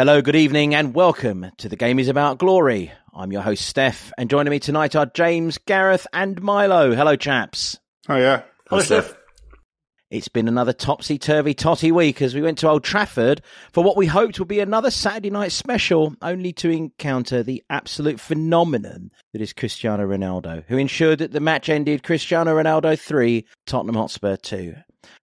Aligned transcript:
Hello, 0.00 0.22
good 0.22 0.34
evening, 0.34 0.74
and 0.74 0.94
welcome 0.94 1.52
to 1.58 1.68
The 1.68 1.76
Game 1.76 1.98
is 1.98 2.08
About 2.08 2.38
Glory. 2.38 2.90
I'm 3.12 3.32
your 3.32 3.42
host, 3.42 3.76
Steff, 3.76 4.10
and 4.16 4.30
joining 4.30 4.50
me 4.50 4.58
tonight 4.58 4.96
are 4.96 5.04
James, 5.04 5.58
Gareth, 5.58 6.06
and 6.14 6.40
Milo. 6.40 6.94
Hello, 6.94 7.16
chaps. 7.16 7.78
Oh, 8.08 8.16
yeah. 8.16 8.44
Hello, 8.70 8.80
Steff. 8.80 9.14
It's 10.10 10.28
been 10.28 10.48
another 10.48 10.72
topsy 10.72 11.18
turvy 11.18 11.52
totty 11.52 11.92
week 11.92 12.22
as 12.22 12.34
we 12.34 12.40
went 12.40 12.56
to 12.60 12.68
Old 12.70 12.82
Trafford 12.82 13.42
for 13.72 13.84
what 13.84 13.98
we 13.98 14.06
hoped 14.06 14.38
would 14.38 14.48
be 14.48 14.60
another 14.60 14.90
Saturday 14.90 15.28
night 15.28 15.52
special, 15.52 16.14
only 16.22 16.54
to 16.54 16.70
encounter 16.70 17.42
the 17.42 17.62
absolute 17.68 18.20
phenomenon 18.20 19.10
that 19.34 19.42
is 19.42 19.52
Cristiano 19.52 20.06
Ronaldo, 20.06 20.64
who 20.66 20.78
ensured 20.78 21.18
that 21.18 21.32
the 21.32 21.40
match 21.40 21.68
ended 21.68 22.04
Cristiano 22.04 22.54
Ronaldo 22.54 22.98
3, 22.98 23.44
Tottenham 23.66 23.96
Hotspur 23.96 24.36
2. 24.36 24.76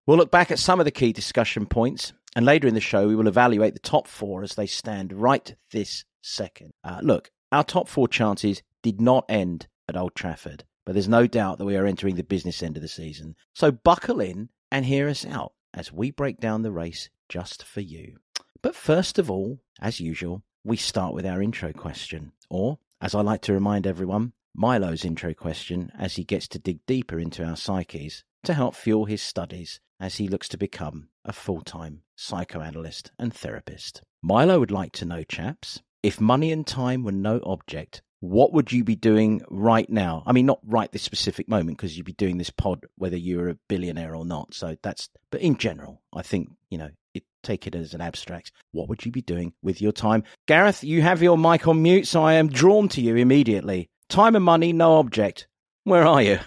We'll 0.05 0.17
look 0.17 0.29
back 0.29 0.51
at 0.51 0.59
some 0.59 0.79
of 0.79 0.85
the 0.85 0.91
key 0.91 1.13
discussion 1.13 1.65
points 1.65 2.13
and 2.37 2.45
later 2.45 2.67
in 2.67 2.75
the 2.75 2.79
show, 2.79 3.07
we 3.07 3.15
will 3.15 3.27
evaluate 3.27 3.73
the 3.73 3.79
top 3.79 4.07
four 4.07 4.43
as 4.43 4.53
they 4.53 4.67
stand 4.67 5.11
right 5.11 5.55
this 5.71 6.05
second. 6.21 6.71
Uh, 6.83 6.99
look, 7.01 7.31
our 7.51 7.63
top 7.63 7.87
four 7.87 8.07
chances 8.07 8.61
did 8.83 9.01
not 9.01 9.25
end 9.27 9.65
at 9.89 9.97
Old 9.97 10.13
Trafford, 10.13 10.63
but 10.85 10.93
there's 10.93 11.07
no 11.07 11.25
doubt 11.25 11.57
that 11.57 11.65
we 11.65 11.75
are 11.75 11.87
entering 11.87 12.13
the 12.13 12.21
business 12.21 12.61
end 12.61 12.77
of 12.77 12.83
the 12.83 12.87
season. 12.87 13.35
So 13.55 13.71
buckle 13.71 14.19
in 14.19 14.49
and 14.71 14.85
hear 14.85 15.09
us 15.09 15.25
out 15.25 15.53
as 15.73 15.91
we 15.91 16.11
break 16.11 16.39
down 16.39 16.61
the 16.61 16.71
race 16.71 17.09
just 17.27 17.63
for 17.63 17.81
you. 17.81 18.17
But 18.61 18.75
first 18.75 19.17
of 19.17 19.31
all, 19.31 19.59
as 19.81 19.99
usual, 19.99 20.43
we 20.63 20.77
start 20.77 21.15
with 21.15 21.25
our 21.25 21.41
intro 21.41 21.73
question, 21.73 22.33
or 22.51 22.77
as 23.01 23.15
I 23.15 23.21
like 23.21 23.41
to 23.43 23.53
remind 23.53 23.87
everyone, 23.87 24.33
Milo's 24.55 25.03
intro 25.03 25.33
question 25.33 25.91
as 25.97 26.17
he 26.17 26.23
gets 26.23 26.47
to 26.49 26.59
dig 26.59 26.85
deeper 26.85 27.17
into 27.17 27.43
our 27.43 27.55
psyches 27.55 28.23
to 28.43 28.53
help 28.53 28.75
fuel 28.75 29.05
his 29.05 29.23
studies 29.23 29.79
as 29.99 30.17
he 30.17 30.27
looks 30.27 30.47
to 30.49 30.57
become 30.57 31.09
a 31.25 31.33
full 31.33 31.61
time 31.61 32.01
psychoanalyst 32.15 33.11
and 33.19 33.33
therapist. 33.33 34.01
Milo 34.21 34.59
would 34.59 34.71
like 34.71 34.91
to 34.93 35.05
know, 35.05 35.23
chaps, 35.23 35.81
if 36.03 36.21
money 36.21 36.51
and 36.51 36.65
time 36.65 37.03
were 37.03 37.11
no 37.11 37.39
object, 37.43 38.01
what 38.19 38.53
would 38.53 38.71
you 38.71 38.83
be 38.83 38.95
doing 38.95 39.41
right 39.49 39.89
now? 39.89 40.23
I 40.25 40.31
mean, 40.31 40.45
not 40.45 40.59
right 40.63 40.91
this 40.91 41.03
specific 41.03 41.47
moment 41.47 41.77
because 41.77 41.95
you'd 41.95 42.05
be 42.05 42.13
doing 42.13 42.37
this 42.37 42.49
pod 42.49 42.85
whether 42.97 43.17
you're 43.17 43.49
a 43.49 43.57
billionaire 43.67 44.15
or 44.15 44.25
not. 44.25 44.53
So 44.53 44.75
that's, 44.81 45.09
but 45.31 45.41
in 45.41 45.57
general, 45.57 46.01
I 46.13 46.23
think, 46.23 46.49
you 46.69 46.77
know, 46.77 46.89
it, 47.13 47.23
take 47.43 47.67
it 47.67 47.75
as 47.75 47.93
an 47.93 48.01
abstract. 48.01 48.51
What 48.71 48.89
would 48.89 49.05
you 49.05 49.11
be 49.11 49.21
doing 49.21 49.53
with 49.61 49.81
your 49.81 49.91
time? 49.91 50.23
Gareth, 50.47 50.83
you 50.83 51.01
have 51.03 51.21
your 51.21 51.37
mic 51.37 51.67
on 51.67 51.81
mute, 51.81 52.07
so 52.07 52.23
I 52.23 52.33
am 52.33 52.49
drawn 52.49 52.89
to 52.89 53.01
you 53.01 53.15
immediately. 53.15 53.89
Time 54.09 54.35
and 54.35 54.45
money, 54.45 54.73
no 54.73 54.97
object. 54.97 55.47
Where 55.83 56.05
are 56.05 56.21
you? 56.21 56.39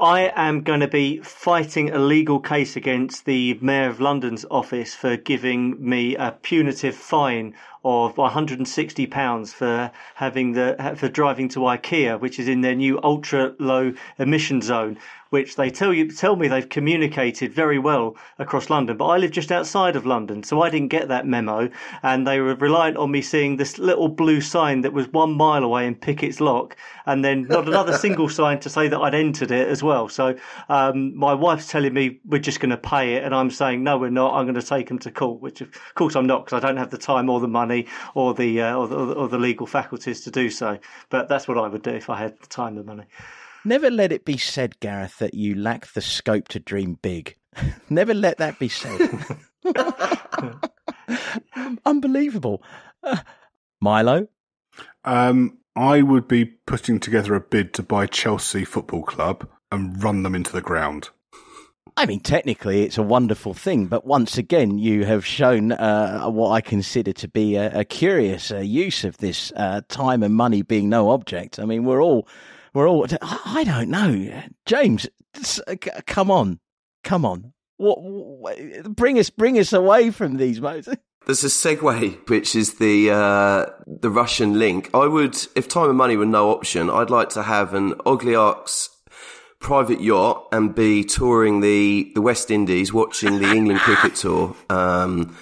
I 0.00 0.32
am 0.34 0.62
going 0.62 0.80
to 0.80 0.88
be 0.88 1.18
fighting 1.18 1.90
a 1.90 1.98
legal 1.98 2.40
case 2.40 2.74
against 2.74 3.26
the 3.26 3.56
Mayor 3.60 3.88
of 3.88 4.00
London's 4.00 4.44
office 4.50 4.92
for 4.94 5.16
giving 5.16 5.76
me 5.78 6.16
a 6.16 6.32
punitive 6.42 6.96
fine 6.96 7.54
of 7.84 8.16
160 8.16 9.06
pounds 9.06 9.52
for 9.52 9.90
having 10.14 10.52
the 10.52 10.94
for 10.96 11.08
driving 11.08 11.48
to 11.50 11.60
IKEA, 11.60 12.18
which 12.18 12.38
is 12.38 12.48
in 12.48 12.62
their 12.62 12.74
new 12.74 12.98
ultra 13.02 13.54
low 13.58 13.92
emission 14.18 14.62
zone, 14.62 14.96
which 15.34 15.56
they 15.56 15.68
tell 15.68 15.92
you 15.92 16.08
tell 16.10 16.36
me 16.36 16.46
they've 16.46 16.68
communicated 16.68 17.52
very 17.52 17.78
well 17.78 18.16
across 18.38 18.70
London. 18.70 18.96
But 18.96 19.06
I 19.06 19.16
live 19.16 19.32
just 19.32 19.50
outside 19.50 19.96
of 19.96 20.06
London, 20.06 20.44
so 20.44 20.62
I 20.62 20.70
didn't 20.70 20.88
get 20.88 21.08
that 21.08 21.26
memo, 21.26 21.68
and 22.04 22.24
they 22.24 22.38
were 22.38 22.54
reliant 22.54 22.96
on 22.96 23.10
me 23.10 23.20
seeing 23.20 23.56
this 23.56 23.76
little 23.76 24.06
blue 24.06 24.40
sign 24.40 24.82
that 24.82 24.92
was 24.92 25.08
one 25.08 25.32
mile 25.32 25.64
away 25.64 25.88
in 25.88 25.96
Pickett's 25.96 26.40
Lock, 26.40 26.76
and 27.06 27.24
then 27.24 27.48
not 27.48 27.66
another 27.66 27.98
single 28.06 28.28
sign 28.28 28.60
to 28.60 28.70
say 28.70 28.86
that 28.86 29.00
I'd 29.00 29.14
entered 29.14 29.50
it 29.50 29.66
as 29.66 29.82
well. 29.82 30.08
So 30.08 30.36
um, 30.68 31.16
my 31.16 31.34
wife's 31.34 31.68
telling 31.68 31.92
me 31.92 32.20
we're 32.24 32.38
just 32.38 32.60
going 32.60 32.70
to 32.70 32.76
pay 32.76 33.14
it, 33.14 33.24
and 33.24 33.34
I'm 33.34 33.50
saying 33.50 33.82
no, 33.82 33.98
we're 33.98 34.10
not. 34.10 34.34
I'm 34.34 34.44
going 34.44 34.54
to 34.54 34.62
take 34.62 34.86
them 34.86 35.00
to 35.00 35.10
court, 35.10 35.40
which 35.40 35.60
of 35.60 35.68
course 35.96 36.14
I'm 36.14 36.26
not 36.26 36.44
because 36.44 36.62
I 36.62 36.64
don't 36.64 36.76
have 36.76 36.90
the 36.90 36.98
time 36.98 37.28
or 37.28 37.40
the 37.40 37.48
money 37.48 37.73
or 38.14 38.34
the, 38.34 38.62
uh, 38.62 38.76
or 38.76 38.88
the 38.88 38.96
or 38.96 39.28
the 39.28 39.38
legal 39.38 39.66
faculties 39.66 40.22
to 40.22 40.30
do 40.30 40.50
so. 40.50 40.78
But 41.10 41.28
that's 41.28 41.48
what 41.48 41.58
I 41.58 41.68
would 41.68 41.82
do 41.82 41.90
if 41.90 42.10
I 42.10 42.18
had 42.18 42.38
the 42.40 42.46
time 42.46 42.76
and 42.76 42.86
money. 42.86 43.04
Never 43.64 43.90
let 43.90 44.12
it 44.12 44.24
be 44.24 44.36
said, 44.36 44.78
Gareth, 44.80 45.18
that 45.18 45.34
you 45.34 45.54
lack 45.54 45.92
the 45.92 46.02
scope 46.02 46.48
to 46.48 46.60
dream 46.60 46.98
big. 47.00 47.36
Never 47.90 48.12
let 48.12 48.38
that 48.38 48.58
be 48.58 48.68
said. 48.68 49.00
Unbelievable. 51.86 52.62
Uh, 53.02 53.16
Milo? 53.80 54.28
Um, 55.04 55.58
I 55.76 56.02
would 56.02 56.28
be 56.28 56.44
putting 56.44 57.00
together 57.00 57.34
a 57.34 57.40
bid 57.40 57.74
to 57.74 57.82
buy 57.82 58.06
Chelsea 58.06 58.64
Football 58.64 59.02
Club 59.02 59.48
and 59.72 60.02
run 60.02 60.22
them 60.22 60.34
into 60.34 60.52
the 60.52 60.60
ground. 60.60 61.08
I 61.96 62.06
mean, 62.06 62.20
technically, 62.20 62.82
it's 62.82 62.98
a 62.98 63.02
wonderful 63.02 63.54
thing, 63.54 63.86
but 63.86 64.04
once 64.04 64.36
again, 64.36 64.78
you 64.78 65.04
have 65.04 65.24
shown 65.24 65.72
uh, 65.72 66.24
what 66.26 66.50
I 66.50 66.60
consider 66.60 67.12
to 67.12 67.28
be 67.28 67.54
a, 67.54 67.80
a 67.80 67.84
curious 67.84 68.50
uh, 68.50 68.58
use 68.58 69.04
of 69.04 69.18
this 69.18 69.52
uh, 69.54 69.82
time 69.88 70.24
and 70.24 70.34
money 70.34 70.62
being 70.62 70.88
no 70.88 71.10
object. 71.10 71.60
I 71.60 71.64
mean, 71.64 71.84
we're 71.84 72.02
all 72.02 72.26
we're 72.74 72.88
all. 72.88 73.06
I 73.22 73.62
don't 73.64 73.88
know, 73.88 74.42
James. 74.66 75.06
Uh, 75.66 75.76
come 76.06 76.30
on, 76.30 76.58
come 77.04 77.24
on. 77.24 77.52
What, 77.76 77.98
what, 78.02 78.84
bring 78.94 79.18
us, 79.18 79.30
bring 79.30 79.58
us 79.58 79.72
away 79.72 80.10
from 80.10 80.36
these 80.36 80.60
moments. 80.60 80.88
There's 81.26 81.44
a 81.44 81.46
segue, 81.46 82.28
which 82.28 82.54
is 82.54 82.74
the 82.74 83.10
uh, 83.10 83.66
the 83.86 84.10
Russian 84.10 84.58
link. 84.58 84.90
I 84.92 85.06
would, 85.06 85.36
if 85.54 85.68
time 85.68 85.88
and 85.88 85.96
money 85.96 86.16
were 86.16 86.26
no 86.26 86.50
option, 86.50 86.90
I'd 86.90 87.08
like 87.08 87.30
to 87.30 87.42
have 87.44 87.72
an 87.72 87.94
Ogliarch's 88.04 88.90
private 89.64 90.00
yacht 90.00 90.46
and 90.52 90.74
be 90.74 91.02
touring 91.02 91.60
the, 91.60 92.12
the 92.14 92.20
West 92.20 92.50
Indies, 92.50 92.92
watching 92.92 93.38
the 93.38 93.50
England 93.50 93.80
cricket 93.80 94.14
tour, 94.14 94.54
um, 94.68 95.34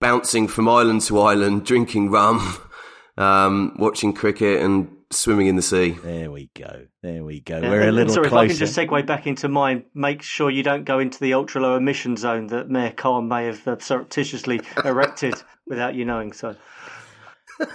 bouncing 0.00 0.48
from 0.48 0.66
island 0.68 1.02
to 1.02 1.20
island, 1.20 1.66
drinking 1.66 2.10
rum, 2.10 2.56
um, 3.18 3.76
watching 3.78 4.14
cricket 4.14 4.62
and 4.62 4.90
swimming 5.10 5.48
in 5.48 5.56
the 5.56 5.62
sea. 5.62 5.90
There 5.90 6.30
we 6.30 6.48
go. 6.54 6.86
There 7.02 7.22
we 7.22 7.40
go. 7.40 7.58
Yeah, 7.58 7.68
We're 7.68 7.88
a 7.88 7.92
little 7.92 8.14
sorry, 8.14 8.28
closer. 8.30 8.44
if 8.44 8.50
I 8.50 8.52
can 8.52 8.56
just 8.56 8.76
segue 8.76 9.06
back 9.06 9.26
into 9.26 9.48
mine, 9.48 9.84
make 9.94 10.22
sure 10.22 10.50
you 10.50 10.62
don't 10.62 10.84
go 10.84 10.98
into 10.98 11.20
the 11.20 11.34
ultra 11.34 11.60
low 11.60 11.76
emission 11.76 12.16
zone 12.16 12.46
that 12.48 12.70
Mayor 12.70 12.92
Khan 12.92 13.28
may 13.28 13.46
have 13.46 13.68
uh, 13.68 13.78
surreptitiously 13.78 14.62
erected 14.84 15.34
without 15.66 15.94
you 15.94 16.06
knowing 16.06 16.32
so. 16.32 16.56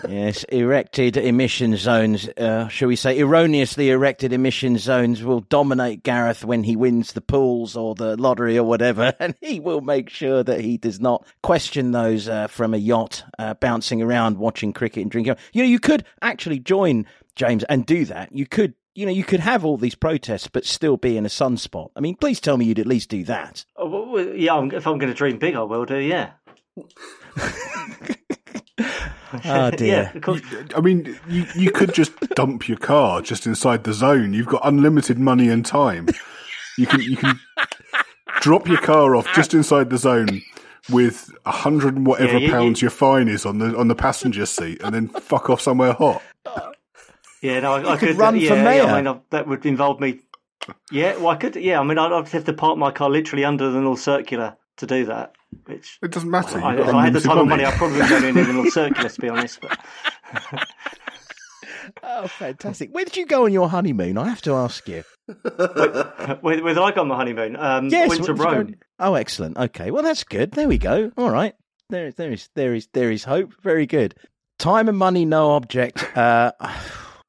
Yes, 0.08 0.44
erected 0.46 1.18
emission 1.18 1.76
zones, 1.78 2.28
uh, 2.38 2.68
shall 2.68 2.88
we 2.88 2.96
say, 2.96 3.20
erroneously 3.20 3.90
erected 3.90 4.34
emission 4.34 4.78
zones 4.78 5.24
will 5.24 5.42
dominate 5.42 6.04
Gareth 6.04 6.44
when 6.44 6.64
he 6.64 6.76
wins 6.76 7.14
the 7.14 7.22
pools 7.22 7.76
or 7.76 7.96
the 7.96 8.18
lottery 8.18 8.58
or 8.58 8.64
whatever, 8.64 9.14
and 9.20 9.36
he 9.42 9.60
will 9.60 9.82
make 9.82 10.10
sure 10.10 10.44
that 10.44 10.62
he 10.62 10.78
does 10.78 11.00
not 11.00 11.26
question 11.42 11.92
those 11.92 12.28
uh, 12.28 12.48
from 12.48 12.74
a 12.74 12.78
yacht 12.78 13.24
uh, 13.40 13.54
bouncing 13.56 14.02
around 14.02 14.38
watching 14.38 14.74
cricket 14.74 15.02
and 15.02 15.12
drinking. 15.12 15.36
You 15.54 15.64
know, 15.64 15.70
you 15.70 15.80
could 15.80 16.06
actually 16.22 16.60
join 16.60 17.06
James 17.36 17.64
and 17.66 17.86
do 17.86 18.06
that. 18.06 18.34
You 18.34 18.46
could 18.46 18.74
you 18.96 19.06
know, 19.06 19.12
you 19.12 19.24
could 19.24 19.40
have 19.40 19.66
all 19.66 19.78
these 19.78 19.96
protests, 19.96 20.48
but 20.48 20.66
still 20.66 20.98
be 20.98 21.18
in 21.18 21.26
a 21.26 21.30
sunspot. 21.30 21.90
I 21.96 22.00
mean, 22.00 22.16
please 22.16 22.40
tell 22.40 22.58
me 22.58 22.66
you'd 22.66 22.80
at 22.80 22.86
least 22.86 23.10
do 23.10 23.24
that. 23.24 23.66
Oh, 23.76 24.12
well, 24.12 24.36
yeah, 24.36 24.64
if 24.72 24.86
I'm 24.86 25.00
going 25.00 25.12
to 25.12 25.18
dream 25.18 25.40
big, 25.40 25.56
I 25.56 25.64
will 25.64 25.86
do. 25.86 25.98
Yeah. 25.98 26.32
oh 29.46 29.72
dear. 29.72 30.12
Yeah, 30.14 30.64
I 30.76 30.82
mean, 30.82 31.18
you, 31.28 31.46
you 31.56 31.72
could 31.72 31.94
just 31.94 32.18
dump 32.36 32.68
your 32.68 32.78
car 32.78 33.22
just 33.22 33.48
inside 33.48 33.84
the 33.84 33.94
zone. 33.94 34.34
You've 34.34 34.48
got 34.48 34.62
unlimited 34.64 35.18
money 35.18 35.50
and 35.50 35.66
time. 35.66 36.08
You 36.78 36.88
can 36.88 37.02
you 37.02 37.18
can 37.18 37.40
drop 38.42 38.68
your 38.68 38.80
car 38.80 39.16
off 39.16 39.28
just 39.34 39.54
inside 39.54 39.90
the 39.90 39.98
zone 39.98 40.42
with 40.90 41.32
a 41.46 41.52
hundred 41.52 41.96
and 41.96 42.06
whatever 42.06 42.34
yeah, 42.34 42.48
you, 42.48 42.52
pounds 42.52 42.82
you, 42.82 42.86
your 42.86 42.92
fine 42.92 43.28
is 43.28 43.46
on 43.46 43.60
the 43.60 43.76
on 43.78 43.88
the 43.88 43.96
passenger 43.96 44.46
seat, 44.46 44.82
and 44.84 44.94
then 44.94 45.08
fuck 45.08 45.50
off 45.50 45.62
somewhere 45.62 45.94
hot. 45.94 46.22
Yeah, 47.42 47.60
no, 47.60 47.74
I, 47.74 47.94
I 47.94 47.98
could, 47.98 48.10
could, 48.10 48.16
uh, 48.16 48.20
run 48.20 48.40
yeah, 48.40 48.50
for 48.50 48.56
mayor. 48.56 48.84
Yeah, 48.84 48.94
I 48.94 49.02
mean, 49.02 49.22
that 49.32 49.48
would 49.48 49.66
involve 49.66 50.00
me. 50.00 50.22
Yeah, 50.92 51.18
well, 51.18 51.30
I 51.30 51.36
could. 51.36 51.56
Yeah, 51.56 51.80
I 51.80 51.84
mean, 51.84 51.98
I'd, 51.98 52.12
I'd 52.12 52.28
have 52.30 52.46
to 52.46 52.54
park 52.54 52.78
my 52.78 52.92
car 52.92 53.10
literally 53.10 53.44
under 53.44 53.70
the 53.70 53.82
North 53.82 54.00
Circular 54.00 54.56
to 54.78 54.88
do 54.88 55.06
that. 55.06 55.34
Which 55.66 56.00
it 56.02 56.12
doesn't 56.12 56.30
matter. 56.30 56.60
I, 56.60 56.76
if 56.78 56.88
I 56.88 57.06
had 57.06 57.14
the 57.14 57.22
time 57.22 57.40
and 57.40 57.50
money, 57.50 57.66
I'd 57.66 57.74
probably 57.74 58.00
go 58.08 58.18
in 58.18 58.36
the 58.36 58.44
little 58.44 58.72
Circular, 58.72 59.10
to 59.10 59.22
be 59.22 59.30
honest. 59.30 59.60
But... 59.62 59.80
oh, 62.04 62.28
fantastic! 62.28 62.92
Where 62.92 63.06
did 63.06 63.18
you 63.18 63.26
go 63.26 63.46
on 63.46 63.54
your 63.54 63.70
honeymoon? 63.70 64.18
I 64.18 64.30
have 64.30 64.42
to 64.44 64.54
ask 64.54 64.88
you. 64.88 65.04
where, 65.42 66.42
where, 66.42 66.74
did 66.74 66.78
I 66.78 66.92
go 66.92 67.02
on 67.02 67.08
my 67.08 67.16
honeymoon? 67.16 67.56
Um, 67.56 67.88
yes, 67.88 68.10
went 68.10 68.26
to 68.26 68.34
Rome. 68.34 68.76
Oh, 69.00 69.16
excellent. 69.16 69.58
Okay, 69.58 69.92
well, 69.92 70.04
that's 70.04 70.24
good. 70.24 70.52
There 70.52 70.68
we 70.68 70.78
go. 70.78 71.12
All 71.18 71.32
right. 71.32 71.54
There, 71.90 72.12
there 72.12 72.32
is, 72.32 72.50
there 72.56 72.74
is, 72.74 72.88
there 72.94 73.12
is 73.12 73.24
hope. 73.24 73.54
Very 73.62 73.86
good. 73.86 74.16
Time 74.60 74.90
and 74.90 74.98
money, 74.98 75.26
no 75.26 75.52
object. 75.52 76.06
Uh, 76.18 76.52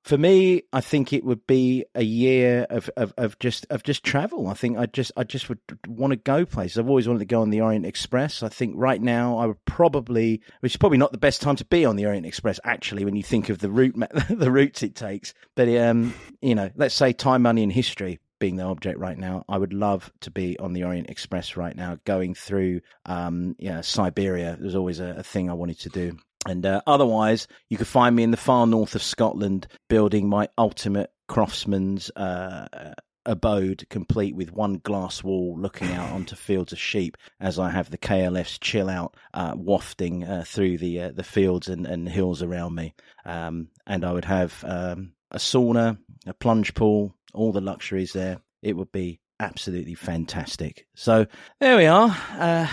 for 0.04 0.18
me, 0.18 0.62
I 0.70 0.82
think 0.82 1.14
it 1.14 1.24
would 1.24 1.46
be 1.46 1.86
a 1.94 2.04
year 2.04 2.66
of, 2.68 2.90
of, 2.94 3.14
of 3.16 3.38
just 3.38 3.66
of 3.70 3.82
just 3.82 4.04
travel. 4.04 4.48
I 4.48 4.54
think 4.54 4.76
I 4.76 4.84
just 4.84 5.10
I 5.16 5.24
just 5.24 5.48
would 5.48 5.60
want 5.88 6.10
to 6.10 6.16
go 6.16 6.44
places. 6.44 6.78
I've 6.78 6.90
always 6.90 7.08
wanted 7.08 7.20
to 7.20 7.24
go 7.24 7.40
on 7.40 7.48
the 7.48 7.62
Orient 7.62 7.86
Express. 7.86 8.42
I 8.42 8.50
think 8.50 8.74
right 8.76 9.00
now 9.00 9.38
I 9.38 9.46
would 9.46 9.64
probably, 9.64 10.42
which 10.60 10.72
is 10.72 10.76
probably 10.76 10.98
not 10.98 11.12
the 11.12 11.18
best 11.18 11.40
time 11.40 11.56
to 11.56 11.64
be 11.64 11.86
on 11.86 11.96
the 11.96 12.04
Orient 12.04 12.26
Express 12.26 12.60
actually, 12.64 13.06
when 13.06 13.16
you 13.16 13.22
think 13.22 13.48
of 13.48 13.60
the 13.60 13.70
route 13.70 13.94
the 14.28 14.52
routes 14.52 14.82
it 14.82 14.94
takes. 14.94 15.32
But 15.54 15.68
um, 15.70 16.12
you 16.42 16.54
know, 16.54 16.70
let's 16.76 16.94
say 16.94 17.14
time, 17.14 17.40
money, 17.40 17.62
and 17.62 17.72
history. 17.72 18.20
being 18.38 18.56
the 18.56 18.64
object 18.64 18.98
right 18.98 19.16
now. 19.16 19.46
I 19.48 19.56
would 19.56 19.72
love 19.72 20.12
to 20.20 20.30
be 20.30 20.58
on 20.58 20.74
the 20.74 20.84
Orient 20.84 21.08
Express 21.08 21.56
right 21.56 21.74
now, 21.74 21.96
going 22.04 22.34
through 22.34 22.82
um, 23.06 23.56
yeah, 23.58 23.80
Siberia. 23.80 24.58
There's 24.60 24.74
always 24.74 25.00
a, 25.00 25.14
a 25.18 25.22
thing 25.22 25.48
I 25.48 25.54
wanted 25.54 25.80
to 25.80 25.88
do. 25.88 26.18
And 26.46 26.64
uh, 26.66 26.82
otherwise, 26.86 27.46
you 27.70 27.76
could 27.76 27.86
find 27.86 28.14
me 28.14 28.22
in 28.22 28.30
the 28.30 28.36
far 28.36 28.66
north 28.66 28.94
of 28.94 29.02
Scotland 29.02 29.66
building 29.88 30.28
my 30.28 30.48
ultimate 30.58 31.10
craftsman's 31.28 32.10
uh, 32.16 32.94
abode, 33.26 33.86
complete 33.88 34.34
with 34.36 34.52
one 34.52 34.74
glass 34.84 35.24
wall 35.24 35.56
looking 35.58 35.90
out 35.92 36.12
onto 36.12 36.36
fields 36.36 36.72
of 36.72 36.78
sheep, 36.78 37.16
as 37.40 37.58
I 37.58 37.70
have 37.70 37.90
the 37.90 37.98
KLF's 37.98 38.58
chill 38.58 38.90
out 38.90 39.16
uh, 39.32 39.54
wafting 39.56 40.24
uh, 40.24 40.44
through 40.46 40.78
the 40.78 41.00
uh, 41.00 41.12
the 41.12 41.24
fields 41.24 41.68
and, 41.68 41.86
and 41.86 42.08
hills 42.08 42.42
around 42.42 42.74
me. 42.74 42.94
Um, 43.24 43.68
and 43.86 44.04
I 44.04 44.12
would 44.12 44.26
have 44.26 44.62
um, 44.66 45.12
a 45.30 45.38
sauna, 45.38 45.98
a 46.26 46.34
plunge 46.34 46.74
pool, 46.74 47.14
all 47.32 47.52
the 47.52 47.60
luxuries 47.60 48.12
there. 48.12 48.40
It 48.62 48.76
would 48.76 48.92
be 48.92 49.20
absolutely 49.40 49.94
fantastic. 49.94 50.86
So 50.94 51.26
there 51.60 51.76
we 51.76 51.86
are. 51.86 52.16
Uh, 52.32 52.68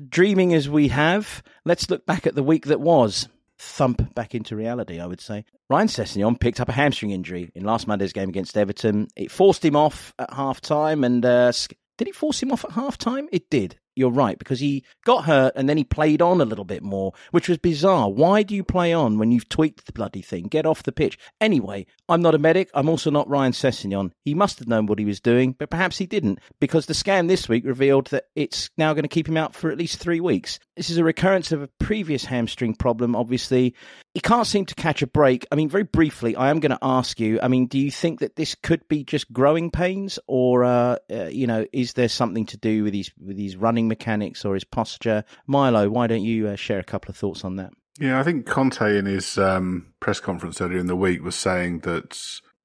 dreaming 0.00 0.54
as 0.54 0.68
we 0.68 0.88
have, 0.88 1.42
let's 1.64 1.90
look 1.90 2.06
back 2.06 2.26
at 2.26 2.34
the 2.34 2.42
week 2.42 2.66
that 2.66 2.80
was. 2.80 3.28
Thump 3.58 4.14
back 4.14 4.34
into 4.34 4.56
reality, 4.56 5.00
I 5.00 5.06
would 5.06 5.20
say. 5.20 5.44
Ryan 5.68 5.88
Sessegnon 5.88 6.40
picked 6.40 6.60
up 6.60 6.68
a 6.68 6.72
hamstring 6.72 7.10
injury 7.10 7.50
in 7.54 7.64
last 7.64 7.86
Monday's 7.86 8.12
game 8.12 8.28
against 8.30 8.56
Everton. 8.56 9.08
It 9.16 9.30
forced 9.30 9.64
him 9.64 9.76
off 9.76 10.14
at 10.18 10.32
half 10.32 10.60
time, 10.60 11.04
and 11.04 11.24
uh, 11.24 11.52
did 11.98 12.08
it 12.08 12.16
force 12.16 12.42
him 12.42 12.52
off 12.52 12.64
at 12.64 12.72
half 12.72 12.96
time? 12.96 13.28
It 13.32 13.50
did 13.50 13.78
you're 13.96 14.10
right 14.10 14.38
because 14.38 14.60
he 14.60 14.84
got 15.04 15.24
hurt 15.24 15.52
and 15.56 15.68
then 15.68 15.76
he 15.76 15.84
played 15.84 16.22
on 16.22 16.40
a 16.40 16.44
little 16.44 16.64
bit 16.64 16.82
more, 16.82 17.12
which 17.30 17.48
was 17.48 17.58
bizarre. 17.58 18.10
Why 18.10 18.42
do 18.42 18.54
you 18.54 18.64
play 18.64 18.92
on 18.92 19.18
when 19.18 19.32
you've 19.32 19.48
tweaked 19.48 19.86
the 19.86 19.92
bloody 19.92 20.22
thing? 20.22 20.44
Get 20.44 20.66
off 20.66 20.82
the 20.82 20.92
pitch. 20.92 21.18
Anyway, 21.40 21.86
I'm 22.08 22.22
not 22.22 22.34
a 22.34 22.38
medic. 22.38 22.70
I'm 22.74 22.88
also 22.88 23.10
not 23.10 23.28
Ryan 23.28 23.52
Sessegnon. 23.52 24.12
He 24.24 24.34
must 24.34 24.58
have 24.58 24.68
known 24.68 24.86
what 24.86 24.98
he 24.98 25.04
was 25.04 25.20
doing, 25.20 25.54
but 25.58 25.70
perhaps 25.70 25.98
he 25.98 26.06
didn't 26.06 26.40
because 26.60 26.86
the 26.86 26.94
scan 26.94 27.26
this 27.26 27.48
week 27.48 27.64
revealed 27.64 28.06
that 28.08 28.24
it's 28.34 28.70
now 28.76 28.92
going 28.92 29.02
to 29.02 29.08
keep 29.08 29.28
him 29.28 29.36
out 29.36 29.54
for 29.54 29.70
at 29.70 29.78
least 29.78 29.98
three 29.98 30.20
weeks. 30.20 30.58
This 30.76 30.90
is 30.90 30.98
a 30.98 31.04
recurrence 31.04 31.52
of 31.52 31.62
a 31.62 31.68
previous 31.78 32.24
hamstring 32.24 32.74
problem, 32.74 33.14
obviously. 33.14 33.74
He 34.14 34.20
can't 34.20 34.46
seem 34.46 34.66
to 34.66 34.74
catch 34.74 35.02
a 35.02 35.06
break. 35.06 35.46
I 35.52 35.54
mean, 35.54 35.68
very 35.68 35.84
briefly, 35.84 36.34
I 36.34 36.50
am 36.50 36.58
going 36.58 36.72
to 36.72 36.78
ask 36.82 37.20
you. 37.20 37.38
I 37.40 37.46
mean, 37.46 37.66
do 37.66 37.78
you 37.78 37.92
think 37.92 38.18
that 38.20 38.34
this 38.34 38.56
could 38.56 38.86
be 38.88 39.04
just 39.04 39.32
growing 39.32 39.70
pains, 39.70 40.18
or 40.26 40.64
uh, 40.64 40.96
uh, 41.12 41.26
you 41.26 41.46
know, 41.46 41.64
is 41.72 41.92
there 41.92 42.08
something 42.08 42.46
to 42.46 42.56
do 42.56 42.82
with 42.82 42.92
his 42.92 43.12
with 43.20 43.38
his 43.38 43.56
running 43.56 43.86
mechanics 43.86 44.44
or 44.44 44.54
his 44.54 44.64
posture? 44.64 45.24
Milo, 45.46 45.88
why 45.88 46.08
don't 46.08 46.24
you 46.24 46.48
uh, 46.48 46.56
share 46.56 46.80
a 46.80 46.84
couple 46.84 47.10
of 47.10 47.16
thoughts 47.16 47.44
on 47.44 47.56
that? 47.56 47.70
Yeah, 48.00 48.18
I 48.18 48.22
think 48.22 48.46
Conte 48.46 48.98
in 48.98 49.06
his 49.06 49.38
um, 49.38 49.92
press 50.00 50.20
conference 50.20 50.60
earlier 50.60 50.78
in 50.78 50.86
the 50.86 50.96
week 50.96 51.22
was 51.22 51.36
saying 51.36 51.80
that 51.80 52.14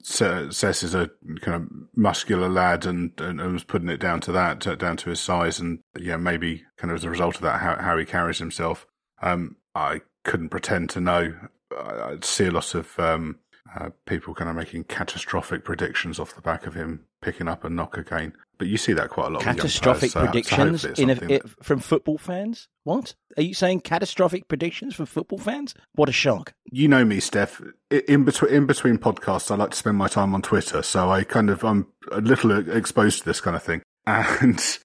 Sess 0.01 0.83
is 0.83 0.95
a 0.95 1.09
kind 1.41 1.55
of 1.63 1.69
muscular 1.95 2.47
lad 2.47 2.85
and, 2.85 3.11
and, 3.19 3.41
was 3.51 3.63
putting 3.63 3.89
it 3.89 3.99
down 3.99 4.21
to 4.21 4.31
that, 4.31 4.59
down 4.79 4.97
to 4.97 5.09
his 5.09 5.19
size, 5.19 5.59
and 5.59 5.79
yeah, 5.99 6.15
maybe 6.15 6.63
kind 6.77 6.91
of 6.91 6.95
as 6.95 7.03
a 7.03 7.09
result 7.09 7.35
of 7.35 7.41
that, 7.41 7.59
how, 7.59 7.75
how 7.75 7.97
he 7.97 8.05
carries 8.05 8.37
himself. 8.37 8.85
Um, 9.21 9.57
I 9.73 10.01
couldn't 10.25 10.49
pretend 10.49 10.89
to 10.91 10.99
know. 10.99 11.33
I 11.71 12.17
see 12.21 12.45
a 12.45 12.51
lot 12.51 12.75
of 12.75 12.99
um, 12.99 13.39
uh, 13.75 13.89
people 14.05 14.33
kind 14.33 14.49
of 14.49 14.55
making 14.55 14.83
catastrophic 14.85 15.63
predictions 15.63 16.19
off 16.19 16.35
the 16.35 16.41
back 16.41 16.67
of 16.67 16.73
him 16.73 17.05
picking 17.21 17.47
up 17.47 17.63
a 17.63 17.69
knock 17.69 17.97
again. 17.97 18.33
But 18.57 18.67
you 18.67 18.77
see 18.77 18.93
that 18.93 19.09
quite 19.09 19.27
a 19.27 19.29
lot. 19.31 19.41
Catastrophic 19.41 20.11
players, 20.11 20.29
predictions 20.29 20.81
so, 20.81 20.89
a, 20.97 21.33
it, 21.33 21.43
from 21.61 21.79
football 21.79 22.17
fans. 22.17 22.69
What 22.83 23.15
are 23.35 23.43
you 23.43 23.53
saying? 23.53 23.81
Catastrophic 23.81 24.47
predictions 24.47 24.95
from 24.95 25.07
football 25.07 25.39
fans? 25.39 25.73
What 25.95 26.07
a 26.07 26.13
shock! 26.13 26.53
You 26.71 26.87
know 26.87 27.03
me, 27.03 27.17
Steff. 27.17 27.61
In 27.89 28.23
between 28.23 28.53
in 28.53 28.65
between 28.65 28.97
podcasts, 28.97 29.51
I 29.51 29.55
like 29.55 29.71
to 29.71 29.77
spend 29.77 29.97
my 29.97 30.07
time 30.07 30.33
on 30.33 30.41
Twitter, 30.41 30.81
so 30.83 31.09
I 31.09 31.25
kind 31.25 31.49
of 31.49 31.65
I'm 31.65 31.87
a 32.11 32.21
little 32.21 32.69
exposed 32.69 33.19
to 33.19 33.25
this 33.25 33.41
kind 33.41 33.57
of 33.57 33.63
thing, 33.63 33.81
and 34.05 34.79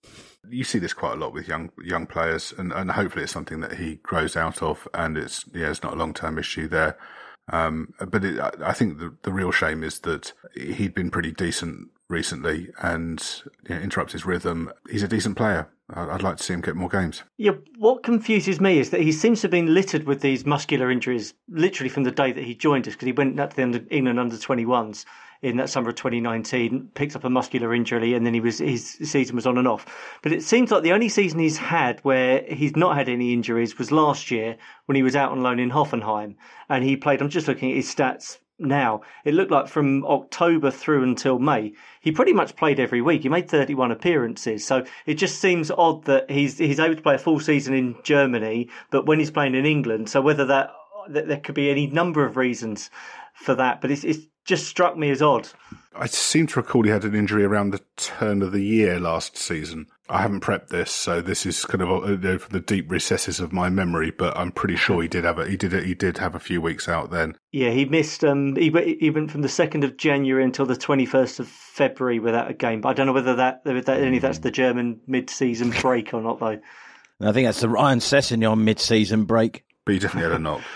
you 0.50 0.64
see 0.64 0.78
this 0.78 0.92
quite 0.92 1.14
a 1.14 1.16
lot 1.16 1.32
with 1.32 1.48
young 1.48 1.70
young 1.82 2.06
players, 2.06 2.52
and, 2.56 2.72
and 2.72 2.90
hopefully 2.90 3.24
it's 3.24 3.32
something 3.32 3.60
that 3.60 3.74
he 3.74 3.96
grows 3.96 4.36
out 4.36 4.62
of, 4.62 4.86
and 4.94 5.16
it's 5.16 5.44
yeah, 5.54 5.70
it's 5.70 5.82
not 5.82 5.94
a 5.94 5.96
long 5.96 6.14
term 6.14 6.38
issue 6.38 6.68
there. 6.68 6.98
Um, 7.52 7.94
but 7.98 8.24
it, 8.24 8.38
I 8.62 8.72
think 8.72 8.98
the, 8.98 9.14
the 9.22 9.32
real 9.32 9.50
shame 9.50 9.82
is 9.82 10.00
that 10.00 10.32
he'd 10.54 10.94
been 10.94 11.10
pretty 11.10 11.32
decent 11.32 11.88
recently 12.08 12.68
and 12.80 13.42
you 13.68 13.74
know, 13.74 13.80
interrupts 13.80 14.12
his 14.12 14.24
rhythm. 14.24 14.70
He's 14.88 15.02
a 15.02 15.08
decent 15.08 15.36
player. 15.36 15.68
I'd 15.92 16.22
like 16.22 16.36
to 16.36 16.42
see 16.44 16.54
him 16.54 16.60
get 16.60 16.76
more 16.76 16.88
games. 16.88 17.24
Yeah, 17.36 17.52
what 17.76 18.04
confuses 18.04 18.60
me 18.60 18.78
is 18.78 18.90
that 18.90 19.00
he 19.00 19.10
seems 19.10 19.40
to 19.40 19.46
have 19.46 19.50
been 19.50 19.74
littered 19.74 20.04
with 20.04 20.20
these 20.20 20.46
muscular 20.46 20.90
injuries 20.90 21.34
literally 21.48 21.88
from 21.88 22.04
the 22.04 22.12
day 22.12 22.30
that 22.30 22.44
he 22.44 22.54
joined 22.54 22.86
us 22.86 22.94
because 22.94 23.06
he 23.06 23.12
went 23.12 23.40
up 23.40 23.54
to 23.54 23.66
the 23.66 23.86
England 23.90 24.20
under 24.20 24.36
21s 24.36 25.04
in 25.42 25.56
that 25.56 25.70
summer 25.70 25.88
of 25.88 25.94
2019, 25.94 26.90
picked 26.94 27.16
up 27.16 27.24
a 27.24 27.30
muscular 27.30 27.74
injury, 27.74 28.14
and 28.14 28.26
then 28.26 28.34
he 28.34 28.40
was 28.40 28.58
his 28.58 28.98
season 29.02 29.36
was 29.36 29.46
on 29.46 29.58
and 29.58 29.68
off. 29.68 29.86
But 30.22 30.32
it 30.32 30.42
seems 30.42 30.70
like 30.70 30.82
the 30.82 30.92
only 30.92 31.08
season 31.08 31.38
he's 31.38 31.56
had 31.56 32.00
where 32.00 32.42
he's 32.48 32.76
not 32.76 32.96
had 32.96 33.08
any 33.08 33.32
injuries 33.32 33.78
was 33.78 33.90
last 33.90 34.30
year 34.30 34.56
when 34.86 34.96
he 34.96 35.02
was 35.02 35.16
out 35.16 35.32
on 35.32 35.42
loan 35.42 35.58
in 35.58 35.70
Hoffenheim, 35.70 36.36
and 36.68 36.84
he 36.84 36.96
played. 36.96 37.22
I'm 37.22 37.30
just 37.30 37.48
looking 37.48 37.70
at 37.70 37.76
his 37.76 37.94
stats 37.94 38.38
now. 38.60 39.00
It 39.24 39.34
looked 39.34 39.50
like 39.50 39.68
from 39.68 40.04
October 40.04 40.70
through 40.70 41.02
until 41.02 41.38
May, 41.38 41.72
he 42.00 42.12
pretty 42.12 42.32
much 42.32 42.56
played 42.56 42.78
every 42.78 43.00
week. 43.00 43.22
He 43.22 43.28
made 43.28 43.48
31 43.48 43.90
appearances. 43.90 44.66
So 44.66 44.84
it 45.06 45.14
just 45.14 45.40
seems 45.40 45.70
odd 45.70 46.04
that 46.04 46.30
he's 46.30 46.58
he's 46.58 46.78
able 46.78 46.96
to 46.96 47.02
play 47.02 47.14
a 47.14 47.18
full 47.18 47.40
season 47.40 47.74
in 47.74 47.96
Germany, 48.02 48.68
but 48.90 49.06
when 49.06 49.18
he's 49.18 49.30
playing 49.30 49.54
in 49.54 49.66
England, 49.66 50.10
so 50.10 50.20
whether 50.20 50.44
that, 50.44 50.72
that 51.08 51.28
there 51.28 51.40
could 51.40 51.54
be 51.54 51.70
any 51.70 51.86
number 51.86 52.24
of 52.24 52.36
reasons 52.36 52.90
for 53.34 53.54
that, 53.54 53.80
but 53.80 53.90
it's, 53.90 54.04
it's 54.04 54.26
just 54.44 54.66
struck 54.66 54.96
me 54.96 55.10
as 55.10 55.22
odd. 55.22 55.48
I 55.94 56.06
seem 56.06 56.46
to 56.48 56.60
recall 56.60 56.84
he 56.84 56.90
had 56.90 57.04
an 57.04 57.14
injury 57.14 57.44
around 57.44 57.70
the 57.70 57.82
turn 57.96 58.42
of 58.42 58.52
the 58.52 58.62
year 58.62 59.00
last 59.00 59.36
season. 59.36 59.86
I 60.08 60.22
haven't 60.22 60.42
prepped 60.42 60.68
this, 60.68 60.90
so 60.90 61.20
this 61.20 61.46
is 61.46 61.64
kind 61.64 61.82
of 61.82 61.90
uh, 61.90 62.38
from 62.38 62.52
the 62.52 62.60
deep 62.60 62.90
recesses 62.90 63.38
of 63.38 63.52
my 63.52 63.68
memory. 63.68 64.10
But 64.10 64.36
I'm 64.36 64.50
pretty 64.50 64.76
sure 64.76 65.02
he 65.02 65.08
did 65.08 65.24
have 65.24 65.38
a 65.38 65.48
he 65.48 65.56
did 65.56 65.72
a, 65.72 65.82
he 65.82 65.94
did 65.94 66.18
have 66.18 66.34
a 66.34 66.40
few 66.40 66.60
weeks 66.60 66.88
out 66.88 67.10
then. 67.10 67.36
Yeah, 67.52 67.70
he 67.70 67.84
missed. 67.84 68.24
Um, 68.24 68.56
he, 68.56 68.70
he 68.98 69.10
went 69.10 69.30
from 69.30 69.42
the 69.42 69.48
second 69.48 69.84
of 69.84 69.96
January 69.96 70.44
until 70.44 70.66
the 70.66 70.74
21st 70.74 71.40
of 71.40 71.48
February 71.48 72.18
without 72.18 72.50
a 72.50 72.54
game. 72.54 72.80
But 72.80 72.90
I 72.90 72.92
don't 72.94 73.06
know 73.06 73.12
whether 73.12 73.36
that, 73.36 73.64
that 73.64 73.88
any 73.88 74.18
that's 74.18 74.40
the 74.40 74.50
German 74.50 75.00
mid-season 75.06 75.70
break 75.80 76.12
or 76.12 76.20
not, 76.20 76.40
though. 76.40 76.58
I 77.20 77.32
think 77.32 77.46
that's 77.46 77.60
the 77.60 77.68
Ryan 77.68 78.00
Sessegnon 78.00 78.58
mid-season 78.58 79.24
break. 79.24 79.64
But 79.84 79.92
he 79.94 79.98
definitely 80.00 80.30
had 80.30 80.40
a 80.40 80.42
knock. 80.42 80.62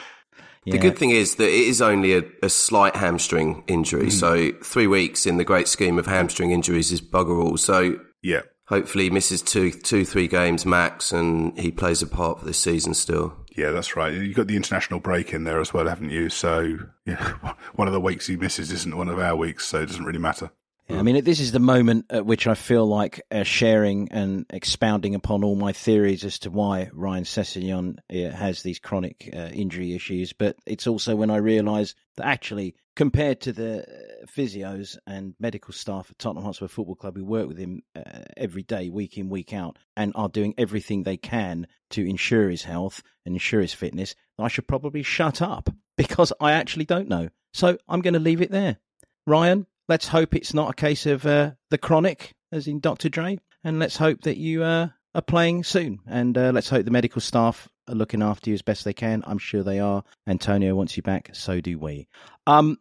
Yeah. 0.64 0.73
The 0.73 0.78
good 0.78 0.99
thing 0.99 1.11
is 1.11 1.37
that 1.37 1.49
it 1.49 1.68
is 1.68 1.83
only 1.83 2.14
a, 2.14 2.23
a 2.42 2.49
slight 2.49 2.97
hamstring 2.97 3.64
injury. 3.66 4.06
Mm. 4.06 4.12
So 4.12 4.52
three 4.62 4.87
weeks 4.87 5.26
in 5.26 5.37
the 5.37 5.44
great 5.44 5.68
scheme 5.68 5.99
of 5.99 6.06
hamstring 6.06 6.52
injuries 6.52 6.90
is 6.90 7.00
bugger 7.00 7.42
all. 7.42 7.56
So 7.56 8.00
yeah, 8.23 8.42
hopefully 8.66 9.04
he 9.04 9.11
misses 9.11 9.42
two, 9.42 9.71
two, 9.71 10.04
three 10.04 10.28
games 10.28 10.64
max, 10.64 11.12
and 11.12 11.59
he 11.59 11.71
plays 11.71 12.02
a 12.02 12.06
part 12.06 12.40
for 12.40 12.47
this 12.47 12.59
season 12.59 12.94
still. 12.94 13.35
Yeah, 13.56 13.71
that's 13.71 13.94
right. 13.94 14.12
You've 14.12 14.37
got 14.37 14.49
the 14.49 14.56
international 14.56 15.00
break 15.00 15.33
in 15.33 15.44
there 15.44 15.61
as 15.61 15.73
well, 15.73 15.87
haven't 15.87 16.11
you? 16.11 16.28
So 16.28 16.78
yeah, 17.04 17.35
one 17.75 17.87
of 17.87 17.94
the 17.94 18.00
weeks 18.00 18.26
he 18.26 18.37
misses 18.37 18.73
isn't 18.73 18.97
one 18.97 19.09
of 19.09 19.18
our 19.18 19.37
weeks, 19.37 19.66
so 19.66 19.83
it 19.83 19.87
doesn't 19.87 20.04
really 20.04 20.18
matter. 20.18 20.50
I 20.91 21.03
mean, 21.03 21.25
this 21.25 21.41
is 21.41 21.53
the 21.53 21.61
moment 21.61 22.07
at 22.11 22.26
which 22.26 22.47
I 22.47 22.55
feel 22.55 22.87
like 22.87 23.23
uh, 23.31 23.43
sharing 23.43 24.12
and 24.12 24.45
expounding 24.50 25.14
upon 25.14 25.43
all 25.43 25.57
my 25.57 25.73
theories 25.73 26.25
as 26.25 26.38
to 26.41 26.50
why 26.50 26.91
Ryan 26.93 27.25
Sessegnon 27.25 27.99
uh, 28.11 28.37
has 28.37 28.62
these 28.62 28.79
chronic 28.79 29.31
uh, 29.33 29.49
injury 29.53 29.95
issues. 29.95 30.35
But 30.35 30.57
it's 30.67 30.87
also 30.87 31.17
when 31.17 31.31
I 31.31 31.37
realise 31.37 31.95
that 32.17 32.26
actually, 32.26 32.75
compared 32.97 33.41
to 33.43 33.53
the 33.53 33.83
uh, 33.83 34.26
physios 34.26 34.99
and 35.07 35.35
medical 35.41 35.73
staff 35.73 36.11
at 36.11 36.19
Tottenham 36.19 36.45
Hotspur 36.45 36.69
Football 36.69 36.97
Club 36.97 37.17
who 37.17 37.25
work 37.25 37.49
with 37.49 37.59
him 37.59 37.83
uh, 37.97 38.21
every 38.37 38.62
day, 38.62 38.91
week 38.91 39.17
in, 39.17 39.31
week 39.31 39.55
out, 39.55 39.79
and 39.97 40.12
are 40.14 40.29
doing 40.29 40.55
everything 40.59 41.03
they 41.03 41.17
can 41.17 41.67
to 41.91 42.07
ensure 42.07 42.50
his 42.50 42.64
health 42.64 43.03
and 43.25 43.35
ensure 43.35 43.62
his 43.62 43.73
fitness, 43.73 44.14
I 44.38 44.49
should 44.49 44.69
probably 44.69 45.03
shut 45.03 45.41
up 45.41 45.71
because 45.97 46.33
I 46.41 46.53
actually 46.53 46.85
don't 46.85 47.09
know. 47.09 47.31
So 47.55 47.79
I'm 47.88 48.03
going 48.03 48.14
to 48.14 48.21
leave 48.21 48.43
it 48.43 48.50
there. 48.50 48.79
Ryan, 49.26 49.67
let's 49.88 50.09
hope 50.09 50.35
it's 50.35 50.55
not 50.55 50.71
a 50.71 50.75
case 50.75 51.07
of 51.07 51.26
uh, 51.26 51.53
the 51.71 51.79
chronic, 51.79 52.33
as 52.53 52.67
in 52.67 52.81
Dr. 52.81 53.09
Dre, 53.09 53.38
and 53.62 53.79
let's 53.79 53.97
hope 53.97 54.23
that 54.23 54.37
you 54.37 54.62
uh, 54.62 54.88
are 55.14 55.23
playing 55.23 55.64
soon. 55.64 56.00
And 56.07 56.37
uh, 56.37 56.53
let's 56.53 56.69
hope 56.69 56.85
the 56.85 56.91
medical 56.91 57.21
staff 57.21 57.69
are 57.88 57.95
looking 57.95 58.23
after 58.23 58.50
you 58.50 58.55
as 58.55 58.62
best 58.62 58.85
they 58.85 58.93
can. 58.93 59.23
I'm 59.26 59.38
sure 59.38 59.62
they 59.62 59.81
are. 59.81 60.05
Antonio 60.26 60.75
wants 60.75 60.97
you 60.97 61.03
back, 61.03 61.31
so 61.33 61.61
do 61.61 61.79
we. 61.79 62.09
Um, 62.47 62.79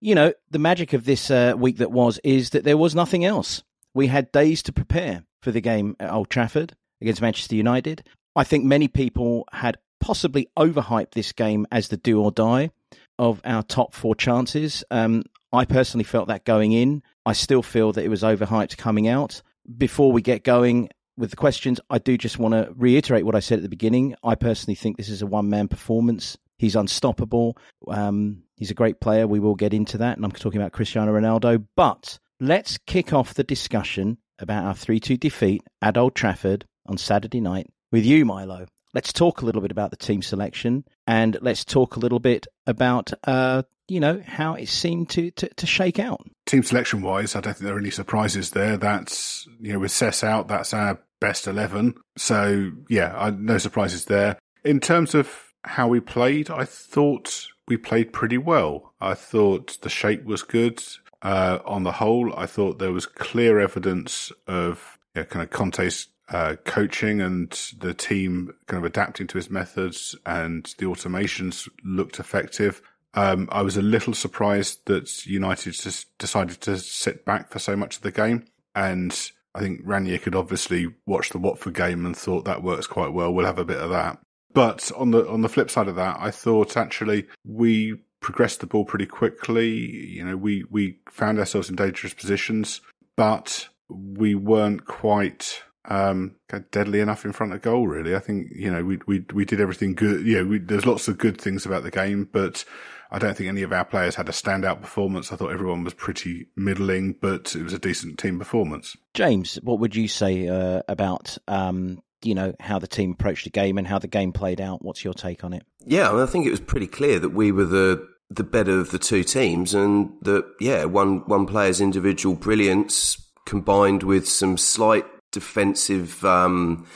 you 0.00 0.14
know, 0.14 0.32
the 0.50 0.58
magic 0.58 0.92
of 0.92 1.04
this 1.04 1.30
uh, 1.30 1.54
week 1.56 1.78
that 1.78 1.90
was 1.90 2.20
is 2.24 2.50
that 2.50 2.64
there 2.64 2.76
was 2.76 2.94
nothing 2.94 3.24
else. 3.24 3.62
We 3.94 4.06
had 4.06 4.32
days 4.32 4.62
to 4.64 4.72
prepare 4.72 5.24
for 5.42 5.50
the 5.50 5.60
game 5.60 5.96
at 6.00 6.12
Old 6.12 6.30
Trafford 6.30 6.74
against 7.00 7.22
Manchester 7.22 7.56
United. 7.56 8.04
I 8.36 8.44
think 8.44 8.64
many 8.64 8.88
people 8.88 9.46
had 9.52 9.78
possibly 10.00 10.48
overhyped 10.58 11.12
this 11.12 11.32
game 11.32 11.66
as 11.72 11.88
the 11.88 11.96
do 11.96 12.20
or 12.20 12.30
die 12.30 12.70
of 13.18 13.40
our 13.44 13.62
top 13.62 13.94
four 13.94 14.14
chances. 14.14 14.84
Um, 14.90 15.22
I 15.54 15.64
personally 15.64 16.04
felt 16.04 16.28
that 16.28 16.44
going 16.44 16.72
in. 16.72 17.02
I 17.24 17.32
still 17.32 17.62
feel 17.62 17.92
that 17.92 18.04
it 18.04 18.08
was 18.08 18.22
overhyped 18.22 18.76
coming 18.76 19.08
out. 19.08 19.42
Before 19.78 20.12
we 20.12 20.20
get 20.20 20.44
going 20.44 20.90
with 21.16 21.30
the 21.30 21.36
questions, 21.36 21.80
I 21.88 21.98
do 21.98 22.18
just 22.18 22.38
want 22.38 22.52
to 22.54 22.72
reiterate 22.76 23.24
what 23.24 23.34
I 23.34 23.40
said 23.40 23.58
at 23.58 23.62
the 23.62 23.68
beginning. 23.68 24.14
I 24.22 24.34
personally 24.34 24.74
think 24.74 24.96
this 24.96 25.08
is 25.08 25.22
a 25.22 25.26
one 25.26 25.48
man 25.48 25.68
performance. 25.68 26.36
He's 26.58 26.76
unstoppable. 26.76 27.56
Um, 27.88 28.42
he's 28.56 28.70
a 28.70 28.74
great 28.74 29.00
player. 29.00 29.26
We 29.26 29.40
will 29.40 29.54
get 29.54 29.74
into 29.74 29.98
that. 29.98 30.16
And 30.16 30.24
I'm 30.24 30.32
talking 30.32 30.60
about 30.60 30.72
Cristiano 30.72 31.12
Ronaldo. 31.12 31.64
But 31.76 32.18
let's 32.40 32.78
kick 32.78 33.12
off 33.12 33.34
the 33.34 33.44
discussion 33.44 34.18
about 34.38 34.64
our 34.64 34.74
3 34.74 35.00
2 35.00 35.16
defeat 35.16 35.62
at 35.80 35.96
Old 35.96 36.14
Trafford 36.14 36.66
on 36.86 36.98
Saturday 36.98 37.40
night 37.40 37.70
with 37.92 38.04
you, 38.04 38.24
Milo. 38.24 38.66
Let's 38.92 39.12
talk 39.12 39.42
a 39.42 39.44
little 39.44 39.60
bit 39.60 39.72
about 39.72 39.90
the 39.90 39.96
team 39.96 40.22
selection 40.22 40.84
and 41.06 41.36
let's 41.40 41.64
talk 41.64 41.96
a 41.96 41.98
little 41.98 42.20
bit 42.20 42.46
about, 42.66 43.12
uh, 43.24 43.62
you 43.88 44.00
know, 44.00 44.22
how 44.26 44.54
it 44.54 44.68
seemed 44.68 45.10
to, 45.10 45.30
to, 45.32 45.48
to 45.54 45.66
shake 45.66 45.98
out. 45.98 46.24
Team 46.46 46.62
selection 46.62 47.02
wise, 47.02 47.36
I 47.36 47.40
don't 47.40 47.54
think 47.54 47.66
there 47.66 47.76
are 47.76 47.80
any 47.80 47.90
surprises 47.90 48.50
there. 48.50 48.76
That's, 48.76 49.48
you 49.60 49.72
know, 49.72 49.78
with 49.78 49.92
Sess 49.92 50.24
out, 50.24 50.48
that's 50.48 50.72
our 50.74 51.00
best 51.20 51.46
11. 51.46 51.94
So, 52.16 52.72
yeah, 52.88 53.14
I, 53.16 53.30
no 53.30 53.58
surprises 53.58 54.06
there. 54.06 54.38
In 54.64 54.80
terms 54.80 55.14
of 55.14 55.52
how 55.64 55.88
we 55.88 56.00
played, 56.00 56.50
I 56.50 56.64
thought 56.64 57.48
we 57.66 57.76
played 57.76 58.12
pretty 58.12 58.38
well. 58.38 58.94
I 59.00 59.14
thought 59.14 59.78
the 59.80 59.88
shape 59.88 60.24
was 60.24 60.42
good. 60.42 60.82
Uh, 61.22 61.58
on 61.64 61.84
the 61.84 61.92
whole, 61.92 62.34
I 62.36 62.46
thought 62.46 62.78
there 62.78 62.92
was 62.92 63.06
clear 63.06 63.58
evidence 63.58 64.30
of 64.46 64.98
you 65.14 65.22
know, 65.22 65.26
kind 65.26 65.42
of 65.42 65.50
Conte's 65.50 66.08
uh, 66.28 66.56
coaching 66.64 67.20
and 67.20 67.50
the 67.78 67.94
team 67.94 68.52
kind 68.66 68.78
of 68.78 68.84
adapting 68.84 69.26
to 69.28 69.38
his 69.38 69.50
methods, 69.50 70.14
and 70.26 70.74
the 70.78 70.86
automations 70.86 71.68
looked 71.84 72.18
effective. 72.18 72.82
Um, 73.14 73.48
I 73.52 73.62
was 73.62 73.76
a 73.76 73.82
little 73.82 74.14
surprised 74.14 74.86
that 74.86 75.26
United 75.26 75.72
just 75.72 76.16
decided 76.18 76.60
to 76.62 76.78
sit 76.78 77.24
back 77.24 77.50
for 77.50 77.58
so 77.58 77.76
much 77.76 77.96
of 77.96 78.02
the 78.02 78.10
game, 78.10 78.44
and 78.74 79.30
I 79.54 79.60
think 79.60 79.84
Rangnick 79.84 80.24
had 80.24 80.34
obviously 80.34 80.88
watched 81.06 81.32
the 81.32 81.38
Watford 81.38 81.74
game 81.74 82.04
and 82.04 82.16
thought 82.16 82.44
that 82.44 82.62
works 82.62 82.86
quite 82.86 83.12
well. 83.12 83.32
We'll 83.32 83.46
have 83.46 83.58
a 83.58 83.64
bit 83.64 83.78
of 83.78 83.90
that. 83.90 84.18
But 84.52 84.90
on 84.96 85.10
the 85.10 85.28
on 85.28 85.42
the 85.42 85.48
flip 85.48 85.70
side 85.70 85.88
of 85.88 85.96
that, 85.96 86.16
I 86.18 86.30
thought 86.30 86.76
actually 86.76 87.26
we 87.44 88.00
progressed 88.20 88.60
the 88.60 88.66
ball 88.66 88.84
pretty 88.84 89.06
quickly. 89.06 89.68
You 89.68 90.24
know, 90.24 90.36
we 90.36 90.64
we 90.70 90.98
found 91.10 91.38
ourselves 91.38 91.68
in 91.68 91.76
dangerous 91.76 92.14
positions, 92.14 92.80
but 93.16 93.68
we 93.88 94.34
weren't 94.34 94.86
quite 94.86 95.62
um, 95.86 96.36
deadly 96.70 97.00
enough 97.00 97.24
in 97.24 97.32
front 97.32 97.52
of 97.52 97.62
goal. 97.62 97.86
Really, 97.86 98.14
I 98.14 98.20
think 98.20 98.48
you 98.54 98.70
know 98.70 98.84
we 98.84 98.98
we 99.06 99.24
we 99.32 99.44
did 99.44 99.60
everything 99.60 99.94
good. 99.94 100.26
Yeah, 100.26 100.42
we, 100.42 100.58
there's 100.58 100.86
lots 100.86 101.06
of 101.08 101.18
good 101.18 101.40
things 101.40 101.66
about 101.66 101.82
the 101.82 101.90
game, 101.90 102.28
but 102.32 102.64
I 103.10 103.18
don't 103.18 103.36
think 103.36 103.48
any 103.48 103.62
of 103.62 103.72
our 103.72 103.84
players 103.84 104.14
had 104.14 104.28
a 104.28 104.32
standout 104.32 104.80
performance. 104.80 105.32
I 105.32 105.36
thought 105.36 105.52
everyone 105.52 105.84
was 105.84 105.94
pretty 105.94 106.46
middling, 106.56 107.14
but 107.20 107.54
it 107.54 107.62
was 107.62 107.72
a 107.72 107.78
decent 107.78 108.18
team 108.18 108.38
performance. 108.38 108.96
James, 109.14 109.56
what 109.62 109.78
would 109.78 109.94
you 109.94 110.08
say 110.08 110.48
uh, 110.48 110.82
about 110.88 111.36
um, 111.48 112.02
you 112.22 112.34
know 112.34 112.54
how 112.60 112.78
the 112.78 112.86
team 112.86 113.12
approached 113.12 113.44
the 113.44 113.50
game 113.50 113.78
and 113.78 113.86
how 113.86 113.98
the 113.98 114.08
game 114.08 114.32
played 114.32 114.60
out? 114.60 114.84
What's 114.84 115.04
your 115.04 115.14
take 115.14 115.44
on 115.44 115.52
it? 115.52 115.64
Yeah, 115.84 116.08
I, 116.08 116.12
mean, 116.12 116.22
I 116.22 116.26
think 116.26 116.46
it 116.46 116.50
was 116.50 116.60
pretty 116.60 116.86
clear 116.86 117.18
that 117.18 117.30
we 117.30 117.52
were 117.52 117.64
the 117.64 118.06
the 118.30 118.44
better 118.44 118.80
of 118.80 118.90
the 118.90 118.98
two 118.98 119.22
teams, 119.22 119.74
and 119.74 120.12
that 120.22 120.44
yeah, 120.60 120.84
one 120.84 121.18
one 121.26 121.46
player's 121.46 121.80
individual 121.80 122.34
brilliance 122.34 123.16
combined 123.46 124.02
with 124.02 124.26
some 124.28 124.56
slight 124.56 125.04
defensive 125.30 126.24
um, 126.24 126.86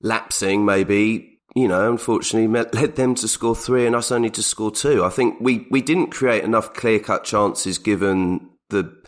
lapsing, 0.00 0.64
maybe 0.64 1.29
you 1.54 1.68
know, 1.68 1.90
unfortunately 1.90 2.48
led 2.72 2.96
them 2.96 3.14
to 3.16 3.28
score 3.28 3.56
three 3.56 3.86
and 3.86 3.96
us 3.96 4.12
only 4.12 4.30
to 4.30 4.42
score 4.42 4.70
two. 4.70 5.04
I 5.04 5.10
think 5.10 5.36
we, 5.40 5.66
we 5.70 5.82
didn't 5.82 6.08
create 6.08 6.44
enough 6.44 6.74
clear 6.74 6.98
cut 6.98 7.24
chances 7.24 7.78
given 7.78 8.50
the 8.70 9.00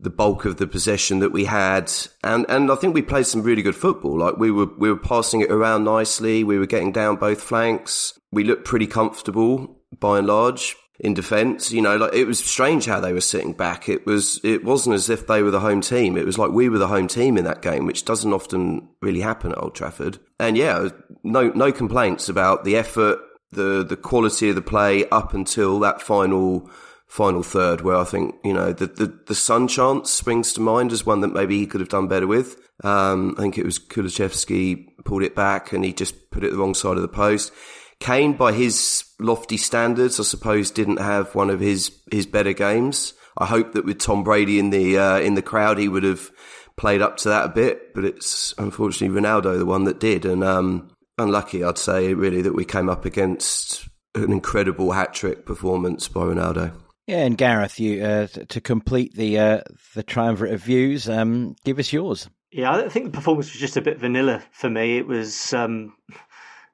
the 0.00 0.10
bulk 0.10 0.44
of 0.44 0.56
the 0.56 0.66
possession 0.66 1.20
that 1.20 1.30
we 1.30 1.44
had, 1.44 1.92
and 2.24 2.44
and 2.48 2.72
I 2.72 2.74
think 2.74 2.92
we 2.92 3.02
played 3.02 3.26
some 3.26 3.42
really 3.42 3.62
good 3.62 3.76
football. 3.76 4.18
Like 4.18 4.36
we 4.36 4.50
were 4.50 4.68
we 4.76 4.88
were 4.88 4.98
passing 4.98 5.42
it 5.42 5.50
around 5.50 5.84
nicely. 5.84 6.42
We 6.42 6.58
were 6.58 6.66
getting 6.66 6.90
down 6.90 7.16
both 7.16 7.40
flanks. 7.40 8.18
We 8.32 8.42
looked 8.42 8.64
pretty 8.64 8.88
comfortable 8.88 9.80
by 10.00 10.18
and 10.18 10.26
large 10.26 10.74
in 11.00 11.14
defence. 11.14 11.72
You 11.72 11.82
know, 11.82 11.96
like 11.96 12.14
it 12.14 12.24
was 12.24 12.38
strange 12.38 12.86
how 12.86 13.00
they 13.00 13.12
were 13.12 13.20
sitting 13.20 13.52
back. 13.52 13.88
It 13.88 14.06
was 14.06 14.40
it 14.44 14.64
wasn't 14.64 14.94
as 14.94 15.10
if 15.10 15.26
they 15.26 15.42
were 15.42 15.50
the 15.50 15.60
home 15.60 15.80
team. 15.80 16.16
It 16.16 16.26
was 16.26 16.38
like 16.38 16.50
we 16.50 16.68
were 16.68 16.78
the 16.78 16.88
home 16.88 17.08
team 17.08 17.36
in 17.36 17.44
that 17.44 17.62
game, 17.62 17.86
which 17.86 18.04
doesn't 18.04 18.32
often 18.32 18.88
really 19.00 19.20
happen 19.20 19.52
at 19.52 19.62
Old 19.62 19.74
Trafford. 19.74 20.18
And 20.38 20.56
yeah, 20.56 20.88
no 21.22 21.48
no 21.50 21.72
complaints 21.72 22.28
about 22.28 22.64
the 22.64 22.76
effort, 22.76 23.18
the 23.50 23.84
the 23.84 23.96
quality 23.96 24.48
of 24.48 24.54
the 24.54 24.62
play 24.62 25.08
up 25.10 25.34
until 25.34 25.78
that 25.80 26.00
final 26.00 26.70
final 27.12 27.42
third 27.42 27.82
where 27.82 27.96
I 27.96 28.04
think, 28.04 28.36
you 28.42 28.54
know, 28.54 28.72
the, 28.72 28.86
the, 28.86 29.18
the 29.26 29.34
Son 29.34 29.68
chance 29.68 30.10
springs 30.10 30.54
to 30.54 30.62
mind 30.62 30.92
as 30.92 31.04
one 31.04 31.20
that 31.20 31.34
maybe 31.34 31.58
he 31.58 31.66
could 31.66 31.82
have 31.82 31.90
done 31.90 32.08
better 32.08 32.26
with. 32.26 32.56
Um, 32.82 33.34
I 33.36 33.42
think 33.42 33.58
it 33.58 33.66
was 33.66 33.78
Kulusevski 33.78 34.86
pulled 35.04 35.22
it 35.22 35.34
back 35.34 35.74
and 35.74 35.84
he 35.84 35.92
just 35.92 36.30
put 36.30 36.42
it 36.42 36.52
the 36.52 36.56
wrong 36.56 36.72
side 36.72 36.96
of 36.96 37.02
the 37.02 37.08
post. 37.08 37.52
Kane, 38.02 38.32
by 38.32 38.52
his 38.52 39.04
lofty 39.20 39.56
standards, 39.56 40.18
I 40.18 40.24
suppose, 40.24 40.72
didn't 40.72 40.96
have 40.96 41.36
one 41.36 41.50
of 41.50 41.60
his 41.60 41.92
his 42.10 42.26
better 42.26 42.52
games. 42.52 43.14
I 43.38 43.46
hope 43.46 43.72
that 43.72 43.84
with 43.84 44.00
Tom 44.00 44.24
Brady 44.24 44.58
in 44.58 44.70
the 44.70 44.98
uh, 44.98 45.18
in 45.18 45.34
the 45.34 45.42
crowd, 45.42 45.78
he 45.78 45.88
would 45.88 46.02
have 46.02 46.30
played 46.76 47.00
up 47.00 47.16
to 47.18 47.28
that 47.28 47.46
a 47.46 47.48
bit. 47.50 47.94
But 47.94 48.04
it's 48.04 48.54
unfortunately 48.58 49.20
Ronaldo 49.20 49.56
the 49.56 49.64
one 49.64 49.84
that 49.84 50.00
did, 50.00 50.24
and 50.24 50.42
um, 50.42 50.90
unlucky, 51.16 51.62
I'd 51.62 51.78
say, 51.78 52.12
really, 52.12 52.42
that 52.42 52.56
we 52.56 52.64
came 52.64 52.88
up 52.88 53.04
against 53.04 53.88
an 54.16 54.32
incredible 54.32 54.90
hat 54.90 55.14
trick 55.14 55.46
performance 55.46 56.08
by 56.08 56.22
Ronaldo. 56.22 56.72
Yeah, 57.06 57.24
and 57.24 57.38
Gareth, 57.38 57.78
you 57.78 58.04
uh, 58.04 58.26
to 58.26 58.60
complete 58.60 59.14
the 59.14 59.38
uh, 59.38 59.60
the 59.94 60.02
triumvirate 60.02 60.54
of 60.54 60.60
views, 60.60 61.08
um, 61.08 61.54
give 61.64 61.78
us 61.78 61.92
yours. 61.92 62.28
Yeah, 62.50 62.72
I 62.72 62.88
think 62.88 63.06
the 63.06 63.16
performance 63.16 63.52
was 63.52 63.60
just 63.60 63.76
a 63.76 63.80
bit 63.80 64.00
vanilla 64.00 64.42
for 64.50 64.68
me. 64.68 64.98
It 64.98 65.06
was. 65.06 65.54
Um 65.54 65.94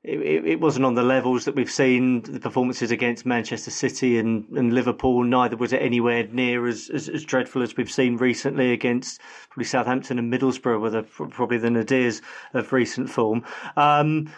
it, 0.04 0.46
it, 0.46 0.60
wasn't 0.60 0.86
on 0.86 0.94
the 0.94 1.02
levels 1.02 1.44
that 1.44 1.56
we've 1.56 1.70
seen 1.70 2.22
the 2.22 2.38
performances 2.38 2.92
against 2.92 3.26
Manchester 3.26 3.70
City 3.70 4.18
and, 4.18 4.46
and 4.56 4.72
Liverpool. 4.72 5.24
Neither 5.24 5.56
was 5.56 5.72
it 5.72 5.82
anywhere 5.82 6.26
near 6.28 6.66
as, 6.68 6.88
as, 6.88 7.08
as, 7.08 7.24
dreadful 7.24 7.62
as 7.62 7.76
we've 7.76 7.90
seen 7.90 8.16
recently 8.16 8.72
against 8.72 9.20
probably 9.50 9.64
Southampton 9.64 10.18
and 10.18 10.32
Middlesbrough, 10.32 10.80
were 10.80 10.90
the, 10.90 11.02
probably 11.02 11.58
the 11.58 11.68
nadirs 11.68 12.22
of 12.54 12.72
recent 12.72 13.10
form. 13.10 13.44
Um, 13.76 14.32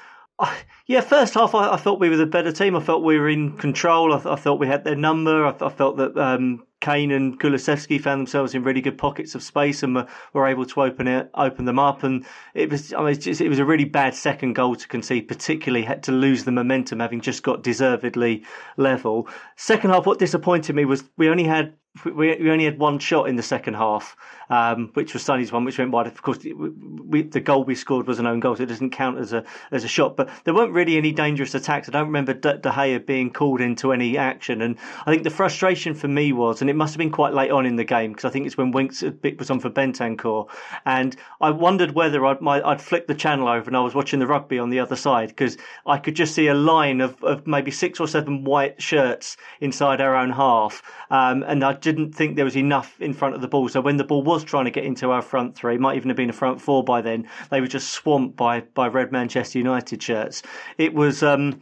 yeah, 0.86 1.02
first 1.02 1.34
half 1.34 1.54
I, 1.54 1.74
I, 1.74 1.76
thought 1.76 2.00
we 2.00 2.08
were 2.08 2.16
the 2.16 2.26
better 2.26 2.52
team. 2.52 2.74
I 2.74 2.80
felt 2.80 3.04
we 3.04 3.18
were 3.18 3.28
in 3.28 3.58
control. 3.58 4.14
I, 4.14 4.32
I 4.32 4.36
thought 4.36 4.60
we 4.60 4.66
had 4.66 4.84
their 4.84 4.96
number. 4.96 5.44
I, 5.44 5.54
I 5.60 5.68
felt 5.68 5.98
that 5.98 6.16
um, 6.16 6.64
Kane 6.80 7.10
and 7.10 7.38
Kulusevski 7.38 8.00
found 8.00 8.20
themselves 8.20 8.54
in 8.54 8.62
really 8.62 8.80
good 8.80 8.98
pockets 8.98 9.34
of 9.34 9.42
space 9.42 9.82
and 9.82 9.94
were, 9.94 10.06
were 10.32 10.46
able 10.46 10.64
to 10.66 10.82
open 10.82 11.06
it, 11.06 11.30
open 11.34 11.66
them 11.66 11.78
up. 11.78 12.02
And 12.02 12.24
it 12.54 12.70
was, 12.70 12.92
I 12.92 13.04
mean, 13.04 13.20
just, 13.20 13.40
it 13.40 13.48
was 13.48 13.58
a 13.58 13.64
really 13.64 13.84
bad 13.84 14.14
second 14.14 14.54
goal 14.54 14.74
to 14.76 14.88
concede, 14.88 15.28
particularly 15.28 15.84
had 15.84 16.02
to 16.04 16.12
lose 16.12 16.44
the 16.44 16.52
momentum, 16.52 17.00
having 17.00 17.20
just 17.20 17.42
got 17.42 17.62
deservedly 17.62 18.44
level. 18.76 19.28
Second 19.56 19.90
half, 19.90 20.06
what 20.06 20.18
disappointed 20.18 20.74
me 20.74 20.84
was 20.84 21.04
we 21.16 21.28
only 21.28 21.44
had 21.44 21.74
we, 22.04 22.12
we 22.12 22.50
only 22.50 22.64
had 22.64 22.78
one 22.78 22.98
shot 22.98 23.28
in 23.28 23.36
the 23.36 23.42
second 23.42 23.74
half, 23.74 24.16
um, 24.48 24.90
which 24.94 25.12
was 25.12 25.24
Sonny's 25.24 25.50
one, 25.50 25.64
which 25.64 25.78
went 25.78 25.90
wide. 25.90 26.06
Of 26.06 26.22
course, 26.22 26.38
we, 26.44 27.22
the 27.22 27.40
goal 27.40 27.64
we 27.64 27.74
scored 27.74 28.06
was 28.06 28.20
an 28.20 28.26
own 28.26 28.38
goal, 28.38 28.56
so 28.56 28.62
it 28.62 28.66
doesn't 28.66 28.90
count 28.90 29.18
as 29.18 29.32
a 29.32 29.44
as 29.72 29.82
a 29.82 29.88
shot. 29.88 30.16
But 30.16 30.30
there 30.44 30.54
weren't 30.54 30.72
really 30.72 30.96
any 30.96 31.10
dangerous 31.10 31.54
attacks. 31.54 31.88
I 31.88 31.92
don't 31.92 32.06
remember 32.06 32.32
De, 32.32 32.58
De 32.58 32.70
Gea 32.70 33.04
being 33.04 33.32
called 33.32 33.60
into 33.60 33.92
any 33.92 34.16
action, 34.16 34.62
and 34.62 34.76
I 35.04 35.10
think 35.10 35.24
the 35.24 35.30
frustration 35.30 35.94
for 35.94 36.06
me 36.06 36.32
was, 36.32 36.60
and 36.60 36.70
it 36.70 36.76
must 36.76 36.94
have 36.94 36.98
been 36.98 37.10
quite 37.10 37.34
late 37.34 37.50
on 37.50 37.66
in 37.66 37.74
the 37.74 37.84
game 37.84 38.12
because 38.12 38.24
I 38.24 38.30
think 38.30 38.46
it's 38.46 38.56
when 38.56 38.70
Winks 38.70 39.02
was 39.38 39.50
on 39.50 39.58
for 39.58 39.70
Bentancur, 39.70 40.48
and 40.84 41.16
I 41.40 41.50
wondered 41.50 41.92
whether 41.92 42.24
I'd 42.24 42.40
my, 42.40 42.62
I'd 42.62 42.80
flick 42.80 43.08
the 43.08 43.14
channel 43.16 43.48
over 43.48 43.68
and 43.68 43.76
I 43.76 43.80
was 43.80 43.94
watching 43.94 44.20
the 44.20 44.28
rugby 44.28 44.60
on 44.60 44.70
the 44.70 44.78
other 44.78 44.96
side 44.96 45.28
because 45.28 45.58
I 45.86 45.98
could 45.98 46.14
just 46.14 46.34
see 46.34 46.46
a 46.46 46.54
line 46.54 47.00
of, 47.00 47.22
of 47.24 47.48
maybe 47.48 47.72
six 47.72 47.98
or 47.98 48.06
seven 48.06 48.44
white 48.44 48.80
shirts 48.80 49.36
inside 49.60 50.00
our 50.00 50.14
own 50.14 50.30
half, 50.30 50.82
um, 51.10 51.42
and 51.42 51.64
I 51.64 51.79
didn't 51.80 52.12
think 52.12 52.36
there 52.36 52.44
was 52.44 52.56
enough 52.56 53.00
in 53.00 53.12
front 53.12 53.34
of 53.34 53.40
the 53.40 53.48
ball. 53.48 53.68
So 53.68 53.80
when 53.80 53.96
the 53.96 54.04
ball 54.04 54.22
was 54.22 54.44
trying 54.44 54.66
to 54.66 54.70
get 54.70 54.84
into 54.84 55.10
our 55.10 55.22
front 55.22 55.54
three, 55.54 55.78
might 55.78 55.96
even 55.96 56.08
have 56.08 56.16
been 56.16 56.30
a 56.30 56.34
front 56.34 56.60
four 56.60 56.84
by 56.84 57.00
then, 57.00 57.28
they 57.50 57.60
were 57.60 57.66
just 57.66 57.90
swamped 57.90 58.36
by 58.36 58.60
by 58.60 58.88
red 58.88 59.12
Manchester 59.12 59.58
United 59.58 60.02
shirts. 60.02 60.42
It 60.78 60.94
was. 60.94 61.22
Um, 61.22 61.60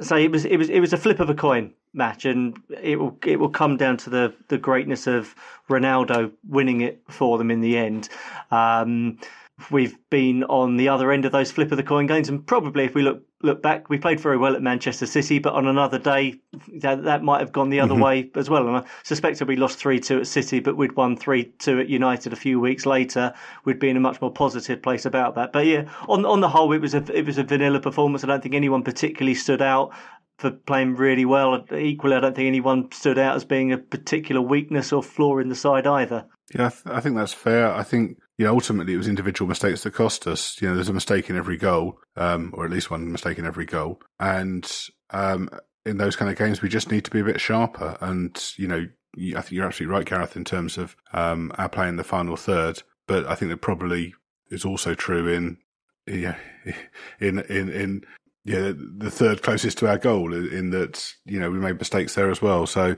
so 0.00 0.16
it 0.16 0.30
was 0.30 0.44
it 0.44 0.56
was 0.56 0.68
it 0.68 0.80
was 0.80 0.92
a 0.92 0.96
flip 0.96 1.20
of 1.20 1.30
a 1.30 1.34
coin 1.34 1.72
match, 1.92 2.24
and 2.24 2.58
it 2.82 2.98
will 2.98 3.16
it 3.24 3.38
will 3.38 3.50
come 3.50 3.76
down 3.76 3.96
to 3.98 4.10
the 4.10 4.34
the 4.48 4.58
greatness 4.58 5.06
of 5.06 5.34
Ronaldo 5.68 6.32
winning 6.48 6.80
it 6.80 7.02
for 7.08 7.38
them 7.38 7.50
in 7.50 7.60
the 7.60 7.76
end. 7.76 8.08
Um, 8.50 9.18
we've 9.70 9.96
been 10.10 10.44
on 10.44 10.76
the 10.76 10.88
other 10.88 11.12
end 11.12 11.24
of 11.24 11.32
those 11.32 11.52
flip 11.52 11.70
of 11.70 11.76
the 11.76 11.82
coin 11.82 12.06
games, 12.06 12.28
and 12.28 12.44
probably 12.46 12.84
if 12.84 12.94
we 12.94 13.02
look 13.02 13.22
look 13.42 13.62
back, 13.62 13.88
we 13.88 13.98
played 13.98 14.20
very 14.20 14.36
well 14.36 14.54
at 14.54 14.62
Manchester 14.62 15.06
City, 15.06 15.38
but 15.38 15.54
on 15.54 15.66
another 15.66 15.98
day 15.98 16.40
that, 16.80 17.04
that 17.04 17.22
might 17.22 17.40
have 17.40 17.52
gone 17.52 17.70
the 17.70 17.80
other 17.80 17.94
mm-hmm. 17.94 18.02
way 18.02 18.30
as 18.34 18.50
well. 18.50 18.66
And 18.66 18.76
I 18.78 18.84
suspect 19.02 19.38
that 19.38 19.48
we 19.48 19.56
lost 19.56 19.78
three 19.78 19.98
two 20.00 20.20
at 20.20 20.26
City, 20.26 20.60
but 20.60 20.76
we'd 20.76 20.96
won 20.96 21.16
three 21.16 21.44
two 21.58 21.80
at 21.80 21.88
United 21.88 22.32
a 22.32 22.36
few 22.36 22.60
weeks 22.60 22.86
later. 22.86 23.32
We'd 23.64 23.78
be 23.78 23.88
in 23.88 23.96
a 23.96 24.00
much 24.00 24.20
more 24.20 24.32
positive 24.32 24.82
place 24.82 25.06
about 25.06 25.34
that. 25.36 25.52
But 25.52 25.66
yeah, 25.66 25.90
on 26.08 26.24
on 26.24 26.40
the 26.40 26.48
whole, 26.48 26.72
it 26.72 26.80
was 26.80 26.94
a 26.94 27.04
it 27.16 27.26
was 27.26 27.38
a 27.38 27.44
vanilla 27.44 27.80
performance. 27.80 28.24
I 28.24 28.26
don't 28.26 28.42
think 28.42 28.54
anyone 28.54 28.82
particularly 28.82 29.34
stood 29.34 29.62
out 29.62 29.92
for 30.38 30.50
playing 30.50 30.96
really 30.96 31.24
well. 31.24 31.64
Equally, 31.76 32.16
I 32.16 32.20
don't 32.20 32.34
think 32.34 32.46
anyone 32.46 32.90
stood 32.92 33.18
out 33.18 33.36
as 33.36 33.44
being 33.44 33.72
a 33.72 33.78
particular 33.78 34.40
weakness 34.40 34.92
or 34.92 35.02
flaw 35.02 35.38
in 35.38 35.48
the 35.48 35.54
side 35.54 35.86
either. 35.86 36.26
Yeah, 36.54 36.66
I, 36.66 36.70
th- 36.70 36.82
I 36.86 37.00
think 37.00 37.16
that's 37.16 37.34
fair. 37.34 37.72
I 37.72 37.82
think 37.82 38.18
you 38.40 38.46
know, 38.46 38.54
ultimately 38.54 38.94
it 38.94 38.96
was 38.96 39.06
individual 39.06 39.46
mistakes 39.46 39.82
that 39.82 39.92
cost 39.92 40.26
us. 40.26 40.56
You 40.62 40.68
know, 40.68 40.74
there's 40.74 40.88
a 40.88 40.94
mistake 40.94 41.28
in 41.28 41.36
every 41.36 41.58
goal, 41.58 42.00
um, 42.16 42.54
or 42.56 42.64
at 42.64 42.70
least 42.70 42.90
one 42.90 43.12
mistake 43.12 43.36
in 43.36 43.44
every 43.44 43.66
goal. 43.66 44.00
And 44.18 44.66
um, 45.10 45.50
in 45.84 45.98
those 45.98 46.16
kind 46.16 46.30
of 46.30 46.38
games, 46.38 46.62
we 46.62 46.70
just 46.70 46.90
need 46.90 47.04
to 47.04 47.10
be 47.10 47.20
a 47.20 47.24
bit 47.24 47.38
sharper. 47.38 47.98
And 48.00 48.42
you 48.56 48.66
know, 48.66 48.86
I 49.36 49.42
think 49.42 49.52
you're 49.52 49.66
absolutely 49.66 49.94
right, 49.94 50.06
Gareth, 50.06 50.36
in 50.36 50.46
terms 50.46 50.78
of 50.78 50.96
um, 51.12 51.52
our 51.58 51.68
play 51.68 51.86
in 51.86 51.96
the 51.96 52.02
final 52.02 52.34
third. 52.34 52.82
But 53.06 53.26
I 53.26 53.34
think 53.34 53.50
that 53.50 53.58
probably 53.58 54.14
is 54.50 54.64
also 54.64 54.94
true 54.94 55.28
in 55.28 55.58
yeah, 56.06 56.36
in 57.20 57.40
in 57.40 57.68
in 57.68 58.04
yeah 58.46 58.72
the 58.74 59.10
third 59.10 59.42
closest 59.42 59.76
to 59.78 59.86
our 59.86 59.98
goal. 59.98 60.32
In 60.32 60.70
that 60.70 61.12
you 61.26 61.38
know 61.38 61.50
we 61.50 61.58
made 61.58 61.76
mistakes 61.76 62.14
there 62.14 62.30
as 62.30 62.40
well. 62.40 62.66
So 62.66 62.96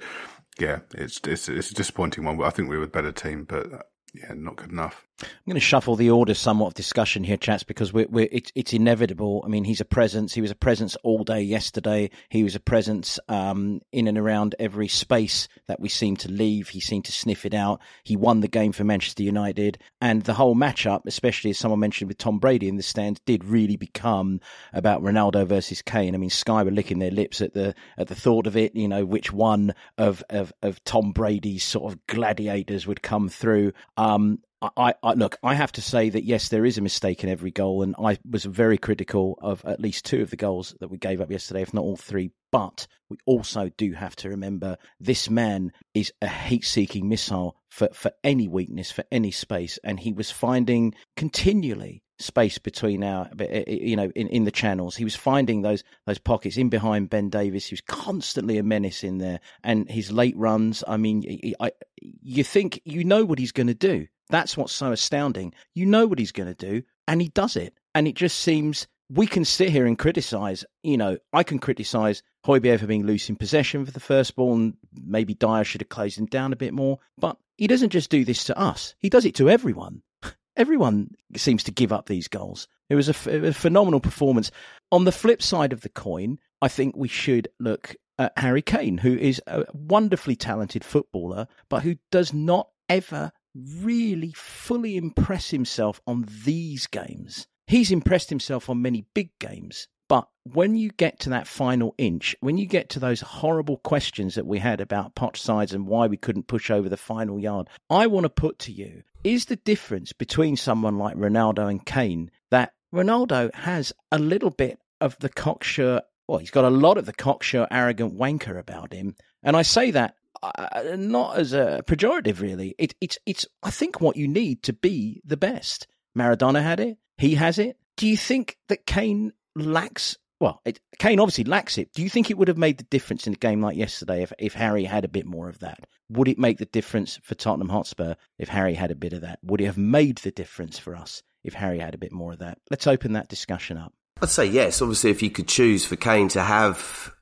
yeah, 0.60 0.82
it's 0.94 1.20
it's 1.26 1.48
it's 1.48 1.72
a 1.72 1.74
disappointing 1.74 2.22
one. 2.22 2.36
But 2.36 2.46
I 2.46 2.50
think 2.50 2.68
we 2.68 2.78
were 2.78 2.84
a 2.84 2.86
better 2.86 3.10
team, 3.10 3.42
but 3.42 3.66
yeah, 4.14 4.34
not 4.36 4.54
good 4.54 4.70
enough. 4.70 5.04
I'm 5.22 5.28
going 5.46 5.54
to 5.54 5.60
shuffle 5.60 5.96
the 5.96 6.10
order 6.10 6.34
somewhat 6.34 6.68
of 6.68 6.74
discussion 6.74 7.24
here, 7.24 7.36
chats, 7.36 7.62
because 7.62 7.92
we're, 7.92 8.08
we're 8.08 8.28
it's, 8.30 8.52
it's 8.54 8.72
inevitable. 8.72 9.42
I 9.44 9.48
mean, 9.48 9.64
he's 9.64 9.80
a 9.80 9.84
presence. 9.84 10.34
He 10.34 10.40
was 10.40 10.50
a 10.50 10.56
presence 10.56 10.96
all 11.02 11.24
day 11.24 11.40
yesterday. 11.40 12.10
He 12.28 12.44
was 12.44 12.54
a 12.54 12.60
presence 12.60 13.18
um, 13.28 13.80
in 13.92 14.08
and 14.08 14.18
around 14.18 14.54
every 14.58 14.88
space 14.88 15.48
that 15.68 15.80
we 15.80 15.88
seem 15.88 16.16
to 16.16 16.30
leave. 16.30 16.68
He 16.68 16.80
seemed 16.80 17.04
to 17.06 17.12
sniff 17.12 17.46
it 17.46 17.54
out. 17.54 17.80
He 18.04 18.16
won 18.16 18.40
the 18.40 18.48
game 18.48 18.72
for 18.72 18.84
Manchester 18.84 19.22
United, 19.22 19.78
and 20.00 20.22
the 20.22 20.34
whole 20.34 20.54
matchup, 20.54 21.02
especially 21.06 21.50
as 21.50 21.58
someone 21.58 21.80
mentioned 21.80 22.08
with 22.08 22.18
Tom 22.18 22.38
Brady 22.38 22.68
in 22.68 22.76
the 22.76 22.82
stands, 22.82 23.20
did 23.26 23.44
really 23.44 23.76
become 23.76 24.40
about 24.72 25.02
Ronaldo 25.02 25.46
versus 25.46 25.82
Kane. 25.82 26.14
I 26.14 26.18
mean, 26.18 26.30
Sky 26.30 26.62
were 26.62 26.70
licking 26.70 26.98
their 26.98 27.10
lips 27.10 27.40
at 27.40 27.54
the 27.54 27.74
at 27.96 28.08
the 28.08 28.14
thought 28.14 28.46
of 28.46 28.56
it. 28.56 28.74
You 28.74 28.88
know, 28.88 29.04
which 29.04 29.32
one 29.32 29.74
of 29.98 30.22
of, 30.30 30.52
of 30.62 30.82
Tom 30.84 31.12
Brady's 31.12 31.64
sort 31.64 31.92
of 31.92 32.06
gladiators 32.06 32.86
would 32.86 33.02
come 33.02 33.28
through. 33.28 33.72
Um, 33.96 34.38
I, 34.76 34.94
I, 35.02 35.14
look. 35.14 35.38
I 35.42 35.54
have 35.54 35.72
to 35.72 35.82
say 35.82 36.08
that 36.10 36.24
yes, 36.24 36.48
there 36.48 36.64
is 36.64 36.78
a 36.78 36.82
mistake 36.82 37.24
in 37.24 37.30
every 37.30 37.50
goal, 37.50 37.82
and 37.82 37.94
I 37.98 38.18
was 38.28 38.44
very 38.44 38.78
critical 38.78 39.38
of 39.42 39.64
at 39.64 39.80
least 39.80 40.04
two 40.04 40.22
of 40.22 40.30
the 40.30 40.36
goals 40.36 40.74
that 40.80 40.88
we 40.88 40.98
gave 40.98 41.20
up 41.20 41.30
yesterday, 41.30 41.62
if 41.62 41.74
not 41.74 41.82
all 41.82 41.96
three. 41.96 42.30
But 42.52 42.86
we 43.08 43.16
also 43.26 43.70
do 43.76 43.92
have 43.92 44.14
to 44.16 44.28
remember 44.28 44.76
this 45.00 45.28
man 45.30 45.72
is 45.94 46.12
a 46.20 46.28
heat-seeking 46.28 47.08
missile 47.08 47.56
for 47.68 47.88
for 47.92 48.12
any 48.22 48.46
weakness, 48.46 48.90
for 48.90 49.04
any 49.10 49.30
space, 49.30 49.78
and 49.82 49.98
he 49.98 50.12
was 50.12 50.30
finding 50.30 50.94
continually 51.16 52.02
space 52.18 52.58
between 52.58 53.02
our, 53.02 53.28
you 53.66 53.96
know, 53.96 54.10
in, 54.14 54.28
in 54.28 54.44
the 54.44 54.50
channels. 54.50 54.96
He 54.96 55.04
was 55.04 55.16
finding 55.16 55.62
those 55.62 55.82
those 56.06 56.18
pockets 56.18 56.56
in 56.56 56.68
behind 56.68 57.10
Ben 57.10 57.28
Davies, 57.28 57.66
He 57.66 57.74
was 57.74 57.80
constantly 57.80 58.58
a 58.58 58.62
menace 58.62 59.04
in 59.04 59.18
there, 59.18 59.40
and 59.64 59.90
his 59.90 60.12
late 60.12 60.36
runs. 60.36 60.84
I 60.86 60.96
mean, 60.96 61.54
I, 61.60 61.72
you 62.00 62.44
think 62.44 62.80
you 62.84 63.04
know 63.04 63.24
what 63.24 63.38
he's 63.38 63.52
going 63.52 63.66
to 63.66 63.74
do. 63.74 64.06
That's 64.32 64.56
what's 64.56 64.72
so 64.72 64.92
astounding. 64.92 65.52
You 65.74 65.84
know 65.84 66.06
what 66.06 66.18
he's 66.18 66.32
going 66.32 66.52
to 66.52 66.54
do, 66.54 66.82
and 67.06 67.20
he 67.20 67.28
does 67.28 67.54
it. 67.54 67.74
And 67.94 68.08
it 68.08 68.14
just 68.14 68.38
seems 68.38 68.88
we 69.10 69.26
can 69.26 69.44
sit 69.44 69.68
here 69.68 69.84
and 69.84 69.98
criticize. 69.98 70.64
You 70.82 70.96
know, 70.96 71.18
I 71.34 71.42
can 71.42 71.58
criticize 71.58 72.22
Højbjerg 72.46 72.80
for 72.80 72.86
being 72.86 73.04
loose 73.04 73.28
in 73.28 73.36
possession 73.36 73.84
for 73.84 73.92
the 73.92 74.00
first 74.00 74.34
ball, 74.34 74.54
and 74.54 74.74
maybe 75.04 75.34
Dier 75.34 75.64
should 75.64 75.82
have 75.82 75.90
closed 75.90 76.18
him 76.18 76.24
down 76.24 76.54
a 76.54 76.56
bit 76.56 76.72
more. 76.72 76.98
But 77.18 77.36
he 77.58 77.66
doesn't 77.66 77.90
just 77.90 78.08
do 78.08 78.24
this 78.24 78.44
to 78.44 78.58
us; 78.58 78.94
he 78.98 79.10
does 79.10 79.26
it 79.26 79.34
to 79.34 79.50
everyone. 79.50 80.02
everyone 80.56 81.10
seems 81.36 81.62
to 81.64 81.70
give 81.70 81.92
up 81.92 82.06
these 82.06 82.28
goals. 82.28 82.68
It 82.88 82.94
was 82.94 83.10
a 83.10 83.14
phenomenal 83.52 84.00
performance. 84.00 84.50
On 84.90 85.04
the 85.04 85.12
flip 85.12 85.42
side 85.42 85.74
of 85.74 85.82
the 85.82 85.90
coin, 85.90 86.38
I 86.62 86.68
think 86.68 86.96
we 86.96 87.08
should 87.08 87.48
look 87.60 87.96
at 88.18 88.38
Harry 88.38 88.62
Kane, 88.62 88.96
who 88.96 89.14
is 89.14 89.42
a 89.46 89.66
wonderfully 89.74 90.36
talented 90.36 90.84
footballer, 90.84 91.48
but 91.68 91.82
who 91.82 91.96
does 92.10 92.32
not 92.32 92.68
ever 92.88 93.32
really 93.54 94.32
fully 94.34 94.96
impress 94.96 95.50
himself 95.50 96.00
on 96.06 96.26
these 96.44 96.86
games. 96.86 97.46
He's 97.66 97.90
impressed 97.90 98.30
himself 98.30 98.68
on 98.68 98.82
many 98.82 99.06
big 99.14 99.30
games, 99.38 99.88
but 100.08 100.28
when 100.44 100.74
you 100.74 100.90
get 100.90 101.20
to 101.20 101.30
that 101.30 101.46
final 101.46 101.94
inch, 101.96 102.36
when 102.40 102.58
you 102.58 102.66
get 102.66 102.90
to 102.90 103.00
those 103.00 103.20
horrible 103.20 103.78
questions 103.78 104.34
that 104.34 104.46
we 104.46 104.58
had 104.58 104.80
about 104.80 105.14
Poch 105.14 105.36
sides 105.36 105.72
and 105.72 105.86
why 105.86 106.06
we 106.06 106.16
couldn't 106.16 106.48
push 106.48 106.70
over 106.70 106.88
the 106.88 106.96
final 106.96 107.38
yard, 107.38 107.68
I 107.88 108.08
want 108.08 108.24
to 108.24 108.28
put 108.28 108.58
to 108.60 108.72
you 108.72 109.04
is 109.24 109.46
the 109.46 109.56
difference 109.56 110.12
between 110.12 110.56
someone 110.56 110.98
like 110.98 111.16
Ronaldo 111.16 111.70
and 111.70 111.84
Kane 111.86 112.30
that 112.50 112.74
Ronaldo 112.92 113.54
has 113.54 113.92
a 114.10 114.18
little 114.18 114.50
bit 114.50 114.78
of 115.00 115.16
the 115.20 115.28
cocksure, 115.28 116.02
well, 116.28 116.38
he's 116.38 116.50
got 116.50 116.64
a 116.64 116.70
lot 116.70 116.98
of 116.98 117.06
the 117.06 117.12
cocksure, 117.12 117.66
arrogant 117.70 118.14
wanker 118.14 118.58
about 118.58 118.92
him. 118.92 119.16
And 119.42 119.56
I 119.56 119.62
say 119.62 119.92
that 119.92 120.16
Uh, 120.42 120.50
uh, 120.56 120.96
not 120.98 121.38
as 121.38 121.52
a 121.52 121.82
pejorative, 121.86 122.40
really. 122.40 122.74
It, 122.78 122.94
it's 123.00 123.18
it's 123.26 123.46
I 123.62 123.70
think 123.70 124.00
what 124.00 124.16
you 124.16 124.26
need 124.26 124.62
to 124.64 124.72
be 124.72 125.22
the 125.24 125.36
best. 125.36 125.86
Maradona 126.18 126.62
had 126.62 126.80
it. 126.80 126.98
He 127.18 127.34
has 127.36 127.58
it. 127.58 127.76
Do 127.96 128.08
you 128.08 128.16
think 128.16 128.56
that 128.68 128.86
Kane 128.86 129.32
lacks? 129.54 130.16
Well, 130.40 130.60
it, 130.64 130.80
Kane 130.98 131.20
obviously 131.20 131.44
lacks 131.44 131.78
it. 131.78 131.92
Do 131.94 132.02
you 132.02 132.10
think 132.10 132.30
it 132.30 132.36
would 132.36 132.48
have 132.48 132.58
made 132.58 132.78
the 132.78 132.84
difference 132.84 133.26
in 133.28 133.34
a 133.34 133.36
game 133.36 133.62
like 133.62 133.76
yesterday 133.76 134.22
if 134.22 134.32
if 134.38 134.54
Harry 134.54 134.84
had 134.84 135.04
a 135.04 135.08
bit 135.08 135.26
more 135.26 135.48
of 135.48 135.60
that? 135.60 135.86
Would 136.10 136.28
it 136.28 136.38
make 136.38 136.58
the 136.58 136.66
difference 136.66 137.18
for 137.22 137.34
Tottenham 137.34 137.68
Hotspur 137.68 138.14
if 138.38 138.48
Harry 138.48 138.74
had 138.74 138.90
a 138.90 138.96
bit 138.96 139.12
of 139.12 139.20
that? 139.20 139.38
Would 139.44 139.60
it 139.60 139.66
have 139.66 139.78
made 139.78 140.18
the 140.18 140.32
difference 140.32 140.78
for 140.78 140.96
us 140.96 141.22
if 141.44 141.54
Harry 141.54 141.78
had 141.78 141.94
a 141.94 141.98
bit 141.98 142.12
more 142.12 142.32
of 142.32 142.40
that? 142.40 142.58
Let's 142.70 142.86
open 142.88 143.12
that 143.12 143.28
discussion 143.28 143.76
up. 143.78 143.92
I'd 144.20 144.28
say 144.28 144.46
yes. 144.46 144.82
Obviously, 144.82 145.10
if 145.10 145.22
you 145.22 145.30
could 145.30 145.48
choose 145.48 145.84
for 145.84 145.96
Kane 145.96 146.28
to 146.30 146.42
have 146.42 147.12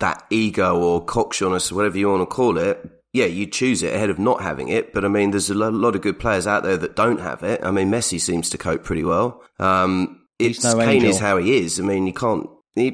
that 0.00 0.24
ego 0.30 0.80
or 0.80 1.04
cocksureness, 1.04 1.72
whatever 1.72 1.98
you 1.98 2.08
want 2.08 2.22
to 2.22 2.26
call 2.26 2.58
it, 2.58 2.98
yeah, 3.12 3.26
you 3.26 3.46
choose 3.46 3.82
it 3.82 3.94
ahead 3.94 4.10
of 4.10 4.18
not 4.18 4.42
having 4.42 4.68
it. 4.68 4.92
But 4.92 5.04
I 5.04 5.08
mean, 5.08 5.30
there's 5.30 5.50
a 5.50 5.54
lot 5.54 5.96
of 5.96 6.02
good 6.02 6.18
players 6.18 6.46
out 6.46 6.62
there 6.62 6.76
that 6.76 6.96
don't 6.96 7.20
have 7.20 7.42
it. 7.42 7.60
I 7.64 7.70
mean, 7.70 7.90
Messi 7.90 8.20
seems 8.20 8.50
to 8.50 8.58
cope 8.58 8.84
pretty 8.84 9.04
well. 9.04 9.42
Um, 9.58 10.26
it's 10.38 10.62
no 10.62 10.76
Kane 10.76 10.88
angel. 10.88 11.10
is 11.10 11.18
how 11.18 11.38
he 11.38 11.56
is. 11.56 11.80
I 11.80 11.82
mean, 11.82 12.06
you 12.06 12.12
can't. 12.12 12.48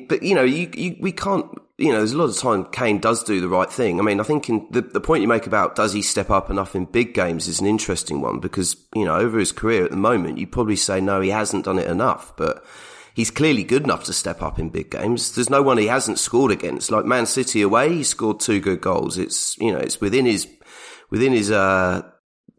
But 0.08 0.22
you 0.22 0.34
know, 0.34 0.44
you, 0.44 0.70
you 0.74 0.96
we 1.00 1.12
can't. 1.12 1.46
You 1.76 1.88
know, 1.88 1.98
there's 1.98 2.12
a 2.12 2.16
lot 2.16 2.30
of 2.30 2.38
time 2.38 2.66
Kane 2.66 3.00
does 3.00 3.24
do 3.24 3.40
the 3.40 3.48
right 3.48 3.70
thing. 3.70 3.98
I 3.98 4.02
mean, 4.02 4.20
I 4.20 4.22
think 4.22 4.48
in 4.48 4.66
the 4.70 4.80
the 4.80 5.00
point 5.00 5.22
you 5.22 5.28
make 5.28 5.46
about 5.46 5.74
does 5.74 5.92
he 5.92 6.00
step 6.02 6.30
up 6.30 6.48
enough 6.48 6.74
in 6.76 6.84
big 6.84 7.12
games 7.12 7.48
is 7.48 7.60
an 7.60 7.66
interesting 7.66 8.20
one 8.22 8.38
because 8.38 8.76
you 8.94 9.04
know 9.04 9.16
over 9.16 9.38
his 9.38 9.52
career 9.52 9.84
at 9.84 9.90
the 9.90 9.96
moment 9.96 10.38
you 10.38 10.46
probably 10.46 10.76
say 10.76 11.00
no, 11.00 11.20
he 11.20 11.30
hasn't 11.30 11.64
done 11.64 11.78
it 11.78 11.90
enough, 11.90 12.32
but 12.36 12.64
he's 13.14 13.30
clearly 13.30 13.64
good 13.64 13.84
enough 13.84 14.04
to 14.04 14.12
step 14.12 14.42
up 14.42 14.58
in 14.58 14.68
big 14.68 14.90
games. 14.90 15.34
There's 15.34 15.48
no 15.48 15.62
one 15.62 15.78
he 15.78 15.86
hasn't 15.86 16.18
scored 16.18 16.52
against. 16.52 16.90
Like 16.90 17.06
Man 17.06 17.24
City 17.24 17.62
away, 17.62 17.94
he 17.94 18.04
scored 18.04 18.40
two 18.40 18.60
good 18.60 18.80
goals. 18.80 19.16
It's 19.16 19.56
you 19.58 19.72
know 19.72 19.78
it's 19.78 20.00
within 20.00 20.26
his 20.26 20.46
within 21.10 21.32
his 21.32 21.50
uh, 21.50 22.02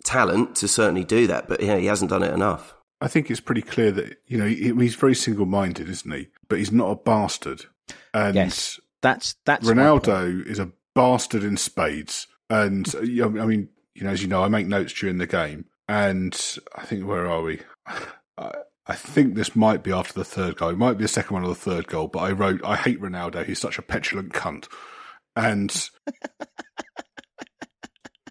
talent 0.04 0.56
to 0.58 0.68
certainly 0.68 1.04
do 1.04 1.28
that, 1.28 1.48
but 1.48 1.62
yeah, 1.62 1.78
he 1.78 1.86
hasn't 1.86 2.10
done 2.10 2.24
it 2.24 2.34
enough. 2.34 2.74
I 3.02 3.08
think 3.08 3.30
it's 3.30 3.42
pretty 3.42 3.62
clear 3.62 3.92
that 3.92 4.18
you 4.26 4.38
know 4.38 4.48
he's 4.48 4.96
very 4.96 5.16
single-minded, 5.16 5.90
isn't 5.90 6.12
he? 6.12 6.30
But 6.48 6.60
he's 6.60 6.72
not 6.72 6.90
a 6.90 6.96
bastard. 6.96 7.66
And 8.14 8.36
yes, 8.36 8.80
that's 9.02 9.36
that's 9.46 9.68
Ronaldo 9.68 10.46
is 10.48 10.60
a 10.60 10.72
bastard 10.96 11.44
in 11.44 11.58
spades. 11.58 12.28
And 12.50 12.92
I 12.98 13.46
mean, 13.46 13.70
you 13.94 14.04
know, 14.04 14.12
as 14.12 14.22
you 14.22 14.28
know, 14.28 14.44
I 14.44 14.48
make 14.48 14.68
notes 14.68 14.94
during 14.94 15.18
the 15.18 15.28
game, 15.28 15.66
and 15.90 16.34
I 16.76 16.86
think 16.86 17.06
where 17.06 17.28
are 17.28 17.42
we? 17.42 17.62
I 18.38 18.54
think 18.94 19.34
this 19.34 19.56
might 19.56 19.82
be 19.84 19.92
after 19.92 20.14
the 20.14 20.24
third 20.24 20.58
goal. 20.58 20.70
It 20.70 20.78
might 20.78 20.98
be 20.98 21.06
the 21.06 21.10
second 21.10 21.34
one 21.34 21.44
or 21.44 21.50
the 21.50 21.56
third 21.56 21.88
goal, 21.88 22.08
but 22.08 22.20
I 22.20 22.32
wrote, 22.32 22.62
I 22.64 22.76
hate 22.76 23.02
Ronaldo. 23.02 23.44
He's 23.46 23.60
such 23.60 23.80
a 23.80 23.82
petulant 23.82 24.34
cunt. 24.34 24.68
And 25.36 25.72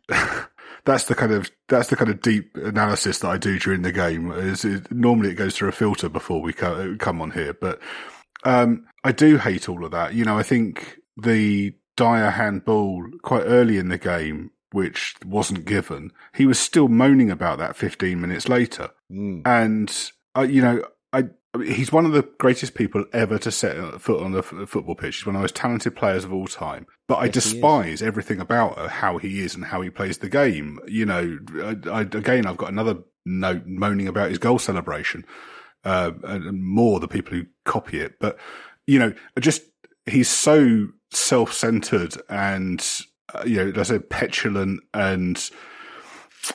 that's 0.85 1.05
the 1.05 1.15
kind 1.15 1.33
of 1.33 1.51
that's 1.69 1.89
the 1.89 1.97
kind 1.97 2.11
of 2.11 2.23
deep 2.23 2.57
analysis 2.57 3.19
that 3.21 3.29
I 3.29 3.39
do 3.39 3.59
during 3.59 3.83
the 3.83 3.93
game. 3.93 4.31
Is 4.31 4.65
it, 4.65 4.93
normally 4.93 5.31
it 5.31 5.35
goes 5.35 5.57
through 5.57 5.71
a 5.71 5.73
filter 5.73 6.09
before 6.09 6.41
we 6.41 6.53
come 6.53 7.21
on 7.21 7.33
here, 7.33 7.55
but 7.55 7.81
um, 8.45 8.87
I 9.03 9.13
do 9.13 9.39
hate 9.39 9.69
all 9.69 9.85
of 9.85 9.91
that. 9.91 10.15
You 10.15 10.25
know, 10.25 10.39
I 10.39 10.43
think 10.43 10.99
the 11.17 11.75
Dier 11.97 12.31
handball 12.31 13.05
quite 13.23 13.45
early 13.45 13.79
in 13.79 13.89
the 13.89 13.99
game, 13.99 14.51
which 14.73 15.15
wasn't 15.25 15.65
given, 15.65 16.13
he 16.35 16.47
was 16.47 16.59
still 16.59 16.89
moaning 16.89 17.31
about 17.31 17.59
that 17.59 17.77
15 17.77 18.21
minutes 18.21 18.49
later, 18.49 18.91
mm. 19.11 19.43
and 19.47 20.13
uh, 20.37 20.43
you 20.43 20.63
know, 20.63 20.85
I, 21.13 21.25
I 21.55 21.63
he's 21.63 21.93
one 21.93 22.05
of 22.05 22.13
the 22.13 22.29
greatest 22.39 22.75
people 22.75 23.05
ever 23.13 23.39
to 23.39 23.51
set 23.53 24.01
foot 24.01 24.23
on 24.23 24.33
the 24.33 24.39
f- 24.39 24.69
football 24.69 24.95
pitch. 24.95 25.17
He's 25.17 25.27
one 25.27 25.37
of 25.37 25.41
the 25.41 25.45
most 25.45 25.55
talented 25.55 25.95
players 25.95 26.25
of 26.25 26.33
all 26.33 26.47
time. 26.47 26.87
But 27.07 27.17
I 27.17 27.29
despise 27.29 28.03
everything 28.03 28.41
about 28.41 28.91
how 28.91 29.19
he 29.19 29.41
is 29.41 29.55
and 29.55 29.67
how 29.67 29.81
he 29.83 29.91
plays 29.91 30.19
the 30.19 30.29
game. 30.29 30.81
You 30.87 31.07
know, 31.07 31.39
I, 31.57 31.77
I, 31.91 32.01
again, 32.01 32.47
I've 32.47 32.57
got 32.57 32.71
another 32.73 32.99
note 33.25 33.67
moaning 33.67 34.09
about 34.09 34.31
his 34.31 34.39
goal 34.39 34.59
celebration, 34.59 35.25
uh, 35.85 36.13
and 36.25 36.63
more 36.63 36.99
the 36.99 37.09
people 37.09 37.35
who 37.35 37.45
copy 37.65 38.01
it. 38.01 38.19
But 38.19 38.39
you 38.87 38.99
know, 38.99 39.15
just 39.39 39.63
he's 40.07 40.29
so 40.29 40.89
self-centered 41.13 42.21
and 42.29 42.85
uh, 43.33 43.45
you 43.47 43.65
know, 43.65 43.81
I 43.81 43.85
said 43.85 44.11
petulant 44.11 44.81
and 44.93 45.51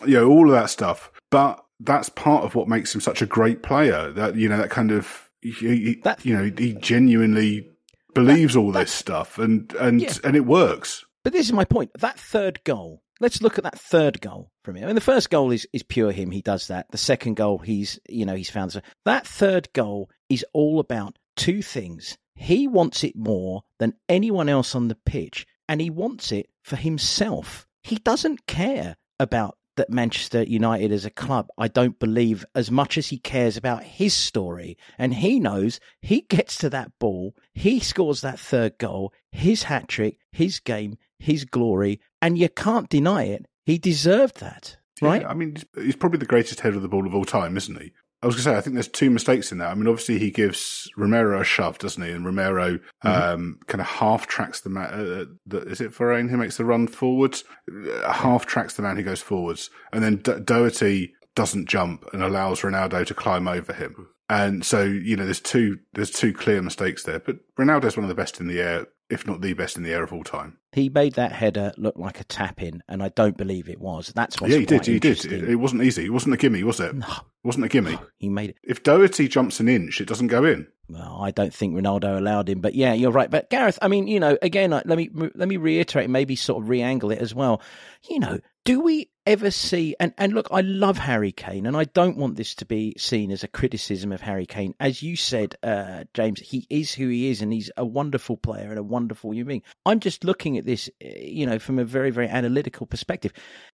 you 0.06 0.16
know 0.16 0.30
all 0.30 0.48
of 0.48 0.56
that 0.56 0.70
stuff. 0.70 1.12
But 1.32 1.64
that's 1.80 2.10
part 2.10 2.44
of 2.44 2.56
what 2.56 2.68
makes 2.68 2.94
him 2.94 3.02
such 3.02 3.22
a 3.22 3.26
great 3.26 3.64
player. 3.64 4.12
That 4.12 4.36
you 4.36 4.50
know 4.50 4.58
that 4.58 4.70
kind 4.70 4.92
of 4.92 5.30
he, 5.42 6.00
that, 6.04 6.26
you 6.26 6.36
know 6.36 6.52
he 6.58 6.74
genuinely 6.74 7.70
believes 8.14 8.54
that, 8.54 8.60
all 8.60 8.72
this 8.72 8.92
stuff 8.92 9.38
and 9.38 9.74
and 9.76 10.02
yeah. 10.02 10.14
and 10.24 10.36
it 10.36 10.46
works. 10.46 11.06
But 11.24 11.34
this 11.34 11.48
is 11.48 11.54
my 11.54 11.66
point. 11.66 11.92
That 12.00 12.20
third 12.20 12.64
goal. 12.64 13.04
Let's 13.22 13.42
look 13.42 13.58
at 13.58 13.66
that 13.66 13.78
third 13.78 14.22
goal 14.22 14.50
from 14.64 14.78
him. 14.78 14.86
I 14.86 14.88
mean, 14.88 14.96
the 14.96 15.02
first 15.02 15.30
goal 15.30 15.52
is, 15.52 15.68
is 15.74 15.84
pure 15.84 16.14
him. 16.14 16.32
He 16.32 16.42
does 16.42 16.68
that. 16.68 16.90
The 16.90 16.98
second 16.98 17.36
goal, 17.36 17.58
he's 17.58 18.00
you 18.08 18.26
know 18.26 18.36
he's 18.36 18.50
found 18.50 18.82
that 19.06 19.28
third 19.28 19.70
goal 19.74 20.10
is 20.30 20.46
all 20.54 20.80
about 20.80 21.18
two 21.36 21.62
things. 21.62 22.18
He 22.36 22.68
wants 22.68 23.04
it 23.04 23.18
more 23.18 23.64
than 23.80 23.96
anyone 24.08 24.48
else 24.48 24.74
on 24.74 24.88
the 24.88 24.96
pitch, 24.96 25.46
and 25.68 25.82
he 25.82 25.90
wants 25.90 26.32
it 26.32 26.50
for 26.64 26.78
himself 26.78 27.68
he 27.84 27.96
doesn't 27.98 28.46
care 28.46 28.98
about 29.20 29.58
that 29.80 29.90
Manchester 29.90 30.44
United 30.44 30.92
as 30.92 31.06
a 31.06 31.10
club, 31.10 31.50
I 31.58 31.70
don't 31.70 31.98
believe 31.98 32.46
as 32.54 32.70
much 32.70 32.98
as 32.98 33.08
he 33.08 33.18
cares 33.18 33.56
about 33.56 33.82
his 33.82 34.14
story. 34.14 34.78
And 34.98 35.14
he 35.14 35.40
knows 35.40 35.80
he 36.02 36.22
gets 36.22 36.58
to 36.58 36.70
that 36.72 36.92
ball, 37.00 37.34
he 37.54 37.80
scores 37.80 38.20
that 38.22 38.40
third 38.40 38.78
goal, 38.78 39.14
his 39.32 39.64
hat 39.64 39.88
trick, 39.88 40.18
his 40.34 40.60
game, 40.60 40.98
his 41.18 41.46
glory, 41.46 42.02
and 42.22 42.38
you 42.38 42.50
can't 42.50 42.90
deny 42.90 43.24
it. 43.24 43.46
He 43.66 43.78
deserved 43.78 44.42
that, 44.42 44.78
right? 45.02 45.22
Yeah, 45.22 45.30
I 45.30 45.34
mean, 45.34 45.56
he's 45.76 45.96
probably 45.96 46.20
the 46.20 46.26
greatest 46.26 46.60
header 46.60 46.76
of 46.76 46.82
the 46.82 46.90
ball 46.90 47.08
of 47.08 47.16
all 47.16 47.26
time, 47.26 47.56
isn't 47.56 47.82
he? 47.82 47.94
I 48.22 48.26
was 48.26 48.36
going 48.36 48.44
to 48.44 48.50
say, 48.52 48.58
I 48.58 48.62
think 48.62 48.74
there's 48.74 48.90
two 48.90 49.10
mistakes 49.10 49.52
in 49.52 49.60
that. 49.60 49.72
I 49.72 49.76
mean, 49.76 49.88
obviously 49.88 50.20
he 50.20 50.30
gives 50.30 50.90
Romero 50.98 51.40
a 51.40 51.44
shove, 51.44 51.78
doesn't 51.78 52.04
he? 52.04 52.12
And 52.12 52.26
Romero 52.26 52.78
mm-hmm. 52.78 53.08
um, 53.08 53.60
kind 53.68 53.80
of 53.80 53.88
half 53.88 54.28
tracks 54.28 54.60
the 54.60 54.70
man. 54.70 54.90
Uh, 54.92 55.26
the, 55.46 55.60
is 55.60 55.80
it 55.80 55.94
Varane 55.94 56.30
who 56.30 56.38
makes 56.38 56.58
the 56.58 56.66
run 56.66 56.88
forwards? 56.88 57.46
Uh, 57.70 58.12
half 58.12 58.46
tracks 58.46 58.74
the 58.74 58.82
man 58.82 58.98
who 58.98 59.04
goes 59.04 59.22
forwards, 59.22 59.70
and 59.94 60.04
then 60.04 60.18
Do- 60.18 60.40
Doherty 60.40 61.14
doesn't 61.36 61.70
jump 61.70 62.06
and 62.12 62.22
allows 62.22 62.62
Ronaldo 62.62 63.06
to 63.06 63.14
climb 63.14 63.48
over 63.48 63.72
him. 63.72 64.10
And 64.30 64.64
so, 64.66 64.84
you 64.84 65.16
know, 65.16 65.26
there's 65.26 65.40
two 65.40 65.78
there's 65.94 66.12
two 66.12 66.34
clear 66.34 66.62
mistakes 66.62 67.04
there. 67.04 67.20
But 67.20 67.38
Ronaldo's 67.58 67.98
one 67.98 68.04
of 68.04 68.10
the 68.10 68.16
best 68.16 68.40
in 68.40 68.48
the 68.48 68.60
air 68.60 68.86
if 69.10 69.26
not 69.26 69.42
the 69.42 69.54
best 69.54 69.78
in 69.78 69.84
the 69.84 69.92
air 69.92 70.04
of 70.04 70.14
all 70.14 70.24
time. 70.24 70.58
He 70.72 70.90
made 70.90 71.14
that 71.14 71.32
header 71.32 71.72
look 71.78 71.98
like 71.98 72.20
a 72.20 72.24
tap 72.24 72.62
in, 72.62 72.84
and 72.88 73.02
I 73.02 73.10
don't 73.10 73.38
believe 73.38 73.68
it 73.70 73.80
was. 73.80 74.12
That's 74.16 74.40
what. 74.40 74.50
Yeah, 74.50 74.60
he 74.60 74.66
did. 74.66 74.86
He 74.86 75.00
did. 75.00 75.26
It, 75.26 75.50
it, 75.50 75.56
wasn't 75.56 75.84
easy. 75.84 76.06
It 76.06 76.14
wasn't 76.14 76.36
a 76.36 76.38
gimme, 76.38 76.64
was 76.64 76.80
it? 76.80 76.96
No, 76.96 77.08
it 77.08 77.24
wasn't 77.44 77.66
a 77.66 77.70
gimme. 77.70 77.98
he 78.18 78.30
made 78.30 78.52
it. 78.52 78.58
If 78.64 78.84
Doherty 78.84 79.28
jumps 79.28 79.60
an 79.60 79.68
inch, 79.68 80.00
it 80.00 80.08
doesn't 80.08 80.28
go 80.28 80.46
in. 80.46 80.68
Well, 80.90 81.20
I 81.22 81.32
don't 81.32 81.54
think 81.54 81.76
Ronaldo 81.76 82.18
allowed 82.18 82.50
him, 82.50 82.62
but 82.62 82.74
yeah, 82.76 82.94
you're 82.94 83.12
right. 83.12 83.30
But 83.30 83.50
Gareth, 83.50 83.80
I 83.82 83.88
mean, 83.88 84.08
you 84.08 84.20
know, 84.20 84.38
again, 84.42 84.72
let 84.72 84.88
me 84.88 85.10
let 85.14 85.48
me 85.48 85.58
reiterate, 85.58 86.10
maybe 86.10 86.36
sort 86.36 86.64
of 86.64 86.70
re-angle 86.70 87.12
it 87.12 87.20
as 87.20 87.34
well. 87.34 87.62
You 88.10 88.20
know, 88.20 88.40
do 88.66 88.82
we 88.82 89.10
ever 89.30 89.52
see 89.52 89.96
and, 90.00 90.12
and 90.18 90.34
look 90.34 90.48
i 90.50 90.62
love 90.62 90.98
harry 90.98 91.32
kane 91.32 91.68
and 91.68 91.78
i 91.78 91.84
don't 91.84 92.18
want 92.18 92.36
this 92.36 92.56
to 92.56 92.66
be 92.66 92.96
seen 92.98 93.30
as 93.30 93.44
a 93.44 93.48
criticism 93.48 94.12
of 94.12 94.22
harry 94.22 94.48
kane. 94.48 94.74
As 94.80 95.04
you 95.04 95.16
said 95.16 95.56
uh, 95.62 96.06
james 96.16 96.40
he 96.40 96.66
is 96.70 96.92
who 96.92 97.08
he 97.08 97.30
is 97.30 97.44
and 97.44 97.54
he's 97.54 97.70
a 97.78 97.86
wonderful 97.86 98.38
player 98.38 98.70
and 98.72 98.80
a 98.80 98.84
wonderful 98.84 99.32
human 99.32 99.48
being. 99.48 99.64
I'm 99.86 100.00
just 100.00 100.24
looking 100.24 100.58
at 100.58 100.66
this 100.66 100.90
eh, 101.00 101.14
you 101.20 101.46
know 101.46 101.60
from 101.60 101.78
a 101.78 101.86
very 101.86 102.10
very 102.10 102.28
analytical 102.28 102.88
perspective. 102.88 103.32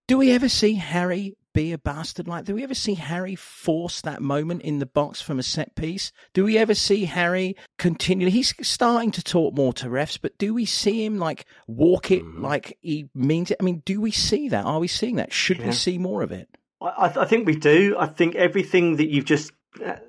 Do 0.07 0.17
we 0.17 0.31
ever 0.31 0.49
see 0.49 0.73
harry 0.73 1.37
be 1.55 1.71
a 1.71 1.77
bastard 1.77 2.27
like? 2.27 2.45
Do 2.45 2.53
we 2.53 2.63
ever 2.63 2.75
see 2.75 2.93
Harry 2.93 3.35
force 3.35 4.01
that 4.01 4.21
moment 4.21 4.61
in 4.61 4.77
the 4.77 4.85
box 4.85 5.21
from 5.21 5.39
a 5.39 5.43
set 5.43 5.75
piece? 5.75 6.11
Do 6.33 6.43
we 6.43 6.57
ever 6.57 6.75
see 6.75 7.05
Harry 7.05 7.55
continue? 7.79 8.29
He's 8.29 8.53
starting 8.61 9.09
to 9.11 9.23
talk 9.23 9.55
more 9.55 9.73
to 9.73 9.87
refs, 9.87 10.19
but 10.21 10.37
do 10.37 10.53
we 10.53 10.65
see 10.65 11.03
him 11.03 11.17
like 11.17 11.45
walk 11.65 12.11
it 12.11 12.23
mm-hmm. 12.23 12.43
like 12.43 12.77
he 12.81 13.09
means 13.15 13.49
it? 13.49 13.57
I 13.59 13.63
mean, 13.63 13.81
do 13.85 14.01
we 14.01 14.11
see 14.11 14.49
that? 14.49 14.65
Are 14.65 14.79
we 14.79 14.87
seeing 14.87 15.15
that? 15.15 15.33
Should 15.33 15.59
yeah. 15.59 15.67
we 15.67 15.71
see 15.71 15.97
more 15.97 16.21
of 16.21 16.31
it? 16.31 16.49
I, 16.81 17.11
I 17.15 17.25
think 17.25 17.47
we 17.47 17.55
do. 17.55 17.95
I 17.97 18.07
think 18.07 18.35
everything 18.35 18.97
that 18.97 19.09
you've 19.09 19.25
just 19.25 19.51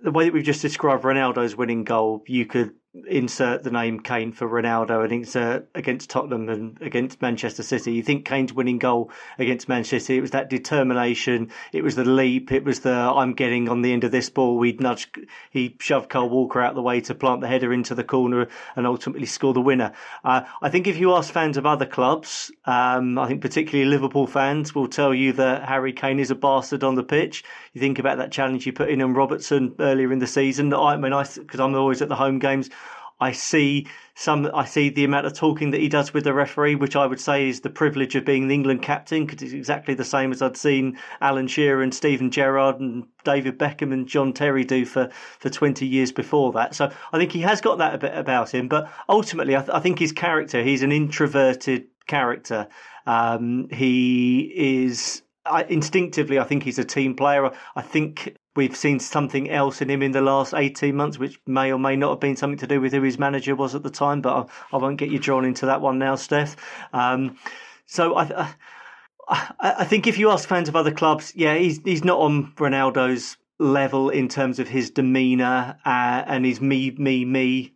the 0.02 0.10
way 0.10 0.24
that 0.24 0.32
we've 0.32 0.44
just 0.44 0.62
described 0.62 1.04
Ronaldo's 1.04 1.56
winning 1.56 1.84
goal, 1.84 2.22
you 2.26 2.46
could 2.46 2.74
insert 3.08 3.62
the 3.62 3.70
name 3.70 4.00
Kane 4.00 4.32
for 4.32 4.48
Ronaldo 4.48 5.04
and 5.04 5.12
insert 5.12 5.68
against 5.74 6.10
Tottenham 6.10 6.48
and 6.48 6.80
against 6.80 7.20
Manchester 7.20 7.62
City. 7.62 7.92
You 7.92 8.02
think 8.02 8.24
Kane's 8.24 8.52
winning 8.52 8.78
goal 8.78 9.10
against 9.38 9.68
Manchester 9.68 10.00
City, 10.00 10.18
it 10.18 10.22
was 10.22 10.30
that 10.32 10.50
determination, 10.50 11.50
it 11.72 11.82
was 11.82 11.94
the 11.96 12.04
leap, 12.04 12.52
it 12.52 12.64
was 12.64 12.80
the 12.80 12.92
I'm 12.92 13.34
getting 13.34 13.68
on 13.68 13.82
the 13.82 13.92
end 13.92 14.04
of 14.04 14.10
this 14.10 14.30
ball. 14.30 14.56
We 14.56 14.72
nudge. 14.72 15.10
he 15.50 15.76
shoved 15.80 16.08
Kyle 16.08 16.28
Walker 16.28 16.60
out 16.60 16.74
the 16.74 16.82
way 16.82 17.00
to 17.02 17.14
plant 17.14 17.40
the 17.40 17.48
header 17.48 17.72
into 17.72 17.94
the 17.94 18.04
corner 18.04 18.48
and 18.74 18.86
ultimately 18.86 19.26
score 19.26 19.52
the 19.52 19.60
winner. 19.60 19.92
Uh, 20.24 20.42
I 20.62 20.68
think 20.68 20.86
if 20.86 20.98
you 20.98 21.14
ask 21.14 21.32
fans 21.32 21.56
of 21.56 21.66
other 21.66 21.86
clubs, 21.86 22.50
um, 22.64 23.18
I 23.18 23.26
think 23.26 23.40
particularly 23.40 23.90
Liverpool 23.90 24.26
fans 24.26 24.74
will 24.74 24.88
tell 24.88 25.14
you 25.14 25.32
that 25.34 25.68
Harry 25.68 25.92
Kane 25.92 26.20
is 26.20 26.30
a 26.30 26.34
bastard 26.34 26.84
on 26.84 26.94
the 26.94 27.02
pitch. 27.02 27.44
You 27.72 27.80
think 27.80 27.98
about 27.98 28.18
that 28.18 28.32
challenge 28.32 28.66
you 28.66 28.72
put 28.72 28.88
in 28.88 29.02
on 29.02 29.14
Robertson 29.14 29.74
earlier 29.78 30.12
in 30.12 30.18
the 30.18 30.26
season. 30.26 30.72
I 30.72 30.96
mean, 30.96 31.12
I 31.12 31.24
because 31.24 31.60
I'm 31.60 31.74
always 31.74 32.02
at 32.02 32.08
the 32.08 32.16
home 32.16 32.38
games. 32.38 32.70
I 33.18 33.32
see 33.32 33.86
some. 34.14 34.50
I 34.54 34.64
see 34.66 34.90
the 34.90 35.04
amount 35.04 35.26
of 35.26 35.32
talking 35.32 35.70
that 35.70 35.80
he 35.80 35.88
does 35.88 36.12
with 36.12 36.24
the 36.24 36.34
referee, 36.34 36.74
which 36.74 36.96
I 36.96 37.06
would 37.06 37.20
say 37.20 37.48
is 37.48 37.60
the 37.60 37.70
privilege 37.70 38.14
of 38.14 38.24
being 38.24 38.48
the 38.48 38.54
England 38.54 38.82
captain, 38.82 39.24
because 39.24 39.42
it's 39.42 39.54
exactly 39.54 39.94
the 39.94 40.04
same 40.04 40.32
as 40.32 40.42
I'd 40.42 40.56
seen 40.56 40.98
Alan 41.20 41.46
Shearer 41.46 41.82
and 41.82 41.94
Steven 41.94 42.30
Gerrard 42.30 42.78
and 42.78 43.06
David 43.24 43.58
Beckham 43.58 43.92
and 43.92 44.06
John 44.06 44.32
Terry 44.32 44.64
do 44.64 44.84
for 44.84 45.08
for 45.38 45.48
twenty 45.48 45.86
years 45.86 46.12
before 46.12 46.52
that. 46.52 46.74
So 46.74 46.92
I 47.12 47.18
think 47.18 47.32
he 47.32 47.40
has 47.40 47.60
got 47.60 47.78
that 47.78 47.94
a 47.94 47.98
bit 47.98 48.16
about 48.16 48.54
him. 48.54 48.68
But 48.68 48.90
ultimately, 49.08 49.56
I, 49.56 49.60
th- 49.60 49.70
I 49.70 49.80
think 49.80 49.98
his 49.98 50.12
character. 50.12 50.62
He's 50.62 50.82
an 50.82 50.92
introverted 50.92 51.86
character. 52.06 52.68
Um, 53.06 53.68
he 53.70 54.52
is 54.84 55.22
I, 55.46 55.62
instinctively, 55.64 56.38
I 56.38 56.44
think 56.44 56.64
he's 56.64 56.78
a 56.78 56.84
team 56.84 57.14
player. 57.14 57.50
I 57.76 57.82
think 57.82 58.36
we've 58.56 58.76
seen 58.76 58.98
something 58.98 59.50
else 59.50 59.80
in 59.80 59.90
him 59.90 60.02
in 60.02 60.12
the 60.12 60.20
last 60.20 60.54
18 60.54 60.94
months, 60.94 61.18
which 61.18 61.38
may 61.46 61.72
or 61.72 61.78
may 61.78 61.96
not 61.96 62.10
have 62.10 62.20
been 62.20 62.36
something 62.36 62.58
to 62.58 62.66
do 62.66 62.80
with 62.80 62.92
who 62.92 63.02
his 63.02 63.18
manager 63.18 63.54
was 63.54 63.74
at 63.74 63.82
the 63.82 63.90
time, 63.90 64.20
but 64.20 64.48
I, 64.72 64.76
I 64.76 64.78
won't 64.78 64.98
get 64.98 65.10
you 65.10 65.18
drawn 65.18 65.44
into 65.44 65.66
that 65.66 65.80
one 65.80 65.98
now, 65.98 66.14
Steff. 66.14 66.56
Um, 66.92 67.36
so 67.86 68.16
I, 68.16 68.52
I, 69.28 69.44
I, 69.60 69.84
think 69.84 70.06
if 70.06 70.18
you 70.18 70.30
ask 70.30 70.48
fans 70.48 70.68
of 70.68 70.76
other 70.76 70.92
clubs, 70.92 71.32
yeah, 71.36 71.56
he's, 71.56 71.80
he's 71.84 72.04
not 72.04 72.18
on 72.18 72.52
Ronaldo's 72.56 73.36
level 73.58 74.10
in 74.10 74.28
terms 74.28 74.58
of 74.58 74.68
his 74.68 74.90
demeanour 74.90 75.78
uh, 75.84 76.24
and 76.26 76.44
his 76.44 76.60
me, 76.60 76.90
me, 76.92 77.24
me 77.24 77.75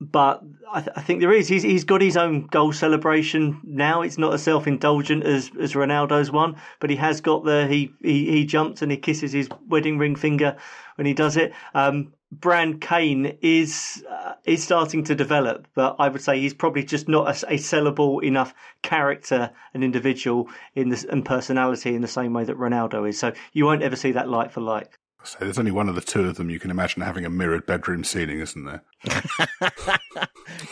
but 0.00 0.42
I, 0.70 0.80
th- 0.80 0.96
I, 0.96 1.00
think 1.00 1.20
there 1.20 1.32
is. 1.32 1.48
He's, 1.48 1.62
he's 1.62 1.84
got 1.84 2.02
his 2.02 2.16
own 2.16 2.46
goal 2.46 2.72
celebration 2.72 3.60
now. 3.64 4.02
It's 4.02 4.18
not 4.18 4.34
as 4.34 4.42
self 4.42 4.66
indulgent 4.66 5.24
as, 5.24 5.50
as 5.58 5.72
Ronaldo's 5.72 6.30
one, 6.30 6.56
but 6.80 6.90
he 6.90 6.96
has 6.96 7.20
got 7.22 7.44
the 7.44 7.66
he, 7.66 7.92
he 8.02 8.30
he 8.30 8.44
jumps 8.44 8.82
and 8.82 8.90
he 8.90 8.98
kisses 8.98 9.32
his 9.32 9.48
wedding 9.68 9.96
ring 9.96 10.14
finger 10.14 10.56
when 10.96 11.06
he 11.06 11.14
does 11.14 11.36
it. 11.36 11.54
Um, 11.74 12.12
Brand 12.30 12.80
Kane 12.80 13.38
is 13.40 14.04
uh, 14.10 14.34
is 14.44 14.62
starting 14.62 15.04
to 15.04 15.14
develop, 15.14 15.66
but 15.74 15.96
I 15.98 16.08
would 16.08 16.20
say 16.20 16.40
he's 16.40 16.54
probably 16.54 16.84
just 16.84 17.08
not 17.08 17.28
a, 17.28 17.54
a 17.54 17.56
sellable 17.56 18.22
enough 18.22 18.52
character 18.82 19.50
and 19.72 19.82
individual 19.82 20.50
in 20.74 20.90
this 20.90 21.04
and 21.04 21.24
personality 21.24 21.94
in 21.94 22.02
the 22.02 22.08
same 22.08 22.34
way 22.34 22.44
that 22.44 22.58
Ronaldo 22.58 23.08
is. 23.08 23.18
So 23.18 23.32
you 23.52 23.64
won't 23.64 23.82
ever 23.82 23.96
see 23.96 24.12
that 24.12 24.28
like 24.28 24.50
for 24.50 24.60
like. 24.60 24.98
So 25.26 25.38
there's 25.40 25.58
only 25.58 25.72
one 25.72 25.88
of 25.88 25.96
the 25.96 26.00
two 26.00 26.24
of 26.28 26.36
them 26.36 26.50
you 26.50 26.60
can 26.60 26.70
imagine 26.70 27.02
having 27.02 27.24
a 27.24 27.30
mirrored 27.30 27.66
bedroom 27.66 28.04
ceiling, 28.04 28.38
isn't 28.38 28.64
there? 28.64 28.82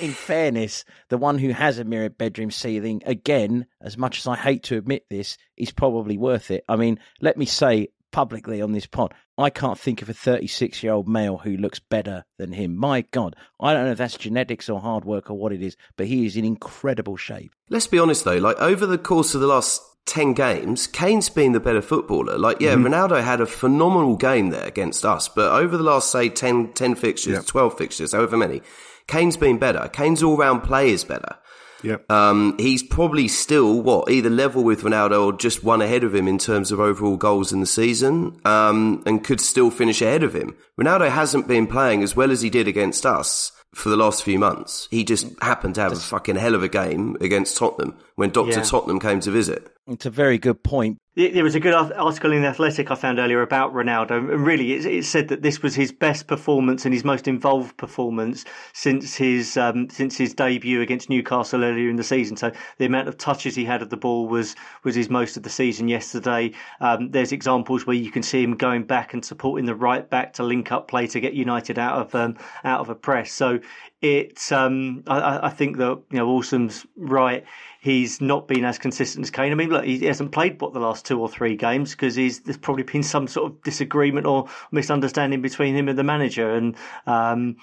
In 0.00 0.12
fairness, 0.12 0.84
the 1.08 1.18
one 1.18 1.38
who 1.38 1.50
has 1.50 1.78
a 1.78 1.84
mirrored 1.84 2.16
bedroom 2.16 2.52
ceiling, 2.52 3.02
again, 3.04 3.66
as 3.80 3.98
much 3.98 4.18
as 4.18 4.26
I 4.28 4.36
hate 4.36 4.62
to 4.64 4.76
admit 4.76 5.06
this, 5.10 5.36
is 5.56 5.72
probably 5.72 6.16
worth 6.16 6.52
it. 6.52 6.64
I 6.68 6.76
mean, 6.76 7.00
let 7.20 7.36
me 7.36 7.46
say 7.46 7.88
publicly 8.12 8.62
on 8.62 8.70
this 8.70 8.86
pod, 8.86 9.12
I 9.36 9.50
can't 9.50 9.78
think 9.78 10.00
of 10.00 10.08
a 10.08 10.14
36 10.14 10.84
year 10.84 10.92
old 10.92 11.08
male 11.08 11.38
who 11.38 11.56
looks 11.56 11.80
better 11.80 12.24
than 12.38 12.52
him. 12.52 12.76
My 12.76 13.00
God, 13.10 13.34
I 13.58 13.74
don't 13.74 13.86
know 13.86 13.90
if 13.90 13.98
that's 13.98 14.16
genetics 14.16 14.70
or 14.70 14.80
hard 14.80 15.04
work 15.04 15.30
or 15.30 15.34
what 15.34 15.52
it 15.52 15.62
is, 15.62 15.76
but 15.96 16.06
he 16.06 16.24
is 16.24 16.36
in 16.36 16.44
incredible 16.44 17.16
shape. 17.16 17.52
Let's 17.70 17.88
be 17.88 17.98
honest 17.98 18.24
though, 18.24 18.38
like 18.38 18.56
over 18.60 18.86
the 18.86 18.98
course 18.98 19.34
of 19.34 19.40
the 19.40 19.48
last 19.48 19.82
10 20.06 20.34
games, 20.34 20.86
Kane's 20.86 21.28
been 21.28 21.52
the 21.52 21.60
better 21.60 21.82
footballer. 21.82 22.36
Like, 22.36 22.60
yeah, 22.60 22.74
mm-hmm. 22.74 22.86
Ronaldo 22.86 23.22
had 23.22 23.40
a 23.40 23.46
phenomenal 23.46 24.16
game 24.16 24.50
there 24.50 24.66
against 24.66 25.04
us, 25.04 25.28
but 25.28 25.52
over 25.52 25.76
the 25.76 25.82
last, 25.82 26.10
say, 26.10 26.28
10, 26.28 26.72
10 26.74 26.94
fixtures, 26.94 27.34
yep. 27.34 27.46
12 27.46 27.78
fixtures, 27.78 28.12
however 28.12 28.36
many, 28.36 28.60
Kane's 29.06 29.36
been 29.36 29.58
better. 29.58 29.88
Kane's 29.88 30.22
all 30.22 30.36
round 30.36 30.62
play 30.62 30.90
is 30.90 31.04
better. 31.04 31.36
Yep. 31.82 32.10
Um, 32.10 32.56
he's 32.58 32.82
probably 32.82 33.28
still, 33.28 33.80
what, 33.82 34.10
either 34.10 34.30
level 34.30 34.64
with 34.64 34.82
Ronaldo 34.82 35.26
or 35.26 35.32
just 35.32 35.62
one 35.62 35.82
ahead 35.82 36.02
of 36.02 36.14
him 36.14 36.26
in 36.26 36.38
terms 36.38 36.72
of 36.72 36.80
overall 36.80 37.16
goals 37.16 37.52
in 37.52 37.60
the 37.60 37.66
season, 37.66 38.40
um, 38.44 39.02
and 39.06 39.22
could 39.22 39.40
still 39.40 39.70
finish 39.70 40.00
ahead 40.00 40.22
of 40.22 40.34
him. 40.34 40.56
Ronaldo 40.80 41.10
hasn't 41.10 41.46
been 41.46 41.66
playing 41.66 42.02
as 42.02 42.16
well 42.16 42.30
as 42.30 42.40
he 42.40 42.50
did 42.50 42.68
against 42.68 43.04
us 43.04 43.52
for 43.74 43.90
the 43.90 43.96
last 43.96 44.22
few 44.22 44.38
months. 44.38 44.88
He 44.90 45.04
just 45.04 45.26
happened 45.42 45.74
to 45.74 45.82
have 45.82 45.92
a 45.92 45.96
fucking 45.96 46.36
hell 46.36 46.54
of 46.54 46.62
a 46.62 46.68
game 46.68 47.16
against 47.20 47.56
Tottenham 47.56 47.98
when 48.14 48.30
Dr. 48.30 48.50
Yeah. 48.50 48.62
Tottenham 48.62 49.00
came 49.00 49.20
to 49.20 49.30
visit. 49.30 49.70
It's 49.86 50.06
a 50.06 50.10
very 50.10 50.38
good 50.38 50.62
point. 50.62 50.98
There 51.16 51.44
was 51.44 51.54
a 51.54 51.60
good 51.60 51.74
article 51.74 52.32
in 52.32 52.42
the 52.42 52.48
Athletic 52.48 52.90
I 52.90 52.96
found 52.96 53.20
earlier 53.20 53.40
about 53.42 53.72
Ronaldo, 53.72 54.32
and 54.32 54.44
really 54.44 54.72
it, 54.72 55.04
said 55.04 55.28
that 55.28 55.42
this 55.42 55.62
was 55.62 55.76
his 55.76 55.92
best 55.92 56.26
performance 56.26 56.84
and 56.84 56.92
his 56.92 57.04
most 57.04 57.28
involved 57.28 57.76
performance 57.76 58.44
since 58.72 59.14
his 59.14 59.56
um, 59.56 59.88
since 59.90 60.16
his 60.16 60.34
debut 60.34 60.80
against 60.80 61.08
Newcastle 61.08 61.62
earlier 61.62 61.88
in 61.88 61.94
the 61.94 62.02
season. 62.02 62.36
So 62.36 62.50
the 62.78 62.86
amount 62.86 63.06
of 63.06 63.16
touches 63.16 63.54
he 63.54 63.64
had 63.64 63.80
of 63.80 63.90
the 63.90 63.96
ball 63.96 64.26
was 64.26 64.56
was 64.82 64.96
his 64.96 65.08
most 65.08 65.36
of 65.36 65.44
the 65.44 65.50
season 65.50 65.86
yesterday. 65.86 66.50
Um, 66.80 67.12
there's 67.12 67.30
examples 67.30 67.86
where 67.86 67.94
you 67.94 68.10
can 68.10 68.24
see 68.24 68.42
him 68.42 68.56
going 68.56 68.82
back 68.82 69.14
and 69.14 69.24
supporting 69.24 69.66
the 69.66 69.76
right 69.76 70.08
back 70.10 70.32
to 70.32 70.42
link 70.42 70.72
up 70.72 70.88
play 70.88 71.06
to 71.08 71.20
get 71.20 71.34
United 71.34 71.78
out 71.78 72.00
of 72.00 72.14
um, 72.16 72.36
out 72.64 72.80
of 72.80 72.88
a 72.88 72.94
press. 72.96 73.30
So 73.30 73.60
it's 74.02 74.50
um, 74.50 75.04
I, 75.06 75.46
I 75.46 75.50
think 75.50 75.76
that 75.76 76.02
you 76.10 76.18
know 76.18 76.28
Awesome's 76.28 76.86
right 76.96 77.44
he's 77.84 78.18
not 78.18 78.48
been 78.48 78.64
as 78.64 78.78
consistent 78.78 79.24
as 79.24 79.30
Kane. 79.30 79.52
I 79.52 79.54
mean, 79.54 79.68
look, 79.68 79.84
he 79.84 80.06
hasn't 80.06 80.32
played 80.32 80.58
what 80.58 80.72
the 80.72 80.80
last 80.80 81.04
two 81.04 81.20
or 81.20 81.28
three 81.28 81.54
games 81.54 81.90
because 81.90 82.14
he's 82.14 82.40
there's 82.40 82.56
probably 82.56 82.82
been 82.82 83.02
some 83.02 83.28
sort 83.28 83.52
of 83.52 83.62
disagreement 83.62 84.26
or 84.26 84.48
misunderstanding 84.72 85.42
between 85.42 85.76
him 85.76 85.88
and 85.88 85.98
the 85.98 86.02
manager, 86.02 86.50
and 86.54 86.76
um, 87.06 87.56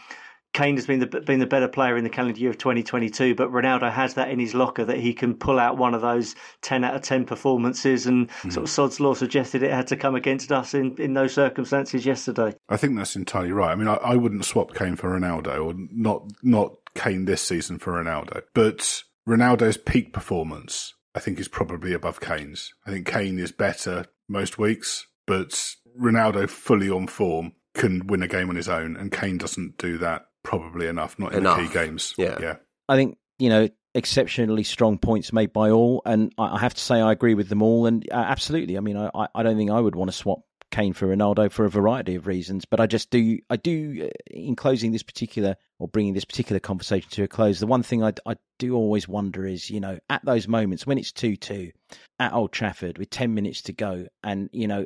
Kane 0.53 0.75
has 0.75 0.85
been 0.85 0.99
the 0.99 1.07
been 1.07 1.39
the 1.39 1.47
better 1.47 1.67
player 1.67 1.97
in 1.97 2.03
the 2.03 2.09
calendar 2.11 2.39
year 2.39 2.51
of 2.51 2.59
2022, 2.59 3.33
but 3.33 3.51
Ronaldo 3.51 3.91
has 3.91 4.13
that 4.13 4.29
in 4.29 4.37
his 4.37 4.53
locker 4.53 4.85
that 4.85 4.99
he 4.99 5.11
can 5.11 5.33
pull 5.33 5.57
out 5.57 5.77
one 5.77 5.95
of 5.95 6.01
those 6.01 6.35
10 6.61 6.83
out 6.83 6.93
of 6.93 7.01
10 7.01 7.25
performances, 7.25 8.05
and 8.05 8.29
mm. 8.29 8.53
sort 8.53 8.65
of 8.65 8.69
Sod's 8.69 8.99
law 8.99 9.15
suggested 9.15 9.63
it 9.63 9.71
had 9.71 9.87
to 9.87 9.97
come 9.97 10.13
against 10.13 10.51
us 10.51 10.75
in, 10.75 10.95
in 11.01 11.15
those 11.15 11.33
circumstances 11.33 12.05
yesterday. 12.05 12.53
I 12.69 12.77
think 12.77 12.95
that's 12.95 13.15
entirely 13.15 13.53
right. 13.53 13.71
I 13.71 13.75
mean, 13.75 13.87
I, 13.87 13.95
I 13.95 14.15
wouldn't 14.17 14.45
swap 14.45 14.75
Kane 14.75 14.95
for 14.97 15.17
Ronaldo, 15.19 15.65
or 15.65 15.73
not 15.91 16.31
not 16.43 16.75
Kane 16.93 17.25
this 17.25 17.41
season 17.41 17.79
for 17.79 17.93
Ronaldo, 17.93 18.43
but 18.53 19.03
Ronaldo's 19.31 19.77
peak 19.77 20.11
performance, 20.11 20.93
I 21.15 21.21
think, 21.21 21.39
is 21.39 21.47
probably 21.47 21.93
above 21.93 22.19
Kane's. 22.19 22.73
I 22.85 22.91
think 22.91 23.07
Kane 23.07 23.39
is 23.39 23.53
better 23.53 24.05
most 24.27 24.57
weeks, 24.57 25.07
but 25.25 25.51
Ronaldo 25.97 26.49
fully 26.49 26.89
on 26.89 27.07
form 27.07 27.53
can 27.73 28.07
win 28.07 28.23
a 28.23 28.27
game 28.27 28.49
on 28.49 28.57
his 28.57 28.67
own, 28.67 28.97
and 28.97 29.09
Kane 29.09 29.37
doesn't 29.37 29.77
do 29.77 29.97
that 29.99 30.25
probably 30.43 30.87
enough, 30.87 31.17
not 31.17 31.33
enough. 31.33 31.59
in 31.59 31.63
the 31.63 31.69
key 31.69 31.73
games. 31.73 32.13
Yeah. 32.17 32.37
yeah. 32.41 32.55
I 32.89 32.97
think, 32.97 33.17
you 33.39 33.47
know, 33.47 33.69
exceptionally 33.95 34.63
strong 34.63 34.97
points 34.97 35.31
made 35.31 35.53
by 35.53 35.69
all, 35.69 36.01
and 36.05 36.33
I 36.37 36.59
have 36.59 36.73
to 36.73 36.81
say 36.81 36.95
I 36.95 37.13
agree 37.13 37.35
with 37.35 37.47
them 37.47 37.61
all. 37.61 37.85
And 37.85 38.05
uh, 38.11 38.15
absolutely, 38.15 38.77
I 38.77 38.81
mean, 38.81 38.97
I, 38.97 39.27
I 39.33 39.43
don't 39.43 39.55
think 39.55 39.71
I 39.71 39.79
would 39.79 39.95
want 39.95 40.11
to 40.11 40.17
swap 40.17 40.41
Kane 40.71 40.91
for 40.91 41.07
Ronaldo 41.07 41.49
for 41.49 41.63
a 41.63 41.69
variety 41.69 42.15
of 42.15 42.27
reasons, 42.27 42.65
but 42.65 42.81
I 42.81 42.87
just 42.87 43.09
do, 43.09 43.39
I 43.49 43.55
do, 43.55 44.07
uh, 44.07 44.09
in 44.29 44.57
closing 44.57 44.91
this 44.91 45.03
particular 45.03 45.55
or 45.81 45.87
bringing 45.87 46.13
this 46.13 46.25
particular 46.25 46.59
conversation 46.59 47.09
to 47.09 47.23
a 47.23 47.27
close, 47.27 47.59
the 47.59 47.65
one 47.65 47.81
thing 47.81 48.03
I, 48.03 48.13
I 48.27 48.35
do 48.59 48.75
always 48.75 49.07
wonder 49.07 49.47
is, 49.47 49.71
you 49.71 49.79
know, 49.79 49.97
at 50.11 50.23
those 50.23 50.47
moments 50.47 50.85
when 50.85 50.99
it's 50.99 51.11
2 51.11 51.35
2 51.35 51.71
at 52.19 52.33
Old 52.33 52.51
Trafford 52.51 52.99
with 52.99 53.09
10 53.09 53.33
minutes 53.33 53.63
to 53.63 53.73
go, 53.73 54.05
and, 54.23 54.47
you 54.53 54.67
know, 54.67 54.85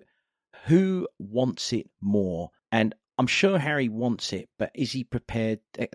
who 0.67 1.05
wants 1.19 1.73
it 1.73 1.89
more? 1.99 2.49
And 2.71 2.95
I'm 3.17 3.27
sure 3.27 3.59
Harry 3.59 3.89
wants 3.89 4.31
it, 4.31 4.47
but 4.57 4.71
is 4.73 4.93
he 4.93 5.03
prepared? 5.03 5.59
Eh, 5.77 5.87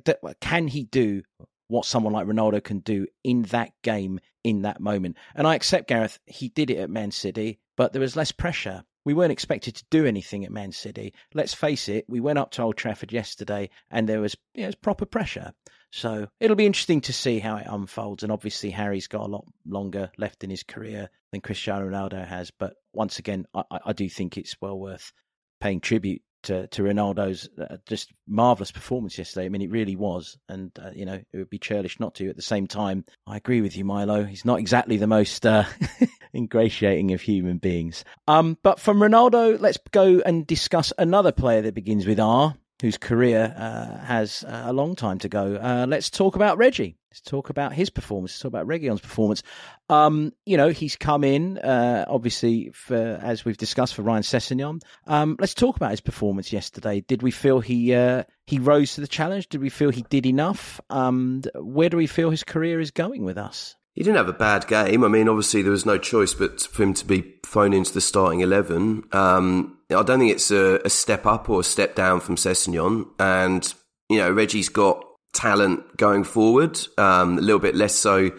can 0.42 0.68
he 0.68 0.84
do 0.84 1.22
what 1.68 1.86
someone 1.86 2.12
like 2.12 2.26
Ronaldo 2.26 2.62
can 2.62 2.80
do 2.80 3.06
in 3.24 3.42
that 3.44 3.72
game, 3.82 4.20
in 4.44 4.62
that 4.62 4.80
moment? 4.80 5.16
And 5.34 5.46
I 5.46 5.54
accept 5.54 5.88
Gareth, 5.88 6.18
he 6.26 6.50
did 6.50 6.68
it 6.68 6.76
at 6.76 6.90
Man 6.90 7.10
City, 7.10 7.58
but 7.74 7.94
there 7.94 8.02
was 8.02 8.16
less 8.16 8.32
pressure. 8.32 8.84
We 9.04 9.14
weren't 9.14 9.32
expected 9.32 9.76
to 9.76 9.84
do 9.90 10.06
anything 10.06 10.44
at 10.44 10.52
Man 10.52 10.72
City. 10.72 11.14
Let's 11.34 11.54
face 11.54 11.88
it, 11.88 12.04
we 12.08 12.20
went 12.20 12.38
up 12.38 12.50
to 12.52 12.62
Old 12.62 12.76
Trafford 12.76 13.12
yesterday 13.12 13.70
and 13.90 14.08
there 14.08 14.20
was, 14.20 14.36
know, 14.54 14.66
was 14.66 14.74
proper 14.74 15.06
pressure. 15.06 15.52
So 15.92 16.28
it'll 16.38 16.56
be 16.56 16.66
interesting 16.66 17.00
to 17.02 17.12
see 17.12 17.40
how 17.40 17.56
it 17.56 17.66
unfolds. 17.68 18.22
And 18.22 18.30
obviously, 18.30 18.70
Harry's 18.70 19.08
got 19.08 19.26
a 19.26 19.30
lot 19.30 19.46
longer 19.66 20.10
left 20.18 20.44
in 20.44 20.50
his 20.50 20.62
career 20.62 21.10
than 21.32 21.40
Cristiano 21.40 21.88
Ronaldo 21.88 22.26
has. 22.26 22.50
But 22.50 22.74
once 22.92 23.18
again, 23.18 23.46
I, 23.54 23.64
I 23.86 23.92
do 23.92 24.08
think 24.08 24.36
it's 24.36 24.56
well 24.60 24.78
worth 24.78 25.12
paying 25.60 25.80
tribute 25.80 26.22
to, 26.44 26.66
to 26.68 26.82
Ronaldo's 26.82 27.48
uh, 27.60 27.76
just 27.86 28.12
marvelous 28.26 28.70
performance 28.70 29.18
yesterday. 29.18 29.46
I 29.46 29.48
mean, 29.48 29.62
it 29.62 29.70
really 29.70 29.96
was, 29.96 30.38
and 30.48 30.70
uh, 30.82 30.90
you 30.94 31.04
know 31.04 31.20
it 31.32 31.36
would 31.36 31.50
be 31.50 31.58
churlish 31.58 32.00
not 32.00 32.14
to. 32.16 32.30
At 32.30 32.36
the 32.36 32.42
same 32.42 32.66
time, 32.66 33.04
I 33.26 33.36
agree 33.36 33.60
with 33.60 33.76
you, 33.76 33.84
Milo. 33.84 34.24
He's 34.24 34.44
not 34.44 34.58
exactly 34.58 34.96
the 34.96 35.06
most 35.06 35.44
uh, 35.44 35.64
ingratiating 36.34 37.12
of 37.12 37.20
human 37.20 37.58
beings. 37.58 38.04
Um, 38.28 38.58
but 38.62 38.80
from 38.80 38.98
Ronaldo, 38.98 39.60
let's 39.60 39.78
go 39.90 40.20
and 40.24 40.46
discuss 40.46 40.92
another 40.98 41.32
player 41.32 41.62
that 41.62 41.74
begins 41.74 42.06
with 42.06 42.20
R, 42.20 42.54
whose 42.80 42.96
career 42.96 43.54
uh, 43.56 44.04
has 44.04 44.44
uh, 44.44 44.64
a 44.66 44.72
long 44.72 44.94
time 44.94 45.18
to 45.18 45.28
go. 45.28 45.56
Uh, 45.56 45.86
let's 45.88 46.10
talk 46.10 46.36
about 46.36 46.58
Reggie. 46.58 46.96
Let's 47.10 47.20
talk 47.22 47.50
about 47.50 47.72
his 47.72 47.90
performance. 47.90 48.32
Let's 48.32 48.42
talk 48.42 48.50
about 48.50 48.68
Reguilón's 48.68 49.00
performance. 49.00 49.42
Um, 49.88 50.32
you 50.46 50.56
know, 50.56 50.68
he's 50.68 50.94
come 50.94 51.24
in, 51.24 51.58
uh, 51.58 52.04
obviously, 52.06 52.70
for, 52.70 52.96
as 52.96 53.44
we've 53.44 53.56
discussed, 53.56 53.96
for 53.96 54.02
Ryan 54.02 54.22
Sessegnon. 54.22 54.80
Um, 55.08 55.36
let's 55.40 55.54
talk 55.54 55.74
about 55.74 55.90
his 55.90 56.00
performance 56.00 56.52
yesterday. 56.52 57.00
Did 57.00 57.22
we 57.22 57.32
feel 57.32 57.58
he 57.58 57.94
uh, 57.94 58.22
he 58.46 58.60
rose 58.60 58.94
to 58.94 59.00
the 59.00 59.08
challenge? 59.08 59.48
Did 59.48 59.60
we 59.60 59.70
feel 59.70 59.90
he 59.90 60.04
did 60.08 60.24
enough? 60.24 60.80
Um, 60.88 61.42
where 61.56 61.88
do 61.88 61.96
we 61.96 62.06
feel 62.06 62.30
his 62.30 62.44
career 62.44 62.78
is 62.78 62.92
going 62.92 63.24
with 63.24 63.38
us? 63.38 63.74
He 64.00 64.04
didn't 64.04 64.16
have 64.16 64.30
a 64.30 64.32
bad 64.32 64.66
game. 64.66 65.04
I 65.04 65.08
mean, 65.08 65.28
obviously 65.28 65.60
there 65.60 65.72
was 65.72 65.84
no 65.84 65.98
choice 65.98 66.32
but 66.32 66.62
for 66.62 66.84
him 66.84 66.94
to 66.94 67.04
be 67.04 67.34
thrown 67.44 67.74
into 67.74 67.92
the 67.92 68.00
starting 68.00 68.40
eleven. 68.40 69.04
Um, 69.12 69.76
I 69.90 70.02
don't 70.02 70.20
think 70.20 70.32
it's 70.32 70.50
a, 70.50 70.80
a, 70.86 70.88
step 70.88 71.26
up 71.26 71.50
or 71.50 71.60
a 71.60 71.62
step 71.62 71.96
down 71.96 72.20
from 72.20 72.36
Sessegnon. 72.36 73.08
And 73.18 73.74
you 74.08 74.16
know, 74.16 74.30
Reggie's 74.30 74.70
got 74.70 75.04
talent 75.34 75.98
going 75.98 76.24
forward, 76.24 76.80
um, 76.96 77.36
a 77.36 77.42
little 77.42 77.58
bit 77.60 77.74
less 77.74 77.94
so 77.94 78.30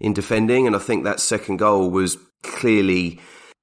in 0.00 0.14
defending. 0.14 0.66
And 0.66 0.74
I 0.74 0.78
think 0.78 1.04
that 1.04 1.20
second 1.20 1.58
goal 1.58 1.90
was 1.90 2.16
clearly 2.42 3.20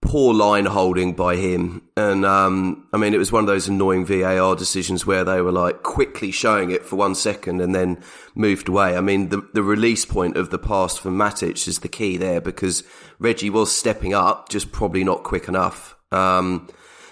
poor 0.07 0.33
line 0.33 0.65
holding 0.65 1.13
by 1.13 1.35
him. 1.35 1.81
And 1.97 2.25
um, 2.25 2.87
I 2.93 2.97
mean, 2.97 3.13
it 3.13 3.17
was 3.17 3.31
one 3.31 3.43
of 3.43 3.47
those 3.47 3.67
annoying 3.67 4.05
VAR 4.05 4.55
decisions 4.55 5.05
where 5.05 5.25
they 5.25 5.41
were 5.41 5.51
like 5.51 5.83
quickly 5.83 6.31
showing 6.31 6.71
it 6.71 6.85
for 6.85 6.95
one 6.95 7.13
second 7.13 7.59
and 7.59 7.75
then 7.75 8.01
moved 8.33 8.69
away. 8.69 8.95
I 8.95 9.01
mean, 9.01 9.29
the, 9.29 9.45
the 9.53 9.61
release 9.61 10.05
point 10.05 10.37
of 10.37 10.49
the 10.49 10.57
pass 10.57 10.95
for 10.95 11.11
Matic 11.11 11.67
is 11.67 11.79
the 11.79 11.89
key 11.89 12.15
there 12.15 12.39
because 12.39 12.83
Reggie 13.19 13.49
was 13.49 13.75
stepping 13.75 14.13
up, 14.13 14.47
just 14.47 14.71
probably 14.71 15.03
not 15.03 15.23
quick 15.23 15.49
enough. 15.49 15.97
Um, 16.13 16.69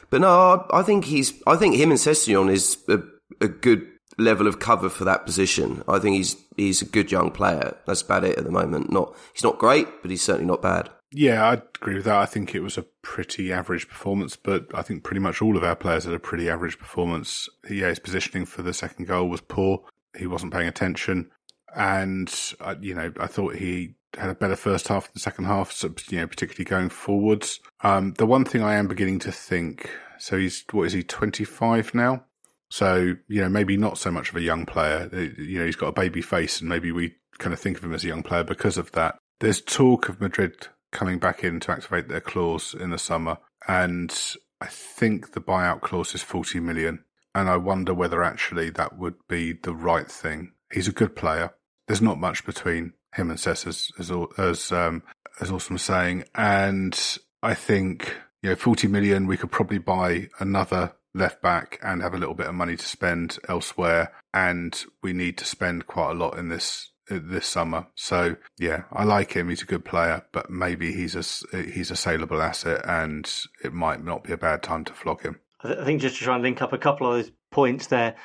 but 0.09 0.21
no, 0.21 0.65
I 0.71 0.81
think 0.81 1.03
he's, 1.03 1.33
I 1.45 1.57
think 1.57 1.75
him 1.75 1.91
and 1.91 1.99
Sessegnon 1.99 2.49
is 2.49 2.77
a, 2.87 2.99
a 3.41 3.49
good 3.49 3.85
level 4.17 4.47
of 4.47 4.59
cover 4.59 4.87
for 4.87 5.03
that 5.03 5.25
position. 5.25 5.83
I 5.89 5.99
think 5.99 6.15
he's 6.15 6.37
he's 6.55 6.81
a 6.81 6.85
good 6.85 7.11
young 7.11 7.31
player. 7.31 7.75
That's 7.85 8.03
about 8.03 8.23
it 8.23 8.37
at 8.37 8.45
the 8.45 8.51
moment. 8.51 8.89
Not 8.89 9.13
he's 9.33 9.43
not 9.43 9.57
great, 9.57 9.87
but 10.01 10.11
he's 10.11 10.21
certainly 10.21 10.47
not 10.47 10.61
bad. 10.61 10.89
Yeah, 11.11 11.47
I 11.47 11.53
agree 11.53 11.95
with 11.95 12.05
that. 12.05 12.17
I 12.17 12.25
think 12.25 12.53
it 12.53 12.61
was 12.61 12.77
a 12.77 12.85
pretty 13.01 13.51
average 13.53 13.87
performance, 13.87 14.35
but 14.35 14.67
I 14.73 14.81
think 14.81 15.03
pretty 15.03 15.21
much 15.21 15.41
all 15.41 15.55
of 15.55 15.63
our 15.63 15.75
players 15.75 16.03
had 16.03 16.13
a 16.13 16.19
pretty 16.19 16.49
average 16.49 16.77
performance. 16.77 17.47
Yeah, 17.69 17.87
his 17.87 17.99
positioning 17.99 18.45
for 18.45 18.63
the 18.63 18.73
second 18.73 19.07
goal 19.07 19.29
was 19.29 19.41
poor. 19.41 19.83
He 20.17 20.27
wasn't 20.27 20.53
paying 20.53 20.67
attention, 20.67 21.31
and 21.75 22.33
uh, 22.59 22.75
you 22.81 22.95
know, 22.95 23.13
I 23.19 23.27
thought 23.27 23.55
he 23.55 23.95
had 24.17 24.29
a 24.29 24.35
better 24.35 24.55
first 24.55 24.87
half 24.87 25.05
than 25.05 25.11
the 25.13 25.19
second 25.19 25.45
half. 25.45 25.71
So, 25.71 25.93
you 26.09 26.19
know, 26.19 26.27
particularly 26.27 26.65
going 26.65 26.89
forwards. 26.89 27.59
Um, 27.81 28.13
the 28.13 28.25
one 28.25 28.45
thing 28.45 28.63
I 28.63 28.75
am 28.75 28.87
beginning 28.87 29.19
to 29.19 29.31
think. 29.31 29.89
So 30.17 30.37
he's 30.37 30.63
what 30.71 30.83
is 30.83 30.93
he? 30.93 31.03
Twenty 31.03 31.43
five 31.43 31.93
now. 31.93 32.25
So 32.69 33.15
you 33.27 33.41
know, 33.41 33.49
maybe 33.49 33.77
not 33.77 33.97
so 33.97 34.11
much 34.11 34.29
of 34.29 34.35
a 34.35 34.41
young 34.41 34.65
player. 34.65 35.09
Uh, 35.13 35.41
you 35.41 35.59
know, 35.59 35.65
he's 35.65 35.75
got 35.75 35.87
a 35.89 35.93
baby 35.93 36.21
face, 36.21 36.59
and 36.59 36.69
maybe 36.69 36.91
we 36.91 37.15
kind 37.37 37.53
of 37.53 37.59
think 37.59 37.77
of 37.77 37.83
him 37.83 37.93
as 37.93 38.03
a 38.03 38.07
young 38.07 38.23
player 38.23 38.43
because 38.43 38.77
of 38.77 38.91
that. 38.93 39.17
There's 39.39 39.61
talk 39.61 40.07
of 40.07 40.21
Madrid 40.21 40.67
coming 40.95 41.19
back 41.19 41.43
in 41.43 41.59
to 41.59 41.71
activate 41.71 42.07
their 42.07 42.21
clause 42.21 42.73
in 42.73 42.89
the 42.89 42.97
summer. 42.97 43.37
And 43.67 44.17
I 44.61 44.67
think 44.67 45.33
the 45.33 45.41
buyout 45.41 45.81
clause 45.81 46.15
is 46.15 46.23
40 46.23 46.61
million. 46.61 47.03
And 47.35 47.49
I 47.49 47.57
wonder 47.57 47.93
whether 47.93 48.23
actually 48.23 48.69
that 48.71 48.97
would 48.97 49.15
be 49.27 49.51
the 49.51 49.75
right 49.75 50.09
thing. 50.09 50.53
He's 50.71 50.87
a 50.87 50.93
good 50.93 51.15
player. 51.15 51.53
There's 51.87 52.01
not 52.01 52.17
much 52.17 52.45
between 52.45 52.93
him 53.13 53.29
and 53.29 53.39
Sess, 53.39 53.67
as, 53.67 53.91
as, 53.99 54.09
as, 54.37 54.71
um, 54.71 55.03
as 55.41 55.51
Awesome 55.51 55.77
saying. 55.77 56.23
And 56.33 56.97
I 57.43 57.53
think, 57.53 58.15
you 58.41 58.49
know, 58.49 58.55
40 58.55 58.87
million, 58.87 59.27
we 59.27 59.37
could 59.37 59.51
probably 59.51 59.79
buy 59.79 60.29
another 60.39 60.93
left 61.13 61.41
back 61.41 61.77
and 61.83 62.01
have 62.01 62.13
a 62.13 62.17
little 62.17 62.35
bit 62.35 62.47
of 62.47 62.55
money 62.55 62.77
to 62.77 62.85
spend 62.85 63.37
elsewhere. 63.49 64.13
And 64.33 64.81
we 65.03 65.11
need 65.11 65.37
to 65.39 65.45
spend 65.45 65.87
quite 65.87 66.11
a 66.11 66.15
lot 66.15 66.37
in 66.37 66.47
this 66.47 66.91
this 67.09 67.45
summer. 67.45 67.87
So 67.95 68.35
yeah, 68.57 68.83
I 68.91 69.03
like 69.03 69.33
him. 69.33 69.49
He's 69.49 69.61
a 69.61 69.65
good 69.65 69.85
player, 69.85 70.25
but 70.31 70.49
maybe 70.49 70.93
he's 70.93 71.15
a 71.15 71.57
he's 71.57 71.91
a 71.91 71.95
saleable 71.95 72.41
asset, 72.41 72.81
and 72.85 73.31
it 73.63 73.73
might 73.73 74.03
not 74.03 74.23
be 74.23 74.33
a 74.33 74.37
bad 74.37 74.63
time 74.63 74.85
to 74.85 74.93
flog 74.93 75.21
him. 75.21 75.39
I 75.63 75.83
think 75.83 76.01
just 76.01 76.17
to 76.17 76.23
try 76.23 76.35
and 76.35 76.43
link 76.43 76.61
up 76.61 76.73
a 76.73 76.77
couple 76.77 77.07
of 77.07 77.13
those 77.13 77.31
points 77.51 77.87
there. 77.87 78.15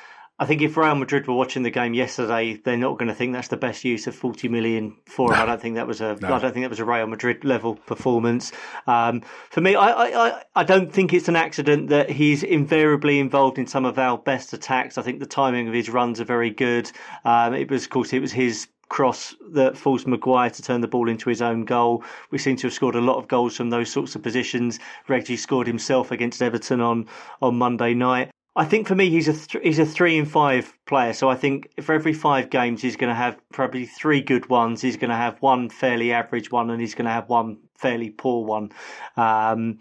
I 0.41 0.45
think 0.47 0.63
if 0.63 0.75
Real 0.75 0.95
Madrid 0.95 1.27
were 1.27 1.35
watching 1.35 1.61
the 1.61 1.69
game 1.69 1.93
yesterday, 1.93 2.55
they're 2.55 2.75
not 2.75 2.97
going 2.97 3.09
to 3.09 3.13
think 3.13 3.31
that's 3.31 3.49
the 3.49 3.57
best 3.57 3.85
use 3.85 4.07
of 4.07 4.15
forty 4.15 4.47
million 4.47 4.97
for 5.05 5.31
him. 5.31 5.37
No. 5.37 5.43
I 5.43 5.45
don't 5.45 5.61
think 5.61 5.75
that 5.75 5.85
was 5.85 6.01
a. 6.01 6.17
No. 6.19 6.33
I 6.33 6.39
don't 6.39 6.51
think 6.51 6.63
that 6.63 6.71
was 6.71 6.79
a 6.79 6.85
Real 6.85 7.05
Madrid 7.05 7.45
level 7.45 7.75
performance. 7.75 8.51
Um, 8.87 9.21
for 9.51 9.61
me, 9.61 9.75
I, 9.75 9.89
I, 9.91 10.43
I 10.55 10.63
don't 10.63 10.91
think 10.91 11.13
it's 11.13 11.27
an 11.27 11.35
accident 11.35 11.89
that 11.89 12.09
he's 12.09 12.41
invariably 12.41 13.19
involved 13.19 13.59
in 13.59 13.67
some 13.67 13.85
of 13.85 13.99
our 13.99 14.17
best 14.17 14.51
attacks. 14.51 14.97
I 14.97 15.03
think 15.03 15.19
the 15.19 15.27
timing 15.27 15.67
of 15.67 15.75
his 15.75 15.91
runs 15.91 16.19
are 16.19 16.25
very 16.25 16.49
good. 16.49 16.91
Um, 17.23 17.53
it 17.53 17.69
was, 17.69 17.83
of 17.83 17.91
course, 17.91 18.11
it 18.11 18.19
was 18.19 18.31
his 18.31 18.67
cross 18.89 19.35
that 19.51 19.77
forced 19.77 20.07
Maguire 20.07 20.49
to 20.49 20.61
turn 20.63 20.81
the 20.81 20.87
ball 20.87 21.07
into 21.07 21.29
his 21.29 21.43
own 21.43 21.65
goal. 21.65 22.03
We 22.31 22.39
seem 22.39 22.55
to 22.57 22.67
have 22.67 22.73
scored 22.73 22.95
a 22.95 22.99
lot 22.99 23.17
of 23.17 23.27
goals 23.27 23.55
from 23.55 23.69
those 23.69 23.91
sorts 23.91 24.15
of 24.15 24.23
positions. 24.23 24.79
Reggie 25.07 25.37
scored 25.37 25.67
himself 25.67 26.09
against 26.09 26.41
Everton 26.41 26.81
on, 26.81 27.07
on 27.43 27.59
Monday 27.59 27.93
night. 27.93 28.31
I 28.55 28.65
think 28.65 28.87
for 28.87 28.95
me, 28.95 29.09
he's 29.09 29.29
a 29.29 29.33
th- 29.33 29.63
he's 29.63 29.79
a 29.79 29.85
three 29.85 30.17
in 30.17 30.25
five 30.25 30.73
player. 30.85 31.13
So 31.13 31.29
I 31.29 31.35
think 31.35 31.69
for 31.81 31.93
every 31.93 32.13
five 32.13 32.49
games, 32.49 32.81
he's 32.81 32.97
going 32.97 33.09
to 33.09 33.15
have 33.15 33.37
probably 33.53 33.85
three 33.85 34.21
good 34.21 34.49
ones. 34.49 34.81
He's 34.81 34.97
going 34.97 35.09
to 35.09 35.15
have 35.15 35.41
one 35.41 35.69
fairly 35.69 36.11
average 36.11 36.51
one, 36.51 36.69
and 36.69 36.81
he's 36.81 36.93
going 36.93 37.05
to 37.05 37.11
have 37.11 37.29
one 37.29 37.59
fairly 37.77 38.09
poor 38.09 38.45
one. 38.45 38.71
Um, 39.15 39.79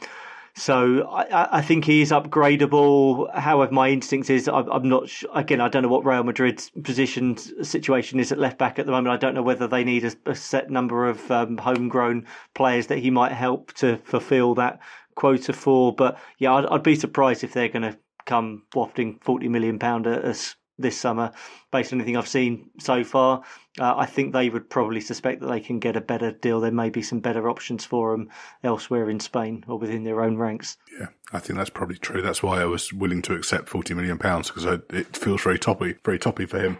so 0.55 1.09
I, 1.09 1.59
I, 1.59 1.63
think 1.63 1.85
he 1.85 2.03
is 2.03 2.11
upgradable. 2.11 3.35
However, 3.35 3.73
my 3.73 3.89
instinct 3.89 4.31
is 4.31 4.47
I'm, 4.47 4.71
I'm 4.71 4.89
not. 4.89 5.11
Again, 5.35 5.61
I 5.61 5.69
don't 5.69 5.83
know 5.83 5.89
what 5.89 6.05
Real 6.05 6.23
Madrid's 6.23 6.71
position 6.85 7.37
situation 7.65 8.21
is 8.21 8.31
at 8.31 8.39
left 8.39 8.59
back 8.59 8.79
at 8.79 8.87
the 8.87 8.93
moment. 8.93 9.13
I 9.13 9.17
don't 9.17 9.35
know 9.35 9.43
whether 9.43 9.67
they 9.67 9.83
need 9.83 10.05
a, 10.05 10.13
a 10.27 10.35
set 10.35 10.71
number 10.71 11.09
of 11.09 11.29
um, 11.31 11.57
homegrown 11.57 12.27
players 12.55 12.87
that 12.89 12.99
he 12.99 13.11
might 13.11 13.33
help 13.33 13.73
to 13.75 13.97
fulfil 14.05 14.55
that 14.57 14.81
quota 15.17 15.53
for. 15.53 15.93
But 15.93 16.19
yeah, 16.39 16.55
I'd, 16.55 16.67
I'd 16.67 16.83
be 16.85 16.95
surprised 16.95 17.43
if 17.43 17.53
they're 17.53 17.69
going 17.69 17.83
to 17.83 17.99
come 18.31 18.63
wafting 18.75 19.19
forty 19.21 19.49
million 19.49 19.79
pound 19.79 20.07
at 20.07 20.25
us 20.25 20.55
this 20.79 20.99
summer, 20.99 21.33
based 21.71 21.93
on 21.93 21.99
anything 21.99 22.17
I've 22.17 22.29
seen 22.29 22.71
so 22.79 23.05
far. 23.05 23.43
Uh, 23.79 23.95
I 23.97 24.07
think 24.07 24.33
they 24.33 24.49
would 24.49 24.71
probably 24.71 25.01
suspect 25.01 25.41
that 25.41 25.49
they 25.49 25.61
can 25.61 25.79
get 25.79 25.97
a 25.97 26.01
better 26.01 26.33
deal. 26.33 26.61
There 26.61 26.71
may 26.71 26.91
be 26.91 27.03
some 27.03 27.21
better 27.21 27.51
options 27.51 27.85
for 27.85 28.13
them 28.13 28.31
elsewhere 28.65 29.11
in 29.11 29.21
Spain 29.21 29.65
or 29.69 29.79
within 29.79 30.05
their 30.05 30.23
own 30.23 30.37
ranks. 30.37 30.77
Yeah, 30.99 31.09
I 31.33 31.39
think 31.39 31.59
that's 31.59 31.71
probably 31.71 31.99
true. 31.99 32.23
That's 32.23 32.43
why 32.43 32.61
I 32.61 32.65
was 32.65 32.93
willing 32.93 33.23
to 33.23 33.35
accept 33.35 33.69
forty 33.69 33.95
million 33.95 34.19
pounds 34.19 34.51
because 34.51 34.65
it 34.91 35.17
feels 35.17 35.43
very 35.43 35.59
toppy, 35.59 35.97
very 36.05 36.19
toppy 36.19 36.47
for 36.47 36.59
him. 36.59 36.79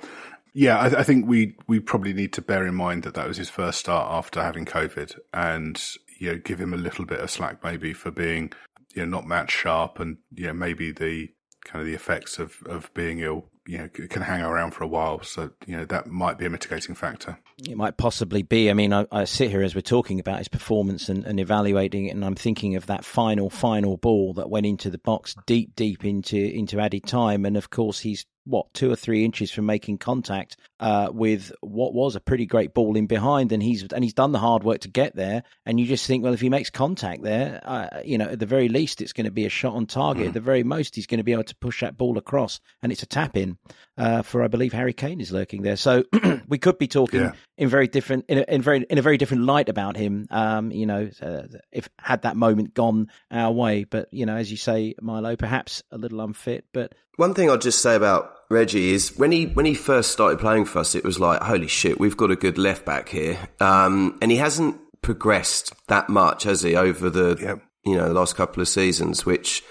Yeah, 0.53 0.79
I, 0.79 1.01
I, 1.01 1.03
think 1.03 1.27
we 1.27 1.57
we 1.69 1.79
probably 1.79 2.13
need 2.13 2.33
to 2.35 2.43
bear 2.43 2.67
in 2.67 2.75
mind 2.75 3.05
that 3.05 3.15
that 3.15 3.29
was 3.29 3.37
his 3.37 3.51
first 3.51 3.79
start 3.79 4.11
after 4.13 4.43
having 4.43 4.65
COVID, 4.65 5.19
and 5.33 5.81
you 6.19 6.33
know, 6.33 6.39
give 6.39 6.61
him 6.61 6.75
a 6.75 6.79
little 6.79 7.05
bit 7.05 7.21
of 7.21 7.31
slack 7.31 7.63
maybe 7.63 7.93
for 7.93 8.11
being 8.11 8.53
you 8.95 9.05
know 9.05 9.19
not 9.19 9.27
match 9.27 9.53
sharp, 9.53 10.01
and 10.01 10.19
you 10.35 10.49
know 10.49 10.53
maybe 10.53 10.91
the 10.91 11.29
kind 11.65 11.81
of 11.81 11.87
the 11.87 11.95
effects 11.95 12.39
of 12.39 12.63
of 12.67 12.93
being 12.95 13.21
ill 13.21 13.47
you 13.67 13.79
know 13.79 13.89
can 13.89 14.23
hang 14.23 14.43
around 14.43 14.73
for 14.73 14.83
a 14.83 14.89
while. 14.89 15.23
So 15.23 15.51
you 15.67 15.77
know 15.77 15.85
that 15.87 16.09
might 16.09 16.39
be 16.39 16.47
a 16.47 16.51
mitigating 16.51 16.95
factor. 16.95 17.39
It 17.69 17.77
might 17.77 17.97
possibly 17.97 18.43
be. 18.43 18.69
I 18.69 18.75
mean, 18.75 18.93
I, 18.93 19.07
I 19.13 19.25
sit 19.25 19.51
here 19.51 19.63
as 19.63 19.75
we're 19.75 19.81
talking 19.83 20.19
about 20.19 20.39
his 20.39 20.49
performance 20.49 21.09
and, 21.09 21.25
and, 21.25 21.39
evaluating 21.39 22.07
it, 22.07 22.11
and 22.11 22.25
I'm 22.25 22.35
thinking 22.35 22.75
of 22.75 22.87
that 22.87 23.05
final 23.05 23.49
final 23.49 23.97
ball 23.97 24.35
that 24.35 24.51
went 24.51 24.67
into 24.67 24.91
the 24.91 24.99
box 24.99 25.37
deep 25.47 25.77
deep 25.77 26.05
into 26.05 26.37
into 26.37 26.81
added 26.81 27.05
time, 27.05 27.45
and 27.45 27.57
of 27.57 27.71
course 27.71 28.01
he's 28.01 28.27
what 28.45 28.73
two 28.75 28.91
or 28.91 28.97
three 28.97 29.25
inches 29.25 29.51
from 29.51 29.67
making 29.67 29.99
contact 29.99 30.57
uh, 30.81 31.11
with 31.13 31.53
what 31.61 31.95
was 31.95 32.17
a 32.17 32.21
pretty 32.21 32.47
great 32.47 32.75
ball 32.75 32.97
in 32.97 33.07
behind, 33.07 33.53
and 33.53 33.63
he's 33.63 33.83
and 33.93 34.03
he's 34.03 34.15
done 34.15 34.33
the 34.33 34.39
hard 34.39 34.65
work 34.65 34.81
to 34.81 34.89
get 34.89 35.15
there. 35.15 35.43
And 35.67 35.79
you 35.79 35.87
just 35.87 36.07
think, 36.07 36.25
well, 36.25 36.35
if 36.35 36.41
he 36.41 36.49
makes 36.49 36.71
contact 36.71 37.23
there, 37.23 37.61
uh, 37.65 38.01
you 38.05 38.19
know, 38.19 38.29
at 38.29 38.39
the 38.39 38.47
very 38.47 38.69
least, 38.69 39.01
it's 39.01 39.13
going 39.13 39.27
to 39.27 39.31
be 39.31 39.47
a 39.47 39.51
shot 39.51 39.75
on 39.75 39.87
target. 39.87 40.25
Mm. 40.25 40.29
At 40.29 40.35
the 40.35 40.41
very 40.41 40.63
most, 40.63 40.95
he's 40.95 41.07
going 41.07 41.19
to 41.19 41.25
be 41.25 41.33
able 41.33 41.45
to 41.45 41.57
push 41.57 41.81
that 41.81 41.97
ball 41.97 42.19
across, 42.19 42.61
and 42.83 42.93
it's 42.93 43.03
a 43.03 43.07
tap 43.07 43.37
in 43.37 43.59
uh, 44.01 44.23
for 44.23 44.43
I 44.43 44.49
believe 44.49 44.73
Harry 44.73 44.95
Kane 44.95 45.21
is 45.21 45.31
lurking 45.31 45.61
there. 45.61 45.77
So 45.77 46.05
we 46.49 46.59
could 46.59 46.79
be 46.79 46.89
talking 46.89 47.21
yeah. 47.21 47.33
in 47.59 47.69
very 47.69 47.87
different 47.87 48.25
in 48.29 48.39
a, 48.39 48.45
in 48.49 48.63
very 48.63 48.85
in 48.89 48.97
a 48.97 49.03
very 49.03 49.19
different 49.19 49.45
light 49.45 49.69
about 49.69 49.97
him. 49.97 50.27
Um, 50.31 50.71
you 50.73 50.87
know, 50.87 51.11
uh, 51.21 51.43
if 51.71 51.89
had 51.99 52.23
that 52.23 52.37
moment 52.37 52.73
gone 52.73 53.09
our 53.31 53.53
way, 53.53 53.85
but 53.85 54.09
you 54.11 54.25
know, 54.25 54.37
as 54.37 54.51
you 54.51 54.57
say, 54.57 54.95
Milo, 55.03 55.37
perhaps 55.37 55.83
a 55.91 55.99
little 55.99 56.21
unfit, 56.23 56.65
but 56.73 56.95
one 57.17 57.35
thing 57.35 57.51
I'll 57.51 57.59
just 57.59 57.83
say 57.83 57.95
about 57.95 58.35
Reggie 58.49 58.95
is 58.95 59.17
when 59.19 59.33
he 59.33 59.47
when 59.47 59.67
he 59.67 59.75
first 59.75 60.11
started 60.11 60.39
playing 60.39 60.65
for 60.65 60.79
us, 60.79 60.95
it 60.95 61.05
was 61.05 61.21
like, 61.21 61.43
holy 61.43 61.69
shit, 61.69 62.01
we've 62.01 62.17
got 62.17 62.31
a 62.31 62.37
good 62.37 62.57
left 62.57 62.87
back 62.87 63.11
here, 63.11 63.39
um, 63.61 64.19
and 64.23 64.31
he 64.31 64.39
hasn't 64.39 64.81
progressed 65.03 65.75
that 65.89 66.09
much, 66.09 66.45
has 66.45 66.63
he, 66.63 66.75
over 66.75 67.11
the 67.11 67.37
yep. 67.39 67.63
you 67.85 67.97
know 67.97 68.09
the 68.09 68.15
last 68.15 68.35
couple 68.35 68.63
of 68.63 68.69
seasons, 68.69 69.27
which 69.27 69.63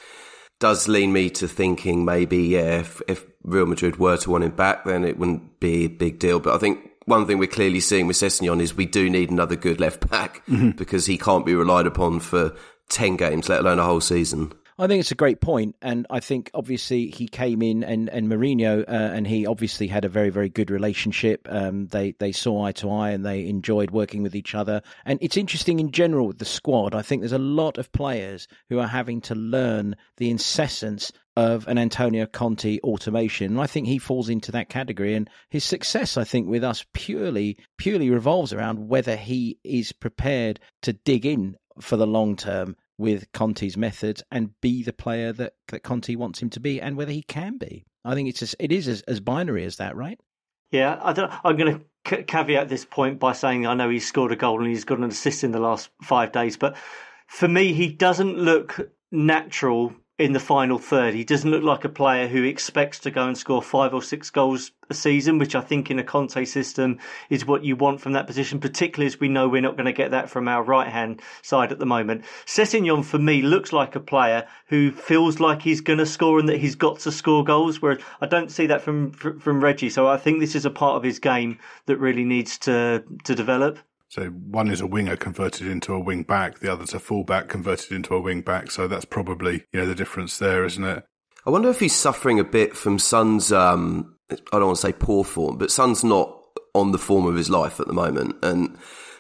does 0.60 0.88
lean 0.88 1.12
me 1.12 1.30
to 1.32 1.48
thinking 1.48 2.06
maybe 2.06 2.38
yeah, 2.40 2.80
if, 2.80 3.02
if 3.08 3.26
Real 3.44 3.66
Madrid 3.66 3.98
were 3.98 4.18
to 4.18 4.30
want 4.30 4.44
him 4.44 4.52
back, 4.52 4.86
then 4.86 5.04
it 5.04 5.18
wouldn't 5.18 5.60
be 5.60 5.86
a 5.86 5.90
big 5.90 6.20
deal. 6.20 6.40
But 6.40 6.56
I 6.56 6.58
think 6.58 6.90
one 7.06 7.26
thing 7.26 7.38
we're 7.38 7.48
clearly 7.48 7.80
seeing 7.80 8.08
with 8.08 8.18
Sessegnon 8.18 8.62
is 8.62 8.76
we 8.76 8.86
do 8.86 9.10
need 9.10 9.32
another 9.32 9.56
good 9.56 9.80
left 9.80 10.10
back 10.10 10.46
mm-hmm. 10.46 10.72
because 10.72 11.06
he 11.06 11.18
can't 11.18 11.46
be 11.46 11.56
relied 11.56 11.88
upon 11.88 12.20
for 12.20 12.56
ten 12.90 13.16
games, 13.16 13.50
let 13.50 13.62
alone 13.62 13.80
a 13.80 13.86
whole 13.86 14.02
season. 14.02 14.54
I 14.80 14.88
think 14.88 15.02
it's 15.02 15.12
a 15.12 15.16
great 15.16 15.42
point, 15.42 15.76
and 15.82 16.08
I 16.10 16.22
think 16.22 16.50
obviously 16.54 17.08
he 17.08 17.28
came 17.28 17.62
in 17.62 17.84
and 17.84 18.08
and 18.08 18.30
Mourinho 18.30 18.84
uh, 18.88 18.92
and 18.92 19.28
he 19.28 19.46
obviously 19.46 19.88
had 19.88 20.06
a 20.06 20.10
very 20.10 20.30
very 20.30 20.48
good 20.48 20.72
relationship. 20.72 21.46
Um, 21.52 21.88
they 21.88 22.14
they 22.14 22.32
saw 22.32 22.64
eye 22.64 22.72
to 22.74 22.90
eye 22.90 23.10
and 23.10 23.26
they 23.26 23.46
enjoyed 23.46 23.92
working 23.92 24.24
with 24.24 24.36
each 24.36 24.56
other. 24.56 24.82
And 25.04 25.20
it's 25.22 25.36
interesting 25.36 25.82
in 25.82 25.92
general 25.92 26.28
with 26.28 26.38
the 26.38 26.46
squad. 26.46 26.96
I 26.96 27.02
think 27.02 27.22
there's 27.22 27.34
a 27.34 27.38
lot 27.38 27.78
of 27.78 27.92
players 27.92 28.48
who 28.70 28.80
are 28.80 28.88
having 28.88 29.20
to 29.22 29.36
learn 29.36 29.98
the 30.16 30.32
incessance 30.32 31.12
of 31.36 31.68
an 31.68 31.78
Antonio 31.78 32.26
Conte 32.26 32.80
automation. 32.80 33.48
And 33.48 33.62
I 33.62 33.68
think 33.68 33.86
he 33.86 33.98
falls 33.98 34.30
into 34.30 34.54
that 34.54 34.70
category. 34.70 35.14
And 35.14 35.30
his 35.50 35.66
success, 35.66 36.16
I 36.16 36.24
think, 36.24 36.48
with 36.48 36.64
us 36.64 36.86
purely 36.94 37.58
purely 37.78 38.10
revolves 38.10 38.54
around 38.54 38.88
whether 38.88 39.18
he 39.18 39.60
is 39.66 39.92
prepared 39.92 40.62
to 40.84 40.94
dig 40.94 41.26
in 41.26 41.58
for 41.82 41.98
the 41.98 42.08
long 42.08 42.38
term 42.38 42.78
with 43.00 43.32
Conte's 43.32 43.78
methods 43.78 44.22
and 44.30 44.52
be 44.62 44.84
the 44.84 44.94
player 44.94 45.32
that, 45.34 45.54
that 45.70 45.84
Conte 45.84 46.14
wants 46.16 46.42
him 46.42 46.50
to 46.52 46.60
be 46.60 46.80
and 46.80 46.98
whether 46.98 47.14
he 47.14 47.24
can 47.24 47.58
be. 47.58 47.86
I 48.06 48.14
think 48.14 48.30
it's 48.30 48.40
just, 48.40 48.56
it 48.60 48.72
is 48.72 48.88
as, 48.88 49.02
as 49.04 49.20
binary 49.22 49.64
as 49.64 49.78
that, 49.78 49.96
right? 49.96 50.20
Yeah, 50.72 51.00
I 51.02 51.14
don't, 51.14 51.32
I'm 51.44 51.56
going 51.56 51.86
to 52.06 52.24
caveat 52.24 52.70
this 52.70 52.86
point 52.86 53.20
by 53.20 53.32
saying 53.32 53.66
I 53.66 53.74
know 53.74 53.90
he's 53.90 54.08
scored 54.08 54.32
a 54.32 54.36
goal 54.36 54.60
and 54.60 54.68
he's 54.68 54.84
got 54.84 55.00
an 55.00 55.06
assist 55.06 55.44
in 55.44 55.52
the 55.52 55.60
last 55.60 55.90
five 56.04 56.32
days, 56.32 56.58
but 56.58 56.76
for 57.28 57.48
me, 57.48 57.74
he 57.74 57.88
doesn't 57.88 58.38
look 58.38 58.92
natural 59.12 59.94
in 60.20 60.34
the 60.34 60.40
final 60.40 60.78
third. 60.78 61.14
He 61.14 61.24
doesn't 61.24 61.50
look 61.50 61.64
like 61.64 61.86
a 61.86 61.90
player 61.90 62.28
who 62.28 62.44
expects 62.44 63.00
to 63.00 63.12
go 63.12 63.26
and 63.26 63.38
score 63.38 63.62
five 63.62 63.94
or 63.94 64.04
six 64.04 64.30
goals 64.30 64.72
a 64.90 64.94
season, 64.94 65.38
which 65.38 65.56
I 65.56 65.62
think 65.62 65.90
in 65.90 65.98
a 65.98 66.04
Conte 66.04 66.44
system 66.44 67.00
is 67.30 67.46
what 67.46 67.64
you 67.64 67.78
want 67.78 68.02
from 68.02 68.12
that 68.14 68.28
position, 68.28 68.60
particularly 68.60 69.08
as 69.08 69.20
we 69.20 69.30
know 69.30 69.48
we're 69.48 69.62
not 69.62 69.78
going 69.78 69.86
to 69.86 69.94
get 69.94 70.12
that 70.12 70.30
from 70.30 70.50
our 70.50 70.62
right 70.62 70.90
hand 70.90 71.22
side 71.42 71.72
at 71.72 71.80
the 71.80 71.86
moment. 71.86 72.26
Sessegnon, 72.46 73.06
for 73.06 73.18
me, 73.18 73.42
looks 73.42 73.72
like 73.72 73.96
a 73.96 74.00
player 74.02 74.46
who 74.68 74.92
feels 74.92 75.40
like 75.40 75.62
he's 75.62 75.80
going 75.80 76.00
to 76.00 76.06
score 76.06 76.38
and 76.38 76.50
that 76.50 76.60
he's 76.60 76.76
got 76.76 77.00
to 77.00 77.14
score 77.14 77.46
goals, 77.46 77.82
whereas 77.82 78.02
I 78.20 78.26
don't 78.26 78.52
see 78.52 78.68
that 78.68 78.82
from, 78.82 79.12
from 79.14 79.64
Reggie. 79.64 79.90
So 79.90 80.10
I 80.10 80.18
think 80.18 80.42
this 80.42 80.56
is 80.56 80.66
a 80.66 80.70
part 80.70 80.98
of 80.98 81.04
his 81.04 81.20
game 81.20 81.60
that 81.86 81.98
really 81.98 82.26
needs 82.26 82.58
to, 82.60 83.06
to 83.24 83.36
develop. 83.36 83.80
So 84.10 84.26
one 84.26 84.70
is 84.70 84.82
a 84.82 84.88
winger 84.88 85.16
converted 85.16 85.68
into 85.68 85.94
a 85.94 86.00
wing 86.00 86.24
back, 86.24 86.60
the 86.60 86.72
other's 86.72 86.94
a 86.94 87.00
fullback 87.00 87.48
converted 87.48 87.92
into 87.92 88.16
a 88.16 88.22
wing 88.22 88.42
back. 88.42 88.72
So 88.72 88.88
that's 88.88 89.06
probably 89.06 89.66
you 89.72 89.80
know 89.80 89.86
the 89.86 89.96
difference 89.96 90.38
there, 90.40 90.66
isn't 90.66 90.84
it? 90.84 91.04
I 91.46 91.52
wonder 91.52 91.70
if 91.70 91.80
he's 91.80 91.96
suffering 91.96 92.40
a 92.40 92.44
bit 92.44 92.76
from 92.76 93.00
Son's. 93.00 93.52
Um, 93.52 94.16
I 94.32 94.36
don't 94.52 94.66
want 94.66 94.78
to 94.78 94.82
say 94.82 94.94
poor 94.94 95.24
form, 95.24 95.58
but 95.58 95.72
Son's 95.72 96.04
not 96.04 96.36
on 96.74 96.92
the 96.92 96.98
form 96.98 97.26
of 97.26 97.36
his 97.36 97.50
life 97.50 97.80
at 97.80 97.88
the 97.88 97.94
moment, 97.94 98.36
and 98.44 98.78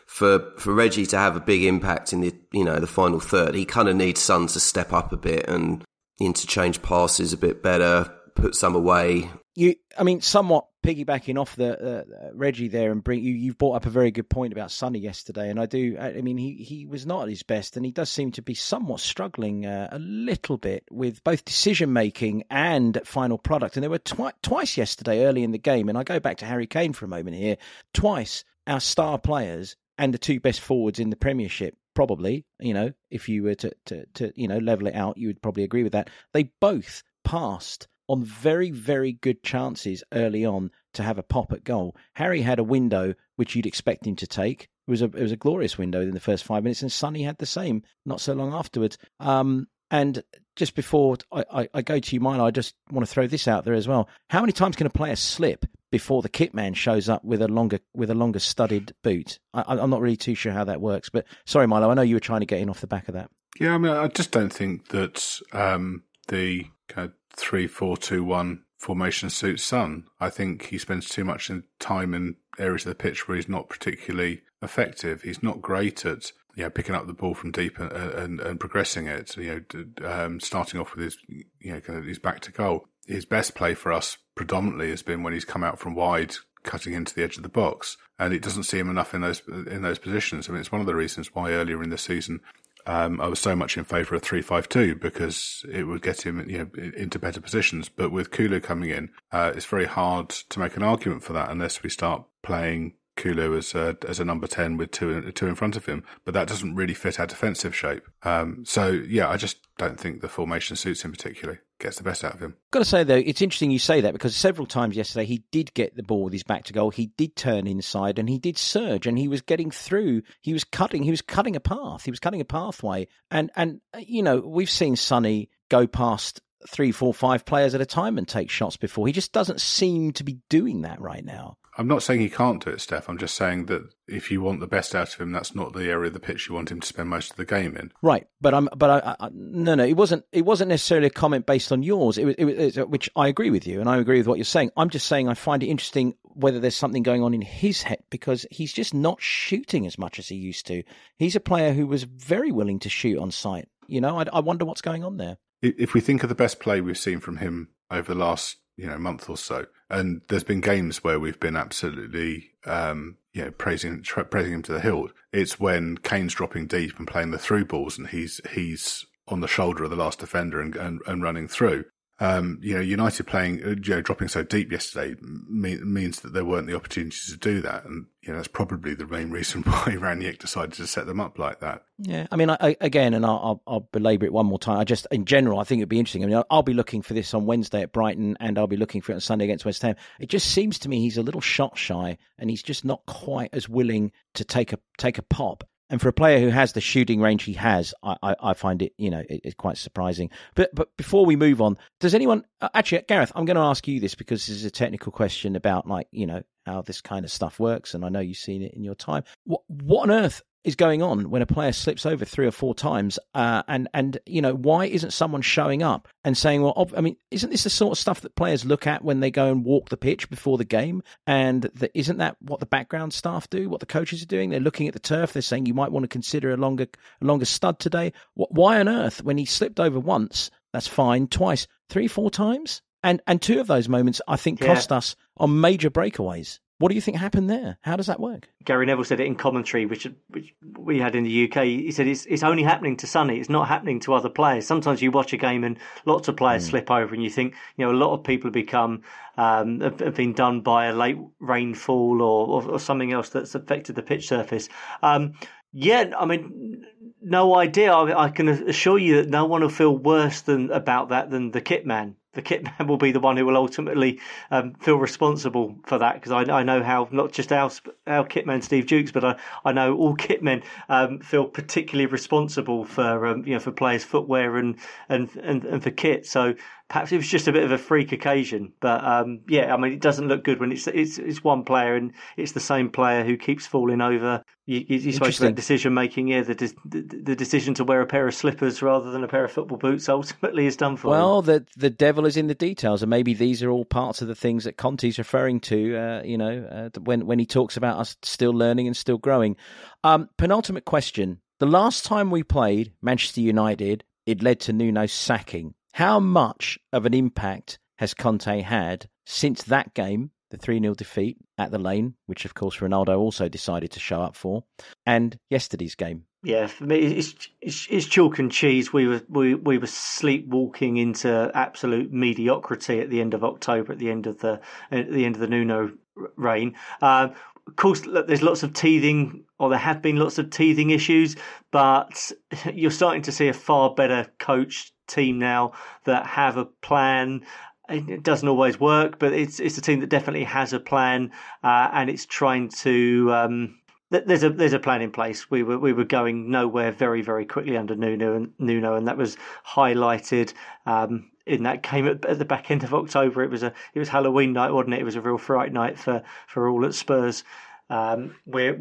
for 0.08 0.52
for 0.58 0.73
Reggie 0.73 1.06
to 1.08 1.17
have 1.17 1.36
a 1.36 1.41
big 1.41 1.63
impact 1.63 2.12
in 2.12 2.21
the 2.21 2.34
you 2.52 2.63
know 2.63 2.80
the 2.80 2.88
final 2.88 3.19
third, 3.19 3.54
he 3.54 3.65
kind 3.65 3.88
of 3.88 3.95
needs 3.95 4.19
Son 4.19 4.47
to 4.47 4.60
step 4.60 4.91
up 4.91 5.13
a 5.13 5.17
bit 5.17 5.47
and 5.47 5.84
interchange 6.19 6.82
passes 6.82 7.32
a 7.32 7.38
bit 7.38 7.62
better, 7.62 8.12
put 8.36 8.56
some 8.56 8.75
away. 8.75 9.30
You, 9.55 9.75
I 9.97 10.03
mean, 10.03 10.21
somewhat 10.21 10.67
piggybacking 10.85 11.39
off 11.39 11.55
the 11.55 11.99
uh, 11.99 12.29
Reggie 12.33 12.67
there, 12.67 12.91
and 12.91 13.03
bring 13.03 13.23
you. 13.23 13.33
You've 13.33 13.57
brought 13.57 13.75
up 13.75 13.85
a 13.85 13.89
very 13.89 14.12
good 14.12 14.29
point 14.29 14.53
about 14.53 14.71
Sonny 14.71 14.99
yesterday, 14.99 15.49
and 15.49 15.59
I 15.59 15.65
do. 15.65 15.97
I 15.99 16.21
mean, 16.21 16.38
he 16.38 16.53
he 16.55 16.85
was 16.85 17.05
not 17.05 17.23
at 17.23 17.29
his 17.29 17.43
best, 17.43 17.75
and 17.75 17.85
he 17.85 17.91
does 17.91 18.09
seem 18.09 18.31
to 18.33 18.41
be 18.41 18.53
somewhat 18.53 18.99
struggling 18.99 19.65
uh, 19.65 19.89
a 19.91 19.99
little 19.99 20.57
bit 20.57 20.83
with 20.91 21.23
both 21.23 21.45
decision 21.45 21.91
making 21.91 22.43
and 22.49 23.01
final 23.03 23.38
product. 23.38 23.75
And 23.75 23.83
there 23.83 23.89
were 23.89 23.99
twi- 23.99 24.33
twice 24.41 24.77
yesterday 24.77 25.25
early 25.25 25.43
in 25.43 25.51
the 25.51 25.57
game, 25.57 25.89
and 25.89 25.97
I 25.97 26.03
go 26.03 26.19
back 26.19 26.38
to 26.38 26.45
Harry 26.45 26.67
Kane 26.67 26.93
for 26.93 27.05
a 27.05 27.09
moment 27.09 27.35
here. 27.35 27.57
Twice 27.93 28.43
our 28.67 28.79
star 28.79 29.17
players 29.17 29.75
and 29.97 30.13
the 30.13 30.17
two 30.17 30.39
best 30.39 30.62
forwards 30.62 30.99
in 30.99 31.09
the 31.09 31.15
Premiership 31.15 31.75
probably, 31.93 32.45
you 32.59 32.73
know, 32.73 32.93
if 33.12 33.27
you 33.27 33.43
were 33.43 33.55
to, 33.55 33.71
to, 33.85 34.05
to, 34.13 34.31
you 34.35 34.47
know, 34.47 34.59
level 34.59 34.88
it 34.88 34.95
out, 34.95 35.17
you 35.17 35.27
would 35.27 35.41
probably 35.41 35.63
agree 35.63 35.83
with 35.83 35.91
that. 35.91 36.09
They 36.31 36.43
both 36.62 37.03
passed 37.25 37.89
on 38.09 38.23
very, 38.23 38.71
very 38.71 39.13
good 39.13 39.43
chances 39.43 40.03
early 40.11 40.43
on 40.43 40.71
to 40.95 41.03
have 41.03 41.19
a 41.19 41.23
pop 41.23 41.53
at 41.53 41.63
goal. 41.63 41.95
Harry 42.15 42.41
had 42.41 42.59
a 42.59 42.63
window 42.63 43.13
which 43.35 43.55
you'd 43.55 43.67
expect 43.67 44.05
him 44.05 44.15
to 44.17 44.27
take. 44.27 44.63
It 44.87 44.91
was 44.91 45.01
a 45.03 45.05
it 45.05 45.21
was 45.21 45.31
a 45.31 45.37
glorious 45.37 45.77
window 45.77 46.01
in 46.01 46.11
the 46.11 46.19
first 46.19 46.43
five 46.43 46.63
minutes, 46.63 46.81
and 46.81 46.91
Sonny 46.91 47.21
had 47.21 47.37
the 47.37 47.45
same 47.45 47.83
not 48.05 48.19
so 48.19 48.33
long 48.33 48.51
afterwards. 48.53 48.97
Um, 49.19 49.67
and 49.91 50.23
just 50.55 50.75
before 50.75 51.17
I, 51.31 51.45
I, 51.51 51.69
I, 51.75 51.81
go 51.81 51.99
to 51.99 52.15
you, 52.15 52.19
mine, 52.19 52.39
I 52.39 52.51
just 52.51 52.75
want 52.91 53.07
to 53.07 53.11
throw 53.11 53.27
this 53.27 53.47
out 53.47 53.65
there 53.65 53.73
as 53.73 53.87
well. 53.87 54.07
How 54.29 54.41
many 54.41 54.51
times 54.51 54.75
can 54.75 54.85
a 54.85 54.91
player 54.91 55.15
slip 55.15 55.65
before 55.91 56.21
the 56.21 56.29
kit 56.29 56.53
man 56.53 56.75
shows 56.75 57.09
up 57.09 57.23
with 57.23 57.41
a 57.41 57.47
longer 57.47 57.79
with 57.93 58.09
a 58.09 58.15
longer 58.15 58.39
studded 58.39 58.93
boot? 59.03 59.39
I, 59.53 59.77
am 59.77 59.89
not 59.89 60.01
really 60.01 60.17
too 60.17 60.35
sure 60.35 60.51
how 60.51 60.63
that 60.65 60.81
works, 60.81 61.09
but 61.09 61.25
sorry, 61.45 61.67
Milo, 61.67 61.89
I 61.89 61.93
know 61.93 62.01
you 62.01 62.15
were 62.15 62.19
trying 62.19 62.41
to 62.41 62.45
get 62.47 62.59
in 62.59 62.69
off 62.69 62.81
the 62.81 62.87
back 62.87 63.07
of 63.07 63.13
that. 63.13 63.29
Yeah, 63.60 63.75
I 63.75 63.77
mean, 63.77 63.91
I 63.91 64.07
just 64.07 64.31
don't 64.31 64.53
think 64.53 64.89
that 64.89 65.39
um, 65.53 66.03
the 66.27 66.65
kind 66.87 67.07
of 67.07 67.13
three 67.36 67.67
four 67.67 67.98
two 67.98 68.23
one 68.23 68.63
formation 68.77 69.30
suits 69.30 69.63
Son. 69.63 70.06
I 70.19 70.30
think 70.30 70.67
he 70.67 70.77
spends 70.77 71.10
too 71.10 71.25
much 71.25 71.52
time 71.80 72.13
in 72.13 72.38
areas 72.58 72.86
of 72.86 72.90
the 72.90 72.96
pitch 72.96 73.27
where 73.27 73.36
he's 73.36 73.50
not 73.50 73.69
particularly 73.69 74.44
effective. 74.62 75.21
He's 75.21 75.44
not 75.44 75.62
great 75.62 76.06
at 76.06 76.32
you 76.56 76.63
know, 76.63 76.69
picking 76.69 76.96
up 76.96 77.08
the 77.08 77.13
ball 77.13 77.34
from 77.34 77.52
deep 77.52 77.80
and, 77.80 77.92
and, 77.92 78.40
and 78.42 78.60
progressing 78.60 79.08
it. 79.08 79.36
You 79.38 79.65
know, 79.71 80.06
um, 80.06 80.40
starting 80.40 80.80
off 80.80 80.94
with 80.94 81.06
his 81.06 81.17
you 81.27 81.73
know 81.73 81.80
kind 81.80 82.00
of 82.00 82.06
his 82.06 82.19
back 82.19 82.42
to 82.42 82.52
goal. 82.52 82.88
His 83.06 83.25
best 83.25 83.56
play 83.56 83.73
for 83.73 83.92
us 83.92 84.17
predominantly 84.36 84.90
has 84.90 85.02
been 85.02 85.23
when 85.23 85.34
he's 85.34 85.46
come 85.46 85.63
out 85.63 85.80
from 85.80 85.96
wide, 85.96 86.36
cutting 86.63 86.94
into 86.94 87.15
the 87.15 87.23
edge 87.23 87.38
of 87.38 87.44
the 87.44 87.50
box, 87.50 87.98
and 88.17 88.34
it 88.34 88.42
doesn't 88.42 88.63
see 88.63 88.77
him 88.77 88.90
enough 88.90 89.13
in 89.13 89.21
those 89.21 89.42
in 89.48 89.82
those 89.82 90.00
positions. 90.00 90.48
I 90.48 90.52
mean, 90.52 90.62
it's 90.62 90.71
one 90.71 90.82
of 90.82 90.88
the 90.88 90.96
reasons 90.96 91.34
why 91.34 91.52
earlier 91.52 91.82
in 91.82 91.90
the 91.90 91.98
season 91.98 92.42
um, 92.86 93.19
I 93.21 93.27
was 93.27 93.40
so 93.40 93.56
much 93.56 93.77
in 93.77 93.84
favour 93.84 94.15
of 94.15 94.21
three 94.21 94.42
five 94.42 94.69
two 94.69 94.96
because 94.96 95.65
it 95.71 95.84
would 95.84 96.02
get 96.02 96.25
him 96.25 96.50
you 96.50 96.58
know 96.58 96.84
into 96.96 97.19
better 97.19 97.42
positions. 97.42 97.90
But 97.90 98.12
with 98.12 98.32
Kulu 98.32 98.60
coming 98.62 98.90
in, 98.90 99.10
uh, 99.32 99.54
it's 99.56 99.65
very 99.65 99.86
hard 99.86 100.30
to 100.30 100.60
make 100.60 100.75
an 100.75 100.84
argument 100.84 101.23
for 101.23 101.34
that 101.34 101.50
unless 101.50 101.84
we 101.84 101.90
start 101.90 102.23
playing 102.42 102.94
Kulu 103.19 103.58
as 103.58 103.75
a, 103.75 103.98
as 104.08 104.19
a 104.19 104.25
number 104.25 104.48
10 104.48 104.77
with 104.77 104.92
two, 104.92 105.32
two 105.34 105.48
in 105.48 105.56
front 105.56 105.75
of 105.75 105.86
him, 105.86 106.04
but 106.23 106.34
that 106.34 106.48
doesn't 106.48 106.75
really 106.75 106.94
fit 106.94 107.19
our 107.19 107.27
defensive 107.27 107.75
shape. 107.75 108.04
Um, 108.23 108.63
so, 108.65 108.90
yeah, 108.90 109.30
I 109.30 109.36
just 109.36 109.58
don't 109.77 110.00
think 110.00 110.21
the 110.21 110.30
formation 110.30 110.77
suits 110.77 111.04
him 111.04 111.12
particularly. 111.12 111.60
Gets 111.80 111.98
the 111.98 112.04
best 112.04 112.25
out 112.25 112.34
of 112.34 112.42
him. 112.42 112.56
Got 112.71 112.80
to 112.80 112.86
say 112.86 113.06
though, 113.06 113.15
it's 113.15 113.42
interesting 113.42 113.71
you 113.71 113.80
say 113.80 114.02
that 114.02 114.12
because 114.12 114.36
several 114.36 114.67
times 114.67 114.98
yesterday 114.98 115.25
he 115.25 115.44
did 115.52 115.73
get 115.73 115.96
the 115.96 116.04
ball 116.04 116.25
with 116.25 116.34
his 116.34 116.44
back 116.44 116.65
to 116.65 116.73
goal. 116.73 116.90
He 116.90 117.08
did 117.17 117.38
turn 117.38 117.67
inside 117.67 118.19
and 118.19 118.30
he 118.30 118.38
did 118.38 118.58
surge 118.58 119.08
and 119.08 119.17
he 119.17 119.30
was 119.30 119.42
getting 119.42 119.71
through. 119.71 120.23
He 120.42 120.52
was 120.52 120.65
cutting. 120.65 121.04
He 121.04 121.12
was 121.12 121.21
cutting 121.21 121.56
a 121.56 121.62
path. 121.62 122.04
He 122.04 122.12
was 122.12 122.19
cutting 122.19 122.42
a 122.42 122.46
pathway. 122.46 123.08
And 123.32 123.50
and 123.56 123.80
uh, 123.94 124.00
you 124.06 124.23
know 124.23 124.40
we've 124.40 124.69
seen 124.69 124.98
Sonny 124.98 125.50
go 125.69 125.88
past 125.88 126.42
three, 126.67 126.92
four, 126.92 127.13
five 127.13 127.46
players 127.46 127.73
at 127.73 127.82
a 127.82 127.86
time 127.86 128.17
and 128.17 128.27
take 128.27 128.50
shots 128.50 128.75
before. 128.75 129.08
He 129.08 129.13
just 129.13 129.32
doesn't 129.32 129.62
seem 129.62 130.12
to 130.13 130.25
be 130.25 130.40
doing 130.50 130.82
that 130.82 131.00
right 131.00 131.23
now. 131.23 131.58
I'm 131.80 131.88
not 131.88 132.04
saying 132.04 132.19
he 132.19 132.30
can't 132.30 132.62
do 132.62 132.71
it, 132.71 132.80
Steff. 132.80 133.08
I'm 133.08 133.17
just 133.17 133.36
saying 133.36 133.67
that 133.67 133.88
if 134.06 134.30
you 134.30 134.42
want 134.42 134.60
the 134.60 134.67
best 134.67 134.94
out 134.94 135.13
of 135.13 135.21
him, 135.21 135.32
that's 135.32 135.56
not 135.56 135.71
the 135.71 135.86
area 135.86 136.08
of 136.08 136.13
the 136.13 136.19
pitch 136.19 136.50
you 136.50 136.56
want 136.56 136.69
him 136.69 136.82
to 136.82 136.86
spend 136.86 137.08
most 137.08 137.32
of 137.32 137.38
the 137.38 137.46
game 137.46 137.77
in. 137.77 137.94
Right, 138.02 138.27
but 138.42 138.54
I'm, 138.54 138.67
but 138.75 138.90
I, 138.90 139.15
I 139.17 139.30
no, 139.32 139.75
no, 139.75 139.86
it 139.86 139.96
wasn't. 139.96 140.25
It 140.34 140.44
wasn't 140.44 140.67
necessarily 140.67 141.08
a 141.08 141.10
comment 141.10 141.46
based 141.46 141.71
on 141.71 141.82
yours. 141.82 142.17
It 142.17 142.25
was, 142.25 142.36
it 142.38 142.44
was, 142.44 142.75
which 142.90 143.10
I 143.15 143.30
agree 143.30 143.50
with 143.50 143.65
you, 143.65 143.80
and 143.80 143.90
I 143.90 143.96
agree 143.96 144.17
with 144.17 144.27
what 144.27 144.38
you're 144.38 144.44
saying. 144.44 144.71
I'm 144.75 144.90
just 144.90 145.08
saying 145.08 145.30
I 145.30 145.36
find 145.36 145.63
it 145.63 145.67
interesting 145.67 146.15
whether 146.23 146.60
there's 146.60 146.75
something 146.75 147.02
going 147.02 147.23
on 147.23 147.34
in 147.34 147.42
his 147.42 147.82
head 147.82 148.04
because 148.10 148.46
he's 148.52 148.73
just 148.73 148.94
not 148.94 149.21
shooting 149.21 149.88
as 149.88 149.98
much 149.98 150.19
as 150.19 150.27
he 150.27 150.36
used 150.36 150.67
to. 150.67 150.84
He's 151.15 151.38
a 151.38 151.42
player 151.42 151.71
who 151.71 151.88
was 151.88 152.04
very 152.04 152.52
willing 152.52 152.80
to 152.80 152.90
shoot 152.90 153.17
on 153.17 153.32
sight. 153.32 153.69
You 153.88 154.02
know, 154.02 154.19
I, 154.19 154.25
I 154.34 154.42
wonder 154.42 154.65
what's 154.65 154.82
going 154.82 155.06
on 155.06 155.15
there. 155.15 155.38
If 155.62 155.94
we 155.94 156.02
think 156.02 156.23
of 156.23 156.30
the 156.30 156.36
best 156.36 156.60
play 156.60 156.82
we've 156.82 156.98
seen 156.98 157.21
from 157.21 157.38
him 157.38 157.69
over 157.90 158.13
the 158.13 158.19
last 158.19 158.58
you 158.80 158.88
know 158.88 158.98
month 158.98 159.30
or 159.30 159.38
so, 159.38 159.65
and 159.90 160.21
there's 160.30 160.44
been 160.44 160.62
games 160.62 161.04
where 161.04 161.19
we've 161.19 161.40
been 161.40 161.56
absolutely 161.56 162.52
um, 162.65 163.17
you 163.34 163.44
know 163.44 163.52
praising 163.52 164.02
tra- 164.02 164.25
praising 164.25 164.54
him 164.54 164.62
to 164.63 164.73
the 164.73 164.80
hilt. 164.80 165.12
It's 165.34 165.60
when 165.60 165.98
Kane's 165.98 166.34
dropping 166.34 166.67
deep 166.67 166.98
and 166.98 167.08
playing 167.08 167.32
the 167.32 167.38
through 167.38 167.65
balls, 167.65 167.98
and 167.98 168.08
he's 168.08 168.40
he's 168.52 169.06
on 169.27 169.42
the 169.42 169.48
shoulder 169.48 169.84
of 169.84 169.90
the 169.90 169.96
last 169.96 170.19
defender 170.19 170.60
and, 170.60 170.75
and, 170.75 171.02
and 171.06 171.21
running 171.21 171.48
through. 171.48 171.86
Um, 172.21 172.59
you 172.61 172.75
know, 172.75 172.81
United 172.81 173.27
playing, 173.27 173.63
uh, 173.63 173.75
you 173.81 173.95
know, 173.95 174.01
dropping 174.01 174.27
so 174.27 174.43
deep 174.43 174.71
yesterday 174.71 175.15
mean, 175.21 175.93
means 175.93 176.19
that 176.19 176.33
there 176.33 176.43
weren't 176.43 176.67
the 176.67 176.75
opportunities 176.75 177.27
to 177.31 177.37
do 177.37 177.61
that, 177.61 177.85
and 177.85 178.07
you 178.21 178.29
know 178.29 178.35
that's 178.35 178.49
probably 178.49 178.93
the 178.93 179.07
main 179.07 179.31
reason 179.31 179.61
why 179.63 179.93
Rangnick 179.93 180.37
decided 180.37 180.73
to 180.73 180.87
set 180.87 181.05
them 181.05 181.21
up 181.21 181.39
like 181.39 181.61
that. 181.61 181.83
Yeah, 181.97 182.27
I 182.29 182.35
mean, 182.35 182.49
I, 182.49 182.75
again, 182.81 183.13
and 183.13 183.25
I'll, 183.25 183.61
I'll, 183.65 183.87
belabour 183.91 184.25
it 184.25 184.33
one 184.33 184.47
more 184.47 184.59
time. 184.59 184.79
I 184.79 184.83
just, 184.83 185.07
in 185.11 185.23
general, 185.23 185.59
I 185.59 185.63
think 185.63 185.79
it'd 185.79 185.89
be 185.89 185.99
interesting. 185.99 186.23
I 186.23 186.27
mean, 186.27 186.35
I'll, 186.35 186.45
I'll, 186.49 186.63
be 186.63 186.73
looking 186.73 187.01
for 187.01 187.13
this 187.13 187.33
on 187.33 187.45
Wednesday 187.45 187.83
at 187.83 187.93
Brighton, 187.93 188.35
and 188.41 188.59
I'll 188.59 188.67
be 188.67 188.77
looking 188.77 188.99
for 188.99 189.13
it 189.13 189.15
on 189.15 189.21
Sunday 189.21 189.45
against 189.45 189.63
West 189.63 189.81
Ham. 189.81 189.95
It 190.19 190.27
just 190.27 190.47
seems 190.47 190.79
to 190.79 190.89
me 190.89 190.99
he's 190.99 191.17
a 191.17 191.23
little 191.23 191.41
shot 191.41 191.77
shy, 191.77 192.17
and 192.37 192.49
he's 192.49 192.63
just 192.63 192.83
not 192.83 193.05
quite 193.05 193.51
as 193.53 193.69
willing 193.69 194.11
to 194.33 194.43
take 194.43 194.73
a 194.73 194.79
take 194.97 195.17
a 195.17 195.23
pop. 195.23 195.63
And 195.90 196.02
for 196.02 196.10
a 196.10 196.13
player 196.13 196.40
who 196.40 196.50
has 196.50 196.73
the 196.73 196.81
shooting 196.81 197.19
range 197.19 197.44
he 197.44 197.54
has, 197.54 197.94
I, 198.04 198.15
I, 198.21 198.35
I 198.42 198.54
find 198.54 198.81
it, 198.81 198.94
you 198.98 199.10
know, 199.10 199.23
it, 199.27 199.42
it's 199.44 199.56
quite 199.56 199.77
surprising. 199.77 200.29
But 200.56 200.73
but 200.73 200.96
before 200.98 201.25
we 201.25 201.35
move 201.35 201.62
on, 201.62 201.77
does 202.00 202.13
anyone 202.13 202.46
uh, 202.62 202.69
actually, 202.73 203.04
Gareth? 203.08 203.31
I'm 203.35 203.46
going 203.46 203.56
to 203.56 203.62
ask 203.62 203.87
you 203.87 204.00
this 204.00 204.15
because 204.15 204.46
this 204.46 204.56
is 204.56 204.65
a 204.65 204.71
technical 204.71 205.12
question 205.12 205.56
about 205.56 205.87
like 205.87 206.08
you 206.12 206.27
know 206.27 206.44
how 206.65 206.81
this 206.81 207.02
kind 207.02 207.25
of 207.25 207.31
stuff 207.31 207.60
works, 207.60 207.94
and 207.94 208.06
I 208.06 208.10
know 208.10 208.19
you've 208.19 208.37
seen 208.37 208.62
it 208.62 208.73
in 208.73 208.83
your 208.83 208.96
time. 208.96 209.23
What 209.46 209.62
what 209.67 210.04
on 210.04 210.12
earth 210.12 210.44
is 210.63 210.75
going 210.75 211.01
on 211.01 211.29
when 211.29 211.41
a 211.41 211.45
player 211.45 211.71
slips 211.71 212.05
over 212.05 212.25
three 212.25 212.45
or 212.45 212.51
four 212.51 212.75
times 212.75 213.17
uh, 213.33 213.63
and 213.67 213.87
and 213.93 214.19
you 214.25 214.41
know 214.41 214.53
why 214.53 214.85
isn't 214.85 215.12
someone 215.12 215.41
showing 215.41 215.81
up 215.81 216.07
and 216.23 216.37
saying 216.37 216.62
well 216.62 216.89
i 216.97 217.01
mean 217.01 217.15
isn't 217.31 217.49
this 217.49 217.63
the 217.69 217.75
sort 217.75 217.91
of 217.91 217.97
stuff 217.99 218.21
that 218.21 218.35
players 218.35 218.65
look 218.65 218.87
at 218.87 219.03
when 219.03 219.19
they 219.19 219.29
go 219.29 219.51
and 219.51 219.63
walk 219.63 219.89
the 219.89 219.97
pitch 219.97 220.29
before 220.29 220.57
the 220.57 220.65
game? 220.65 221.03
And 221.27 221.69
isn't 221.93 222.17
that 222.17 222.37
what 222.41 222.60
the 222.60 222.65
background 222.65 223.13
staff 223.13 223.49
do 223.49 223.69
what 223.69 223.79
the 223.79 223.85
coaches 223.85 224.23
are 224.23 224.27
doing? 224.27 224.49
They're 224.49 224.60
looking 224.60 224.87
at 224.87 224.93
the 224.93 224.99
turf 224.99 225.33
they're 225.33 225.41
saying 225.41 225.65
you 225.67 225.73
might 225.73 225.91
want 225.91 226.03
to 226.03 226.07
consider 226.07 226.51
a 226.51 226.57
longer 226.57 226.87
a 227.21 227.25
longer 227.25 227.45
stud 227.45 227.79
today. 227.79 228.13
Why 228.33 228.79
on 228.79 228.89
earth 228.89 229.23
when 229.23 229.37
he 229.37 229.45
slipped 229.45 229.79
over 229.79 229.99
once 229.99 230.49
that's 230.73 230.87
fine 230.87 231.27
twice 231.27 231.67
three 231.89 232.07
four 232.07 232.31
times? 232.31 232.81
And 233.03 233.21
and 233.27 233.41
two 233.41 233.62
of 233.62 233.67
those 233.67 233.87
moments 233.87 234.21
i 234.27 234.35
think 234.35 234.60
cost 234.60 234.91
us 234.91 235.15
on 235.37 235.62
major 235.62 235.89
breakaways 235.89 236.60
what 236.80 236.90
do 236.90 236.96
you 236.96 237.02
think 237.02 237.17
happened 237.17 237.50
there? 237.50 237.77
How 237.82 237.98
does 237.98 238.08
that 238.08 238.21
work? 238.21 238.48
Gary 238.63 238.86
Neville 238.86 239.04
said 239.04 239.19
it 239.19 239.27
in 239.27 239.36
commentary, 239.36 239.86
which, 239.86 240.08
which 240.30 240.56
we 240.77 240.98
had 240.98 241.13
in 241.13 241.25
the 241.25 241.52
UK. 241.52 241.65
He 241.65 241.92
said 241.92 242.08
it's, 242.08 242.25
it's 242.25 242.42
only 242.42 242.63
happening 242.63 242.96
to 242.98 243.08
Sonny. 243.08 243.38
It's 243.38 243.50
not 243.50 243.67
happening 243.67 244.00
to 244.02 244.13
other 244.13 244.30
players. 244.30 244.65
Sometimes 244.65 245.02
you 245.02 245.12
watch 245.12 245.34
a 245.34 245.38
game 245.38 245.65
and 245.65 245.77
lots 246.06 246.30
of 246.30 246.38
players 246.38 246.65
mm. 246.65 246.69
slip 246.69 246.90
over, 246.90 247.13
and 247.13 247.21
you 247.21 247.30
think, 247.30 247.54
you 247.75 247.86
know, 247.86 247.92
a 247.92 248.00
lot 248.00 248.13
of 248.13 248.23
people 248.23 248.48
have 248.48 248.54
become 248.54 249.04
um, 249.38 249.82
have, 249.82 250.00
have, 250.00 250.15
been 250.15 250.34
done 250.34 250.62
by 250.62 250.86
a 250.86 250.94
late 250.94 251.17
rainfall 251.40 252.21
or, 252.21 252.48
or, 252.48 252.71
or, 252.71 252.80
something 252.80 253.13
else 253.13 253.30
that's 253.30 253.56
affected 253.56 253.96
the 253.96 254.02
pitch 254.02 254.27
surface. 254.27 254.67
Um, 255.02 255.34
yeah, 255.71 256.12
I 256.17 256.25
mean, 256.25 256.86
no 257.21 257.56
idea. 257.56 257.94
I, 257.94 258.25
I, 258.25 258.30
can 258.30 258.50
assure 258.50 258.98
you 258.98 259.17
that 259.17 259.30
no 259.30 259.46
one 259.46 259.62
will 259.62 259.69
feel 259.69 259.96
worse 259.96 260.42
than 260.42 260.71
about 260.71 261.10
that 261.10 261.30
than 261.30 261.52
the 261.52 261.62
kit 261.62 261.86
man 261.86 262.15
the 262.34 262.42
kit 262.42 262.63
man 262.63 262.88
will 262.88 262.98
be 262.98 263.12
the 263.12 263.19
one 263.19 263.38
who 263.38 263.46
will 263.46 263.58
ultimately 263.58 264.19
um, 264.52 264.73
feel 264.75 264.98
responsible 264.98 265.75
for 265.86 265.98
that 265.98 266.15
because 266.15 266.32
I, 266.32 266.60
I, 266.60 266.63
know 266.63 266.84
how 266.84 267.08
not 267.12 267.32
just 267.32 267.52
our 267.52 267.71
our 268.10 268.25
kitman 268.25 268.63
Steve 268.63 268.87
Dukes, 268.87 269.12
but 269.12 269.23
I, 269.23 269.35
I 269.63 269.71
know 269.71 269.95
all 269.95 270.15
kitmen 270.15 270.63
um, 270.89 271.19
feel 271.19 271.45
particularly 271.45 272.07
responsible 272.07 272.85
for 272.85 273.25
um, 273.25 273.45
you 273.45 273.53
know 273.53 273.60
for 273.60 273.71
players' 273.71 274.03
footwear 274.03 274.57
and, 274.57 274.77
and 275.07 275.29
and 275.37 275.63
and 275.63 275.83
for 275.83 275.91
kit. 275.91 276.25
So 276.25 276.55
perhaps 276.89 277.12
it 277.12 277.17
was 277.17 277.27
just 277.27 277.47
a 277.47 277.51
bit 277.51 277.63
of 277.63 277.71
a 277.71 277.77
freak 277.77 278.12
occasion. 278.12 278.73
But 278.79 279.03
um, 279.03 279.41
yeah, 279.47 279.73
I 279.73 279.77
mean, 279.77 279.93
it 279.93 280.01
doesn't 280.01 280.27
look 280.27 280.43
good 280.43 280.60
when 280.60 280.71
it's 280.71 280.87
it's 280.87 281.17
it's 281.17 281.43
one 281.43 281.63
player 281.63 281.95
and 281.95 282.12
it's 282.35 282.51
the 282.51 282.60
same 282.60 282.89
player 282.89 283.23
who 283.23 283.37
keeps 283.37 283.65
falling 283.65 284.01
over. 284.01 284.43
You, 284.65 284.83
you 284.87 285.12
spoke 285.13 285.35
about 285.39 285.55
decision 285.55 285.95
making. 285.95 286.27
Yeah, 286.27 286.41
the, 286.41 286.53
the, 286.53 287.01
the 287.01 287.35
decision 287.35 287.73
to 287.75 287.83
wear 287.83 288.01
a 288.01 288.05
pair 288.05 288.27
of 288.27 288.35
slippers 288.35 288.83
rather 288.83 289.10
than 289.10 289.23
a 289.23 289.27
pair 289.27 289.43
of 289.43 289.51
football 289.51 289.79
boots 289.79 290.07
ultimately 290.10 290.67
is 290.67 290.75
done 290.75 290.95
for. 290.95 291.10
Well, 291.10 291.41
the 291.41 291.65
the 291.75 291.89
devil 291.89 292.27
is 292.27 292.37
in 292.37 292.47
the 292.47 292.55
details, 292.55 293.01
and 293.01 293.10
maybe 293.10 293.33
these 293.33 293.63
are 293.63 293.71
all 293.71 293.85
parts 293.85 294.21
of 294.21 294.27
the 294.27 294.35
things 294.35 294.65
that 294.65 294.77
Conte's 294.77 295.17
referring 295.17 295.60
to. 295.62 295.97
Uh, 295.97 296.21
you 296.23 296.37
know, 296.37 296.67
uh, 296.71 296.99
when 296.99 297.25
when 297.25 297.39
he 297.39 297.47
talks 297.47 297.77
about 297.77 297.98
us 298.00 298.15
still 298.23 298.52
learning 298.52 298.87
and 298.87 298.95
still 298.95 299.17
growing. 299.17 299.58
Um, 300.04 300.29
penultimate 300.37 300.85
question: 300.85 301.41
The 301.60 301.65
last 301.67 302.06
time 302.06 302.31
we 302.31 302.43
played 302.43 302.93
Manchester 303.02 303.41
United, 303.41 304.04
it 304.25 304.41
led 304.41 304.60
to 304.62 304.73
Nuno's 304.73 305.12
sacking. 305.12 305.73
How 305.93 306.19
much 306.19 306.79
of 306.93 307.06
an 307.06 307.13
impact 307.13 307.79
has 307.97 308.13
Conte 308.13 308.62
had 308.62 309.10
since 309.25 309.63
that 309.63 309.93
game, 309.93 310.31
the 310.52 310.58
3 310.58 310.79
0 310.79 310.93
defeat 310.93 311.37
at 311.58 311.71
the 311.71 311.79
lane, 311.79 312.15
which 312.25 312.45
of 312.45 312.54
course 312.54 312.77
Ronaldo 312.77 313.17
also 313.17 313.50
decided 313.50 313.91
to 313.91 314.00
show 314.00 314.21
up 314.21 314.35
for, 314.35 314.63
and 315.06 315.37
yesterday's 315.50 315.95
game? 315.95 316.25
Yeah, 316.41 316.67
for 316.67 316.85
me, 316.85 317.00
it's, 317.17 317.50
it's, 317.60 317.87
it's 317.89 318.06
chalk 318.06 318.39
and 318.39 318.52
cheese. 318.52 318.93
We 318.93 319.08
were 319.08 319.21
we 319.27 319.56
we 319.56 319.77
were 319.77 319.87
sleepwalking 319.87 320.97
into 320.97 321.52
absolute 321.54 322.13
mediocrity 322.13 323.02
at 323.02 323.10
the 323.10 323.19
end 323.19 323.33
of 323.33 323.43
October, 323.43 323.91
at 323.91 324.00
the 324.00 324.10
end 324.10 324.25
of 324.25 324.39
the 324.39 324.62
at 324.89 325.12
the 325.12 325.25
end 325.25 325.35
of 325.35 325.41
the 325.41 325.47
Nuno 325.47 325.91
reign. 326.37 326.75
Uh, 327.02 327.29
of 327.69 327.75
course, 327.75 328.01
there's 328.01 328.41
lots 328.41 328.63
of 328.63 328.73
teething, 328.73 329.43
or 329.59 329.69
there 329.69 329.77
have 329.77 330.01
been 330.01 330.15
lots 330.15 330.39
of 330.39 330.49
teething 330.49 330.89
issues, 330.89 331.35
but 331.69 332.31
you're 332.73 332.89
starting 332.89 333.21
to 333.23 333.31
see 333.31 333.47
a 333.47 333.53
far 333.53 333.93
better 333.93 334.25
coached 334.39 334.93
team 335.07 335.37
now 335.37 335.73
that 336.05 336.25
have 336.25 336.57
a 336.57 336.65
plan. 336.65 337.45
It 337.87 338.23
doesn't 338.23 338.47
always 338.47 338.79
work, 338.79 339.19
but 339.19 339.33
it's 339.33 339.59
it's 339.59 339.77
a 339.77 339.81
team 339.81 339.99
that 339.99 340.09
definitely 340.09 340.45
has 340.45 340.73
a 340.73 340.79
plan, 340.79 341.31
uh, 341.63 341.89
and 341.93 342.09
it's 342.09 342.25
trying 342.25 342.69
to. 342.81 343.31
Um, 343.33 343.79
there's 344.09 344.43
a 344.43 344.49
there's 344.49 344.73
a 344.73 344.79
plan 344.79 345.03
in 345.03 345.11
place. 345.11 345.51
We 345.51 345.61
were 345.61 345.77
we 345.77 345.93
were 345.93 346.05
going 346.05 346.49
nowhere 346.49 346.91
very 346.91 347.21
very 347.21 347.45
quickly 347.45 347.77
under 347.77 347.95
Nuno 347.95 348.35
and 348.35 348.51
Nuno, 348.57 348.95
and 348.95 349.07
that 349.07 349.17
was 349.17 349.37
highlighted 349.67 350.53
um, 350.87 351.29
in 351.50 351.63
that 351.63 351.81
game 351.83 352.08
at, 352.08 352.23
at, 352.25 352.39
the 352.39 352.45
back 352.45 352.71
end 352.71 352.83
of 352.83 352.93
October. 352.93 353.43
It 353.43 353.50
was 353.50 353.63
a 353.63 353.73
it 353.93 354.00
was 354.00 354.10
Halloween 354.10 354.54
night, 354.54 354.71
wasn't 354.71 354.93
it? 354.93 355.02
It 355.02 355.06
was 355.06 355.15
a 355.15 355.21
real 355.21 355.37
fright 355.37 355.73
night 355.73 355.97
for 355.97 356.23
for 356.47 356.69
all 356.69 356.85
at 356.85 356.93
Spurs. 356.93 357.43
Um, 357.89 358.35
we 358.45 358.71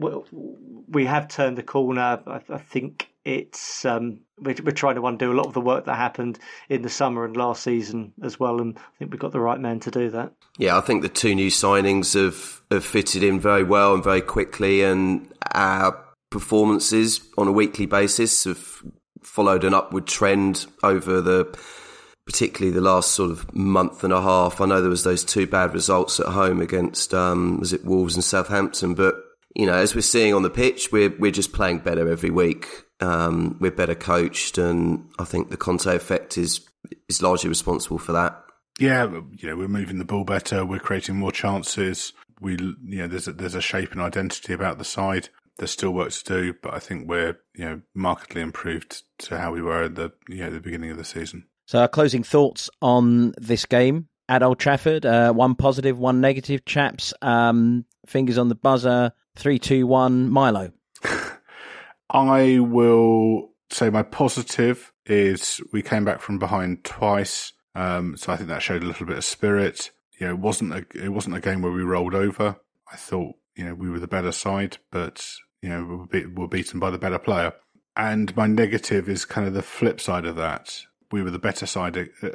we 0.89 1.07
have 1.07 1.29
turned 1.29 1.57
the 1.57 1.63
corner. 1.63 2.21
I, 2.27 2.41
I 2.49 2.59
think 2.59 3.11
it's 3.25 3.85
um, 3.85 4.21
we're, 4.39 4.57
we're, 4.63 4.73
trying 4.73 4.97
to 4.97 5.07
undo 5.07 5.33
a 5.33 5.35
lot 5.35 5.47
of 5.47 5.55
the 5.55 5.61
work 5.61 5.87
that 5.87 5.97
happened 5.97 6.39
in 6.69 6.83
the 6.83 6.91
summer 6.91 7.25
and 7.25 7.37
last 7.37 7.63
season 7.63 8.13
as 8.23 8.39
well, 8.39 8.61
and 8.61 8.77
I 8.77 8.99
think 8.99 9.11
we've 9.11 9.21
got 9.21 9.33
the 9.33 9.41
right 9.41 9.59
man 9.59 9.81
to 9.81 9.91
do 9.91 10.11
that. 10.11 10.33
Yeah, 10.59 10.77
I 10.77 10.83
think 10.83 11.03
the 11.03 11.09
two 11.09 11.35
new 11.35 11.51
signings 11.51 12.15
have 12.15 12.61
have 12.71 12.85
fitted 12.85 13.23
in 13.23 13.41
very 13.41 13.65
well 13.65 13.95
and 13.95 14.05
very 14.05 14.21
quickly, 14.21 14.83
and 14.83 15.33
our 15.53 16.05
performances 16.31 17.21
on 17.39 17.49
a 17.49 17.53
weekly 17.53 17.87
basis 17.87 18.45
have 18.45 18.83
followed 19.23 19.65
an 19.65 19.75
upward 19.75 20.07
trend 20.07 20.67
over 20.83 21.21
the 21.21 21.59
particularly 22.29 22.71
the 22.71 22.83
last 22.83 23.13
sort 23.13 23.31
of 23.31 23.55
month 23.55 24.05
and 24.05 24.13
a 24.13 24.21
half. 24.21 24.61
I 24.61 24.67
know 24.67 24.83
there 24.83 24.91
was 24.91 25.03
those 25.03 25.25
two 25.25 25.47
bad 25.47 25.73
results 25.73 26.21
at 26.21 26.27
home 26.27 26.61
against 26.61 27.15
um, 27.15 27.59
was 27.59 27.73
it 27.73 27.87
Wolves 27.87 28.17
and 28.17 28.23
Southampton, 28.23 28.93
but 28.93 29.15
you 29.55 29.65
know, 29.65 29.73
as 29.73 29.95
we're 29.95 30.03
seeing 30.03 30.35
on 30.35 30.43
the 30.43 30.51
pitch, 30.51 30.93
we're 30.93 31.09
we're 31.19 31.33
just 31.33 31.55
playing 31.55 31.79
better 31.79 32.07
every 32.07 32.29
week. 32.29 32.69
Um, 33.01 33.57
we're 33.61 33.71
better 33.71 33.95
coached, 33.95 34.59
and 34.59 35.09
I 35.19 35.25
think 35.25 35.49
the 35.49 35.57
Conte 35.57 35.87
effect 35.87 36.37
is 36.37 36.69
is 37.09 37.23
largely 37.23 37.49
responsible 37.49 37.99
for 37.99 38.13
that. 38.13 38.45
Yeah, 38.79 39.07
you 39.33 39.49
know, 39.49 39.57
we're 39.57 39.67
moving 39.67 39.99
the 39.99 40.05
ball 40.05 40.25
better. 40.25 40.67
We're 40.67 40.79
creating 40.79 41.17
more 41.17 41.33
chances. 41.33 42.13
we 42.43 42.53
you 42.53 42.99
know 42.99 43.09
there's 43.09 43.27
a, 43.27 43.33
there's 43.33 43.55
a 43.55 43.63
shape 43.63 43.93
and 43.93 44.03
identity 44.03 44.53
about 44.53 44.77
the 44.77 44.85
side. 44.85 45.31
There's 45.57 45.71
still 45.71 45.95
work 45.95 46.11
to 46.11 46.25
do, 46.25 46.55
but 46.63 46.75
I 46.75 46.79
think 46.79 47.09
we're 47.09 47.39
you 47.55 47.65
know 47.65 47.81
markedly 47.95 48.43
improved 48.43 49.03
to 49.21 49.39
how 49.39 49.51
we 49.51 49.63
were 49.63 49.85
at 49.85 49.95
the 49.95 50.13
you 50.29 50.45
know 50.45 50.51
the 50.51 50.61
beginning 50.61 50.91
of 50.91 50.99
the 50.99 51.05
season. 51.05 51.48
So, 51.69 51.81
our 51.81 51.89
closing 51.89 52.23
thoughts 52.23 52.71
on 52.81 53.35
this 53.37 53.67
game 53.67 54.09
at 54.27 54.43
Old 54.43 54.59
Trafford. 54.59 55.05
Uh, 55.05 55.35
one 55.35 55.55
positive, 55.55 55.99
one 55.99 56.19
negative. 56.23 56.65
Chaps, 56.65 57.13
um, 57.21 57.85
fingers 58.07 58.39
on 58.39 58.49
the 58.49 58.55
buzzer. 58.55 59.13
Three, 59.37 59.59
two, 59.59 59.87
one. 59.87 60.31
Milo. 60.31 60.73
I 62.11 62.59
will 62.61 63.51
say 63.69 63.91
my 63.91 64.03
positive 64.03 64.95
is 65.05 65.61
we 65.71 65.83
came 65.83 66.07
back 66.07 66.23
from 66.23 66.39
behind 66.39 66.85
twice, 66.85 67.53
um, 67.75 68.17
so 68.17 68.33
I 68.33 68.37
think 68.37 68.49
that 68.49 68.63
showed 68.63 68.83
a 68.83 68.87
little 68.87 69.05
bit 69.05 69.19
of 69.19 69.25
spirit. 69.27 69.91
You 70.19 70.27
know, 70.27 70.33
it 70.33 70.39
wasn't 70.39 70.73
a 70.73 70.87
it 70.95 71.11
wasn't 71.11 71.37
a 71.37 71.41
game 71.41 71.61
where 71.61 71.71
we 71.71 71.83
rolled 71.83 72.15
over. 72.15 72.57
I 72.91 72.97
thought 72.97 73.35
you 73.57 73.67
know 73.67 73.75
we 73.75 73.91
were 73.91 74.01
the 74.01 74.09
better 74.09 74.33
side, 74.33 74.79
but 74.91 75.31
you 75.61 75.69
know 75.69 75.85
we 75.85 75.97
were, 75.97 76.07
be- 76.07 76.27
were 76.27 76.49
beaten 76.49 76.81
by 76.81 76.89
the 76.89 76.97
better 76.97 77.19
player. 77.19 77.53
And 77.95 78.35
my 78.35 78.47
negative 78.47 79.07
is 79.07 79.27
kind 79.27 79.47
of 79.47 79.53
the 79.53 79.61
flip 79.61 80.01
side 80.01 80.25
of 80.25 80.37
that. 80.37 80.87
We 81.11 81.23
were 81.23 81.31
the 81.31 81.39
better 81.39 81.67
side, 81.67 81.97
uh, 82.23 82.29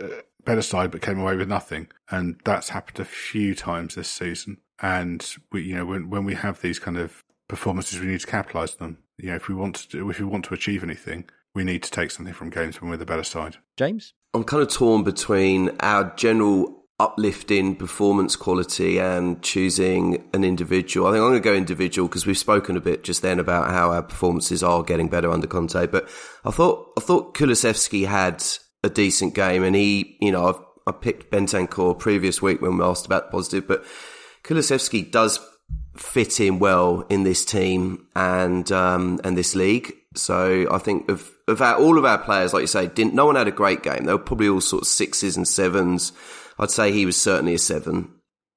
better 0.45 0.61
side, 0.61 0.91
but 0.91 1.01
came 1.01 1.19
away 1.19 1.35
with 1.35 1.47
nothing, 1.47 1.87
and 2.09 2.39
that's 2.43 2.69
happened 2.69 2.99
a 2.99 3.05
few 3.05 3.55
times 3.55 3.95
this 3.95 4.09
season. 4.09 4.57
And 4.81 5.25
we, 5.51 5.63
you 5.63 5.75
know, 5.75 5.85
when 5.85 6.09
when 6.09 6.25
we 6.25 6.35
have 6.35 6.61
these 6.61 6.79
kind 6.79 6.97
of 6.97 7.23
performances, 7.47 7.99
we 7.99 8.07
need 8.07 8.19
to 8.19 8.27
capitalise 8.27 8.75
them. 8.75 8.97
You 9.17 9.29
know, 9.29 9.35
if 9.35 9.47
we 9.47 9.55
want 9.55 9.75
to 9.75 9.87
do, 9.89 10.09
if 10.09 10.19
we 10.19 10.25
want 10.25 10.45
to 10.45 10.53
achieve 10.53 10.83
anything, 10.83 11.29
we 11.53 11.63
need 11.63 11.83
to 11.83 11.91
take 11.91 12.11
something 12.11 12.33
from 12.33 12.49
games 12.49 12.81
when 12.81 12.89
we're 12.89 12.97
the 12.97 13.05
better 13.05 13.23
side. 13.23 13.57
James? 13.77 14.13
I'm 14.33 14.43
kind 14.43 14.63
of 14.63 14.69
torn 14.69 15.03
between 15.03 15.69
our 15.79 16.13
general 16.15 16.83
uplifting 16.99 17.75
performance 17.75 18.35
quality 18.35 18.99
and 18.99 19.41
choosing 19.41 20.27
an 20.33 20.43
individual. 20.43 21.07
I 21.07 21.11
think 21.11 21.21
I'm 21.21 21.29
going 21.29 21.41
to 21.41 21.49
go 21.49 21.53
individual 21.53 22.07
because 22.07 22.25
we've 22.25 22.37
spoken 22.37 22.77
a 22.77 22.81
bit 22.81 23.03
just 23.03 23.21
then 23.21 23.39
about 23.39 23.69
how 23.71 23.91
our 23.91 24.03
performances 24.03 24.63
are 24.63 24.83
getting 24.83 25.09
better 25.09 25.31
under 25.31 25.47
Conte. 25.47 25.87
But 25.87 26.07
I 26.45 26.51
thought 26.51 26.93
I 26.97 27.01
thought 27.01 27.33
Kulusevski 27.35 28.07
had 28.07 28.43
a 28.83 28.89
decent 28.89 29.33
game, 29.33 29.63
and 29.63 29.75
he, 29.75 30.17
you 30.19 30.31
know, 30.31 30.47
I've, 30.47 30.59
I 30.87 30.91
picked 30.91 31.31
Bentancur 31.31 31.97
previous 31.97 32.41
week 32.41 32.61
when 32.61 32.77
we 32.77 32.83
asked 32.83 33.05
about 33.05 33.31
positive, 33.31 33.67
but 33.67 33.85
Kulusevski 34.43 35.11
does 35.11 35.39
fit 35.95 36.39
in 36.39 36.59
well 36.59 37.05
in 37.09 37.23
this 37.23 37.45
team 37.45 38.07
and 38.15 38.71
um, 38.71 39.19
and 39.23 39.37
this 39.37 39.55
league. 39.55 39.93
So 40.15 40.67
I 40.71 40.77
think 40.77 41.09
of 41.09 41.31
of 41.47 41.61
our, 41.61 41.75
all 41.75 41.97
of 41.97 42.05
our 42.05 42.17
players, 42.17 42.53
like 42.53 42.61
you 42.61 42.67
say, 42.67 42.87
didn't 42.87 43.13
no 43.13 43.25
one 43.25 43.35
had 43.35 43.47
a 43.47 43.51
great 43.51 43.83
game. 43.83 44.05
They 44.05 44.13
were 44.13 44.19
probably 44.19 44.49
all 44.49 44.61
sort 44.61 44.83
of 44.83 44.87
sixes 44.87 45.37
and 45.37 45.47
sevens. 45.47 46.11
I'd 46.59 46.71
say 46.71 46.91
he 46.91 47.05
was 47.05 47.19
certainly 47.19 47.55
a 47.55 47.59
seven. 47.59 48.11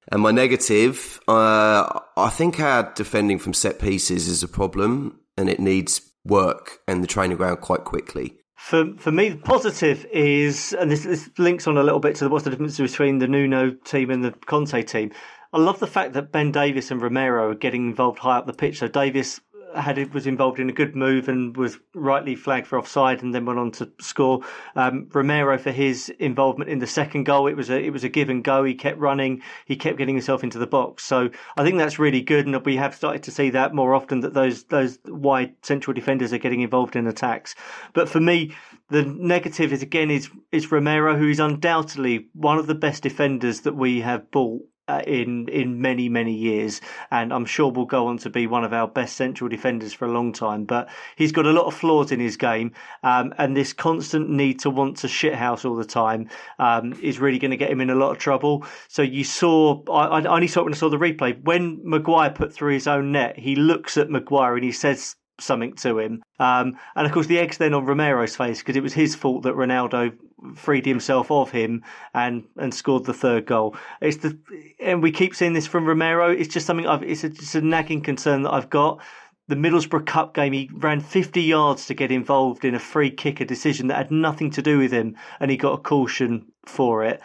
And 0.09 0.21
my 0.21 0.31
negative, 0.31 1.19
uh, 1.27 1.99
I 2.15 2.29
think 2.29 2.59
our 2.59 2.93
defending 2.93 3.39
from 3.39 3.53
set 3.53 3.79
pieces 3.79 4.27
is 4.27 4.41
a 4.41 4.47
problem, 4.47 5.19
and 5.37 5.49
it 5.49 5.59
needs 5.59 6.01
work 6.23 6.79
and 6.87 7.03
the 7.03 7.07
training 7.07 7.37
ground 7.37 7.61
quite 7.61 7.83
quickly. 7.83 8.35
For 8.57 8.95
for 8.97 9.11
me, 9.11 9.29
the 9.29 9.37
positive 9.37 10.05
is, 10.11 10.73
and 10.73 10.91
this, 10.91 11.03
this 11.03 11.29
links 11.37 11.67
on 11.67 11.77
a 11.77 11.83
little 11.83 11.99
bit 11.99 12.15
to 12.17 12.27
what's 12.27 12.43
the 12.43 12.49
difference 12.49 12.77
between 12.77 13.19
the 13.19 13.27
Nuno 13.27 13.71
team 13.71 14.09
and 14.09 14.25
the 14.25 14.31
Conte 14.31 14.81
team. 14.81 15.11
I 15.53 15.59
love 15.59 15.79
the 15.79 15.87
fact 15.87 16.13
that 16.13 16.31
Ben 16.31 16.51
Davies 16.51 16.91
and 16.91 17.01
Romero 17.01 17.51
are 17.51 17.55
getting 17.55 17.87
involved 17.87 18.19
high 18.19 18.37
up 18.39 18.47
the 18.47 18.53
pitch. 18.53 18.79
So 18.79 18.87
Davies 18.87 19.39
had 19.77 19.97
it 19.97 20.13
was 20.13 20.27
involved 20.27 20.59
in 20.59 20.69
a 20.69 20.73
good 20.73 20.95
move 20.95 21.29
and 21.29 21.55
was 21.55 21.77
rightly 21.93 22.35
flagged 22.35 22.67
for 22.67 22.77
offside, 22.79 23.21
and 23.21 23.33
then 23.33 23.45
went 23.45 23.59
on 23.59 23.71
to 23.71 23.91
score. 23.99 24.41
Um, 24.75 25.07
Romero 25.13 25.57
for 25.57 25.71
his 25.71 26.09
involvement 26.19 26.69
in 26.69 26.79
the 26.79 26.87
second 26.87 27.25
goal, 27.25 27.47
it 27.47 27.55
was 27.55 27.69
a 27.69 27.79
it 27.79 27.91
was 27.91 28.03
a 28.03 28.09
give 28.09 28.29
and 28.29 28.43
go. 28.43 28.63
He 28.63 28.73
kept 28.73 28.99
running, 28.99 29.41
he 29.65 29.75
kept 29.75 29.97
getting 29.97 30.15
himself 30.15 30.43
into 30.43 30.59
the 30.59 30.67
box. 30.67 31.03
So 31.03 31.29
I 31.57 31.63
think 31.63 31.77
that's 31.77 31.99
really 31.99 32.21
good, 32.21 32.47
and 32.47 32.65
we 32.65 32.75
have 32.77 32.95
started 32.95 33.23
to 33.23 33.31
see 33.31 33.49
that 33.51 33.73
more 33.73 33.93
often 33.93 34.21
that 34.21 34.33
those 34.33 34.63
those 34.65 34.99
wide 35.05 35.53
central 35.61 35.93
defenders 35.93 36.33
are 36.33 36.37
getting 36.37 36.61
involved 36.61 36.95
in 36.95 37.07
attacks. 37.07 37.55
But 37.93 38.09
for 38.09 38.19
me, 38.19 38.55
the 38.89 39.03
negative 39.03 39.73
is 39.73 39.81
again 39.81 40.11
is 40.11 40.29
is 40.51 40.71
Romero, 40.71 41.17
who 41.17 41.29
is 41.29 41.39
undoubtedly 41.39 42.27
one 42.33 42.57
of 42.57 42.67
the 42.67 42.75
best 42.75 43.03
defenders 43.03 43.61
that 43.61 43.75
we 43.75 44.01
have 44.01 44.31
bought 44.31 44.63
uh, 44.87 45.01
in 45.05 45.47
in 45.49 45.81
many 45.81 46.09
many 46.09 46.33
years, 46.33 46.81
and 47.11 47.33
I'm 47.33 47.45
sure 47.45 47.71
will 47.71 47.85
go 47.85 48.07
on 48.07 48.17
to 48.19 48.29
be 48.29 48.47
one 48.47 48.63
of 48.63 48.73
our 48.73 48.87
best 48.87 49.15
central 49.15 49.49
defenders 49.49 49.93
for 49.93 50.05
a 50.05 50.11
long 50.11 50.33
time. 50.33 50.65
But 50.65 50.89
he's 51.15 51.31
got 51.31 51.45
a 51.45 51.51
lot 51.51 51.65
of 51.65 51.73
flaws 51.73 52.11
in 52.11 52.19
his 52.19 52.37
game, 52.37 52.71
um, 53.03 53.33
and 53.37 53.55
this 53.55 53.73
constant 53.73 54.29
need 54.29 54.59
to 54.61 54.69
want 54.69 54.97
to 54.97 55.07
shithouse 55.07 55.65
all 55.65 55.75
the 55.75 55.85
time 55.85 56.29
um, 56.59 56.93
is 57.01 57.19
really 57.19 57.39
going 57.39 57.51
to 57.51 57.57
get 57.57 57.71
him 57.71 57.81
in 57.81 57.89
a 57.89 57.95
lot 57.95 58.11
of 58.11 58.17
trouble. 58.17 58.65
So 58.87 59.01
you 59.01 59.23
saw, 59.23 59.81
I, 59.91 60.19
I 60.19 60.25
only 60.25 60.47
saw 60.47 60.61
it 60.61 60.65
when 60.65 60.73
I 60.73 60.77
saw 60.77 60.89
the 60.89 60.97
replay 60.97 61.41
when 61.43 61.79
Maguire 61.83 62.29
put 62.29 62.53
through 62.53 62.73
his 62.73 62.87
own 62.87 63.11
net. 63.11 63.37
He 63.37 63.55
looks 63.55 63.97
at 63.97 64.09
Maguire 64.09 64.55
and 64.55 64.63
he 64.63 64.71
says 64.71 65.15
something 65.39 65.73
to 65.75 65.99
him. 65.99 66.23
Um, 66.39 66.77
and 66.95 67.05
of 67.05 67.11
course, 67.11 67.27
the 67.27 67.39
egg's 67.39 67.57
then 67.57 67.73
on 67.73 67.85
Romero's 67.85 68.35
face 68.35 68.59
because 68.59 68.75
it 68.75 68.83
was 68.83 68.93
his 68.93 69.15
fault 69.15 69.43
that 69.43 69.55
Ronaldo 69.55 70.13
freed 70.55 70.85
himself 70.85 71.31
of 71.31 71.51
him 71.51 71.83
and 72.13 72.43
and 72.57 72.73
scored 72.73 73.05
the 73.05 73.13
third 73.13 73.45
goal. 73.45 73.75
It's 74.01 74.17
the 74.17 74.37
and 74.79 75.01
we 75.01 75.11
keep 75.11 75.35
seeing 75.35 75.53
this 75.53 75.67
from 75.67 75.85
Romero. 75.85 76.31
It's 76.31 76.53
just 76.53 76.65
something 76.65 76.87
I've. 76.87 77.03
It's 77.03 77.23
a, 77.23 77.27
it's 77.27 77.55
a 77.55 77.61
nagging 77.61 78.01
concern 78.01 78.43
that 78.43 78.53
I've 78.53 78.69
got. 78.69 79.01
The 79.49 79.55
Middlesbrough 79.55 80.05
Cup 80.05 80.33
game, 80.33 80.51
he 80.51 80.69
ran 80.73 80.99
50 80.99 81.41
yards 81.41 81.85
to 81.85 81.93
get 81.93 82.11
involved 82.11 82.65
in 82.65 82.75
a 82.75 82.79
free 82.79 83.09
kick, 83.09 83.39
a 83.39 83.45
decision 83.45 83.87
that 83.87 83.95
had 83.95 84.11
nothing 84.11 84.51
to 84.51 84.61
do 84.61 84.77
with 84.77 84.91
him, 84.91 85.15
and 85.39 85.49
he 85.49 85.55
got 85.55 85.79
a 85.79 85.81
caution 85.81 86.51
for 86.65 87.05
it 87.05 87.21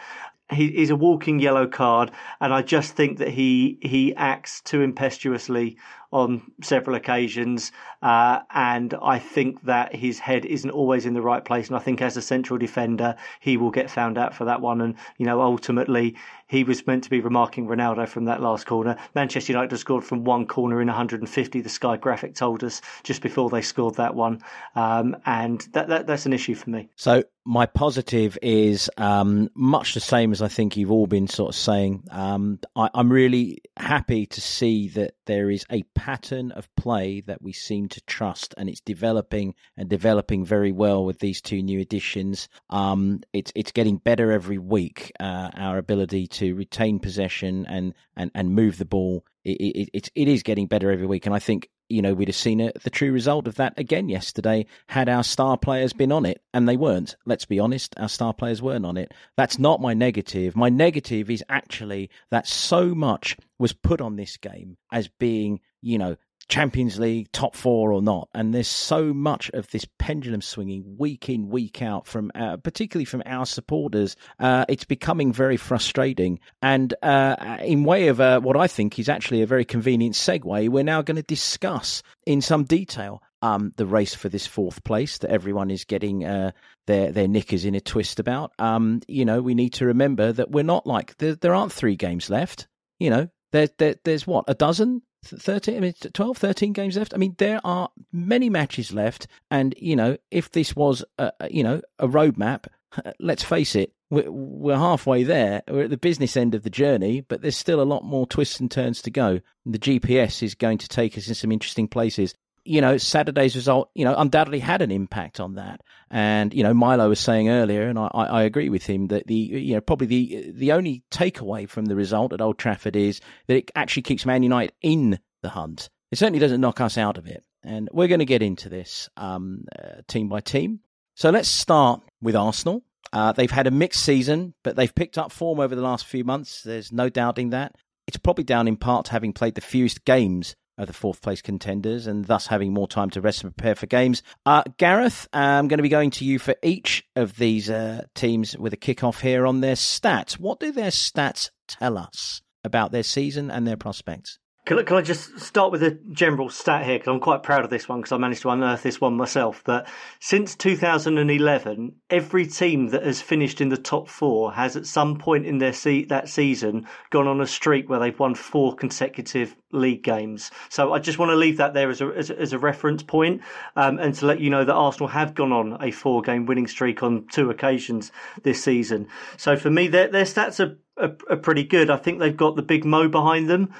he, 0.53 0.71
he's 0.71 0.89
a 0.89 0.95
walking 0.95 1.39
yellow 1.39 1.67
card, 1.67 2.11
and 2.39 2.53
I 2.53 2.61
just 2.61 2.93
think 2.93 3.17
that 3.19 3.29
he 3.29 3.77
he 3.81 4.15
acts 4.15 4.61
too 4.61 4.81
impetuously 4.81 5.77
on 6.13 6.43
several 6.61 6.95
occasions, 6.95 7.71
uh, 8.03 8.39
and 8.51 8.93
I 9.01 9.17
think 9.17 9.63
that 9.63 9.95
his 9.95 10.19
head 10.19 10.45
isn't 10.45 10.69
always 10.69 11.07
in 11.07 11.15
the 11.15 11.21
right 11.21 11.43
place. 11.43 11.67
And 11.67 11.75
I 11.75 11.79
think 11.79 12.01
as 12.01 12.15
a 12.15 12.21
central 12.21 12.59
defender, 12.59 13.15
he 13.39 13.57
will 13.57 13.71
get 13.71 13.89
found 13.89 14.17
out 14.17 14.35
for 14.35 14.45
that 14.45 14.61
one. 14.61 14.79
And 14.79 14.95
you 15.17 15.25
know, 15.25 15.41
ultimately, 15.41 16.15
he 16.47 16.63
was 16.63 16.85
meant 16.85 17.03
to 17.05 17.09
be 17.09 17.19
remarking 17.19 17.67
Ronaldo 17.67 18.07
from 18.07 18.25
that 18.25 18.41
last 18.41 18.67
corner. 18.67 18.95
Manchester 19.15 19.53
United 19.53 19.75
scored 19.77 20.03
from 20.03 20.23
one 20.23 20.45
corner 20.45 20.81
in 20.81 20.87
150. 20.87 21.61
The 21.61 21.69
Sky 21.69 21.97
graphic 21.97 22.35
told 22.35 22.63
us 22.63 22.81
just 23.01 23.23
before 23.23 23.49
they 23.49 23.63
scored 23.63 23.95
that 23.95 24.13
one, 24.13 24.41
um, 24.75 25.17
and 25.25 25.61
that, 25.73 25.87
that 25.87 26.05
that's 26.05 26.27
an 26.27 26.33
issue 26.33 26.53
for 26.53 26.69
me. 26.69 26.89
So 26.95 27.23
my 27.45 27.65
positive 27.65 28.37
is 28.41 28.89
um, 28.97 29.49
much 29.55 29.93
the 29.95 29.99
same 29.99 30.31
as 30.31 30.41
I 30.41 30.47
think 30.47 30.77
you've 30.77 30.91
all 30.91 31.07
been 31.07 31.27
sort 31.27 31.49
of 31.49 31.55
saying. 31.55 32.03
Um, 32.11 32.59
I, 32.75 32.89
am 32.93 33.11
really 33.11 33.63
happy 33.75 34.25
to 34.27 34.41
see 34.41 34.89
that 34.89 35.15
there 35.25 35.49
is 35.49 35.65
a 35.69 35.83
pattern 35.95 36.51
of 36.51 36.73
play 36.75 37.21
that 37.21 37.41
we 37.41 37.53
seem 37.53 37.87
to 37.89 38.01
trust, 38.01 38.53
and 38.57 38.69
it's 38.69 38.81
developing 38.81 39.55
and 39.77 39.89
developing 39.89 40.45
very 40.45 40.71
well 40.71 41.05
with 41.05 41.19
these 41.19 41.41
two 41.41 41.61
new 41.61 41.79
additions. 41.79 42.49
Um, 42.69 43.21
it's 43.33 43.51
it's 43.55 43.71
getting 43.71 43.97
better 43.97 44.31
every 44.31 44.57
week. 44.57 45.11
Uh, 45.19 45.49
our 45.55 45.77
ability 45.77 46.27
to 46.27 46.55
retain 46.55 46.99
possession 46.99 47.65
and 47.67 47.93
and 48.15 48.31
and 48.33 48.53
move 48.53 48.77
the 48.77 48.85
ball. 48.85 49.25
It, 49.43 49.59
it, 49.59 49.89
it, 49.93 50.09
it 50.15 50.27
is 50.27 50.43
getting 50.43 50.67
better 50.67 50.91
every 50.91 51.05
week, 51.05 51.25
and 51.25 51.35
I 51.35 51.39
think 51.39 51.69
you 51.89 52.01
know, 52.01 52.13
we'd 52.13 52.27
have 52.27 52.35
seen 52.35 52.61
a, 52.61 52.71
the 52.83 52.89
true 52.89 53.11
result 53.11 53.47
of 53.47 53.55
that 53.55 53.73
again 53.77 54.09
yesterday 54.09 54.65
had 54.87 55.09
our 55.09 55.23
star 55.23 55.57
players 55.57 55.93
been 55.93 56.11
on 56.11 56.25
it, 56.25 56.41
and 56.53 56.67
they 56.67 56.77
weren't. 56.77 57.15
Let's 57.25 57.45
be 57.45 57.59
honest, 57.59 57.93
our 57.97 58.09
star 58.09 58.33
players 58.33 58.61
weren't 58.61 58.85
on 58.85 58.97
it. 58.97 59.13
That's 59.37 59.59
not 59.59 59.81
my 59.81 59.93
negative. 59.93 60.55
My 60.55 60.69
negative 60.69 61.29
is 61.29 61.43
actually 61.49 62.09
that 62.31 62.47
so 62.47 62.95
much 62.95 63.37
was 63.59 63.73
put 63.73 64.01
on 64.01 64.15
this 64.15 64.37
game 64.37 64.77
as 64.91 65.07
being, 65.07 65.59
you 65.81 65.97
know, 65.97 66.17
Champions 66.47 66.99
League, 66.99 67.31
top 67.31 67.55
four 67.55 67.91
or 67.91 68.01
not. 68.01 68.29
And 68.33 68.53
there's 68.53 68.67
so 68.67 69.13
much 69.13 69.49
of 69.53 69.69
this 69.71 69.85
pendulum 69.97 70.41
swinging 70.41 70.97
week 70.97 71.29
in, 71.29 71.49
week 71.49 71.81
out 71.81 72.07
from, 72.07 72.31
uh, 72.35 72.57
particularly 72.57 73.05
from 73.05 73.23
our 73.25 73.45
supporters. 73.45 74.15
Uh, 74.39 74.65
it's 74.67 74.83
becoming 74.83 75.33
very 75.33 75.57
frustrating. 75.57 76.39
And 76.61 76.93
uh, 77.01 77.57
in 77.61 77.83
way 77.83 78.07
of 78.07 78.19
uh, 78.19 78.39
what 78.41 78.57
I 78.57 78.67
think 78.67 78.99
is 78.99 79.09
actually 79.09 79.41
a 79.41 79.47
very 79.47 79.65
convenient 79.65 80.15
segue, 80.15 80.69
we're 80.69 80.83
now 80.83 81.01
going 81.01 81.17
to 81.17 81.23
discuss 81.23 82.03
in 82.25 82.41
some 82.41 82.63
detail 82.65 83.21
um, 83.43 83.73
the 83.75 83.85
race 83.85 84.15
for 84.15 84.29
this 84.29 84.47
fourth 84.47 84.83
place 84.85 85.17
that 85.17 85.29
everyone 85.29 85.69
is 85.69 85.83
getting 85.83 86.23
uh, 86.23 86.51
their 86.87 87.11
their 87.11 87.27
knickers 87.27 87.65
in 87.65 87.75
a 87.75 87.81
twist 87.81 88.19
about. 88.19 88.53
Um, 88.57 89.01
you 89.07 89.25
know, 89.25 89.41
we 89.41 89.53
need 89.53 89.73
to 89.73 89.87
remember 89.87 90.31
that 90.31 90.49
we're 90.49 90.63
not 90.63 90.87
like 90.87 91.17
there, 91.17 91.35
there 91.35 91.53
aren't 91.53 91.73
three 91.73 91.97
games 91.97 92.29
left. 92.29 92.67
You 92.99 93.09
know, 93.09 93.29
there, 93.53 93.69
there, 93.77 93.95
there's 94.03 94.27
what 94.27 94.45
a 94.47 94.53
dozen? 94.53 95.03
13 95.23 95.77
I 95.77 95.79
mean 95.79 95.93
12 95.93 96.37
13 96.37 96.73
games 96.73 96.97
left? 96.97 97.13
I 97.13 97.17
mean 97.17 97.35
there 97.37 97.61
are 97.63 97.89
many 98.11 98.49
matches 98.49 98.91
left 98.91 99.27
and 99.49 99.73
you 99.77 99.95
know 99.95 100.17
if 100.31 100.51
this 100.51 100.75
was 100.75 101.05
a, 101.17 101.31
you 101.49 101.63
know 101.63 101.81
a 101.97 102.09
roadmap 102.09 102.65
let's 103.21 103.41
face 103.41 103.73
it 103.73 103.93
we're, 104.09 104.29
we're 104.29 104.75
halfway 104.75 105.23
there 105.23 105.63
we're 105.69 105.85
at 105.85 105.89
the 105.89 105.97
business 105.97 106.35
end 106.35 106.53
of 106.55 106.63
the 106.63 106.69
journey 106.69 107.21
but 107.21 107.41
there's 107.41 107.55
still 107.55 107.81
a 107.81 107.83
lot 107.83 108.03
more 108.03 108.27
twists 108.27 108.59
and 108.59 108.69
turns 108.69 109.01
to 109.03 109.11
go. 109.11 109.39
The 109.65 109.79
gps 109.79 110.43
is 110.43 110.55
going 110.55 110.79
to 110.79 110.89
take 110.89 111.17
us 111.17 111.29
in 111.29 111.35
some 111.35 111.53
interesting 111.53 111.87
places 111.87 112.35
you 112.65 112.81
know, 112.81 112.97
Saturday's 112.97 113.55
result, 113.55 113.89
you 113.93 114.05
know, 114.05 114.15
undoubtedly 114.15 114.59
had 114.59 114.81
an 114.81 114.91
impact 114.91 115.39
on 115.39 115.55
that. 115.55 115.81
And, 116.09 116.53
you 116.53 116.63
know, 116.63 116.73
Milo 116.73 117.09
was 117.09 117.19
saying 117.19 117.49
earlier, 117.49 117.87
and 117.87 117.97
I, 117.97 118.07
I 118.13 118.43
agree 118.43 118.69
with 118.69 118.85
him, 118.85 119.07
that 119.07 119.27
the, 119.27 119.35
you 119.35 119.75
know, 119.75 119.81
probably 119.81 120.07
the, 120.07 120.51
the 120.53 120.71
only 120.71 121.03
takeaway 121.11 121.67
from 121.67 121.85
the 121.85 121.95
result 121.95 122.33
at 122.33 122.41
Old 122.41 122.57
Trafford 122.57 122.95
is 122.95 123.19
that 123.47 123.57
it 123.57 123.71
actually 123.75 124.03
keeps 124.03 124.25
Man 124.25 124.43
United 124.43 124.73
in 124.81 125.19
the 125.41 125.49
hunt. 125.49 125.89
It 126.11 126.17
certainly 126.17 126.39
doesn't 126.39 126.61
knock 126.61 126.79
us 126.79 126.97
out 126.97 127.17
of 127.17 127.25
it. 127.25 127.43
And 127.63 127.89
we're 127.91 128.07
going 128.07 128.19
to 128.19 128.25
get 128.25 128.43
into 128.43 128.69
this 128.69 129.09
um, 129.17 129.65
uh, 129.77 130.01
team 130.07 130.29
by 130.29 130.41
team. 130.41 130.81
So 131.15 131.29
let's 131.29 131.49
start 131.49 132.01
with 132.21 132.35
Arsenal. 132.35 132.83
Uh, 133.11 133.31
they've 133.31 133.51
had 133.51 133.67
a 133.67 133.71
mixed 133.71 134.03
season, 134.03 134.53
but 134.63 134.75
they've 134.75 134.93
picked 134.93 135.17
up 135.17 135.31
form 135.31 135.59
over 135.59 135.75
the 135.75 135.81
last 135.81 136.05
few 136.05 136.23
months. 136.23 136.63
There's 136.63 136.91
no 136.91 137.09
doubting 137.09 137.51
that. 137.51 137.75
It's 138.07 138.17
probably 138.17 138.43
down 138.43 138.67
in 138.67 138.75
part 138.75 139.05
to 139.05 139.11
having 139.11 139.33
played 139.33 139.55
the 139.55 139.61
fewest 139.61 140.03
games 140.03 140.55
of 140.77 140.87
the 140.87 140.93
fourth 140.93 141.21
place 141.21 141.41
contenders 141.41 142.07
and 142.07 142.25
thus 142.25 142.47
having 142.47 142.73
more 142.73 142.87
time 142.87 143.09
to 143.11 143.21
rest 143.21 143.43
and 143.43 143.55
prepare 143.55 143.75
for 143.75 143.85
games. 143.85 144.23
Uh, 144.45 144.63
Gareth, 144.77 145.27
I'm 145.33 145.67
going 145.67 145.77
to 145.77 145.83
be 145.83 145.89
going 145.89 146.11
to 146.11 146.25
you 146.25 146.39
for 146.39 146.55
each 146.63 147.05
of 147.15 147.37
these 147.37 147.69
uh, 147.69 148.05
teams 148.15 148.57
with 148.57 148.73
a 148.73 148.77
kick-off 148.77 149.21
here 149.21 149.45
on 149.45 149.61
their 149.61 149.75
stats. 149.75 150.33
What 150.33 150.59
do 150.59 150.71
their 150.71 150.91
stats 150.91 151.51
tell 151.67 151.97
us 151.97 152.41
about 152.63 152.91
their 152.91 153.03
season 153.03 153.51
and 153.51 153.67
their 153.67 153.77
prospects? 153.77 154.39
Can 154.65 154.79
I, 154.79 154.83
can 154.83 154.95
I 154.95 155.01
just 155.01 155.41
start 155.41 155.73
with 155.73 155.83
a 155.83 155.91
general 156.11 156.49
stat 156.49 156.85
here? 156.85 156.97
Because 156.97 157.11
I'm 157.13 157.19
quite 157.19 157.43
proud 157.43 157.65
of 157.65 157.69
this 157.69 157.89
one 157.89 157.99
because 157.99 158.13
I 158.13 158.17
managed 158.17 158.43
to 158.43 158.49
unearth 158.49 158.81
this 158.81 159.01
one 159.01 159.13
myself. 159.15 159.61
That 159.65 159.89
since 160.21 160.55
2011, 160.55 161.95
every 162.09 162.47
team 162.47 162.87
that 162.87 163.03
has 163.03 163.21
finished 163.21 163.59
in 163.59 163.67
the 163.67 163.75
top 163.75 164.07
four 164.07 164.53
has 164.53 164.77
at 164.77 164.85
some 164.85 165.17
point 165.17 165.45
in 165.45 165.57
their 165.57 165.73
se- 165.73 166.05
that 166.05 166.29
season 166.29 166.87
gone 167.09 167.27
on 167.27 167.41
a 167.41 167.47
streak 167.47 167.89
where 167.89 167.99
they've 167.99 168.17
won 168.17 168.35
four 168.35 168.73
consecutive 168.73 169.53
league 169.73 170.01
games. 170.01 170.49
So 170.69 170.93
I 170.93 170.99
just 170.99 171.19
want 171.19 171.31
to 171.31 171.35
leave 171.35 171.57
that 171.57 171.73
there 171.73 171.89
as 171.89 171.99
a, 171.99 172.07
as 172.15 172.31
as 172.31 172.53
a 172.53 172.59
reference 172.59 173.03
point, 173.03 173.41
um, 173.75 173.99
and 173.99 174.13
to 174.15 174.25
let 174.25 174.39
you 174.39 174.49
know 174.49 174.63
that 174.63 174.73
Arsenal 174.73 175.09
have 175.09 175.35
gone 175.35 175.51
on 175.51 175.77
a 175.81 175.91
four 175.91 176.21
game 176.21 176.45
winning 176.45 176.67
streak 176.67 177.03
on 177.03 177.27
two 177.29 177.49
occasions 177.49 178.13
this 178.43 178.63
season. 178.63 179.09
So 179.35 179.57
for 179.57 179.69
me, 179.69 179.89
their, 179.89 180.07
their 180.07 180.23
stats 180.23 180.65
are, 180.65 180.77
are, 180.95 181.17
are 181.29 181.37
pretty 181.37 181.63
good. 181.63 181.89
I 181.89 181.97
think 181.97 182.19
they've 182.19 182.37
got 182.37 182.55
the 182.55 182.61
big 182.61 182.85
Mo 182.85 183.09
behind 183.09 183.49
them. 183.49 183.73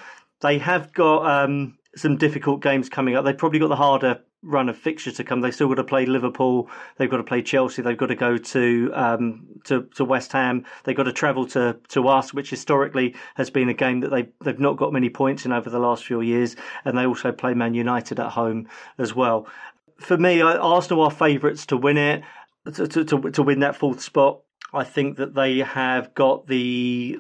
They 0.44 0.58
have 0.60 0.94
got 0.94 1.26
um, 1.26 1.78
some 1.96 2.18
difficult 2.18 2.62
games 2.62 2.90
coming 2.90 3.16
up. 3.16 3.24
They've 3.24 3.38
probably 3.38 3.60
got 3.60 3.70
the 3.70 3.78
harder 3.78 4.22
run 4.44 4.68
of 4.68 4.78
fixtures 4.78 5.16
to 5.16 5.24
come. 5.24 5.40
They've 5.40 5.56
still 5.56 5.70
got 5.70 5.76
to 5.76 5.86
play 5.86 6.06
Liverpool. 6.06 6.70
They've 6.98 7.10
got 7.10 7.18
to 7.18 7.24
play 7.24 7.42
Chelsea. 7.42 7.82
They've 7.82 7.98
got 7.98 8.08
to 8.08 8.16
go 8.16 8.38
to 8.38 8.92
um, 8.94 9.48
to, 9.64 9.84
to 9.96 10.04
West 10.04 10.34
Ham. 10.34 10.66
They've 10.84 10.98
got 10.98 11.04
to 11.04 11.14
travel 11.14 11.48
to, 11.48 11.80
to 11.90 12.10
us, 12.10 12.34
which 12.34 12.50
historically 12.50 13.16
has 13.36 13.50
been 13.50 13.70
a 13.70 13.74
game 13.74 14.02
that 14.02 14.12
they 14.12 14.30
they've 14.44 14.60
not 14.60 14.76
got 14.76 14.92
many 14.92 15.10
points 15.10 15.46
in 15.46 15.54
over 15.54 15.70
the 15.70 15.80
last 15.80 16.04
few 16.04 16.20
years. 16.20 16.58
And 16.84 16.98
they 16.98 17.06
also 17.06 17.32
play 17.32 17.54
Man 17.54 17.74
United 17.74 18.20
at 18.20 18.32
home 18.32 18.68
as 18.98 19.16
well. 19.16 19.48
For 19.98 20.18
me, 20.18 20.42
Arsenal 20.42 21.04
are 21.04 21.12
favourites 21.12 21.66
to 21.68 21.78
win 21.78 21.98
it, 21.98 22.24
to, 22.74 22.88
to 22.88 23.32
to 23.32 23.44
win 23.44 23.62
that 23.62 23.78
fourth 23.78 24.02
spot. 24.02 24.42
I 24.74 24.84
think 24.84 25.18
that 25.18 25.36
they 25.36 25.60
have 25.60 26.14
got 26.14 26.48
the 26.48 27.18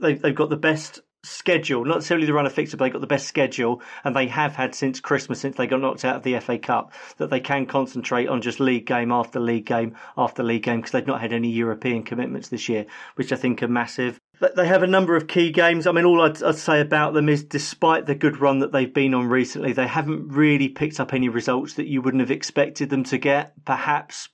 they've, 0.00 0.20
they've 0.22 0.34
got 0.34 0.48
the 0.48 0.56
best 0.56 1.00
schedule, 1.26 1.84
not 1.84 1.96
necessarily 1.96 2.26
the 2.26 2.32
run 2.32 2.46
of 2.46 2.52
fixture, 2.52 2.76
but 2.76 2.84
they 2.84 2.90
got 2.90 3.00
the 3.00 3.06
best 3.06 3.26
schedule, 3.26 3.82
and 4.04 4.14
they 4.14 4.26
have 4.28 4.54
had 4.56 4.74
since 4.74 5.00
Christmas, 5.00 5.40
since 5.40 5.56
they 5.56 5.66
got 5.66 5.80
knocked 5.80 6.04
out 6.04 6.16
of 6.16 6.22
the 6.22 6.38
FA 6.40 6.58
Cup, 6.58 6.92
that 7.18 7.30
they 7.30 7.40
can 7.40 7.66
concentrate 7.66 8.28
on 8.28 8.40
just 8.40 8.60
league 8.60 8.86
game 8.86 9.12
after 9.12 9.40
league 9.40 9.66
game 9.66 9.96
after 10.16 10.42
league 10.42 10.62
game 10.62 10.80
because 10.80 10.92
they've 10.92 11.06
not 11.06 11.20
had 11.20 11.32
any 11.32 11.50
European 11.50 12.02
commitments 12.02 12.48
this 12.48 12.68
year, 12.68 12.86
which 13.16 13.32
I 13.32 13.36
think 13.36 13.62
are 13.62 13.68
massive. 13.68 14.20
They 14.54 14.66
have 14.66 14.82
a 14.82 14.86
number 14.86 15.16
of 15.16 15.28
key 15.28 15.50
games. 15.50 15.86
I 15.86 15.92
mean, 15.92 16.04
all 16.04 16.20
I'd, 16.20 16.42
I'd 16.42 16.56
say 16.56 16.80
about 16.80 17.14
them 17.14 17.28
is, 17.28 17.42
despite 17.42 18.04
the 18.04 18.14
good 18.14 18.38
run 18.38 18.58
that 18.58 18.70
they've 18.70 18.92
been 18.92 19.14
on 19.14 19.28
recently, 19.28 19.72
they 19.72 19.86
haven't 19.86 20.28
really 20.28 20.68
picked 20.68 21.00
up 21.00 21.14
any 21.14 21.30
results 21.30 21.74
that 21.74 21.86
you 21.86 22.02
wouldn't 22.02 22.20
have 22.20 22.30
expected 22.30 22.90
them 22.90 23.02
to 23.04 23.16
get. 23.16 23.54
Perhaps 23.64 24.28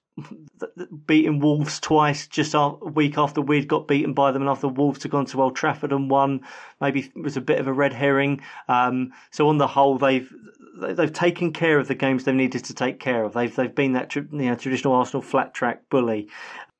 beating 1.06 1.40
Wolves 1.40 1.80
twice 1.80 2.26
just 2.26 2.54
a 2.54 2.68
week 2.68 3.16
after 3.16 3.40
we'd 3.40 3.68
got 3.68 3.88
beaten 3.88 4.12
by 4.12 4.30
them 4.30 4.42
and 4.42 4.50
after 4.50 4.68
Wolves 4.68 5.02
had 5.02 5.12
gone 5.12 5.26
to 5.26 5.42
Old 5.42 5.56
Trafford 5.56 5.92
and 5.92 6.10
won. 6.10 6.40
Maybe 6.80 7.00
it 7.00 7.22
was 7.22 7.36
a 7.36 7.40
bit 7.40 7.58
of 7.58 7.66
a 7.66 7.72
red 7.72 7.92
herring. 7.92 8.42
Um, 8.68 9.12
so 9.30 9.48
on 9.48 9.58
the 9.58 9.66
whole, 9.66 9.98
they've 9.98 10.32
they've 10.80 11.12
taken 11.12 11.52
care 11.52 11.78
of 11.78 11.88
the 11.88 11.94
games 11.94 12.24
they 12.24 12.32
needed 12.32 12.64
to 12.64 12.74
take 12.74 13.00
care 13.00 13.24
of. 13.24 13.32
They've 13.32 13.54
they've 13.54 13.74
been 13.74 13.92
that 13.92 14.14
you 14.14 14.26
know, 14.30 14.54
traditional 14.54 14.94
Arsenal 14.94 15.22
flat 15.22 15.54
track 15.54 15.82
bully. 15.90 16.28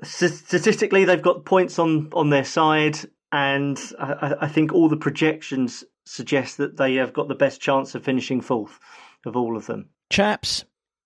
Statistically, 0.02 1.04
they've 1.04 1.22
got 1.22 1.44
points 1.44 1.78
on 1.78 2.10
on 2.12 2.30
their 2.30 2.44
side, 2.44 2.98
and 3.30 3.80
I, 3.98 4.34
I 4.42 4.48
think 4.48 4.72
all 4.72 4.88
the 4.88 4.96
projections 4.96 5.84
suggest 6.04 6.56
that 6.58 6.76
they 6.76 6.96
have 6.96 7.12
got 7.12 7.28
the 7.28 7.34
best 7.34 7.60
chance 7.60 7.94
of 7.94 8.04
finishing 8.04 8.40
fourth 8.40 8.78
of 9.24 9.36
all 9.36 9.56
of 9.56 9.66
them. 9.66 9.88
Chaps, 10.10 10.64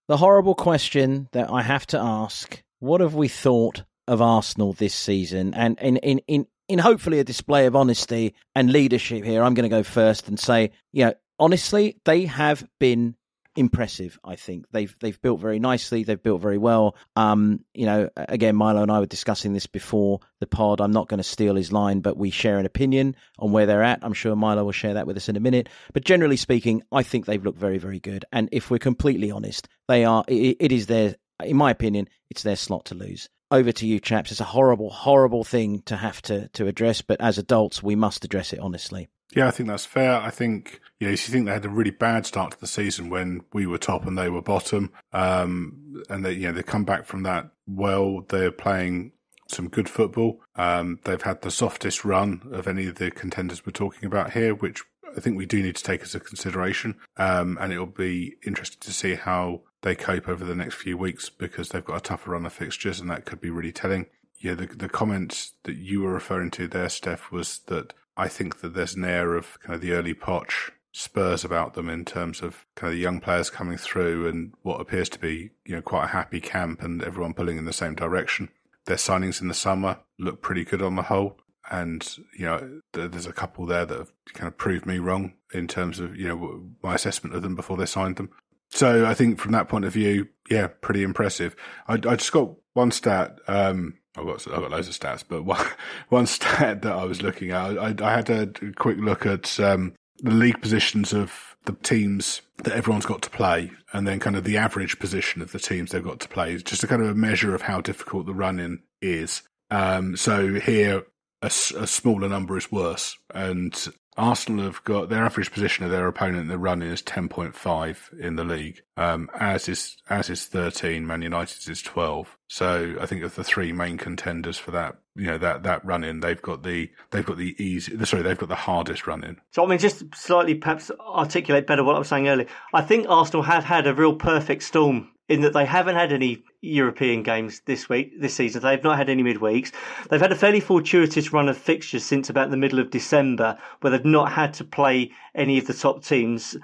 the 0.08 0.16
horrible 0.16 0.54
question 0.54 1.28
that 1.32 1.50
I 1.50 1.62
have 1.62 1.86
to 1.88 1.98
ask: 1.98 2.62
What 2.78 3.00
have 3.00 3.14
we 3.14 3.28
thought 3.28 3.84
of 4.06 4.22
Arsenal 4.22 4.72
this 4.72 4.94
season? 4.94 5.54
And 5.54 5.78
in 5.80 5.96
in 5.98 6.18
in 6.26 6.46
in 6.68 6.78
hopefully 6.78 7.18
a 7.18 7.24
display 7.24 7.66
of 7.66 7.76
honesty 7.76 8.34
and 8.54 8.70
leadership 8.70 9.24
here, 9.24 9.42
I'm 9.42 9.54
going 9.54 9.68
to 9.68 9.76
go 9.76 9.82
first 9.82 10.28
and 10.28 10.38
say, 10.38 10.72
you 10.92 11.06
know, 11.06 11.14
honestly, 11.38 11.96
they 12.04 12.26
have 12.26 12.66
been 12.80 13.16
impressive. 13.56 14.18
I 14.24 14.36
think 14.36 14.66
they've 14.70 14.94
they've 15.00 15.20
built 15.20 15.40
very 15.40 15.58
nicely. 15.58 16.04
They've 16.04 16.22
built 16.22 16.40
very 16.40 16.58
well. 16.58 16.96
Um, 17.16 17.64
you 17.74 17.86
know, 17.86 18.10
again, 18.16 18.56
Milo 18.56 18.82
and 18.82 18.90
I 18.90 19.00
were 19.00 19.06
discussing 19.06 19.52
this 19.52 19.66
before 19.66 20.20
the 20.40 20.46
pod. 20.46 20.80
I'm 20.80 20.92
not 20.92 21.08
going 21.08 21.18
to 21.18 21.24
steal 21.24 21.56
his 21.56 21.72
line, 21.72 22.00
but 22.00 22.16
we 22.16 22.30
share 22.30 22.58
an 22.58 22.66
opinion 22.66 23.16
on 23.38 23.52
where 23.52 23.66
they're 23.66 23.82
at. 23.82 24.00
I'm 24.02 24.12
sure 24.12 24.36
Milo 24.36 24.64
will 24.64 24.72
share 24.72 24.94
that 24.94 25.06
with 25.06 25.16
us 25.16 25.28
in 25.28 25.36
a 25.36 25.40
minute. 25.40 25.68
But 25.92 26.04
generally 26.04 26.36
speaking, 26.36 26.82
I 26.92 27.02
think 27.02 27.26
they've 27.26 27.44
looked 27.44 27.58
very 27.58 27.78
very 27.78 28.00
good. 28.00 28.24
And 28.32 28.48
if 28.52 28.70
we're 28.70 28.78
completely 28.78 29.30
honest, 29.30 29.68
they 29.88 30.04
are. 30.04 30.24
it, 30.28 30.56
it 30.60 30.72
is 30.72 30.86
their, 30.86 31.16
in 31.42 31.56
my 31.56 31.70
opinion, 31.70 32.08
it's 32.30 32.42
their 32.42 32.56
slot 32.56 32.86
to 32.86 32.94
lose. 32.94 33.28
Over 33.50 33.70
to 33.70 33.86
you, 33.86 34.00
chaps. 34.00 34.32
It's 34.32 34.40
a 34.40 34.44
horrible, 34.44 34.90
horrible 34.90 35.44
thing 35.44 35.82
to 35.82 35.96
have 35.96 36.20
to 36.22 36.48
to 36.48 36.66
address, 36.66 37.00
but 37.02 37.20
as 37.20 37.38
adults, 37.38 37.82
we 37.82 37.94
must 37.94 38.24
address 38.24 38.52
it 38.52 38.58
honestly. 38.58 39.08
Yeah, 39.34 39.48
I 39.48 39.50
think 39.50 39.68
that's 39.68 39.84
fair. 39.84 40.20
I 40.20 40.30
think, 40.30 40.80
you 41.00 41.06
know, 41.06 41.10
you 41.10 41.16
think 41.16 41.46
they 41.46 41.52
had 41.52 41.64
a 41.64 41.70
really 41.70 41.90
bad 41.90 42.26
start 42.26 42.52
to 42.52 42.60
the 42.60 42.66
season 42.66 43.10
when 43.10 43.42
we 43.52 43.66
were 43.66 43.78
top 43.78 44.06
and 44.06 44.16
they 44.16 44.30
were 44.30 44.42
bottom. 44.42 44.92
Um, 45.12 46.02
and 46.08 46.24
they, 46.24 46.32
you 46.32 46.46
know, 46.46 46.52
they 46.52 46.62
come 46.62 46.84
back 46.84 47.06
from 47.06 47.24
that 47.24 47.50
well. 47.66 48.24
They're 48.28 48.52
playing 48.52 49.12
some 49.48 49.68
good 49.68 49.88
football. 49.88 50.40
Um, 50.54 51.00
they've 51.04 51.22
had 51.22 51.42
the 51.42 51.50
softest 51.50 52.04
run 52.04 52.48
of 52.52 52.66
any 52.66 52.86
of 52.86 52.96
the 52.96 53.10
contenders 53.10 53.66
we're 53.66 53.72
talking 53.72 54.06
about 54.06 54.32
here, 54.32 54.54
which 54.54 54.82
I 55.16 55.20
think 55.20 55.36
we 55.36 55.46
do 55.46 55.62
need 55.62 55.76
to 55.76 55.82
take 55.82 56.02
as 56.02 56.14
a 56.14 56.20
consideration. 56.20 56.96
Um, 57.16 57.58
and 57.60 57.72
it'll 57.72 57.86
be 57.86 58.36
interesting 58.46 58.80
to 58.80 58.92
see 58.92 59.14
how 59.14 59.62
they 59.82 59.94
cope 59.94 60.28
over 60.28 60.44
the 60.44 60.54
next 60.54 60.76
few 60.76 60.96
weeks 60.96 61.30
because 61.30 61.68
they've 61.68 61.84
got 61.84 61.98
a 61.98 62.00
tougher 62.00 62.32
run 62.32 62.46
of 62.46 62.52
fixtures 62.52 63.00
and 63.00 63.10
that 63.10 63.24
could 63.24 63.40
be 63.40 63.50
really 63.50 63.72
telling. 63.72 64.06
Yeah, 64.38 64.54
the 64.54 64.66
the 64.66 64.88
comment 64.88 65.50
that 65.62 65.76
you 65.76 66.02
were 66.02 66.12
referring 66.12 66.50
to 66.52 66.68
there, 66.68 66.88
Steff, 66.88 67.30
was 67.30 67.60
that 67.68 67.94
I 68.16 68.28
think 68.28 68.60
that 68.60 68.74
there's 68.74 68.94
an 68.94 69.04
air 69.04 69.34
of 69.34 69.58
kind 69.60 69.74
of 69.74 69.80
the 69.80 69.92
early 69.92 70.14
Poch 70.14 70.70
Spurs 70.92 71.44
about 71.44 71.74
them 71.74 71.90
in 71.90 72.04
terms 72.04 72.40
of 72.40 72.64
kind 72.74 72.90
of 72.90 72.96
the 72.96 73.02
young 73.02 73.20
players 73.20 73.50
coming 73.50 73.76
through 73.76 74.26
and 74.28 74.54
what 74.62 74.80
appears 74.80 75.10
to 75.10 75.18
be, 75.18 75.50
you 75.66 75.76
know, 75.76 75.82
quite 75.82 76.04
a 76.04 76.08
happy 76.08 76.40
camp 76.40 76.82
and 76.82 77.02
everyone 77.02 77.34
pulling 77.34 77.58
in 77.58 77.66
the 77.66 77.72
same 77.72 77.94
direction. 77.94 78.48
Their 78.86 78.96
signings 78.96 79.42
in 79.42 79.48
the 79.48 79.54
summer 79.54 79.98
look 80.18 80.40
pretty 80.40 80.64
good 80.64 80.80
on 80.80 80.96
the 80.96 81.02
whole. 81.02 81.38
And, 81.70 82.08
you 82.38 82.46
know, 82.46 82.80
there's 82.92 83.26
a 83.26 83.32
couple 83.32 83.66
there 83.66 83.84
that 83.84 83.98
have 83.98 84.12
kind 84.32 84.46
of 84.48 84.56
proved 84.56 84.86
me 84.86 84.98
wrong 84.98 85.34
in 85.52 85.66
terms 85.66 85.98
of, 85.98 86.16
you 86.16 86.28
know, 86.28 86.62
my 86.82 86.94
assessment 86.94 87.34
of 87.34 87.42
them 87.42 87.56
before 87.56 87.76
they 87.76 87.86
signed 87.86 88.16
them. 88.16 88.30
So 88.70 89.04
I 89.04 89.14
think 89.14 89.38
from 89.38 89.52
that 89.52 89.68
point 89.68 89.84
of 89.84 89.92
view, 89.92 90.28
yeah, 90.48 90.68
pretty 90.68 91.02
impressive. 91.02 91.56
I, 91.88 91.94
I 91.94 92.16
just 92.16 92.32
got 92.32 92.50
one 92.72 92.90
stat. 92.90 93.38
Um, 93.48 93.98
I've 94.16 94.24
got 94.24 94.46
I've 94.48 94.60
got 94.60 94.70
loads 94.70 94.88
of 94.88 94.98
stats, 94.98 95.24
but 95.26 95.44
one 95.44 95.66
one 96.08 96.26
stat 96.26 96.82
that 96.82 96.92
I 96.92 97.04
was 97.04 97.22
looking 97.22 97.50
at, 97.50 97.78
I, 97.78 97.94
I 98.02 98.16
had 98.16 98.30
a 98.30 98.46
quick 98.76 98.98
look 98.98 99.26
at 99.26 99.58
um, 99.60 99.94
the 100.18 100.30
league 100.30 100.60
positions 100.60 101.12
of 101.12 101.56
the 101.64 101.72
teams 101.72 102.42
that 102.62 102.74
everyone's 102.74 103.06
got 103.06 103.22
to 103.22 103.30
play, 103.30 103.70
and 103.92 104.06
then 104.06 104.20
kind 104.20 104.36
of 104.36 104.44
the 104.44 104.56
average 104.56 104.98
position 104.98 105.42
of 105.42 105.52
the 105.52 105.58
teams 105.58 105.90
they've 105.90 106.02
got 106.02 106.20
to 106.20 106.28
play, 106.28 106.56
just 106.58 106.82
a 106.84 106.86
kind 106.86 107.02
of 107.02 107.08
a 107.08 107.14
measure 107.14 107.54
of 107.54 107.62
how 107.62 107.80
difficult 107.80 108.26
the 108.26 108.34
run 108.34 108.58
in 108.58 108.80
is. 109.02 109.42
Um, 109.70 110.16
so 110.16 110.54
here, 110.54 111.04
a, 111.42 111.46
a, 111.46 111.50
smaller 111.86 112.28
number 112.28 112.56
is 112.56 112.70
worse, 112.70 113.16
and 113.34 113.74
Arsenal 114.16 114.64
have 114.64 114.82
got 114.84 115.08
their 115.08 115.24
average 115.24 115.52
position 115.52 115.84
of 115.84 115.90
their 115.90 116.06
opponent 116.06 116.42
in 116.42 116.48
the 116.48 116.58
run 116.58 116.82
is 116.82 117.02
10.5 117.02 118.18
in 118.18 118.36
the 118.36 118.44
league, 118.44 118.82
um, 118.96 119.28
as 119.38 119.68
is 119.68 119.96
as 120.08 120.30
is 120.30 120.46
13. 120.46 121.06
Man 121.06 121.22
United 121.22 121.68
is 121.68 121.82
12. 121.82 122.36
So 122.48 122.96
I 123.00 123.06
think 123.06 123.22
of 123.22 123.34
the 123.34 123.44
three 123.44 123.72
main 123.72 123.98
contenders 123.98 124.56
for 124.56 124.70
that, 124.70 124.96
you 125.14 125.26
know, 125.26 125.38
that 125.38 125.64
that 125.64 125.84
run 125.84 126.04
in, 126.04 126.20
they've 126.20 126.40
got 126.40 126.62
the 126.62 126.90
they've 127.10 127.26
got 127.26 127.36
the 127.36 127.54
easy, 127.62 128.02
sorry, 128.04 128.22
they've 128.22 128.38
got 128.38 128.48
the 128.48 128.54
hardest 128.54 129.06
run 129.06 129.24
in. 129.24 129.36
So 129.50 129.64
I 129.64 129.68
mean, 129.68 129.78
just 129.78 130.02
slightly 130.14 130.54
perhaps 130.54 130.90
articulate 131.00 131.66
better 131.66 131.84
what 131.84 131.96
I 131.96 131.98
was 131.98 132.08
saying 132.08 132.28
earlier. 132.28 132.48
I 132.72 132.82
think 132.82 133.06
Arsenal 133.08 133.42
have 133.42 133.64
had 133.64 133.86
a 133.86 133.94
real 133.94 134.14
perfect 134.14 134.62
storm 134.62 135.10
in 135.28 135.40
that 135.40 135.52
they 135.52 135.64
haven't 135.64 135.96
had 135.96 136.12
any 136.12 136.42
European 136.60 137.22
games 137.22 137.60
this 137.66 137.88
week, 137.88 138.20
this 138.20 138.34
season. 138.34 138.62
They've 138.62 138.82
not 138.82 138.96
had 138.96 139.08
any 139.08 139.22
midweeks. 139.22 139.72
They've 140.08 140.20
had 140.20 140.32
a 140.32 140.36
fairly 140.36 140.60
fortuitous 140.60 141.32
run 141.32 141.48
of 141.48 141.56
fixtures 141.58 142.04
since 142.04 142.30
about 142.30 142.50
the 142.50 142.56
middle 142.56 142.78
of 142.78 142.90
December, 142.90 143.58
where 143.80 143.90
they've 143.90 144.04
not 144.04 144.30
had 144.32 144.54
to 144.54 144.64
play 144.64 145.10
any 145.34 145.58
of 145.58 145.66
the 145.66 145.74
top 145.74 146.04
teams. 146.04 146.56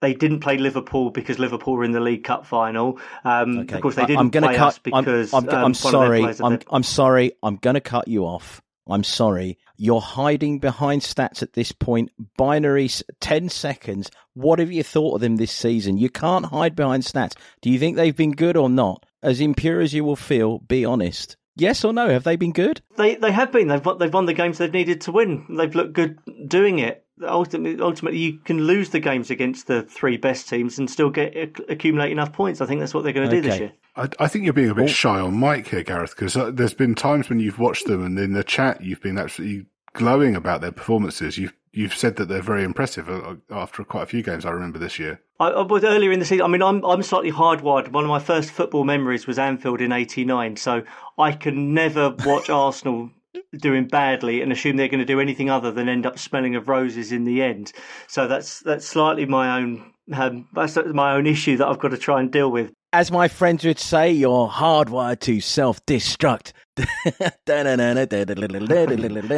they 0.00 0.14
didn't 0.14 0.40
play 0.40 0.56
Liverpool 0.56 1.10
because 1.10 1.40
Liverpool 1.40 1.74
were 1.74 1.82
in 1.84 1.90
the 1.90 2.00
League 2.00 2.22
Cup 2.24 2.46
final. 2.46 2.98
Um, 3.24 3.58
Okay. 3.58 3.74
Of 3.76 3.82
course, 3.82 3.94
they 3.96 4.06
didn't 4.06 4.20
I'm 4.20 4.30
gonna 4.30 4.48
play 4.48 4.56
cut, 4.56 4.68
us 4.68 4.78
because 4.78 5.34
I'm, 5.34 5.48
I'm, 5.48 5.54
um, 5.54 5.64
I'm 5.64 5.74
one 5.74 5.94
of 5.94 6.00
their 6.00 6.34
sorry. 6.34 6.34
I'm, 6.40 6.58
I'm 6.70 6.82
sorry. 6.82 7.32
I'm 7.42 7.56
going 7.56 7.74
to 7.74 7.80
cut 7.80 8.06
you 8.08 8.24
off. 8.24 8.62
I'm 8.88 9.04
sorry. 9.04 9.58
You're 9.76 10.00
hiding 10.00 10.58
behind 10.58 11.02
stats 11.02 11.42
at 11.42 11.52
this 11.52 11.72
point. 11.72 12.10
Binary, 12.36 12.86
s- 12.86 13.02
10 13.20 13.48
seconds. 13.48 14.10
What 14.34 14.58
have 14.58 14.72
you 14.72 14.82
thought 14.82 15.16
of 15.16 15.20
them 15.20 15.36
this 15.36 15.52
season? 15.52 15.98
You 15.98 16.08
can't 16.10 16.46
hide 16.46 16.74
behind 16.74 17.02
stats. 17.04 17.34
Do 17.60 17.70
you 17.70 17.78
think 17.78 17.96
they've 17.96 18.16
been 18.16 18.32
good 18.32 18.56
or 18.56 18.68
not? 18.70 19.04
As 19.22 19.40
impure 19.40 19.80
as 19.80 19.92
you 19.94 20.04
will 20.04 20.16
feel, 20.16 20.58
be 20.60 20.84
honest. 20.84 21.36
Yes 21.56 21.84
or 21.84 21.92
no? 21.92 22.08
Have 22.08 22.22
they 22.24 22.36
been 22.36 22.52
good? 22.52 22.80
They 22.96 23.16
they 23.16 23.32
have 23.32 23.50
been. 23.50 23.66
They've 23.66 23.82
they've 23.98 24.14
won 24.14 24.26
the 24.26 24.32
games 24.32 24.58
they've 24.58 24.72
needed 24.72 25.00
to 25.02 25.12
win. 25.12 25.44
They've 25.50 25.74
looked 25.74 25.92
good 25.92 26.18
doing 26.46 26.78
it. 26.78 27.04
Ultimately, 27.22 27.82
ultimately, 27.82 28.18
you 28.18 28.38
can 28.38 28.62
lose 28.62 28.90
the 28.90 29.00
games 29.00 29.30
against 29.30 29.66
the 29.66 29.82
three 29.82 30.16
best 30.16 30.48
teams 30.48 30.78
and 30.78 30.90
still 30.90 31.10
get 31.10 31.36
accumulate 31.68 32.12
enough 32.12 32.32
points. 32.32 32.60
I 32.60 32.66
think 32.66 32.80
that's 32.80 32.94
what 32.94 33.04
they're 33.04 33.12
going 33.12 33.28
to 33.28 33.36
do 33.36 33.48
this 33.48 33.58
year. 33.58 33.72
I, 33.96 34.08
I 34.20 34.28
think 34.28 34.44
you're 34.44 34.54
being 34.54 34.70
a 34.70 34.74
bit 34.74 34.90
shy 34.90 35.18
on 35.18 35.34
Mike 35.34 35.68
here, 35.68 35.82
Gareth, 35.82 36.14
because 36.14 36.36
uh, 36.36 36.50
there's 36.50 36.74
been 36.74 36.94
times 36.94 37.28
when 37.28 37.40
you've 37.40 37.58
watched 37.58 37.86
them 37.86 38.04
and 38.04 38.18
in 38.18 38.32
the 38.32 38.44
chat 38.44 38.82
you've 38.82 39.00
been 39.00 39.18
absolutely 39.18 39.66
glowing 39.92 40.36
about 40.36 40.60
their 40.60 40.72
performances. 40.72 41.38
You've 41.38 41.54
you've 41.72 41.94
said 41.94 42.16
that 42.16 42.26
they're 42.26 42.42
very 42.42 42.64
impressive 42.64 43.08
uh, 43.08 43.36
after 43.50 43.84
quite 43.84 44.02
a 44.02 44.06
few 44.06 44.22
games. 44.22 44.44
I 44.44 44.50
remember 44.50 44.78
this 44.78 44.98
year. 44.98 45.20
I, 45.40 45.48
I 45.48 45.62
was 45.62 45.84
earlier 45.84 46.12
in 46.12 46.18
the 46.18 46.24
season. 46.24 46.44
I 46.44 46.48
mean, 46.48 46.62
I'm 46.62 46.84
I'm 46.84 47.02
slightly 47.02 47.32
hardwired. 47.32 47.90
One 47.90 48.04
of 48.04 48.08
my 48.08 48.20
first 48.20 48.50
football 48.50 48.84
memories 48.84 49.26
was 49.26 49.38
Anfield 49.38 49.80
in 49.80 49.92
'89, 49.92 50.56
so 50.56 50.82
I 51.18 51.32
can 51.32 51.74
never 51.74 52.14
watch 52.24 52.50
Arsenal 52.50 53.10
doing 53.56 53.86
badly 53.86 54.42
and 54.42 54.52
assume 54.52 54.76
they're 54.76 54.88
going 54.88 54.98
to 55.00 55.04
do 55.04 55.20
anything 55.20 55.50
other 55.50 55.70
than 55.70 55.88
end 55.88 56.06
up 56.06 56.18
smelling 56.18 56.56
of 56.56 56.68
roses 56.68 57.12
in 57.12 57.24
the 57.24 57.42
end. 57.42 57.72
So 58.06 58.28
that's 58.28 58.60
that's 58.60 58.86
slightly 58.86 59.26
my 59.26 59.58
own 59.58 59.92
um, 60.12 60.48
that's 60.52 60.76
my 60.92 61.14
own 61.14 61.26
issue 61.26 61.56
that 61.58 61.66
I've 61.66 61.78
got 61.78 61.90
to 61.90 61.98
try 61.98 62.20
and 62.20 62.30
deal 62.30 62.50
with. 62.50 62.72
As 62.90 63.10
my 63.10 63.28
friends 63.28 63.64
would 63.64 63.78
say, 63.78 64.12
you're 64.12 64.48
hardwired 64.48 65.20
to 65.20 65.40
self 65.40 65.84
destruct. 65.84 66.52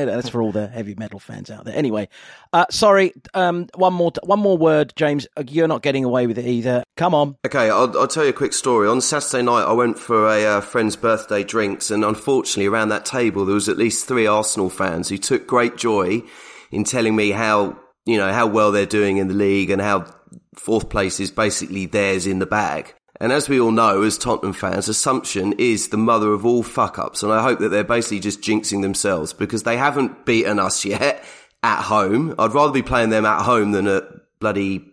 That's 0.06 0.28
for 0.28 0.40
all 0.40 0.52
the 0.52 0.68
heavy 0.68 0.94
metal 0.94 1.18
fans 1.18 1.50
out 1.50 1.64
there. 1.64 1.74
Anyway, 1.74 2.08
uh, 2.52 2.66
sorry. 2.70 3.12
Um, 3.34 3.66
one 3.74 3.94
more, 3.94 4.12
one 4.22 4.38
more 4.38 4.56
word, 4.56 4.92
James. 4.94 5.26
You're 5.48 5.66
not 5.66 5.82
getting 5.82 6.04
away 6.04 6.28
with 6.28 6.38
it 6.38 6.46
either. 6.46 6.84
Come 6.96 7.12
on. 7.12 7.36
Okay, 7.44 7.70
I'll, 7.70 7.98
I'll 7.98 8.06
tell 8.06 8.22
you 8.22 8.30
a 8.30 8.34
quick 8.34 8.52
story. 8.52 8.86
On 8.86 9.00
Saturday 9.00 9.42
night, 9.42 9.64
I 9.64 9.72
went 9.72 9.98
for 9.98 10.28
a 10.28 10.44
uh, 10.44 10.60
friend's 10.60 10.94
birthday 10.94 11.42
drinks, 11.42 11.90
and 11.90 12.04
unfortunately, 12.04 12.66
around 12.66 12.90
that 12.90 13.04
table, 13.04 13.44
there 13.44 13.54
was 13.54 13.68
at 13.68 13.78
least 13.78 14.06
three 14.06 14.28
Arsenal 14.28 14.70
fans 14.70 15.08
who 15.08 15.18
took 15.18 15.48
great 15.48 15.76
joy 15.76 16.22
in 16.70 16.84
telling 16.84 17.16
me 17.16 17.30
how 17.30 17.76
you 18.06 18.16
know 18.16 18.32
how 18.32 18.46
well 18.46 18.70
they're 18.70 18.86
doing 18.86 19.16
in 19.16 19.26
the 19.28 19.34
league 19.34 19.70
and 19.70 19.82
how 19.82 20.06
fourth 20.54 20.88
place 20.88 21.20
is 21.20 21.30
basically 21.30 21.86
theirs 21.86 22.26
in 22.26 22.38
the 22.38 22.46
bag. 22.46 22.94
And 23.20 23.32
as 23.32 23.48
we 23.48 23.60
all 23.60 23.70
know, 23.70 24.02
as 24.02 24.16
Tottenham 24.16 24.54
fans, 24.54 24.88
assumption 24.88 25.52
is 25.58 25.88
the 25.88 25.98
mother 25.98 26.32
of 26.32 26.46
all 26.46 26.62
fuck 26.62 26.98
ups, 26.98 27.22
and 27.22 27.30
I 27.32 27.42
hope 27.42 27.58
that 27.58 27.68
they're 27.68 27.84
basically 27.84 28.20
just 28.20 28.40
jinxing 28.40 28.82
themselves 28.82 29.32
because 29.32 29.62
they 29.62 29.76
haven't 29.76 30.24
beaten 30.24 30.58
us 30.58 30.84
yet 30.84 31.22
at 31.62 31.82
home. 31.82 32.34
I'd 32.38 32.54
rather 32.54 32.72
be 32.72 32.82
playing 32.82 33.10
them 33.10 33.26
at 33.26 33.42
home 33.42 33.72
than 33.72 33.86
at 33.86 34.04
bloody 34.40 34.90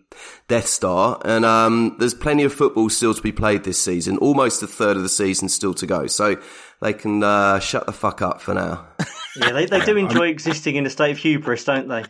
Death 0.47 0.67
Star. 0.67 1.21
And 1.25 1.45
um, 1.45 1.95
there's 1.99 2.13
plenty 2.13 2.43
of 2.43 2.53
football 2.53 2.89
still 2.89 3.13
to 3.13 3.21
be 3.21 3.32
played 3.32 3.63
this 3.63 3.82
season. 3.82 4.17
Almost 4.17 4.63
a 4.63 4.67
third 4.67 4.97
of 4.97 5.03
the 5.03 5.09
season 5.09 5.49
still 5.49 5.73
to 5.75 5.86
go. 5.86 6.07
So 6.07 6.38
they 6.82 6.93
can 6.93 7.23
uh, 7.23 7.59
shut 7.59 7.86
the 7.86 7.93
fuck 7.93 8.21
up 8.21 8.41
for 8.41 8.53
now. 8.53 8.88
Yeah, 9.39 9.51
they, 9.51 9.67
they 9.67 9.86
do 9.86 9.95
enjoy 9.97 10.30
existing 10.30 10.78
in 10.78 10.88
a 10.88 10.89
state 10.89 11.11
of 11.11 11.19
hubris, 11.19 11.63
don't 11.63 11.88
they? 11.88 12.05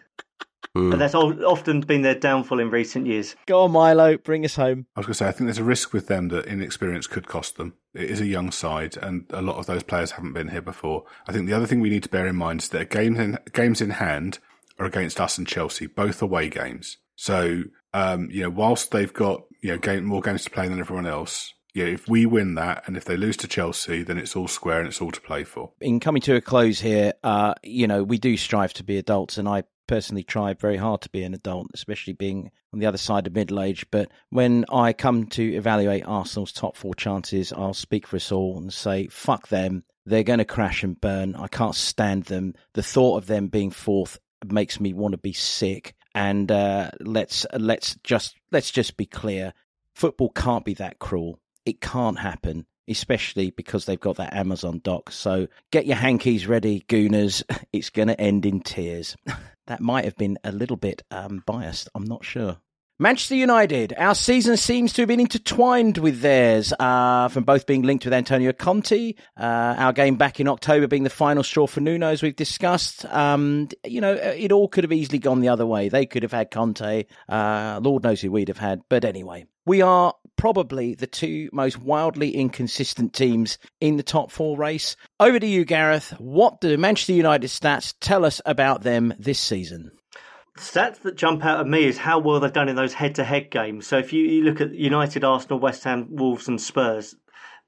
And 0.75 1.01
that's 1.01 1.15
often 1.15 1.81
been 1.81 2.03
their 2.03 2.15
downfall 2.15 2.59
in 2.59 2.69
recent 2.69 3.07
years. 3.07 3.35
Go 3.45 3.63
on, 3.63 3.71
Milo. 3.71 4.17
Bring 4.17 4.45
us 4.45 4.55
home. 4.55 4.85
I 4.95 4.99
was 4.99 5.07
going 5.07 5.13
to 5.13 5.17
say, 5.17 5.27
I 5.27 5.31
think 5.31 5.47
there's 5.47 5.57
a 5.57 5.63
risk 5.63 5.91
with 5.93 6.07
them 6.07 6.27
that 6.29 6.45
inexperience 6.45 7.07
could 7.07 7.27
cost 7.27 7.57
them. 7.57 7.73
It 7.93 8.09
is 8.09 8.21
a 8.21 8.27
young 8.27 8.51
side, 8.51 8.95
and 8.97 9.25
a 9.31 9.41
lot 9.41 9.57
of 9.57 9.65
those 9.65 9.83
players 9.83 10.11
haven't 10.11 10.33
been 10.33 10.49
here 10.49 10.61
before. 10.61 11.05
I 11.27 11.31
think 11.31 11.47
the 11.47 11.53
other 11.53 11.65
thing 11.65 11.79
we 11.79 11.89
need 11.89 12.03
to 12.03 12.09
bear 12.09 12.27
in 12.27 12.35
mind 12.35 12.61
is 12.61 12.69
that 12.69 12.89
games 12.89 13.17
in, 13.17 13.37
games 13.53 13.81
in 13.81 13.91
hand 13.91 14.39
are 14.79 14.85
against 14.85 15.19
us 15.19 15.37
and 15.37 15.47
Chelsea, 15.47 15.87
both 15.87 16.21
away 16.21 16.49
games. 16.49 16.97
So, 17.15 17.63
um, 17.93 18.29
you 18.31 18.43
know, 18.43 18.49
whilst 18.51 18.91
they've 18.91 19.13
got 19.13 19.43
you 19.61 19.71
know 19.71 19.77
game, 19.79 20.05
more 20.05 20.21
games 20.21 20.43
to 20.43 20.51
play 20.51 20.67
than 20.67 20.79
everyone 20.79 21.07
else, 21.07 21.53
yeah, 21.73 21.85
if 21.85 22.07
we 22.07 22.25
win 22.25 22.55
that, 22.55 22.83
and 22.85 22.95
if 22.95 23.05
they 23.05 23.17
lose 23.17 23.37
to 23.37 23.47
Chelsea, 23.47 24.03
then 24.03 24.17
it's 24.17 24.35
all 24.35 24.47
square 24.47 24.79
and 24.79 24.87
it's 24.87 25.01
all 25.01 25.11
to 25.11 25.21
play 25.21 25.43
for. 25.43 25.71
in 25.81 25.99
coming 25.99 26.21
to 26.23 26.35
a 26.35 26.41
close 26.41 26.79
here, 26.79 27.13
uh, 27.23 27.55
you 27.63 27.87
know, 27.87 28.03
we 28.03 28.19
do 28.19 28.37
strive 28.37 28.73
to 28.75 28.83
be 28.83 28.97
adults, 28.97 29.37
and 29.37 29.47
I 29.47 29.63
personally 29.87 30.23
try 30.23 30.53
very 30.53 30.77
hard 30.77 31.01
to 31.01 31.09
be 31.09 31.23
an 31.23 31.33
adult, 31.33 31.67
especially 31.73 32.13
being 32.13 32.51
on 32.73 32.79
the 32.79 32.85
other 32.85 32.97
side 32.97 33.27
of 33.27 33.33
middle 33.33 33.61
age. 33.61 33.85
But 33.89 34.11
when 34.29 34.65
I 34.71 34.93
come 34.93 35.25
to 35.27 35.43
evaluate 35.55 36.05
Arsenal's 36.05 36.51
top 36.51 36.75
four 36.75 36.93
chances, 36.93 37.53
I'll 37.53 37.73
speak 37.73 38.05
for 38.05 38.17
us 38.17 38.31
all 38.31 38.57
and 38.57 38.71
say, 38.71 39.07
fuck 39.07 39.47
them. 39.47 39.83
They're 40.05 40.23
going 40.23 40.39
to 40.39 40.45
crash 40.45 40.83
and 40.83 40.99
burn. 40.99 41.35
I 41.35 41.47
can't 41.47 41.75
stand 41.75 42.25
them. 42.25 42.53
The 42.73 42.83
thought 42.83 43.17
of 43.17 43.27
them 43.27 43.47
being 43.47 43.71
fourth 43.71 44.19
makes 44.45 44.79
me 44.79 44.93
want 44.93 45.13
to 45.13 45.17
be 45.17 45.33
sick. 45.33 45.95
And 46.15 46.51
uh, 46.51 46.91
let's 46.99 47.45
let's 47.53 47.95
just 48.03 48.35
let's 48.51 48.71
just 48.71 48.97
be 48.97 49.05
clear: 49.05 49.53
football 49.93 50.29
can't 50.29 50.65
be 50.65 50.73
that 50.75 50.97
cruel. 50.97 51.39
It 51.65 51.81
can't 51.81 52.17
happen 52.17 52.65
especially 52.87 53.51
because 53.51 53.85
they've 53.85 53.99
got 53.99 54.15
that 54.17 54.33
Amazon 54.33 54.79
doc. 54.83 55.11
So 55.11 55.47
get 55.71 55.85
your 55.85 55.97
hankies 55.97 56.47
ready, 56.47 56.85
gooners. 56.87 57.43
It's 57.73 57.89
going 57.89 58.07
to 58.07 58.19
end 58.19 58.45
in 58.45 58.61
tears. 58.61 59.15
that 59.67 59.81
might 59.81 60.05
have 60.05 60.15
been 60.15 60.37
a 60.43 60.51
little 60.51 60.77
bit 60.77 61.03
um, 61.11 61.43
biased. 61.45 61.89
I'm 61.95 62.05
not 62.05 62.25
sure. 62.25 62.57
Manchester 62.99 63.35
United, 63.35 63.93
our 63.95 64.15
season 64.15 64.57
seems 64.57 64.91
to 64.93 65.03
have 65.03 65.07
been 65.07 65.19
intertwined 65.19 65.99
with 65.99 66.21
theirs, 66.21 66.73
uh, 66.79 67.27
from 67.27 67.43
both 67.43 67.67
being 67.67 67.83
linked 67.83 68.05
with 68.05 68.13
Antonio 68.13 68.51
Conte, 68.53 69.13
uh, 69.39 69.43
our 69.77 69.93
game 69.93 70.15
back 70.15 70.39
in 70.39 70.47
October 70.47 70.87
being 70.87 71.03
the 71.03 71.11
final 71.11 71.43
straw 71.43 71.67
for 71.67 71.79
Nuno, 71.79 72.07
as 72.07 72.23
we've 72.23 72.35
discussed. 72.35 73.05
Um, 73.05 73.69
you 73.85 74.01
know, 74.01 74.13
it 74.13 74.51
all 74.51 74.67
could 74.67 74.83
have 74.83 74.91
easily 74.91 75.19
gone 75.19 75.41
the 75.41 75.49
other 75.49 75.65
way. 75.65 75.89
They 75.89 76.07
could 76.07 76.23
have 76.23 76.31
had 76.31 76.49
Conte. 76.49 77.05
Uh, 77.29 77.79
Lord 77.83 78.03
knows 78.03 78.19
who 78.19 78.31
we'd 78.31 78.47
have 78.47 78.57
had. 78.57 78.81
But 78.89 79.05
anyway, 79.05 79.45
we 79.67 79.81
are 79.81 80.13
probably 80.37 80.95
the 80.95 81.07
two 81.07 81.49
most 81.51 81.77
wildly 81.77 82.33
inconsistent 82.33 83.13
teams 83.13 83.57
in 83.81 83.97
the 83.97 84.03
top 84.03 84.31
four 84.31 84.57
race. 84.57 84.95
Over 85.19 85.39
to 85.39 85.45
you, 85.45 85.65
Gareth. 85.65 86.11
What 86.19 86.61
do 86.61 86.77
Manchester 86.77 87.13
United 87.13 87.47
stats 87.47 87.93
tell 87.99 88.23
us 88.23 88.41
about 88.45 88.83
them 88.83 89.13
this 89.19 89.39
season? 89.39 89.91
The 90.55 90.61
Stats 90.61 91.01
that 91.01 91.17
jump 91.17 91.43
out 91.43 91.59
at 91.59 91.67
me 91.67 91.83
is 91.83 91.97
how 91.97 92.17
well 92.19 92.39
they've 92.39 92.51
done 92.51 92.69
in 92.69 92.77
those 92.77 92.93
head-to-head 92.93 93.51
games. 93.51 93.85
So 93.85 93.97
if 93.97 94.13
you, 94.13 94.23
you 94.23 94.43
look 94.43 94.61
at 94.61 94.73
United, 94.73 95.23
Arsenal, 95.23 95.59
West 95.59 95.83
Ham, 95.83 96.07
Wolves, 96.09 96.47
and 96.47 96.59
Spurs, 96.59 97.15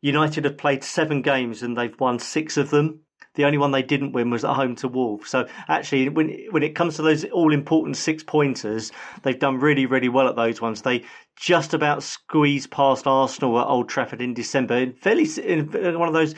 United 0.01 0.45
have 0.45 0.57
played 0.57 0.83
seven 0.83 1.21
games 1.21 1.61
and 1.61 1.77
they've 1.77 1.99
won 1.99 2.17
six 2.17 2.55
of 2.55 2.69
them. 2.69 3.01
The 3.39 3.45
only 3.45 3.57
one 3.57 3.71
they 3.71 3.81
didn't 3.81 4.11
win 4.11 4.31
was 4.31 4.43
at 4.43 4.53
home 4.53 4.75
to 4.75 4.89
Wolves. 4.89 5.29
So 5.29 5.47
actually, 5.69 6.09
when 6.09 6.37
when 6.51 6.61
it 6.61 6.75
comes 6.75 6.97
to 6.97 7.01
those 7.03 7.23
all 7.23 7.53
important 7.53 7.95
six 7.95 8.21
pointers, 8.21 8.91
they've 9.23 9.39
done 9.39 9.61
really 9.61 9.85
really 9.85 10.09
well 10.09 10.27
at 10.27 10.35
those 10.35 10.59
ones. 10.59 10.81
They 10.81 11.05
just 11.37 11.73
about 11.73 12.03
squeezed 12.03 12.69
past 12.69 13.07
Arsenal 13.07 13.57
at 13.57 13.67
Old 13.67 13.87
Trafford 13.87 14.21
in 14.21 14.33
December. 14.33 14.75
In 14.79 14.91
fairly 14.91 15.25
in 15.41 15.69
one 15.71 16.09
of 16.09 16.13
those 16.13 16.35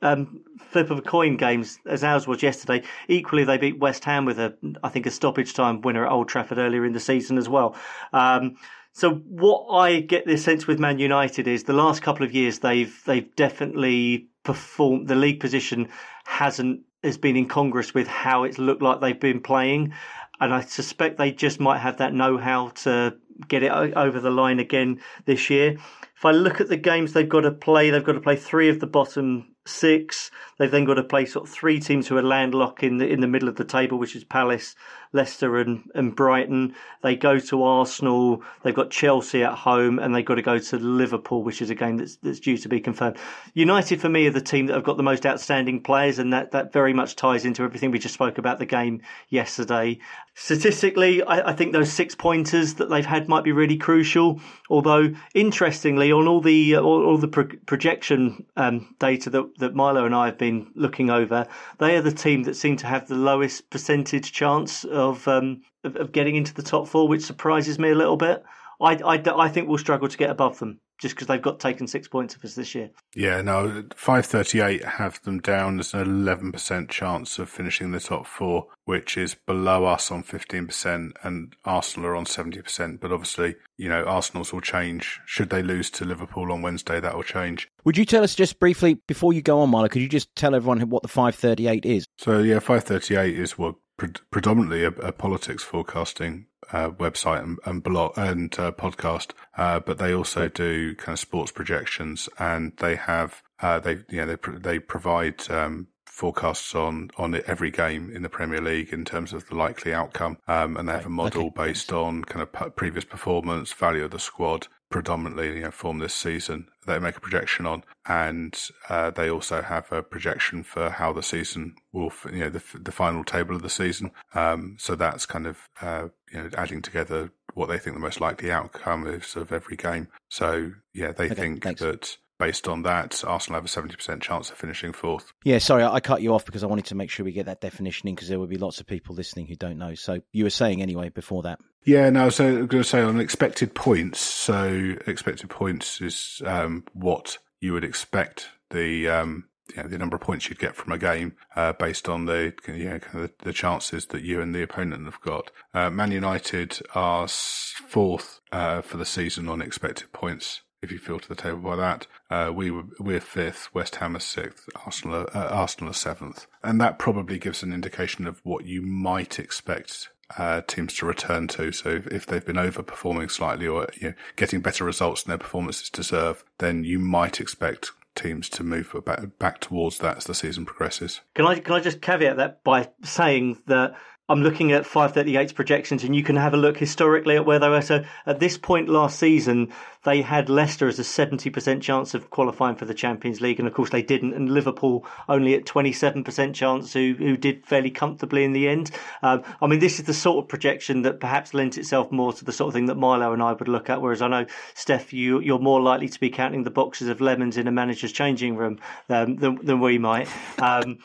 um, 0.00 0.44
flip 0.60 0.92
of 0.92 0.98
a 0.98 1.02
coin 1.02 1.36
games 1.36 1.80
as 1.86 2.04
ours 2.04 2.28
was 2.28 2.40
yesterday. 2.40 2.84
Equally, 3.08 3.42
they 3.42 3.58
beat 3.58 3.80
West 3.80 4.04
Ham 4.04 4.24
with 4.24 4.38
a 4.38 4.56
I 4.84 4.90
think 4.90 5.06
a 5.06 5.10
stoppage 5.10 5.54
time 5.54 5.80
winner 5.80 6.06
at 6.06 6.12
Old 6.12 6.28
Trafford 6.28 6.58
earlier 6.58 6.84
in 6.84 6.92
the 6.92 7.00
season 7.00 7.36
as 7.36 7.48
well. 7.48 7.74
Um, 8.12 8.54
so 8.92 9.14
what 9.14 9.76
I 9.76 9.98
get 9.98 10.24
this 10.24 10.44
sense 10.44 10.68
with 10.68 10.78
Man 10.78 11.00
United 11.00 11.48
is 11.48 11.64
the 11.64 11.72
last 11.72 12.00
couple 12.00 12.24
of 12.24 12.32
years 12.32 12.60
they've 12.60 12.96
they've 13.06 13.34
definitely 13.34 14.28
performed. 14.44 15.08
The 15.08 15.16
league 15.16 15.40
position 15.40 15.88
hasn't 16.24 16.80
has 17.02 17.18
been 17.18 17.36
incongruous 17.36 17.92
with 17.92 18.06
how 18.06 18.44
it's 18.44 18.58
looked 18.58 18.82
like 18.82 19.00
they've 19.00 19.20
been 19.20 19.40
playing, 19.40 19.92
and 20.40 20.54
I 20.54 20.62
suspect 20.62 21.18
they 21.18 21.32
just 21.32 21.60
might 21.60 21.78
have 21.78 21.98
that 21.98 22.14
know-how 22.14 22.68
to 22.68 23.16
get 23.48 23.62
it 23.62 23.70
over 23.70 24.20
the 24.20 24.30
line 24.30 24.58
again 24.58 25.00
this 25.26 25.50
year. 25.50 25.76
If 26.16 26.24
I 26.24 26.30
look 26.30 26.60
at 26.60 26.68
the 26.68 26.76
games 26.76 27.12
they've 27.12 27.28
got 27.28 27.42
to 27.42 27.50
play, 27.50 27.90
they've 27.90 28.04
got 28.04 28.12
to 28.12 28.20
play 28.20 28.36
three 28.36 28.68
of 28.68 28.80
the 28.80 28.86
bottom 28.86 29.53
six. 29.66 30.30
They've 30.58 30.70
then 30.70 30.84
got 30.84 30.94
to 30.94 31.02
play 31.02 31.26
sort 31.26 31.48
of 31.48 31.54
three 31.54 31.80
teams 31.80 32.06
who 32.06 32.16
are 32.16 32.22
landlocked 32.22 32.82
in 32.82 32.98
the 32.98 33.08
in 33.08 33.20
the 33.20 33.26
middle 33.26 33.48
of 33.48 33.56
the 33.56 33.64
table, 33.64 33.98
which 33.98 34.14
is 34.14 34.24
Palace, 34.24 34.76
Leicester, 35.12 35.58
and, 35.58 35.90
and 35.94 36.14
Brighton. 36.14 36.74
They 37.02 37.16
go 37.16 37.38
to 37.38 37.62
Arsenal. 37.62 38.42
They've 38.62 38.74
got 38.74 38.90
Chelsea 38.90 39.42
at 39.42 39.54
home, 39.54 39.98
and 39.98 40.14
they've 40.14 40.24
got 40.24 40.36
to 40.36 40.42
go 40.42 40.58
to 40.58 40.78
Liverpool, 40.78 41.42
which 41.42 41.60
is 41.60 41.70
a 41.70 41.74
game 41.74 41.96
that's 41.96 42.16
that's 42.16 42.40
due 42.40 42.56
to 42.58 42.68
be 42.68 42.80
confirmed. 42.80 43.16
United, 43.54 44.00
for 44.00 44.08
me, 44.08 44.26
are 44.26 44.30
the 44.30 44.40
team 44.40 44.66
that 44.66 44.74
have 44.74 44.84
got 44.84 44.96
the 44.96 45.02
most 45.02 45.26
outstanding 45.26 45.82
players, 45.82 46.18
and 46.18 46.32
that 46.32 46.52
that 46.52 46.72
very 46.72 46.92
much 46.92 47.16
ties 47.16 47.44
into 47.44 47.62
everything 47.62 47.90
we 47.90 47.98
just 47.98 48.14
spoke 48.14 48.38
about 48.38 48.58
the 48.58 48.66
game 48.66 49.02
yesterday. 49.28 49.98
Statistically, 50.36 51.22
I, 51.22 51.50
I 51.50 51.52
think 51.52 51.72
those 51.72 51.92
six 51.92 52.14
pointers 52.14 52.74
that 52.74 52.90
they've 52.90 53.06
had 53.06 53.28
might 53.28 53.44
be 53.44 53.52
really 53.52 53.76
crucial. 53.76 54.40
Although, 54.68 55.14
interestingly, 55.34 56.10
on 56.10 56.26
all 56.26 56.40
the 56.40 56.76
all, 56.76 57.04
all 57.04 57.18
the 57.18 57.28
pro- 57.28 57.56
projection 57.66 58.44
um, 58.56 58.94
data 58.98 59.30
that 59.30 59.53
that 59.58 59.74
Milo 59.74 60.04
and 60.04 60.14
I 60.14 60.26
have 60.26 60.38
been 60.38 60.70
looking 60.74 61.10
over, 61.10 61.46
they 61.78 61.96
are 61.96 62.02
the 62.02 62.12
team 62.12 62.42
that 62.44 62.56
seem 62.56 62.76
to 62.78 62.86
have 62.86 63.08
the 63.08 63.14
lowest 63.14 63.70
percentage 63.70 64.32
chance 64.32 64.84
of 64.84 65.26
um, 65.28 65.62
of, 65.82 65.96
of 65.96 66.12
getting 66.12 66.36
into 66.36 66.54
the 66.54 66.62
top 66.62 66.88
four, 66.88 67.08
which 67.08 67.22
surprises 67.22 67.78
me 67.78 67.90
a 67.90 67.94
little 67.94 68.16
bit. 68.16 68.44
I, 68.80 68.96
I, 68.96 69.22
I 69.36 69.48
think 69.48 69.68
we'll 69.68 69.78
struggle 69.78 70.08
to 70.08 70.18
get 70.18 70.30
above 70.30 70.58
them 70.58 70.80
just 70.98 71.14
because 71.14 71.26
they've 71.26 71.42
got 71.42 71.60
taken 71.60 71.86
six 71.86 72.08
points 72.08 72.34
of 72.34 72.44
us 72.44 72.54
this 72.54 72.74
year. 72.74 72.90
Yeah, 73.14 73.42
no, 73.42 73.84
538 73.94 74.84
have 74.84 75.20
them 75.22 75.40
down 75.40 75.80
as 75.80 75.94
an 75.94 76.06
11% 76.06 76.88
chance 76.88 77.38
of 77.38 77.48
finishing 77.48 77.92
the 77.92 78.00
top 78.00 78.26
four, 78.26 78.66
which 78.84 79.16
is 79.16 79.34
below 79.34 79.84
us 79.84 80.10
on 80.10 80.22
15%, 80.22 81.12
and 81.22 81.56
Arsenal 81.64 82.08
are 82.08 82.16
on 82.16 82.24
70%. 82.24 83.00
But 83.00 83.12
obviously, 83.12 83.56
you 83.76 83.88
know, 83.88 84.04
Arsenal's 84.04 84.52
will 84.52 84.60
change. 84.60 85.20
Should 85.26 85.50
they 85.50 85.62
lose 85.62 85.90
to 85.92 86.04
Liverpool 86.04 86.52
on 86.52 86.62
Wednesday, 86.62 87.00
that 87.00 87.14
will 87.14 87.22
change. 87.22 87.68
Would 87.84 87.96
you 87.96 88.04
tell 88.04 88.22
us 88.22 88.34
just 88.34 88.58
briefly, 88.58 88.94
before 89.06 89.32
you 89.32 89.42
go 89.42 89.60
on, 89.60 89.70
Marla, 89.70 89.90
could 89.90 90.02
you 90.02 90.08
just 90.08 90.34
tell 90.36 90.54
everyone 90.54 90.80
what 90.88 91.02
the 91.02 91.08
538 91.08 91.84
is? 91.84 92.06
So, 92.18 92.38
yeah, 92.38 92.60
538 92.60 93.38
is 93.38 93.58
what 93.58 93.74
predominantly 93.96 94.84
a, 94.84 94.88
a 94.88 95.12
politics 95.12 95.62
forecasting 95.62 96.46
uh, 96.72 96.90
website 96.90 97.42
and, 97.42 97.58
and, 97.64 97.82
blog 97.82 98.16
and 98.16 98.58
uh, 98.58 98.72
podcast, 98.72 99.32
uh, 99.56 99.80
but 99.80 99.98
they 99.98 100.14
also 100.14 100.48
do 100.48 100.94
kind 100.96 101.14
of 101.14 101.20
sports 101.20 101.52
projections, 101.52 102.28
and 102.38 102.72
they 102.78 102.96
have 102.96 103.42
uh, 103.60 103.78
they 103.78 103.98
you 104.08 104.24
know 104.24 104.26
they 104.26 104.58
they 104.58 104.78
provide 104.78 105.48
um, 105.50 105.88
forecasts 106.06 106.74
on 106.74 107.10
on 107.16 107.40
every 107.46 107.70
game 107.70 108.10
in 108.14 108.22
the 108.22 108.28
Premier 108.28 108.60
League 108.60 108.92
in 108.92 109.04
terms 109.04 109.32
of 109.32 109.46
the 109.48 109.54
likely 109.54 109.92
outcome, 109.92 110.38
um, 110.48 110.76
and 110.76 110.88
they 110.88 110.92
have 110.92 111.06
a 111.06 111.10
model 111.10 111.46
okay. 111.46 111.66
based 111.66 111.92
on 111.92 112.24
kind 112.24 112.42
of 112.42 112.76
previous 112.76 113.04
performance, 113.04 113.72
value 113.72 114.04
of 114.04 114.10
the 114.10 114.18
squad, 114.18 114.68
predominantly 114.94 115.56
you 115.56 115.62
know, 115.62 115.72
form 115.72 115.98
this 115.98 116.14
season. 116.14 116.68
They 116.86 117.00
make 117.00 117.16
a 117.16 117.20
projection 117.20 117.66
on, 117.66 117.82
and 118.06 118.56
uh, 118.88 119.10
they 119.10 119.28
also 119.28 119.60
have 119.60 119.90
a 119.90 120.04
projection 120.04 120.62
for 120.62 120.88
how 120.88 121.12
the 121.12 121.20
season 121.20 121.74
will, 121.92 122.12
you 122.30 122.38
know, 122.38 122.48
the, 122.48 122.62
the 122.78 122.92
final 122.92 123.24
table 123.24 123.56
of 123.56 123.62
the 123.62 123.68
season. 123.68 124.12
Um, 124.36 124.76
so 124.78 124.94
that's 124.94 125.26
kind 125.26 125.48
of 125.48 125.58
uh, 125.82 126.10
you 126.30 126.42
know 126.42 126.50
adding 126.56 126.80
together 126.80 127.32
what 127.54 127.68
they 127.68 127.78
think 127.78 127.96
the 127.96 128.00
most 128.00 128.20
likely 128.20 128.52
outcome 128.52 129.08
is 129.08 129.34
of 129.34 129.50
every 129.50 129.76
game. 129.76 130.06
So 130.28 130.70
yeah, 130.92 131.10
they 131.10 131.26
okay, 131.26 131.34
think 131.34 131.64
thanks. 131.64 131.80
that 131.80 132.16
based 132.38 132.68
on 132.68 132.82
that, 132.82 133.24
Arsenal 133.26 133.60
have 133.60 133.64
a 133.64 133.68
70% 133.68 134.20
chance 134.20 134.50
of 134.50 134.56
finishing 134.56 134.92
fourth. 134.92 135.32
Yeah, 135.44 135.58
sorry, 135.58 135.82
I 135.82 135.98
cut 135.98 136.22
you 136.22 136.34
off 136.34 136.44
because 136.44 136.62
I 136.62 136.66
wanted 136.68 136.86
to 136.86 136.94
make 136.94 137.10
sure 137.10 137.24
we 137.24 137.32
get 137.32 137.46
that 137.46 137.60
definition 137.60 138.08
in 138.08 138.14
because 138.14 138.28
there 138.28 138.38
will 138.38 138.46
be 138.46 138.58
lots 138.58 138.78
of 138.78 138.86
people 138.86 139.16
listening 139.16 139.46
who 139.46 139.56
don't 139.56 139.78
know. 139.78 139.94
So 139.94 140.20
you 140.32 140.44
were 140.44 140.50
saying 140.50 140.82
anyway 140.82 141.08
before 141.08 141.42
that. 141.42 141.58
Yeah, 141.84 142.08
no, 142.08 142.30
so 142.30 142.46
I'm 142.46 142.66
going 142.66 142.82
to 142.82 142.88
say 142.88 143.02
on 143.02 143.20
expected 143.20 143.74
points. 143.74 144.18
So 144.20 144.96
expected 145.06 145.50
points 145.50 146.00
is 146.00 146.40
um, 146.46 146.84
what 146.94 147.38
you 147.60 147.74
would 147.74 147.84
expect 147.84 148.48
the 148.70 149.08
um, 149.08 149.44
you 149.74 149.82
know, 149.82 149.88
the 149.88 149.98
number 149.98 150.16
of 150.16 150.22
points 150.22 150.48
you'd 150.48 150.58
get 150.58 150.76
from 150.76 150.92
a 150.92 150.98
game 150.98 151.36
uh, 151.56 151.72
based 151.72 152.08
on 152.08 152.26
the 152.26 152.54
you 152.66 152.84
know 152.84 152.98
kind 152.98 153.24
of 153.24 153.32
the, 153.38 153.52
chances 153.52 154.06
that 154.06 154.22
you 154.22 154.40
and 154.40 154.54
the 154.54 154.62
opponent 154.62 155.04
have 155.04 155.20
got. 155.20 155.50
Uh, 155.72 155.90
Man 155.90 156.12
United 156.12 156.80
are 156.94 157.28
fourth 157.28 158.40
uh, 158.52 158.82
for 158.82 158.96
the 158.96 159.06
season 159.06 159.48
on 159.48 159.62
expected 159.62 160.12
points 160.12 160.62
if 160.82 160.92
you 160.92 160.98
filter 160.98 161.28
the 161.28 161.34
table 161.34 161.58
by 161.58 161.76
that. 161.76 162.06
Uh, 162.30 162.52
we 162.54 162.70
were 162.70 162.84
we're 162.98 163.20
fifth, 163.20 163.72
West 163.74 163.96
Ham 163.96 164.16
is 164.16 164.24
sixth, 164.24 164.68
Arsenal 164.84 165.26
uh, 165.34 165.48
Arsenal 165.50 165.90
is 165.92 165.96
seventh, 165.96 166.46
and 166.62 166.80
that 166.80 166.98
probably 166.98 167.38
gives 167.38 167.62
an 167.62 167.72
indication 167.72 168.26
of 168.26 168.40
what 168.44 168.66
you 168.66 168.82
might 168.82 169.38
expect 169.38 170.10
uh, 170.36 170.62
teams 170.66 170.94
to 170.94 171.06
return 171.06 171.48
to. 171.48 171.72
So 171.72 172.02
if 172.10 172.26
they've 172.26 172.44
been 172.44 172.56
overperforming 172.56 173.30
slightly 173.30 173.66
or 173.66 173.88
you 174.00 174.10
know, 174.10 174.14
getting 174.36 174.60
better 174.60 174.84
results 174.84 175.22
than 175.22 175.30
their 175.30 175.38
performances 175.38 175.90
deserve, 175.90 176.44
then 176.58 176.84
you 176.84 176.98
might 176.98 177.40
expect 177.40 177.90
teams 178.14 178.48
to 178.48 178.62
move 178.62 178.94
back, 179.04 179.38
back 179.38 179.60
towards 179.60 179.98
that 179.98 180.18
as 180.18 180.24
the 180.24 180.34
season 180.34 180.64
progresses. 180.64 181.20
Can 181.34 181.46
I 181.46 181.58
can 181.58 181.74
I 181.74 181.80
just 181.80 182.00
caveat 182.00 182.36
that 182.36 182.62
by 182.62 182.88
saying 183.02 183.58
that 183.66 183.94
I'm 184.26 184.42
looking 184.42 184.72
at 184.72 184.84
538's 184.84 185.52
projections, 185.52 186.02
and 186.02 186.16
you 186.16 186.22
can 186.22 186.36
have 186.36 186.54
a 186.54 186.56
look 186.56 186.78
historically 186.78 187.36
at 187.36 187.44
where 187.44 187.58
they 187.58 187.68
were. 187.68 187.82
So 187.82 188.04
at 188.24 188.40
this 188.40 188.56
point 188.56 188.88
last 188.88 189.18
season, 189.18 189.70
they 190.04 190.22
had 190.22 190.48
Leicester 190.48 190.88
as 190.88 190.98
a 190.98 191.02
70% 191.02 191.82
chance 191.82 192.14
of 192.14 192.30
qualifying 192.30 192.76
for 192.76 192.86
the 192.86 192.94
Champions 192.94 193.42
League, 193.42 193.58
and 193.58 193.68
of 193.68 193.74
course 193.74 193.90
they 193.90 194.00
didn't. 194.00 194.32
And 194.32 194.50
Liverpool 194.50 195.04
only 195.28 195.54
at 195.54 195.66
27% 195.66 196.54
chance, 196.54 196.94
who 196.94 197.14
who 197.18 197.36
did 197.36 197.66
fairly 197.66 197.90
comfortably 197.90 198.44
in 198.44 198.54
the 198.54 198.66
end. 198.66 198.90
Um, 199.22 199.42
I 199.60 199.66
mean, 199.66 199.80
this 199.80 199.98
is 199.98 200.06
the 200.06 200.14
sort 200.14 200.42
of 200.42 200.48
projection 200.48 201.02
that 201.02 201.20
perhaps 201.20 201.52
lends 201.52 201.76
itself 201.76 202.10
more 202.10 202.32
to 202.32 202.46
the 202.46 202.52
sort 202.52 202.68
of 202.68 202.74
thing 202.74 202.86
that 202.86 202.94
Milo 202.94 203.34
and 203.34 203.42
I 203.42 203.52
would 203.52 203.68
look 203.68 203.90
at. 203.90 204.00
Whereas 204.00 204.22
I 204.22 204.28
know 204.28 204.46
Steff, 204.74 205.12
you 205.12 205.40
you're 205.40 205.58
more 205.58 205.82
likely 205.82 206.08
to 206.08 206.18
be 206.18 206.30
counting 206.30 206.62
the 206.62 206.70
boxes 206.70 207.08
of 207.08 207.20
lemons 207.20 207.58
in 207.58 207.68
a 207.68 207.72
manager's 207.72 208.12
changing 208.12 208.56
room 208.56 208.78
um, 209.10 209.36
than 209.36 209.56
than 209.62 209.80
we 209.80 209.98
might. 209.98 210.28
Um, 210.58 210.98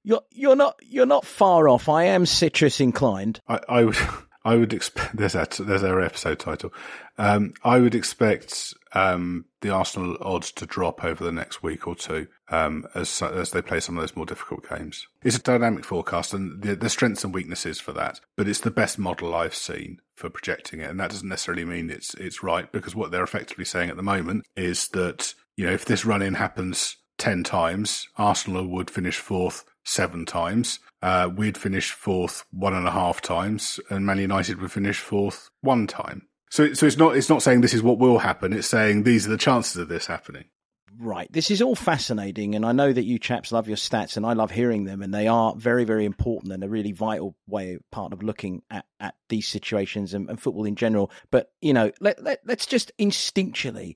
You're 0.08 0.22
you're 0.32 0.56
not 0.56 0.80
you're 0.82 1.06
not 1.06 1.26
far 1.26 1.68
off. 1.68 1.90
I 1.90 2.06
am 2.06 2.26
citrus 2.26 2.80
inclined. 2.80 3.42
I, 3.50 3.60
I 3.68 3.84
would 3.84 3.98
I 4.46 4.56
would 4.56 4.74
expect 4.74 5.18
there's 5.18 5.36
our 5.36 5.46
there's 5.60 5.84
our 5.84 6.00
episode 6.00 6.40
title. 6.40 6.74
Um, 7.18 7.54
I 7.66 7.80
would 7.80 7.94
expect 7.94 8.74
um, 8.94 9.44
the 9.60 9.70
Arsenal 9.70 10.16
odds 10.22 10.54
to 10.54 10.66
drop 10.66 11.04
over 11.04 11.26
the 11.26 11.34
next 11.34 11.62
week 11.62 11.88
or 11.88 11.94
two 11.94 12.28
um, 12.48 12.88
as 12.96 13.22
as 13.22 13.52
they 13.52 13.62
play 13.62 13.82
some 13.82 13.98
of 13.98 14.02
those 14.02 14.16
more 14.16 14.26
difficult 14.26 14.70
games. 14.70 15.06
It's 15.24 15.36
a 15.36 15.42
dynamic 15.42 15.84
forecast, 15.84 16.34
and 16.34 16.62
the, 16.62 16.78
the 16.78 16.90
strengths 16.90 17.26
and 17.26 17.34
weaknesses 17.34 17.82
for 17.82 17.92
that. 17.92 18.22
But 18.38 18.48
it's 18.48 18.62
the 18.62 18.72
best 18.72 18.98
model 18.98 19.36
I've 19.36 19.56
seen 19.56 20.00
for 20.16 20.30
projecting 20.30 20.80
it, 20.80 20.90
and 20.90 21.02
that 21.02 21.10
doesn't 21.10 21.28
necessarily 21.28 21.66
mean 21.66 21.90
it's 21.90 22.14
it's 22.14 22.42
right 22.42 22.72
because 22.72 22.96
what 22.96 23.12
they're 23.12 23.24
effectively 23.24 23.66
saying 23.66 23.90
at 23.90 23.98
the 23.98 24.04
moment 24.04 24.46
is 24.56 24.88
that 24.90 25.34
you 25.58 25.66
know 25.66 25.74
if 25.74 25.84
this 25.84 26.06
run 26.06 26.22
in 26.22 26.36
happens 26.36 26.96
ten 27.18 27.44
times, 27.44 28.08
Arsenal 28.16 28.68
would 28.68 28.90
finish 28.90 29.18
fourth 29.18 29.66
seven 29.88 30.26
times. 30.26 30.80
Uh, 31.02 31.30
we'd 31.36 31.58
finish 31.58 31.92
fourth 31.92 32.44
one 32.52 32.74
and 32.74 32.88
a 32.88 32.92
half 32.92 33.22
times, 33.22 33.80
and 33.90 34.06
Man 34.06 34.20
United 34.20 34.62
would 34.62 34.72
finish 34.72 35.00
fourth 35.00 35.50
one 35.62 35.88
time. 35.88 36.28
So, 36.50 36.74
so 36.74 36.86
it's 36.86 36.98
not 36.98 37.16
it's 37.16 37.30
not 37.30 37.42
saying 37.42 37.62
this 37.62 37.74
is 37.74 37.84
what 37.84 38.00
will 38.00 38.20
happen. 38.20 38.54
It's 38.54 38.68
saying 38.68 39.04
these 39.04 39.28
are 39.28 39.32
the 39.32 39.38
chances 39.38 39.78
of 39.78 39.90
this 39.90 40.08
happening. 40.08 40.46
Right. 41.00 41.32
This 41.32 41.52
is 41.52 41.62
all 41.62 41.76
fascinating, 41.76 42.56
and 42.56 42.66
I 42.66 42.72
know 42.72 42.92
that 42.92 43.04
you 43.04 43.20
chaps 43.20 43.52
love 43.52 43.68
your 43.68 43.78
stats, 43.78 44.18
and 44.18 44.26
I 44.26 44.34
love 44.34 44.50
hearing 44.50 44.86
them, 44.86 45.04
and 45.04 45.14
they 45.14 45.28
are 45.28 45.54
very, 45.56 45.84
very 45.84 46.06
important 46.06 46.52
and 46.54 46.64
a 46.64 46.70
really 46.70 46.92
vital 46.92 47.36
way 47.46 47.78
part 47.92 48.14
of 48.14 48.24
looking 48.24 48.64
at, 48.72 48.86
at 49.00 49.14
these 49.30 49.48
situations 49.48 50.16
and, 50.16 50.28
and 50.28 50.42
football 50.42 50.66
in 50.66 50.76
general. 50.76 51.12
But 51.30 51.52
you 51.62 51.74
know, 51.74 51.92
let, 52.00 52.24
let 52.24 52.40
let's 52.46 52.66
just 52.66 52.92
instinctually 52.98 53.96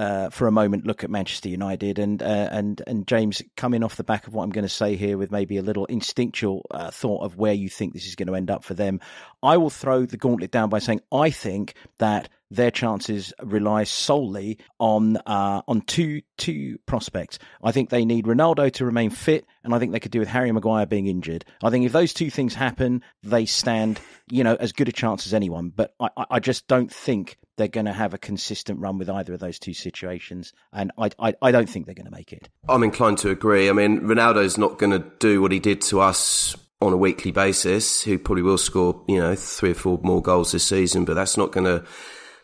uh, 0.00 0.30
for 0.30 0.46
a 0.46 0.52
moment 0.52 0.86
look 0.86 1.04
at 1.04 1.10
Manchester 1.10 1.50
United 1.50 1.98
and 1.98 2.22
uh, 2.22 2.48
and 2.50 2.82
and 2.86 3.06
James 3.06 3.42
coming 3.54 3.84
off 3.84 3.96
the 3.96 4.02
back 4.02 4.26
of 4.26 4.32
what 4.32 4.44
I'm 4.44 4.50
going 4.50 4.64
to 4.64 4.68
say 4.68 4.96
here 4.96 5.18
with 5.18 5.30
maybe 5.30 5.58
a 5.58 5.62
little 5.62 5.84
instinctual 5.84 6.64
uh, 6.70 6.90
thought 6.90 7.22
of 7.22 7.36
where 7.36 7.52
you 7.52 7.68
think 7.68 7.92
this 7.92 8.06
is 8.06 8.14
going 8.14 8.28
to 8.28 8.34
end 8.34 8.50
up 8.50 8.64
for 8.64 8.72
them. 8.72 9.00
I 9.42 9.58
will 9.58 9.68
throw 9.68 10.06
the 10.06 10.16
gauntlet 10.16 10.52
down 10.52 10.70
by 10.70 10.78
saying 10.78 11.02
I 11.12 11.28
think 11.28 11.74
that 11.98 12.30
their 12.50 12.70
chances 12.70 13.32
rely 13.42 13.84
solely 13.84 14.58
on 14.78 15.16
uh, 15.18 15.62
on 15.68 15.82
two 15.82 16.22
two 16.36 16.78
prospects. 16.86 17.38
I 17.62 17.72
think 17.72 17.90
they 17.90 18.04
need 18.04 18.26
Ronaldo 18.26 18.72
to 18.74 18.84
remain 18.84 19.10
fit, 19.10 19.46
and 19.62 19.74
I 19.74 19.78
think 19.78 19.92
they 19.92 20.00
could 20.00 20.10
do 20.10 20.18
with 20.18 20.28
Harry 20.28 20.50
Maguire 20.52 20.86
being 20.86 21.06
injured. 21.06 21.44
I 21.62 21.70
think 21.70 21.86
if 21.86 21.92
those 21.92 22.12
two 22.12 22.30
things 22.30 22.54
happen, 22.54 23.02
they 23.22 23.46
stand 23.46 24.00
you 24.30 24.44
know 24.44 24.56
as 24.56 24.72
good 24.72 24.88
a 24.88 24.92
chance 24.92 25.26
as 25.26 25.34
anyone. 25.34 25.70
But 25.74 25.94
I, 26.00 26.08
I 26.30 26.40
just 26.40 26.66
don't 26.66 26.92
think 26.92 27.38
they're 27.56 27.68
going 27.68 27.86
to 27.86 27.92
have 27.92 28.14
a 28.14 28.18
consistent 28.18 28.80
run 28.80 28.98
with 28.98 29.10
either 29.10 29.34
of 29.34 29.40
those 29.40 29.58
two 29.58 29.74
situations, 29.74 30.52
and 30.72 30.92
I, 30.98 31.10
I, 31.18 31.34
I 31.42 31.52
don't 31.52 31.68
think 31.68 31.86
they're 31.86 31.94
going 31.94 32.06
to 32.06 32.16
make 32.16 32.32
it. 32.32 32.48
I'm 32.68 32.82
inclined 32.82 33.18
to 33.18 33.30
agree. 33.30 33.68
I 33.68 33.72
mean, 33.72 34.00
Ronaldo's 34.00 34.58
not 34.58 34.78
going 34.78 34.92
to 34.92 35.10
do 35.18 35.42
what 35.42 35.52
he 35.52 35.60
did 35.60 35.82
to 35.82 36.00
us 36.00 36.56
on 36.80 36.92
a 36.92 36.96
weekly 36.96 37.30
basis. 37.30 38.02
He 38.02 38.16
probably 38.16 38.42
will 38.42 38.58
score, 38.58 39.04
you 39.06 39.18
know, 39.18 39.34
three 39.34 39.72
or 39.72 39.74
four 39.74 40.00
more 40.02 40.22
goals 40.22 40.52
this 40.52 40.64
season, 40.64 41.04
but 41.04 41.14
that's 41.14 41.36
not 41.36 41.52
going 41.52 41.66
to 41.66 41.84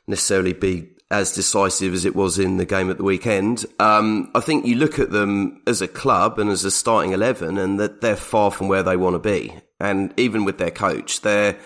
necessarily 0.06 0.52
be 0.52 0.88
as 1.10 1.34
decisive 1.34 1.94
as 1.94 2.04
it 2.04 2.16
was 2.16 2.38
in 2.38 2.56
the 2.56 2.64
game 2.64 2.90
at 2.90 2.96
the 2.96 3.04
weekend. 3.04 3.64
Um, 3.78 4.30
I 4.34 4.40
think 4.40 4.66
you 4.66 4.74
look 4.74 4.98
at 4.98 5.12
them 5.12 5.62
as 5.66 5.80
a 5.80 5.88
club 5.88 6.38
and 6.38 6.50
as 6.50 6.64
a 6.64 6.70
starting 6.70 7.12
eleven, 7.12 7.58
and 7.58 7.78
that 7.78 8.00
they're 8.00 8.16
far 8.16 8.50
from 8.50 8.68
where 8.68 8.82
they 8.82 8.96
want 8.96 9.14
to 9.14 9.20
be. 9.20 9.54
And 9.78 10.12
even 10.16 10.44
with 10.44 10.58
their 10.58 10.70
coach, 10.70 11.20
they're 11.20 11.58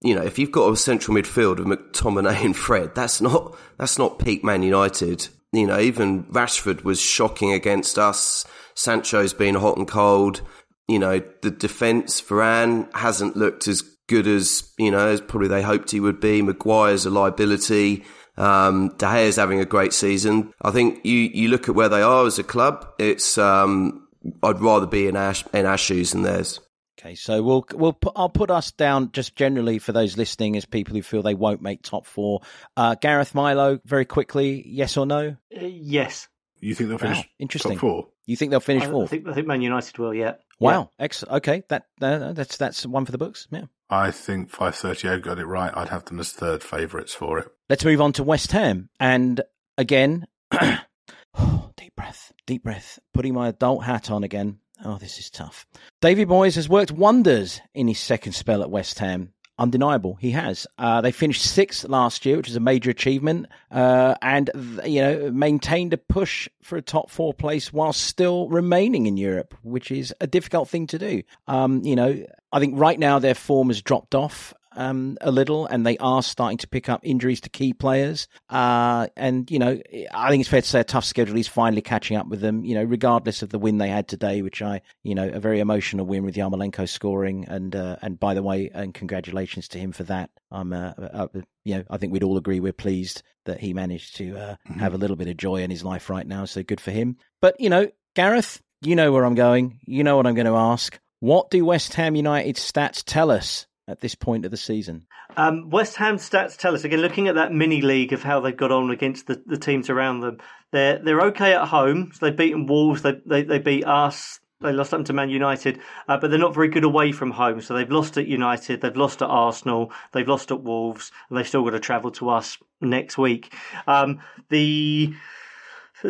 you 0.00 0.14
know, 0.14 0.22
if 0.22 0.38
you've 0.38 0.52
got 0.52 0.72
a 0.72 0.76
central 0.76 1.16
midfield 1.16 1.58
of 1.58 1.66
McTominay 1.66 2.44
and 2.44 2.56
Fred, 2.56 2.94
that's 2.94 3.20
not 3.20 3.56
that's 3.78 3.98
not 3.98 4.18
peak 4.18 4.44
Man 4.44 4.62
United. 4.62 5.28
You 5.52 5.66
know, 5.66 5.80
even 5.80 6.24
Rashford 6.24 6.84
was 6.84 7.00
shocking 7.00 7.52
against 7.52 7.98
us. 7.98 8.44
Sancho's 8.74 9.32
been 9.32 9.54
hot 9.54 9.76
and 9.76 9.88
cold. 9.88 10.42
You 10.88 10.98
know, 10.98 11.22
the 11.42 11.50
defence, 11.50 12.20
Varane 12.20 12.88
hasn't 12.96 13.36
looked 13.36 13.68
as 13.68 13.82
good 14.08 14.26
as, 14.26 14.72
you 14.78 14.90
know, 14.90 15.08
as 15.08 15.20
probably 15.20 15.48
they 15.48 15.62
hoped 15.62 15.90
he 15.90 16.00
would 16.00 16.18
be. 16.18 16.40
Maguire's 16.40 17.04
a 17.04 17.10
liability. 17.10 18.04
Um, 18.38 18.94
De 18.96 19.06
Gea's 19.06 19.36
having 19.36 19.60
a 19.60 19.66
great 19.66 19.92
season. 19.92 20.54
I 20.62 20.70
think 20.70 21.04
you, 21.04 21.18
you 21.18 21.48
look 21.48 21.68
at 21.68 21.74
where 21.74 21.90
they 21.90 22.00
are 22.00 22.26
as 22.26 22.38
a 22.38 22.42
club, 22.44 22.88
it's, 22.98 23.36
um, 23.36 24.08
I'd 24.42 24.60
rather 24.60 24.86
be 24.86 25.06
in 25.08 25.16
our, 25.16 25.34
in 25.52 25.66
our 25.66 25.76
shoes 25.76 26.12
than 26.12 26.22
theirs. 26.22 26.58
Okay, 26.98 27.14
so 27.14 27.42
we'll 27.44 27.64
we'll 27.74 27.92
put, 27.92 28.14
I'll 28.16 28.28
put 28.28 28.50
us 28.50 28.72
down 28.72 29.12
just 29.12 29.36
generally 29.36 29.78
for 29.78 29.92
those 29.92 30.16
listening 30.16 30.56
as 30.56 30.64
people 30.64 30.96
who 30.96 31.02
feel 31.02 31.22
they 31.22 31.34
won't 31.34 31.62
make 31.62 31.82
top 31.82 32.06
four. 32.06 32.40
Uh, 32.76 32.96
Gareth 32.96 33.36
Milo, 33.36 33.78
very 33.84 34.04
quickly, 34.04 34.64
yes 34.66 34.96
or 34.96 35.06
no? 35.06 35.36
Uh, 35.56 35.64
yes. 35.64 36.26
You 36.58 36.74
think 36.74 36.88
they'll 36.88 36.98
finish 36.98 37.18
wow, 37.18 37.24
interesting. 37.38 37.72
top 37.72 37.80
four? 37.80 38.08
You 38.26 38.36
think 38.36 38.50
they'll 38.50 38.58
finish 38.58 38.82
I, 38.82 38.90
fourth? 38.90 39.08
I 39.08 39.10
think, 39.10 39.28
I 39.28 39.32
think 39.32 39.46
Man 39.46 39.62
United 39.62 39.96
will. 39.98 40.12
Yeah. 40.12 40.34
Wow, 40.60 40.90
excellent. 40.98 41.36
Okay, 41.36 41.62
that 41.68 41.84
uh, 42.00 42.32
that's 42.32 42.56
that's 42.56 42.84
one 42.84 43.04
for 43.04 43.12
the 43.12 43.18
books. 43.18 43.46
Yeah. 43.50 43.64
I 43.90 44.10
think 44.10 44.50
538 44.50 45.22
got 45.22 45.38
it 45.38 45.46
right. 45.46 45.72
I'd 45.74 45.88
have 45.88 46.04
them 46.04 46.20
as 46.20 46.32
third 46.32 46.62
favourites 46.62 47.14
for 47.14 47.38
it. 47.38 47.48
Let's 47.70 47.84
move 47.84 48.00
on 48.00 48.12
to 48.14 48.22
West 48.22 48.52
Ham. 48.52 48.90
And 49.00 49.40
again, 49.78 50.26
deep 50.50 51.96
breath, 51.96 52.32
deep 52.46 52.64
breath, 52.64 52.98
putting 53.14 53.34
my 53.34 53.48
adult 53.48 53.84
hat 53.84 54.10
on 54.10 54.24
again. 54.24 54.58
Oh, 54.84 54.98
this 54.98 55.18
is 55.18 55.30
tough. 55.30 55.66
Davy 56.00 56.24
Moyes 56.26 56.54
has 56.54 56.68
worked 56.68 56.92
wonders 56.92 57.60
in 57.74 57.88
his 57.88 57.98
second 57.98 58.32
spell 58.32 58.62
at 58.62 58.70
West 58.70 58.98
Ham 58.98 59.32
undeniable. 59.58 60.16
He 60.20 60.30
has. 60.32 60.66
Uh, 60.78 61.00
they 61.00 61.12
finished 61.12 61.42
sixth 61.42 61.88
last 61.88 62.24
year, 62.24 62.36
which 62.36 62.48
is 62.48 62.56
a 62.56 62.60
major 62.60 62.90
achievement, 62.90 63.46
uh, 63.70 64.14
and 64.22 64.50
you 64.84 65.00
know 65.00 65.30
maintained 65.30 65.92
a 65.92 65.98
push 65.98 66.48
for 66.62 66.76
a 66.76 66.82
top 66.82 67.10
four 67.10 67.34
place 67.34 67.72
while 67.72 67.92
still 67.92 68.48
remaining 68.48 69.06
in 69.06 69.16
Europe, 69.16 69.54
which 69.62 69.90
is 69.90 70.14
a 70.20 70.26
difficult 70.26 70.68
thing 70.68 70.86
to 70.88 70.98
do. 70.98 71.22
Um, 71.46 71.82
you 71.84 71.96
know, 71.96 72.24
I 72.52 72.60
think 72.60 72.78
right 72.78 72.98
now 72.98 73.18
their 73.18 73.34
form 73.34 73.68
has 73.68 73.82
dropped 73.82 74.14
off 74.14 74.54
um, 74.78 75.18
a 75.20 75.30
little, 75.30 75.66
and 75.66 75.84
they 75.84 75.98
are 75.98 76.22
starting 76.22 76.56
to 76.58 76.68
pick 76.68 76.88
up 76.88 77.00
injuries 77.02 77.40
to 77.42 77.50
key 77.50 77.74
players. 77.74 78.28
Uh, 78.48 79.08
and 79.16 79.50
you 79.50 79.58
know, 79.58 79.80
I 80.14 80.30
think 80.30 80.40
it's 80.40 80.48
fair 80.48 80.62
to 80.62 80.68
say 80.68 80.80
a 80.80 80.84
tough 80.84 81.04
schedule 81.04 81.36
is 81.36 81.48
finally 81.48 81.82
catching 81.82 82.16
up 82.16 82.28
with 82.28 82.40
them. 82.40 82.64
You 82.64 82.76
know, 82.76 82.84
regardless 82.84 83.42
of 83.42 83.50
the 83.50 83.58
win 83.58 83.78
they 83.78 83.88
had 83.88 84.06
today, 84.06 84.40
which 84.40 84.62
I, 84.62 84.80
you 85.02 85.14
know, 85.14 85.28
a 85.28 85.40
very 85.40 85.58
emotional 85.58 86.06
win 86.06 86.24
with 86.24 86.36
Yarmolenko 86.36 86.88
scoring, 86.88 87.44
and 87.48 87.74
uh, 87.74 87.96
and 88.00 88.18
by 88.18 88.34
the 88.34 88.42
way, 88.42 88.70
and 88.72 88.94
congratulations 88.94 89.68
to 89.68 89.78
him 89.78 89.92
for 89.92 90.04
that. 90.04 90.30
I'm, 90.50 90.72
uh, 90.72 90.92
uh, 90.96 91.28
you 91.64 91.74
know, 91.74 91.84
I 91.90 91.98
think 91.98 92.12
we'd 92.12 92.22
all 92.22 92.38
agree 92.38 92.60
we're 92.60 92.72
pleased 92.72 93.22
that 93.44 93.60
he 93.60 93.74
managed 93.74 94.16
to 94.16 94.36
uh, 94.36 94.56
mm-hmm. 94.68 94.78
have 94.78 94.94
a 94.94 94.98
little 94.98 95.16
bit 95.16 95.28
of 95.28 95.36
joy 95.36 95.56
in 95.56 95.70
his 95.70 95.84
life 95.84 96.08
right 96.08 96.26
now. 96.26 96.44
So 96.44 96.62
good 96.62 96.80
for 96.80 96.92
him. 96.92 97.16
But 97.42 97.60
you 97.60 97.68
know, 97.68 97.88
Gareth, 98.14 98.62
you 98.80 98.94
know 98.94 99.10
where 99.10 99.24
I'm 99.24 99.34
going. 99.34 99.80
You 99.84 100.04
know 100.04 100.16
what 100.16 100.26
I'm 100.26 100.34
going 100.34 100.46
to 100.46 100.56
ask. 100.56 100.98
What 101.20 101.50
do 101.50 101.64
West 101.64 101.94
Ham 101.94 102.14
United 102.14 102.54
stats 102.56 103.02
tell 103.04 103.32
us 103.32 103.66
at 103.88 104.00
this 104.00 104.14
point 104.14 104.44
of 104.44 104.50
the 104.50 104.56
season? 104.56 105.06
Um, 105.36 105.70
West 105.70 105.96
Ham 105.96 106.18
stats 106.18 106.56
tell 106.56 106.74
us 106.74 106.84
again, 106.84 107.00
looking 107.00 107.26
at 107.26 107.34
that 107.34 107.52
mini 107.52 107.80
league 107.80 108.12
of 108.12 108.22
how 108.22 108.38
they've 108.38 108.56
got 108.56 108.70
on 108.70 108.90
against 108.90 109.26
the, 109.26 109.42
the 109.46 109.56
teams 109.56 109.90
around 109.90 110.20
them. 110.20 110.38
They're 110.70 110.98
they're 110.98 111.22
okay 111.28 111.54
at 111.54 111.68
home. 111.68 112.12
So 112.12 112.26
they've 112.26 112.36
beaten 112.36 112.66
Wolves. 112.66 113.02
They 113.02 113.20
they, 113.24 113.42
they 113.42 113.58
beat 113.58 113.86
us. 113.86 114.38
They 114.60 114.72
lost 114.72 114.90
them 114.90 115.04
to 115.04 115.12
Man 115.12 115.30
United, 115.30 115.78
uh, 116.08 116.16
but 116.18 116.30
they're 116.30 116.38
not 116.38 116.54
very 116.54 116.66
good 116.66 116.82
away 116.82 117.12
from 117.12 117.30
home. 117.30 117.60
So 117.60 117.74
they've 117.74 117.90
lost 117.90 118.18
at 118.18 118.26
United, 118.26 118.80
they've 118.80 118.96
lost 118.96 119.22
at 119.22 119.28
Arsenal, 119.28 119.92
they've 120.10 120.26
lost 120.26 120.50
at 120.50 120.62
Wolves, 120.62 121.12
and 121.28 121.38
they've 121.38 121.46
still 121.46 121.62
got 121.62 121.70
to 121.70 121.78
travel 121.78 122.10
to 122.12 122.30
us 122.30 122.58
next 122.80 123.16
week. 123.16 123.54
Um, 123.86 124.20
the 124.48 125.14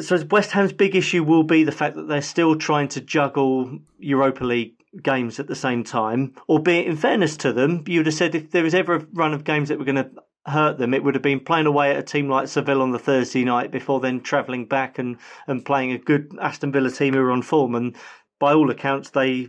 so 0.00 0.24
West 0.30 0.50
Ham's 0.52 0.72
big 0.72 0.96
issue 0.96 1.22
will 1.24 1.42
be 1.42 1.64
the 1.64 1.72
fact 1.72 1.96
that 1.96 2.08
they're 2.08 2.22
still 2.22 2.56
trying 2.56 2.88
to 2.88 3.02
juggle 3.02 3.80
Europa 3.98 4.44
League 4.44 4.77
games 5.02 5.38
at 5.38 5.46
the 5.46 5.54
same 5.54 5.84
time. 5.84 6.34
Albeit, 6.48 6.86
in 6.86 6.96
fairness 6.96 7.36
to 7.38 7.52
them, 7.52 7.84
you 7.86 8.00
would 8.00 8.06
have 8.06 8.14
said 8.14 8.34
if 8.34 8.50
there 8.50 8.62
was 8.62 8.74
ever 8.74 8.94
a 8.96 9.06
run 9.12 9.34
of 9.34 9.44
games 9.44 9.68
that 9.68 9.78
were 9.78 9.84
going 9.84 9.96
to 9.96 10.10
hurt 10.46 10.78
them, 10.78 10.94
it 10.94 11.04
would 11.04 11.14
have 11.14 11.22
been 11.22 11.40
playing 11.40 11.66
away 11.66 11.90
at 11.90 11.98
a 11.98 12.02
team 12.02 12.28
like 12.28 12.48
Seville 12.48 12.82
on 12.82 12.92
the 12.92 12.98
Thursday 12.98 13.44
night 13.44 13.70
before 13.70 14.00
then 14.00 14.20
travelling 14.20 14.66
back 14.66 14.98
and, 14.98 15.18
and 15.46 15.64
playing 15.64 15.92
a 15.92 15.98
good 15.98 16.36
Aston 16.40 16.72
Villa 16.72 16.90
team 16.90 17.14
who 17.14 17.20
are 17.20 17.30
on 17.30 17.42
form. 17.42 17.74
And 17.74 17.96
by 18.38 18.54
all 18.54 18.70
accounts, 18.70 19.10
they 19.10 19.48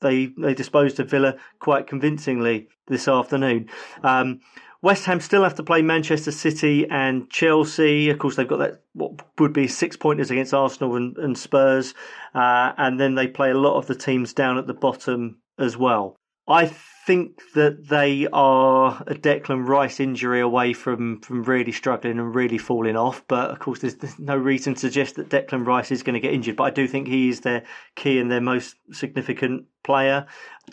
they 0.00 0.26
they 0.38 0.54
disposed 0.54 0.98
of 1.00 1.10
Villa 1.10 1.36
quite 1.58 1.86
convincingly 1.86 2.68
this 2.86 3.08
afternoon. 3.08 3.68
Um, 4.02 4.40
West 4.82 5.04
Ham 5.04 5.20
still 5.20 5.44
have 5.44 5.54
to 5.54 5.62
play 5.62 5.80
Manchester 5.80 6.32
City 6.32 6.86
and 6.90 7.30
Chelsea. 7.30 8.10
Of 8.10 8.18
course, 8.18 8.34
they've 8.34 8.48
got 8.48 8.58
that 8.58 8.82
what 8.94 9.12
would 9.38 9.52
be 9.52 9.68
six 9.68 9.96
pointers 9.96 10.30
against 10.30 10.52
Arsenal 10.52 10.96
and, 10.96 11.16
and 11.18 11.38
Spurs, 11.38 11.94
uh, 12.34 12.72
and 12.76 12.98
then 12.98 13.14
they 13.14 13.28
play 13.28 13.50
a 13.50 13.58
lot 13.58 13.76
of 13.78 13.86
the 13.86 13.94
teams 13.94 14.32
down 14.32 14.58
at 14.58 14.66
the 14.66 14.74
bottom 14.74 15.38
as 15.56 15.76
well. 15.76 16.16
I 16.48 16.66
think 17.06 17.40
that 17.54 17.88
they 17.88 18.26
are 18.32 19.02
a 19.06 19.14
Declan 19.14 19.66
Rice 19.66 20.00
injury 20.00 20.40
away 20.40 20.72
from, 20.72 21.20
from 21.20 21.44
really 21.44 21.70
struggling 21.70 22.18
and 22.18 22.34
really 22.34 22.58
falling 22.58 22.96
off. 22.96 23.24
But 23.28 23.50
of 23.50 23.60
course, 23.60 23.78
there's, 23.80 23.94
there's 23.96 24.18
no 24.18 24.36
reason 24.36 24.74
to 24.74 24.80
suggest 24.80 25.14
that 25.16 25.28
Declan 25.28 25.64
Rice 25.64 25.92
is 25.92 26.02
going 26.02 26.14
to 26.14 26.20
get 26.20 26.34
injured. 26.34 26.56
But 26.56 26.64
I 26.64 26.70
do 26.70 26.88
think 26.88 27.06
he 27.06 27.28
is 27.28 27.40
their 27.40 27.62
key 27.94 28.18
and 28.18 28.30
their 28.30 28.40
most 28.40 28.76
significant 28.92 29.66
player. 29.84 30.26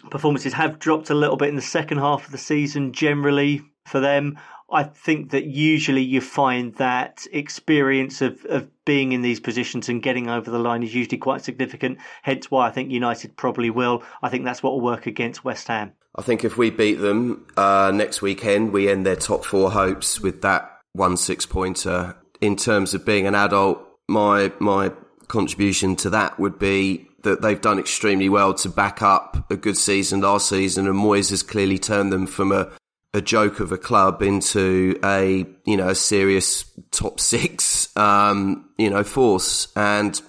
Performances 0.10 0.53
have 0.53 0.80
dropped 0.80 1.12
a 1.12 1.16
little 1.16 1.38
bit 1.38 1.49
in 1.49 1.55
the 1.55 1.62
second 1.62 1.99
half 1.99 2.26
of 2.26 2.32
the 2.32 2.38
season 2.38 2.91
generally 2.91 3.62
for 3.89 3.99
them. 3.99 4.39
I 4.71 4.83
think 4.83 5.31
that 5.31 5.45
usually 5.45 6.03
you 6.03 6.21
find 6.21 6.75
that 6.75 7.25
experience 7.31 8.21
of, 8.21 8.45
of 8.45 8.67
being 8.85 9.13
in 9.13 9.23
these 9.23 9.39
positions 9.39 9.89
and 9.89 10.01
getting 10.01 10.29
over 10.29 10.51
the 10.51 10.59
line 10.59 10.83
is 10.83 10.93
usually 10.93 11.17
quite 11.17 11.43
significant. 11.43 11.97
Hence 12.21 12.51
why 12.51 12.67
I 12.67 12.71
think 12.71 12.91
United 12.91 13.35
probably 13.35 13.71
will. 13.71 14.03
I 14.21 14.29
think 14.29 14.45
that's 14.45 14.61
what 14.61 14.73
will 14.73 14.81
work 14.81 15.07
against 15.07 15.43
West 15.43 15.67
Ham. 15.67 15.93
I 16.15 16.21
think 16.21 16.43
if 16.43 16.57
we 16.57 16.69
beat 16.69 16.95
them 16.95 17.47
uh, 17.57 17.91
next 17.93 18.21
weekend, 18.21 18.71
we 18.71 18.89
end 18.89 19.05
their 19.05 19.15
top 19.15 19.43
four 19.43 19.71
hopes 19.71 20.19
with 20.19 20.41
that 20.43 20.79
one 20.93 21.17
six 21.17 21.45
pointer. 21.45 22.15
In 22.41 22.55
terms 22.55 22.93
of 22.93 23.05
being 23.05 23.27
an 23.27 23.35
adult, 23.35 23.79
my 24.07 24.51
my 24.59 24.91
contribution 25.27 25.95
to 25.97 26.09
that 26.11 26.39
would 26.39 26.57
be 26.57 27.07
that 27.23 27.41
they've 27.41 27.61
done 27.61 27.79
extremely 27.79 28.29
well 28.29 28.53
to 28.53 28.69
back 28.69 29.01
up 29.01 29.51
a 29.51 29.57
good 29.57 29.77
season 29.77 30.21
last 30.21 30.49
season, 30.49 30.87
and 30.87 30.95
Moyes 30.95 31.29
has 31.29 31.43
clearly 31.43 31.77
turned 31.77 32.13
them 32.13 32.25
from 32.25 32.51
a 32.51 32.69
a 33.14 33.22
joke 33.22 33.60
of 33.60 33.72
a 33.72 33.78
club 33.78 34.22
into 34.22 34.99
a 35.03 35.45
you 35.66 35.78
know 35.78 35.89
a 35.89 35.95
serious 35.95 36.66
top 36.91 37.20
six 37.32 37.95
um, 37.97 38.70
you 38.78 38.89
know 38.89 39.03
force. 39.03 39.72
And 39.76 40.20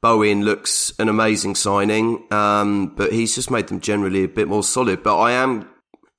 Bowen 0.00 0.44
looks 0.44 0.92
an 0.98 1.08
amazing 1.08 1.54
signing 1.54 2.26
um, 2.32 2.94
but 2.96 3.12
he's 3.12 3.34
just 3.34 3.50
made 3.50 3.68
them 3.68 3.80
generally 3.80 4.24
a 4.24 4.28
bit 4.28 4.48
more 4.48 4.62
solid. 4.62 5.02
But 5.02 5.18
I 5.18 5.32
am 5.32 5.68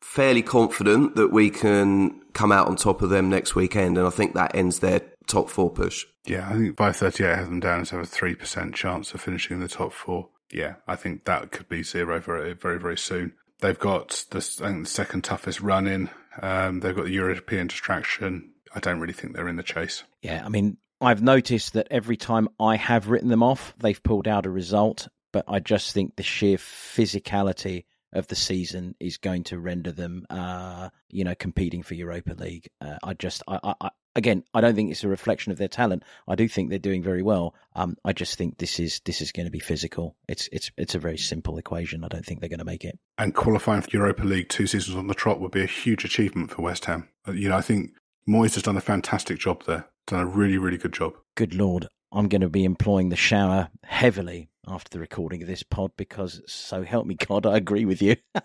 fairly 0.01 0.41
confident 0.41 1.15
that 1.15 1.31
we 1.31 1.49
can 1.49 2.21
come 2.33 2.51
out 2.51 2.67
on 2.67 2.75
top 2.75 3.01
of 3.01 3.09
them 3.09 3.29
next 3.29 3.55
weekend 3.55 3.97
and 3.97 4.05
I 4.05 4.09
think 4.09 4.33
that 4.33 4.55
ends 4.55 4.79
their 4.79 5.01
top 5.27 5.49
four 5.49 5.69
push. 5.69 6.05
Yeah 6.25 6.47
I 6.49 6.53
think 6.53 6.77
538 6.77 7.35
has 7.37 7.47
them 7.47 7.59
down 7.59 7.81
as 7.81 7.89
have 7.91 8.01
a 8.01 8.03
3% 8.03 8.73
chance 8.73 9.13
of 9.13 9.21
finishing 9.21 9.55
in 9.55 9.61
the 9.61 9.69
top 9.69 9.93
four. 9.93 10.29
Yeah 10.51 10.75
I 10.87 10.95
think 10.95 11.25
that 11.25 11.51
could 11.51 11.69
be 11.69 11.83
zero 11.83 12.19
very 12.19 12.53
very 12.53 12.79
very 12.79 12.97
soon 12.97 13.33
They've 13.61 13.79
got 13.79 14.25
the, 14.31 14.41
second 14.41 15.23
toughest 15.23 15.61
run 15.61 15.87
in. 15.87 16.09
Um, 16.41 16.79
they've 16.79 16.95
got 16.95 17.05
the 17.05 17.11
European 17.11 17.67
distraction. 17.67 18.51
I 18.73 18.79
don't 18.79 18.99
really 18.99 19.13
think 19.13 19.35
they're 19.35 19.47
in 19.47 19.55
the 19.55 19.63
chase. 19.63 20.03
Yeah, 20.21 20.43
I 20.45 20.49
mean, 20.49 20.77
I've 20.99 21.21
noticed 21.21 21.73
that 21.73 21.87
every 21.91 22.17
time 22.17 22.47
I 22.59 22.75
have 22.75 23.09
written 23.09 23.29
them 23.29 23.43
off, 23.43 23.73
they've 23.77 24.01
pulled 24.01 24.27
out 24.27 24.45
a 24.45 24.49
result. 24.49 25.07
But 25.31 25.45
I 25.47 25.59
just 25.59 25.93
think 25.93 26.15
the 26.15 26.23
sheer 26.23 26.57
physicality 26.57 27.85
of 28.13 28.27
the 28.27 28.35
season 28.35 28.95
is 28.99 29.17
going 29.17 29.43
to 29.45 29.59
render 29.59 29.91
them, 29.91 30.25
uh, 30.29 30.89
you 31.09 31.23
know, 31.23 31.35
competing 31.35 31.83
for 31.83 31.93
Europa 31.93 32.33
League. 32.33 32.69
Uh, 32.79 32.97
I 33.03 33.13
just, 33.13 33.43
I, 33.47 33.73
I, 33.79 33.89
again, 34.15 34.43
I 34.53 34.61
don't 34.61 34.75
think 34.75 34.91
it's 34.91 35.03
a 35.03 35.07
reflection 35.07 35.51
of 35.51 35.57
their 35.57 35.67
talent. 35.67 36.03
I 36.27 36.35
do 36.35 36.47
think 36.47 36.69
they're 36.69 36.79
doing 36.79 37.03
very 37.03 37.21
well. 37.21 37.55
Um, 37.75 37.95
I 38.03 38.13
just 38.13 38.37
think 38.37 38.57
this 38.57 38.79
is 38.79 39.01
this 39.05 39.21
is 39.21 39.31
going 39.31 39.45
to 39.45 39.51
be 39.51 39.59
physical. 39.59 40.15
It's 40.27 40.49
it's 40.51 40.71
it's 40.77 40.95
a 40.95 40.99
very 40.99 41.17
simple 41.17 41.57
equation. 41.57 42.03
I 42.03 42.07
don't 42.07 42.25
think 42.25 42.39
they're 42.39 42.49
going 42.49 42.59
to 42.59 42.65
make 42.65 42.83
it. 42.83 42.97
And 43.17 43.33
qualifying 43.33 43.81
for 43.81 43.89
Europa 43.91 44.23
League 44.23 44.49
two 44.49 44.67
seasons 44.67 44.97
on 44.97 45.07
the 45.07 45.13
trot 45.13 45.39
would 45.39 45.51
be 45.51 45.63
a 45.63 45.67
huge 45.67 46.05
achievement 46.05 46.51
for 46.51 46.61
West 46.61 46.85
Ham. 46.85 47.07
Uh, 47.27 47.31
you 47.33 47.49
know, 47.49 47.57
I 47.57 47.61
think 47.61 47.91
Moyes 48.27 48.53
has 48.55 48.63
done 48.63 48.77
a 48.77 48.81
fantastic 48.81 49.39
job 49.39 49.63
there. 49.65 49.87
Done 50.07 50.21
a 50.21 50.25
really 50.25 50.57
really 50.57 50.77
good 50.77 50.93
job. 50.93 51.13
Good 51.35 51.53
lord, 51.53 51.87
I'm 52.11 52.27
going 52.27 52.41
to 52.41 52.49
be 52.49 52.65
employing 52.65 53.09
the 53.09 53.15
shower 53.15 53.69
heavily 53.83 54.49
after 54.67 54.89
the 54.89 54.99
recording 54.99 55.41
of 55.41 55.47
this 55.47 55.63
pod 55.63 55.91
because 55.97 56.41
so 56.45 56.83
help 56.83 57.05
me 57.05 57.15
God, 57.15 57.45
I 57.45 57.57
agree 57.57 57.85
with 57.85 58.01
you. 58.01 58.15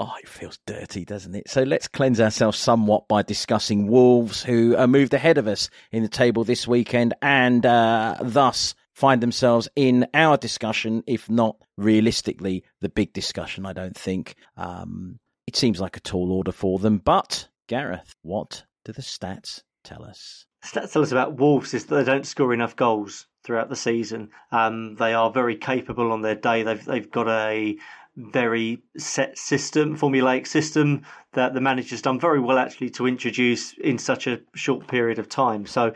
Oh, 0.00 0.12
it 0.22 0.28
feels 0.28 0.58
dirty, 0.66 1.04
doesn't 1.04 1.34
it? 1.34 1.48
So 1.48 1.62
let's 1.62 1.88
cleanse 1.88 2.20
ourselves 2.20 2.58
somewhat 2.58 3.08
by 3.08 3.22
discussing 3.22 3.88
Wolves, 3.88 4.42
who 4.42 4.76
uh, 4.76 4.86
moved 4.86 5.14
ahead 5.14 5.38
of 5.38 5.48
us 5.48 5.70
in 5.90 6.02
the 6.02 6.08
table 6.08 6.44
this 6.44 6.68
weekend 6.68 7.14
and 7.22 7.64
uh, 7.64 8.16
thus 8.20 8.74
find 8.94 9.20
themselves 9.22 9.68
in 9.74 10.06
our 10.12 10.36
discussion, 10.36 11.02
if 11.06 11.30
not 11.30 11.56
realistically 11.76 12.64
the 12.80 12.88
big 12.88 13.12
discussion, 13.12 13.64
I 13.64 13.72
don't 13.72 13.96
think. 13.96 14.34
Um, 14.56 15.18
it 15.46 15.56
seems 15.56 15.80
like 15.80 15.96
a 15.96 16.00
tall 16.00 16.32
order 16.32 16.52
for 16.52 16.78
them. 16.78 16.98
But, 16.98 17.48
Gareth, 17.66 18.14
what 18.22 18.64
do 18.84 18.92
the 18.92 19.02
stats 19.02 19.62
tell 19.84 20.04
us? 20.04 20.46
Stats 20.64 20.92
tell 20.92 21.02
us 21.02 21.12
about 21.12 21.38
Wolves 21.38 21.72
is 21.74 21.86
that 21.86 21.94
they 21.94 22.04
don't 22.04 22.26
score 22.26 22.52
enough 22.52 22.76
goals 22.76 23.26
throughout 23.44 23.68
the 23.68 23.76
season. 23.76 24.30
Um, 24.50 24.96
they 24.96 25.14
are 25.14 25.30
very 25.30 25.56
capable 25.56 26.12
on 26.12 26.22
their 26.22 26.34
day. 26.34 26.62
They've 26.62 26.84
they've 26.84 27.10
got 27.10 27.28
a 27.28 27.76
very 28.16 28.82
set 28.96 29.38
system, 29.38 29.96
formulaic 29.96 30.46
system 30.46 31.02
that 31.32 31.54
the 31.54 31.60
manager's 31.60 32.02
done 32.02 32.18
very 32.18 32.40
well 32.40 32.58
actually 32.58 32.90
to 32.90 33.06
introduce 33.06 33.72
in 33.74 33.96
such 33.96 34.26
a 34.26 34.40
short 34.54 34.88
period 34.88 35.20
of 35.20 35.28
time. 35.28 35.66
So 35.66 35.92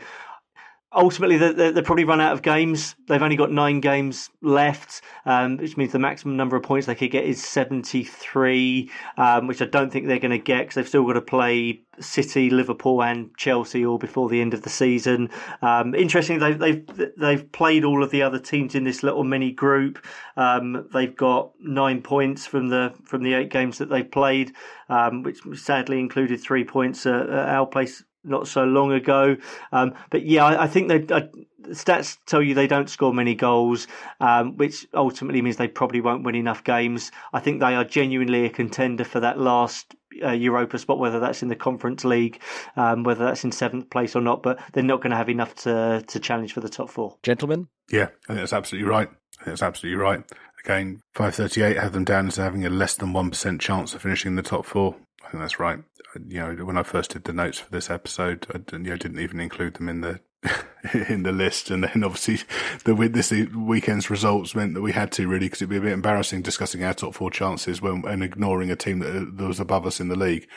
ultimately 0.95 1.37
they 1.37 1.71
they 1.71 1.81
probably 1.81 2.03
run 2.03 2.21
out 2.21 2.33
of 2.33 2.41
games. 2.41 2.95
They've 3.07 3.21
only 3.21 3.35
got 3.35 3.51
nine 3.51 3.79
games 3.79 4.29
left, 4.41 5.01
um, 5.25 5.57
which 5.57 5.77
means 5.77 5.91
the 5.91 5.99
maximum 5.99 6.37
number 6.37 6.55
of 6.55 6.63
points 6.63 6.87
they 6.87 6.95
could 6.95 7.11
get 7.11 7.25
is 7.25 7.43
73, 7.43 8.89
um, 9.17 9.47
which 9.47 9.61
I 9.61 9.65
don't 9.65 9.91
think 9.91 10.07
they're 10.07 10.19
going 10.19 10.31
to 10.31 10.37
get 10.37 10.59
because 10.59 10.75
they've 10.75 10.87
still 10.87 11.05
got 11.05 11.13
to 11.13 11.21
play 11.21 11.81
City, 11.99 12.49
Liverpool, 12.49 13.03
and 13.03 13.35
Chelsea 13.37 13.85
all 13.85 13.97
before 13.97 14.29
the 14.29 14.41
end 14.41 14.53
of 14.53 14.61
the 14.61 14.69
season. 14.69 15.29
Um, 15.61 15.93
interestingly, 15.95 16.53
they've, 16.53 16.59
they've 16.59 17.11
they've 17.17 17.51
played 17.51 17.83
all 17.83 18.03
of 18.03 18.11
the 18.11 18.21
other 18.21 18.39
teams 18.39 18.75
in 18.75 18.83
this 18.83 19.03
little 19.03 19.23
mini 19.23 19.51
group. 19.51 20.03
Um, 20.37 20.87
they've 20.93 21.15
got 21.15 21.51
nine 21.59 22.01
points 22.01 22.45
from 22.45 22.69
the 22.69 22.93
from 23.03 23.23
the 23.23 23.33
eight 23.33 23.51
games 23.51 23.77
that 23.79 23.89
they've 23.89 24.09
played, 24.09 24.53
um, 24.89 25.23
which 25.23 25.39
sadly 25.55 25.99
included 25.99 26.41
three 26.41 26.63
points 26.63 27.05
at, 27.05 27.29
at 27.29 27.49
our 27.49 27.65
place 27.65 28.03
not 28.23 28.47
so 28.47 28.63
long 28.63 28.91
ago. 28.91 29.37
Um, 29.71 29.93
but 30.09 30.25
yeah, 30.25 30.45
I, 30.45 30.63
I 30.63 30.67
think 30.67 30.87
that 30.89 31.11
uh, 31.11 31.27
stats 31.69 32.17
tell 32.25 32.41
you 32.41 32.53
they 32.53 32.67
don't 32.67 32.89
score 32.89 33.13
many 33.13 33.35
goals, 33.35 33.87
um, 34.19 34.57
which 34.57 34.87
ultimately 34.93 35.41
means 35.41 35.57
they 35.57 35.67
probably 35.67 36.01
won't 36.01 36.23
win 36.23 36.35
enough 36.35 36.63
games. 36.63 37.11
I 37.33 37.39
think 37.39 37.59
they 37.59 37.75
are 37.75 37.83
genuinely 37.83 38.45
a 38.45 38.49
contender 38.49 39.03
for 39.03 39.19
that 39.19 39.39
last 39.39 39.95
uh, 40.23 40.31
Europa 40.31 40.77
spot, 40.77 40.99
whether 40.99 41.19
that's 41.19 41.41
in 41.41 41.49
the 41.49 41.55
Conference 41.55 42.05
League, 42.05 42.41
um, 42.75 43.03
whether 43.03 43.25
that's 43.25 43.43
in 43.43 43.51
seventh 43.51 43.89
place 43.89 44.15
or 44.15 44.21
not. 44.21 44.43
But 44.43 44.59
they're 44.73 44.83
not 44.83 45.01
going 45.01 45.11
to 45.11 45.17
have 45.17 45.29
enough 45.29 45.55
to 45.63 46.03
to 46.05 46.19
challenge 46.19 46.53
for 46.53 46.61
the 46.61 46.69
top 46.69 46.89
four. 46.89 47.17
Gentlemen, 47.23 47.67
yeah, 47.91 48.09
I 48.27 48.27
think 48.27 48.39
that's 48.39 48.53
absolutely 48.53 48.89
right. 48.89 49.09
I 49.39 49.43
think 49.43 49.57
that's 49.57 49.63
absolutely 49.63 50.01
right. 50.01 50.23
Again, 50.63 51.01
538 51.15 51.77
have 51.77 51.91
them 51.91 52.05
down 52.05 52.27
as 52.27 52.37
having 52.37 52.65
a 52.65 52.69
less 52.69 52.95
than 52.95 53.11
1% 53.11 53.59
chance 53.59 53.93
of 53.93 54.01
finishing 54.01 54.31
in 54.31 54.35
the 54.37 54.41
top 54.41 54.65
four. 54.65 54.95
I 55.23 55.29
think 55.29 55.41
that's 55.41 55.59
right. 55.59 55.79
You 56.27 56.39
know, 56.39 56.65
when 56.65 56.77
I 56.77 56.83
first 56.83 57.11
did 57.11 57.23
the 57.23 57.33
notes 57.33 57.59
for 57.59 57.71
this 57.71 57.89
episode, 57.89 58.45
I 58.53 58.59
didn't, 58.59 58.85
you 58.85 58.91
know, 58.91 58.97
didn't 58.97 59.19
even 59.19 59.39
include 59.39 59.75
them 59.75 59.89
in 59.89 60.01
the 60.01 60.19
in 61.09 61.23
the 61.23 61.31
list, 61.31 61.71
and 61.71 61.83
then 61.83 62.03
obviously 62.03 62.39
the 62.83 62.93
this 63.07 63.31
weekend's 63.31 64.09
results 64.09 64.55
meant 64.55 64.73
that 64.73 64.81
we 64.81 64.91
had 64.91 65.11
to 65.13 65.27
really 65.27 65.45
because 65.45 65.61
it'd 65.61 65.69
be 65.69 65.77
a 65.77 65.81
bit 65.81 65.93
embarrassing 65.93 66.41
discussing 66.41 66.83
our 66.83 66.93
top 66.93 67.13
four 67.13 67.31
chances 67.31 67.81
when 67.81 68.03
and 68.05 68.23
ignoring 68.23 68.69
a 68.69 68.75
team 68.75 68.99
that, 68.99 69.37
that 69.37 69.47
was 69.47 69.59
above 69.59 69.85
us 69.85 69.99
in 69.99 70.09
the 70.09 70.17
league. 70.17 70.47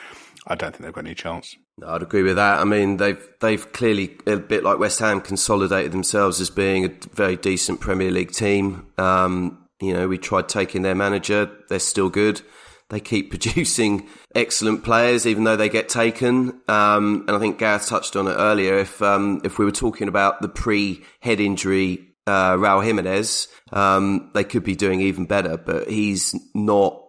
I 0.45 0.55
don't 0.55 0.71
think 0.71 0.83
they've 0.83 0.93
got 0.93 1.05
any 1.05 1.15
chance. 1.15 1.55
I'd 1.85 2.01
agree 2.01 2.23
with 2.23 2.37
that. 2.37 2.59
I 2.59 2.63
mean, 2.63 2.97
they've 2.97 3.21
they've 3.39 3.71
clearly 3.71 4.17
a 4.25 4.37
bit 4.37 4.63
like 4.63 4.79
West 4.79 4.99
Ham 4.99 5.21
consolidated 5.21 5.91
themselves 5.91 6.41
as 6.41 6.49
being 6.49 6.85
a 6.85 6.89
very 7.13 7.35
decent 7.35 7.79
Premier 7.79 8.11
League 8.11 8.31
team. 8.31 8.87
Um, 8.97 9.65
you 9.79 9.93
know, 9.93 10.07
we 10.07 10.17
tried 10.17 10.49
taking 10.49 10.81
their 10.81 10.95
manager; 10.95 11.49
they're 11.69 11.79
still 11.79 12.09
good 12.09 12.41
they 12.89 12.99
keep 12.99 13.29
producing 13.31 14.07
excellent 14.35 14.83
players, 14.83 15.25
even 15.25 15.43
though 15.43 15.55
they 15.55 15.69
get 15.69 15.89
taken. 15.89 16.61
Um, 16.67 17.25
and 17.27 17.31
I 17.31 17.39
think 17.39 17.59
Gareth 17.59 17.87
touched 17.87 18.15
on 18.15 18.27
it 18.27 18.35
earlier. 18.35 18.77
If 18.77 19.01
um, 19.01 19.41
if 19.43 19.57
we 19.57 19.65
were 19.65 19.71
talking 19.71 20.07
about 20.07 20.41
the 20.41 20.49
pre 20.49 21.03
head 21.21 21.39
injury 21.39 22.15
uh, 22.25 22.55
Raul 22.55 22.83
Jimenez, 22.83 23.47
um, 23.71 24.31
they 24.33 24.43
could 24.43 24.63
be 24.63 24.75
doing 24.75 25.01
even 25.01 25.25
better. 25.25 25.57
But 25.57 25.89
he's 25.89 26.35
not 26.53 27.01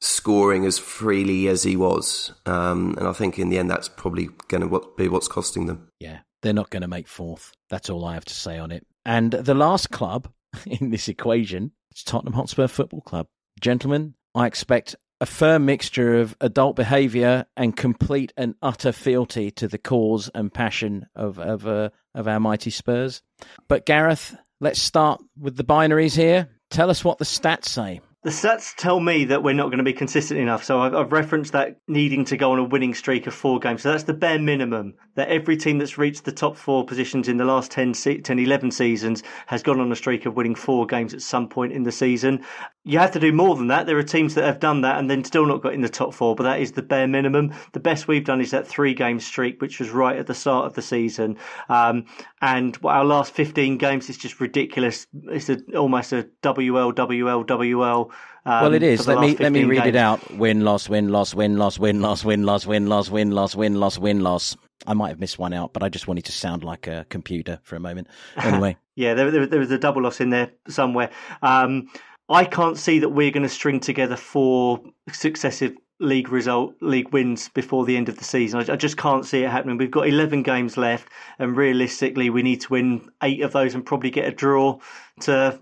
scoring 0.00 0.66
as 0.66 0.78
freely 0.78 1.46
as 1.48 1.62
he 1.62 1.76
was, 1.76 2.32
um, 2.46 2.94
and 2.98 3.06
I 3.06 3.12
think 3.12 3.38
in 3.38 3.50
the 3.50 3.58
end 3.58 3.70
that's 3.70 3.88
probably 3.88 4.28
going 4.48 4.68
to 4.68 4.92
be 4.96 5.08
what's 5.08 5.28
costing 5.28 5.66
them. 5.66 5.88
Yeah, 6.00 6.20
they're 6.42 6.52
not 6.52 6.70
going 6.70 6.82
to 6.82 6.88
make 6.88 7.08
fourth. 7.08 7.52
That's 7.70 7.90
all 7.90 8.04
I 8.04 8.14
have 8.14 8.24
to 8.26 8.34
say 8.34 8.58
on 8.58 8.72
it. 8.72 8.86
And 9.04 9.32
the 9.32 9.54
last 9.54 9.90
club 9.90 10.28
in 10.66 10.90
this 10.90 11.08
equation 11.08 11.72
is 11.94 12.02
Tottenham 12.02 12.34
Hotspur 12.34 12.68
Football 12.68 13.02
Club. 13.02 13.26
Gentlemen, 13.60 14.14
I 14.34 14.46
expect 14.46 14.96
a 15.22 15.26
firm 15.26 15.64
mixture 15.64 16.18
of 16.20 16.36
adult 16.40 16.74
behaviour 16.74 17.46
and 17.56 17.76
complete 17.76 18.32
and 18.36 18.56
utter 18.60 18.90
fealty 18.90 19.52
to 19.52 19.68
the 19.68 19.78
cause 19.78 20.28
and 20.34 20.52
passion 20.52 21.06
of 21.14 21.38
of, 21.38 21.64
uh, 21.64 21.90
of 22.12 22.26
our 22.26 22.40
mighty 22.40 22.70
Spurs. 22.70 23.22
But 23.68 23.86
Gareth, 23.86 24.36
let's 24.60 24.82
start 24.82 25.22
with 25.38 25.56
the 25.56 25.62
binaries 25.62 26.16
here. 26.16 26.48
Tell 26.70 26.90
us 26.90 27.04
what 27.04 27.18
the 27.18 27.24
stats 27.24 27.66
say. 27.66 28.00
The 28.24 28.30
stats 28.30 28.74
tell 28.76 28.98
me 28.98 29.26
that 29.26 29.44
we're 29.44 29.54
not 29.54 29.66
going 29.66 29.78
to 29.78 29.84
be 29.84 29.92
consistent 29.92 30.40
enough. 30.40 30.64
So 30.64 30.80
I've, 30.80 30.94
I've, 30.94 31.12
referenced 31.12 31.52
that 31.52 31.76
needing 31.86 32.24
to 32.26 32.36
go 32.36 32.50
on 32.50 32.58
a 32.58 32.64
winning 32.64 32.94
streak 32.94 33.28
of 33.28 33.34
four 33.34 33.60
games. 33.60 33.82
So 33.82 33.92
that's 33.92 34.04
the 34.04 34.14
bare 34.14 34.40
minimum 34.40 34.94
that 35.14 35.28
every 35.28 35.56
team 35.56 35.78
that's 35.78 35.98
reached 35.98 36.24
the 36.24 36.32
top 36.32 36.56
four 36.56 36.84
positions 36.84 37.28
in 37.28 37.36
the 37.36 37.44
last 37.44 37.70
10, 37.70 37.92
10 37.92 38.38
11 38.38 38.70
seasons 38.70 39.22
has 39.46 39.62
gone 39.62 39.80
on 39.80 39.92
a 39.92 39.96
streak 39.96 40.26
of 40.26 40.34
winning 40.34 40.54
four 40.54 40.86
games 40.86 41.12
at 41.14 41.22
some 41.22 41.48
point 41.48 41.72
in 41.72 41.82
the 41.82 41.92
season. 41.92 42.44
You 42.84 42.98
have 42.98 43.12
to 43.12 43.20
do 43.20 43.32
more 43.32 43.54
than 43.54 43.68
that. 43.68 43.86
There 43.86 43.98
are 43.98 44.02
teams 44.02 44.34
that 44.34 44.44
have 44.44 44.58
done 44.58 44.80
that 44.80 44.98
and 44.98 45.08
then 45.08 45.22
still 45.24 45.46
not 45.46 45.62
got 45.62 45.74
in 45.74 45.82
the 45.82 45.88
top 45.88 46.14
four, 46.14 46.34
but 46.34 46.44
that 46.44 46.60
is 46.60 46.72
the 46.72 46.82
bare 46.82 47.06
minimum. 47.06 47.52
The 47.72 47.80
best 47.80 48.08
we've 48.08 48.24
done 48.24 48.40
is 48.40 48.50
that 48.50 48.66
three 48.66 48.94
game 48.94 49.20
streak, 49.20 49.60
which 49.60 49.78
was 49.78 49.90
right 49.90 50.16
at 50.16 50.26
the 50.26 50.34
start 50.34 50.66
of 50.66 50.74
the 50.74 50.82
season. 50.82 51.38
Um, 51.68 52.06
and 52.40 52.76
our 52.84 53.04
last 53.04 53.32
15 53.34 53.78
games 53.78 54.10
is 54.10 54.16
just 54.16 54.40
ridiculous. 54.40 55.06
It's 55.24 55.48
a, 55.48 55.60
almost 55.76 56.12
a 56.12 56.28
WL, 56.42 56.92
WL, 56.92 57.46
WL. 57.46 58.10
Um, 58.44 58.62
well, 58.62 58.74
it 58.74 58.82
is. 58.82 59.06
Let 59.06 59.20
me 59.20 59.36
let 59.36 59.52
me 59.52 59.62
read 59.62 59.84
games. 59.84 59.88
it 59.88 59.96
out: 59.96 60.30
win, 60.32 60.62
loss, 60.62 60.88
win, 60.88 61.10
loss, 61.10 61.32
win, 61.32 61.58
loss, 61.58 61.78
win, 61.78 62.00
loss, 62.00 62.24
win, 62.24 62.42
loss, 62.42 62.66
win, 62.66 62.86
loss, 62.88 63.08
win, 63.08 63.30
loss, 63.30 63.54
win, 63.54 63.74
loss, 63.74 63.98
win, 63.98 64.20
loss. 64.20 64.56
I 64.86 64.94
might 64.94 65.10
have 65.10 65.20
missed 65.20 65.38
one 65.38 65.52
out, 65.52 65.72
but 65.72 65.82
I 65.82 65.88
just 65.88 66.08
wanted 66.08 66.24
to 66.26 66.32
sound 66.32 66.64
like 66.64 66.86
a 66.86 67.06
computer 67.08 67.60
for 67.62 67.76
a 67.76 67.80
moment. 67.80 68.08
Anyway, 68.36 68.76
yeah, 68.96 69.14
there, 69.14 69.30
there, 69.30 69.46
there, 69.46 69.60
was 69.60 69.70
a 69.70 69.78
double 69.78 70.02
loss 70.02 70.20
in 70.20 70.30
there 70.30 70.50
somewhere. 70.68 71.10
Um, 71.42 71.88
I 72.28 72.44
can't 72.44 72.76
see 72.76 72.98
that 73.00 73.10
we're 73.10 73.30
going 73.30 73.44
to 73.44 73.48
string 73.48 73.80
together 73.80 74.16
four 74.16 74.80
successive 75.10 75.74
league 76.02 76.30
result, 76.30 76.74
league 76.80 77.12
wins 77.12 77.48
before 77.50 77.84
the 77.84 77.96
end 77.96 78.08
of 78.08 78.18
the 78.18 78.24
season. 78.24 78.60
I, 78.60 78.72
I, 78.72 78.76
just 78.76 78.96
can't 78.96 79.24
see 79.24 79.44
it 79.44 79.50
happening. 79.50 79.78
We've 79.78 79.90
got 79.90 80.08
11 80.08 80.42
games 80.42 80.76
left, 80.76 81.08
and 81.38 81.56
realistically, 81.56 82.28
we 82.28 82.42
need 82.42 82.60
to 82.62 82.72
win 82.72 83.08
eight 83.22 83.42
of 83.42 83.52
those 83.52 83.74
and 83.74 83.86
probably 83.86 84.10
get 84.10 84.26
a 84.26 84.32
draw 84.32 84.78
to 85.20 85.58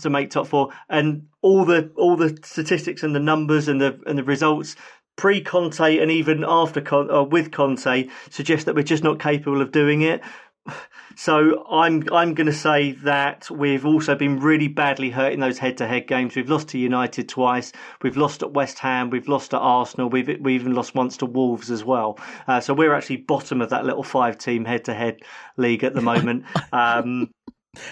to 0.00 0.10
make 0.10 0.30
top 0.30 0.46
four. 0.46 0.70
And 0.88 1.26
all 1.42 1.64
the 1.64 1.90
all 1.96 2.16
the 2.16 2.38
statistics 2.44 3.02
and 3.02 3.14
the 3.14 3.20
numbers 3.20 3.68
and 3.68 3.80
the 3.80 4.00
and 4.06 4.16
the 4.16 4.24
results 4.24 4.76
pre 5.16 5.40
Conte 5.40 5.98
and 5.98 6.10
even 6.10 6.44
after 6.46 6.80
Con- 6.80 7.10
uh, 7.10 7.22
with 7.22 7.52
Conte 7.52 8.08
suggest 8.30 8.66
that 8.66 8.74
we're 8.74 8.82
just 8.82 9.04
not 9.04 9.18
capable 9.18 9.60
of 9.60 9.72
doing 9.72 10.02
it. 10.02 10.22
So 11.14 11.66
I'm 11.70 12.04
I'm 12.10 12.32
going 12.32 12.46
to 12.46 12.54
say 12.54 12.92
that 13.04 13.50
we've 13.50 13.84
also 13.84 14.14
been 14.14 14.40
really 14.40 14.68
badly 14.68 15.10
hurt 15.10 15.34
in 15.34 15.40
those 15.40 15.58
head-to-head 15.58 16.06
games. 16.06 16.34
We've 16.34 16.48
lost 16.48 16.68
to 16.68 16.78
United 16.78 17.28
twice. 17.28 17.70
We've 18.00 18.16
lost 18.16 18.42
at 18.42 18.52
West 18.54 18.78
Ham. 18.78 19.10
We've 19.10 19.28
lost 19.28 19.52
at 19.52 19.58
Arsenal. 19.60 20.08
We've 20.08 20.40
we 20.40 20.54
even 20.54 20.72
lost 20.72 20.94
once 20.94 21.18
to 21.18 21.26
Wolves 21.26 21.70
as 21.70 21.84
well. 21.84 22.18
Uh, 22.48 22.60
so 22.60 22.72
we're 22.72 22.94
actually 22.94 23.18
bottom 23.18 23.60
of 23.60 23.68
that 23.68 23.84
little 23.84 24.02
five-team 24.02 24.64
head-to-head 24.64 25.20
league 25.58 25.84
at 25.84 25.92
the 25.92 26.00
moment. 26.00 26.44
Um, 26.72 27.28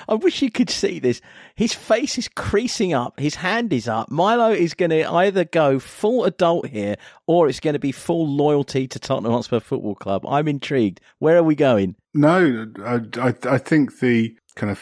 I 0.08 0.14
wish 0.14 0.42
you 0.42 0.50
could 0.50 0.70
see 0.70 0.98
this. 0.98 1.20
His 1.54 1.72
face 1.72 2.18
is 2.18 2.28
creasing 2.28 2.92
up. 2.92 3.18
His 3.18 3.36
hand 3.36 3.72
is 3.72 3.88
up. 3.88 4.10
Milo 4.10 4.50
is 4.50 4.74
going 4.74 4.90
to 4.90 5.04
either 5.04 5.44
go 5.44 5.78
full 5.78 6.24
adult 6.24 6.66
here 6.66 6.96
or 7.26 7.48
it's 7.48 7.60
going 7.60 7.74
to 7.74 7.80
be 7.80 7.92
full 7.92 8.28
loyalty 8.28 8.86
to 8.88 8.98
Tottenham 8.98 9.32
Hotspur 9.32 9.60
Football 9.60 9.94
Club. 9.94 10.26
I'm 10.26 10.48
intrigued. 10.48 11.00
Where 11.18 11.36
are 11.36 11.42
we 11.42 11.54
going? 11.54 11.96
No, 12.12 12.66
I, 12.84 13.34
I, 13.44 13.58
think 13.58 14.00
the 14.00 14.36
kind 14.56 14.70
of 14.70 14.78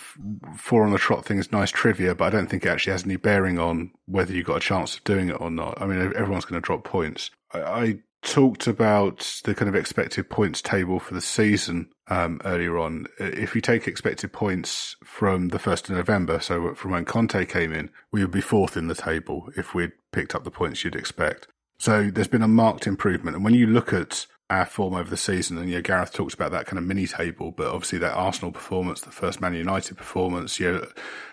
four 0.56 0.82
on 0.82 0.92
the 0.92 0.98
trot 0.98 1.24
thing 1.24 1.38
is 1.38 1.52
nice 1.52 1.70
trivia, 1.70 2.14
but 2.14 2.24
I 2.24 2.30
don't 2.30 2.48
think 2.48 2.64
it 2.64 2.70
actually 2.70 2.92
has 2.92 3.04
any 3.04 3.16
bearing 3.16 3.58
on 3.58 3.90
whether 4.06 4.32
you 4.32 4.42
got 4.42 4.56
a 4.56 4.60
chance 4.60 4.96
of 4.96 5.04
doing 5.04 5.28
it 5.28 5.40
or 5.40 5.50
not. 5.50 5.80
I 5.80 5.86
mean, 5.86 6.00
everyone's 6.00 6.46
going 6.46 6.60
to 6.60 6.64
drop 6.64 6.84
points. 6.84 7.30
I, 7.52 7.60
I 7.60 7.98
talked 8.22 8.66
about 8.66 9.40
the 9.44 9.54
kind 9.54 9.68
of 9.68 9.74
expected 9.74 10.28
points 10.28 10.60
table 10.60 10.98
for 10.98 11.14
the 11.14 11.20
season 11.20 11.88
um, 12.08 12.40
earlier 12.44 12.78
on. 12.78 13.06
If 13.18 13.54
you 13.54 13.60
take 13.60 13.86
expected 13.86 14.32
points 14.32 14.96
from 15.04 15.48
the 15.48 15.58
1st 15.58 15.90
of 15.90 15.96
November, 15.96 16.40
so 16.40 16.74
from 16.74 16.92
when 16.92 17.04
Conte 17.04 17.44
came 17.46 17.72
in, 17.72 17.90
we 18.12 18.22
would 18.22 18.30
be 18.30 18.40
fourth 18.40 18.76
in 18.76 18.88
the 18.88 18.94
table 18.94 19.50
if 19.56 19.74
we'd 19.74 19.92
picked 20.12 20.34
up 20.34 20.44
the 20.44 20.50
points 20.50 20.84
you'd 20.84 20.96
expect. 20.96 21.48
So 21.78 22.10
there's 22.10 22.28
been 22.28 22.42
a 22.42 22.48
marked 22.48 22.86
improvement. 22.86 23.36
And 23.36 23.44
when 23.44 23.54
you 23.54 23.66
look 23.66 23.92
at 23.92 24.26
our 24.50 24.64
form 24.64 24.94
over 24.94 25.10
the 25.10 25.16
season, 25.16 25.58
and 25.58 25.68
you 25.68 25.76
know, 25.76 25.82
Gareth 25.82 26.12
talks 26.12 26.34
about 26.34 26.50
that 26.52 26.66
kind 26.66 26.78
of 26.78 26.84
mini 26.84 27.06
table, 27.06 27.52
but 27.52 27.68
obviously 27.68 27.98
that 27.98 28.14
Arsenal 28.14 28.50
performance, 28.50 29.02
the 29.02 29.10
first 29.10 29.40
Man 29.40 29.54
United 29.54 29.96
performance, 29.96 30.58
you 30.58 30.72
know, 30.72 30.86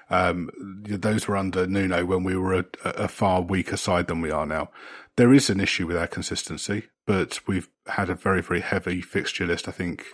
um, 0.10 0.50
those 0.84 1.28
were 1.28 1.38
under 1.38 1.66
Nuno 1.66 2.06
when 2.06 2.24
we 2.24 2.36
were 2.36 2.54
a, 2.54 2.66
a 2.84 3.08
far 3.08 3.42
weaker 3.42 3.78
side 3.78 4.08
than 4.08 4.22
we 4.22 4.32
are 4.32 4.46
now. 4.46 4.70
There 5.16 5.34
is 5.34 5.50
an 5.50 5.62
issue 5.62 5.88
with 5.88 5.98
our 5.98 6.08
consistency, 6.08 6.90
but 7.08 7.40
we've 7.48 7.70
had 7.88 8.10
a 8.10 8.16
very, 8.16 8.42
very 8.42 8.60
heavy 8.60 9.02
fixture 9.02 9.48
list. 9.48 9.68
I 9.68 9.72
think 9.72 10.06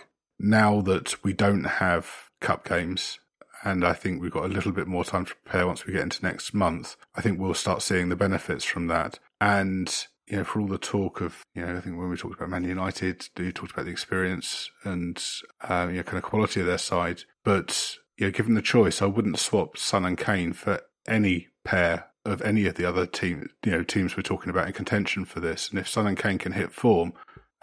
now 0.42 0.80
that 0.82 1.22
we 1.24 1.32
don't 1.32 1.64
have 1.64 2.30
cup 2.40 2.68
games, 2.68 3.18
and 3.64 3.84
I 3.84 3.92
think 3.92 4.20
we've 4.20 4.32
got 4.32 4.44
a 4.44 4.48
little 4.48 4.72
bit 4.72 4.88
more 4.88 5.04
time 5.04 5.24
to 5.24 5.34
prepare 5.36 5.66
once 5.66 5.86
we 5.86 5.92
get 5.92 6.02
into 6.02 6.24
next 6.24 6.52
month, 6.52 6.96
I 7.14 7.20
think 7.20 7.38
we'll 7.38 7.54
start 7.54 7.82
seeing 7.82 8.08
the 8.08 8.16
benefits 8.16 8.64
from 8.64 8.88
that. 8.88 9.18
And 9.40 10.06
you 10.26 10.38
know, 10.38 10.44
for 10.44 10.60
all 10.60 10.66
the 10.66 10.78
talk 10.78 11.20
of, 11.20 11.44
you 11.54 11.60
know, 11.60 11.76
I 11.76 11.80
think 11.80 11.98
when 11.98 12.08
we 12.08 12.16
talked 12.16 12.36
about 12.36 12.48
Man 12.48 12.64
United, 12.64 13.28
you 13.38 13.52
talked 13.52 13.72
about 13.72 13.84
the 13.84 13.90
experience 13.90 14.70
and, 14.82 15.22
uh, 15.60 15.88
you 15.90 15.96
know, 15.96 16.02
kind 16.04 16.16
of 16.16 16.22
quality 16.24 16.60
of 16.60 16.66
their 16.66 16.78
side. 16.78 17.24
But, 17.44 17.96
you 18.16 18.26
know, 18.26 18.30
given 18.30 18.54
the 18.54 18.62
choice, 18.62 19.02
I 19.02 19.06
wouldn't 19.06 19.38
swap 19.38 19.76
Son 19.76 20.04
and 20.06 20.16
Kane 20.16 20.52
for 20.52 20.80
any 21.06 21.48
pair 21.64 22.06
of 22.24 22.40
any 22.40 22.66
of 22.66 22.76
the 22.76 22.84
other 22.84 23.04
team, 23.04 23.50
you 23.64 23.72
know, 23.72 23.82
teams 23.82 24.16
we're 24.16 24.22
talking 24.22 24.48
about 24.48 24.68
in 24.68 24.72
contention 24.72 25.24
for 25.24 25.40
this. 25.40 25.68
And 25.68 25.78
if 25.78 25.88
Son 25.88 26.06
and 26.06 26.16
Kane 26.16 26.38
can 26.38 26.52
hit 26.52 26.72
form 26.72 27.12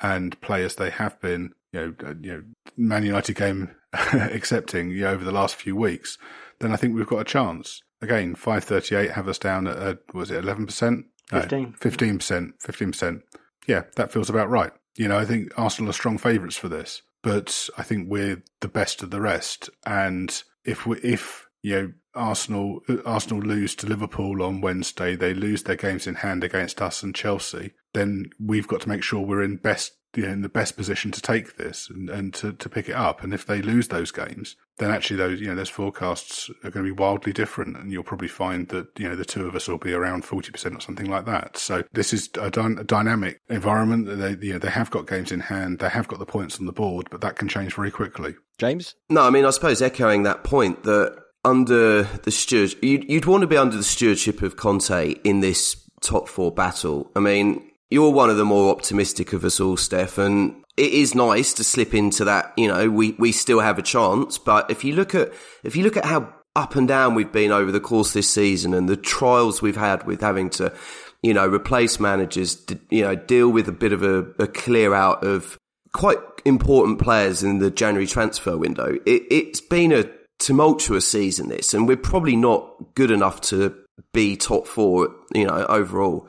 and 0.02 0.40
play 0.42 0.64
as 0.64 0.76
they 0.76 0.90
have 0.90 1.20
been, 1.22 1.54
you 1.72 1.80
know, 1.80 1.94
uh, 2.08 2.14
you 2.22 2.32
know, 2.32 2.44
Man 2.78 3.06
United 3.06 3.36
game 3.36 3.76
accepting 3.94 4.92
you 4.92 5.02
know, 5.02 5.12
over 5.12 5.24
the 5.24 5.32
last 5.32 5.56
few 5.56 5.76
weeks, 5.76 6.18
then 6.60 6.72
I 6.72 6.76
think 6.76 6.96
we've 6.96 7.08
got 7.08 7.22
a 7.22 7.26
chance. 7.26 7.82
Again, 8.02 8.36
five 8.36 8.64
thirty 8.64 8.96
eight 8.96 9.12
have 9.12 9.28
us 9.28 9.38
down 9.38 9.68
at 9.68 9.78
uh, 9.78 9.96
was 10.14 10.32
it 10.32 10.44
eleven 10.44 10.66
percent? 10.66 11.06
Fifteen. 11.28 11.74
Fifteen 11.74 12.18
percent. 12.18 12.54
Fifteen 12.60 12.92
percent. 12.92 13.22
Yeah, 13.68 13.84
that 13.96 14.12
feels 14.12 14.30
about 14.30 14.50
right. 14.50 14.72
You 14.96 15.08
know, 15.08 15.18
I 15.18 15.26
think 15.26 15.52
Arsenal 15.58 15.90
are 15.90 15.94
strong 15.94 16.18
favourites 16.18 16.58
for 16.58 16.70
this, 16.70 17.02
but 17.22 17.70
I 17.78 17.84
think 17.84 18.10
we're 18.10 18.42
the 18.62 18.68
best 18.68 19.04
of 19.04 19.12
the 19.12 19.22
rest. 19.22 19.70
And 19.86 20.42
if 20.66 20.86
we, 20.86 20.98
if 21.00 21.48
you 21.62 21.76
know 21.76 21.94
Arsenal 22.16 22.82
Arsenal 23.06 23.44
lose 23.44 23.76
to 23.76 23.88
Liverpool 23.88 24.42
on 24.42 24.62
Wednesday, 24.62 25.16
they 25.16 25.34
lose 25.34 25.64
their 25.64 25.76
games 25.76 26.08
in 26.08 26.16
hand 26.16 26.44
against 26.44 26.82
us 26.82 27.04
and 27.04 27.14
Chelsea, 27.14 27.74
then 28.00 28.32
we've 28.40 28.68
got 28.68 28.82
to 28.82 28.90
make 28.90 29.04
sure 29.04 29.22
we're 29.22 29.44
in 29.44 29.58
best 29.58 29.94
you 30.16 30.24
know, 30.24 30.30
in 30.30 30.42
the 30.42 30.50
best 30.50 30.76
position 30.76 31.12
to 31.12 31.22
take 31.22 31.58
this 31.58 31.88
and, 31.90 32.10
and 32.10 32.34
to, 32.34 32.54
to 32.54 32.68
pick 32.68 32.90
it 32.90 32.96
up. 32.96 33.24
And 33.24 33.32
if 33.34 33.46
they 33.46 33.62
lose 33.62 33.90
those 33.90 34.12
games, 34.12 34.56
then 34.80 34.90
actually 34.90 35.18
those 35.18 35.40
you 35.40 35.48
know 35.48 35.56
those 35.56 35.70
forecasts 35.70 36.50
are 36.64 36.72
going 36.72 36.86
to 36.86 36.94
be 36.94 37.00
wildly 37.00 37.34
different, 37.34 37.78
and 37.78 37.92
you'll 37.92 38.04
probably 38.04 38.28
find 38.28 38.68
that 38.70 38.88
you 38.98 39.08
know 39.08 39.16
the 39.16 39.26
two 39.26 39.46
of 39.46 39.56
us 39.56 39.68
will 39.68 39.78
be 39.78 39.94
around 39.94 40.26
forty 40.26 40.52
percent 40.52 40.76
or 40.76 40.80
something 40.80 41.10
like 41.10 41.26
that. 41.26 41.58
So 41.58 41.84
this 41.94 42.14
is 42.14 42.30
a, 42.40 42.50
dy- 42.50 42.78
a 42.80 42.84
dynamic 42.84 43.40
environment. 43.50 44.08
They 44.08 44.48
you 44.48 44.54
know 44.54 44.60
they 44.60 44.70
have 44.70 44.90
got 44.90 45.06
games 45.06 45.32
in 45.32 45.42
hand, 45.42 45.80
they 45.80 45.90
have 45.90 46.08
got 46.08 46.20
the 46.20 46.26
points 46.26 46.60
on 46.60 46.66
the 46.66 46.72
board, 46.72 47.08
but 47.12 47.22
that 47.22 47.36
can 47.36 47.48
change 47.48 47.76
very 47.76 47.92
quickly. 47.92 48.36
James, 48.58 48.96
No, 49.10 49.22
I 49.22 49.30
mean, 49.30 49.46
I 49.46 49.52
suppose 49.52 49.82
echoing 49.82 50.24
that 50.24 50.44
point 50.44 50.84
that 50.84 51.18
under 51.46 52.04
the 52.04 52.32
steward, 52.32 52.76
you'd, 52.82 53.10
you'd 53.10 53.26
want 53.26 53.42
to 53.42 53.48
be 53.48 53.56
under 53.56 53.78
the 53.78 53.84
stewardship 53.84 54.42
of 54.42 54.58
Conte 54.58 55.12
in 55.24 55.40
this 55.40 55.90
top 56.02 56.28
four 56.28 56.52
battle. 56.52 57.10
I 57.16 57.22
mean, 57.22 57.69
you're 57.90 58.12
one 58.12 58.30
of 58.30 58.38
the 58.38 58.46
more 58.46 58.72
optimistic 58.72 59.34
of 59.34 59.44
us 59.44 59.60
all, 59.60 59.76
Steff, 59.76 60.18
and 60.18 60.64
it 60.78 60.94
is 60.94 61.16
nice 61.16 61.54
to 61.54 61.64
slip 61.64 61.94
into 61.94 62.24
that. 62.26 62.54
You 62.56 62.68
know, 62.68 62.90
we, 62.90 63.12
we 63.14 63.32
still 63.32 63.60
have 63.60 63.80
a 63.80 63.84
chance, 63.84 64.38
but 64.38 64.70
if 64.70 64.84
you 64.84 64.94
look 64.94 65.16
at 65.16 65.34
if 65.64 65.76
you 65.76 65.84
look 65.84 65.98
at 65.98 66.06
how 66.06 66.34
up 66.56 66.76
and 66.76 66.88
down 66.88 67.16
we've 67.16 67.32
been 67.32 67.52
over 67.52 67.72
the 67.72 67.80
course 67.80 68.14
this 68.14 68.30
season 68.30 68.74
and 68.74 68.90
the 68.90 68.98
trials 68.98 69.62
we've 69.62 69.78
had 69.78 70.06
with 70.06 70.22
having 70.22 70.50
to, 70.50 70.74
you 71.22 71.34
know, 71.34 71.48
replace 71.48 72.00
managers, 72.00 72.66
you 72.90 73.04
know, 73.04 73.16
deal 73.16 73.50
with 73.50 73.68
a 73.68 73.74
bit 73.74 73.94
of 73.94 74.04
a, 74.04 74.26
a 74.40 74.48
clear 74.48 74.94
out 74.94 75.24
of 75.24 75.58
quite 75.94 76.18
important 76.46 77.00
players 77.00 77.44
in 77.44 77.60
the 77.60 77.72
January 77.72 78.08
transfer 78.08 78.58
window. 78.58 78.98
It, 79.06 79.24
it's 79.30 79.62
been 79.62 79.92
a 79.92 80.10
tumultuous 80.40 81.08
season, 81.08 81.50
this, 81.50 81.74
and 81.74 81.88
we're 81.88 81.98
probably 81.98 82.36
not 82.36 82.96
good 82.96 83.12
enough 83.12 83.42
to 83.42 83.76
be 84.14 84.36
top 84.36 84.68
four, 84.68 85.14
you 85.34 85.46
know, 85.46 85.66
overall. 85.68 86.28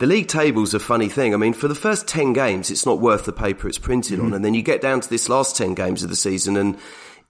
The 0.00 0.06
league 0.06 0.28
table's 0.28 0.72
a 0.72 0.80
funny 0.80 1.10
thing. 1.10 1.34
I 1.34 1.36
mean, 1.36 1.52
for 1.52 1.68
the 1.68 1.74
first 1.74 2.08
10 2.08 2.32
games, 2.32 2.70
it's 2.70 2.86
not 2.86 3.00
worth 3.00 3.26
the 3.26 3.34
paper 3.34 3.68
it's 3.68 3.76
printed 3.76 4.16
mm-hmm. 4.16 4.28
on. 4.28 4.32
And 4.32 4.42
then 4.42 4.54
you 4.54 4.62
get 4.62 4.80
down 4.80 5.02
to 5.02 5.10
this 5.10 5.28
last 5.28 5.58
10 5.58 5.74
games 5.74 6.02
of 6.02 6.08
the 6.08 6.16
season 6.16 6.56
and 6.56 6.78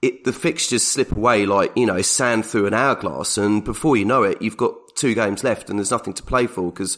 it, 0.03 0.23
the 0.23 0.33
fixtures 0.33 0.87
slip 0.87 1.11
away 1.11 1.47
like, 1.47 1.73
you 1.77 1.85
know, 1.85 2.01
sand 2.01 2.47
through 2.47 2.69
an 2.69 2.75
hourglass. 2.75 3.37
And 3.37 3.65
before 3.65 3.97
you 3.97 4.05
know 4.05 4.23
it, 4.23 4.41
you've 4.41 4.57
got 4.57 4.75
two 4.95 5.15
games 5.15 5.43
left 5.43 5.69
and 5.69 5.81
there's 5.81 5.91
nothing 5.91 6.13
to 6.15 6.23
play 6.23 6.47
for 6.47 6.71
because 6.71 6.97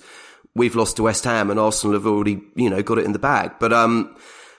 we've 0.54 0.76
lost 0.76 0.96
to 0.96 1.04
West 1.04 1.24
Ham 1.24 1.50
and 1.50 1.58
Arsenal 1.58 1.94
have 1.94 2.06
already, 2.06 2.42
you 2.54 2.68
know, 2.68 2.82
got 2.82 2.98
it 2.98 3.06
in 3.06 3.12
the 3.12 3.18
bag. 3.18 3.52
But, 3.58 3.72
um, 3.72 4.14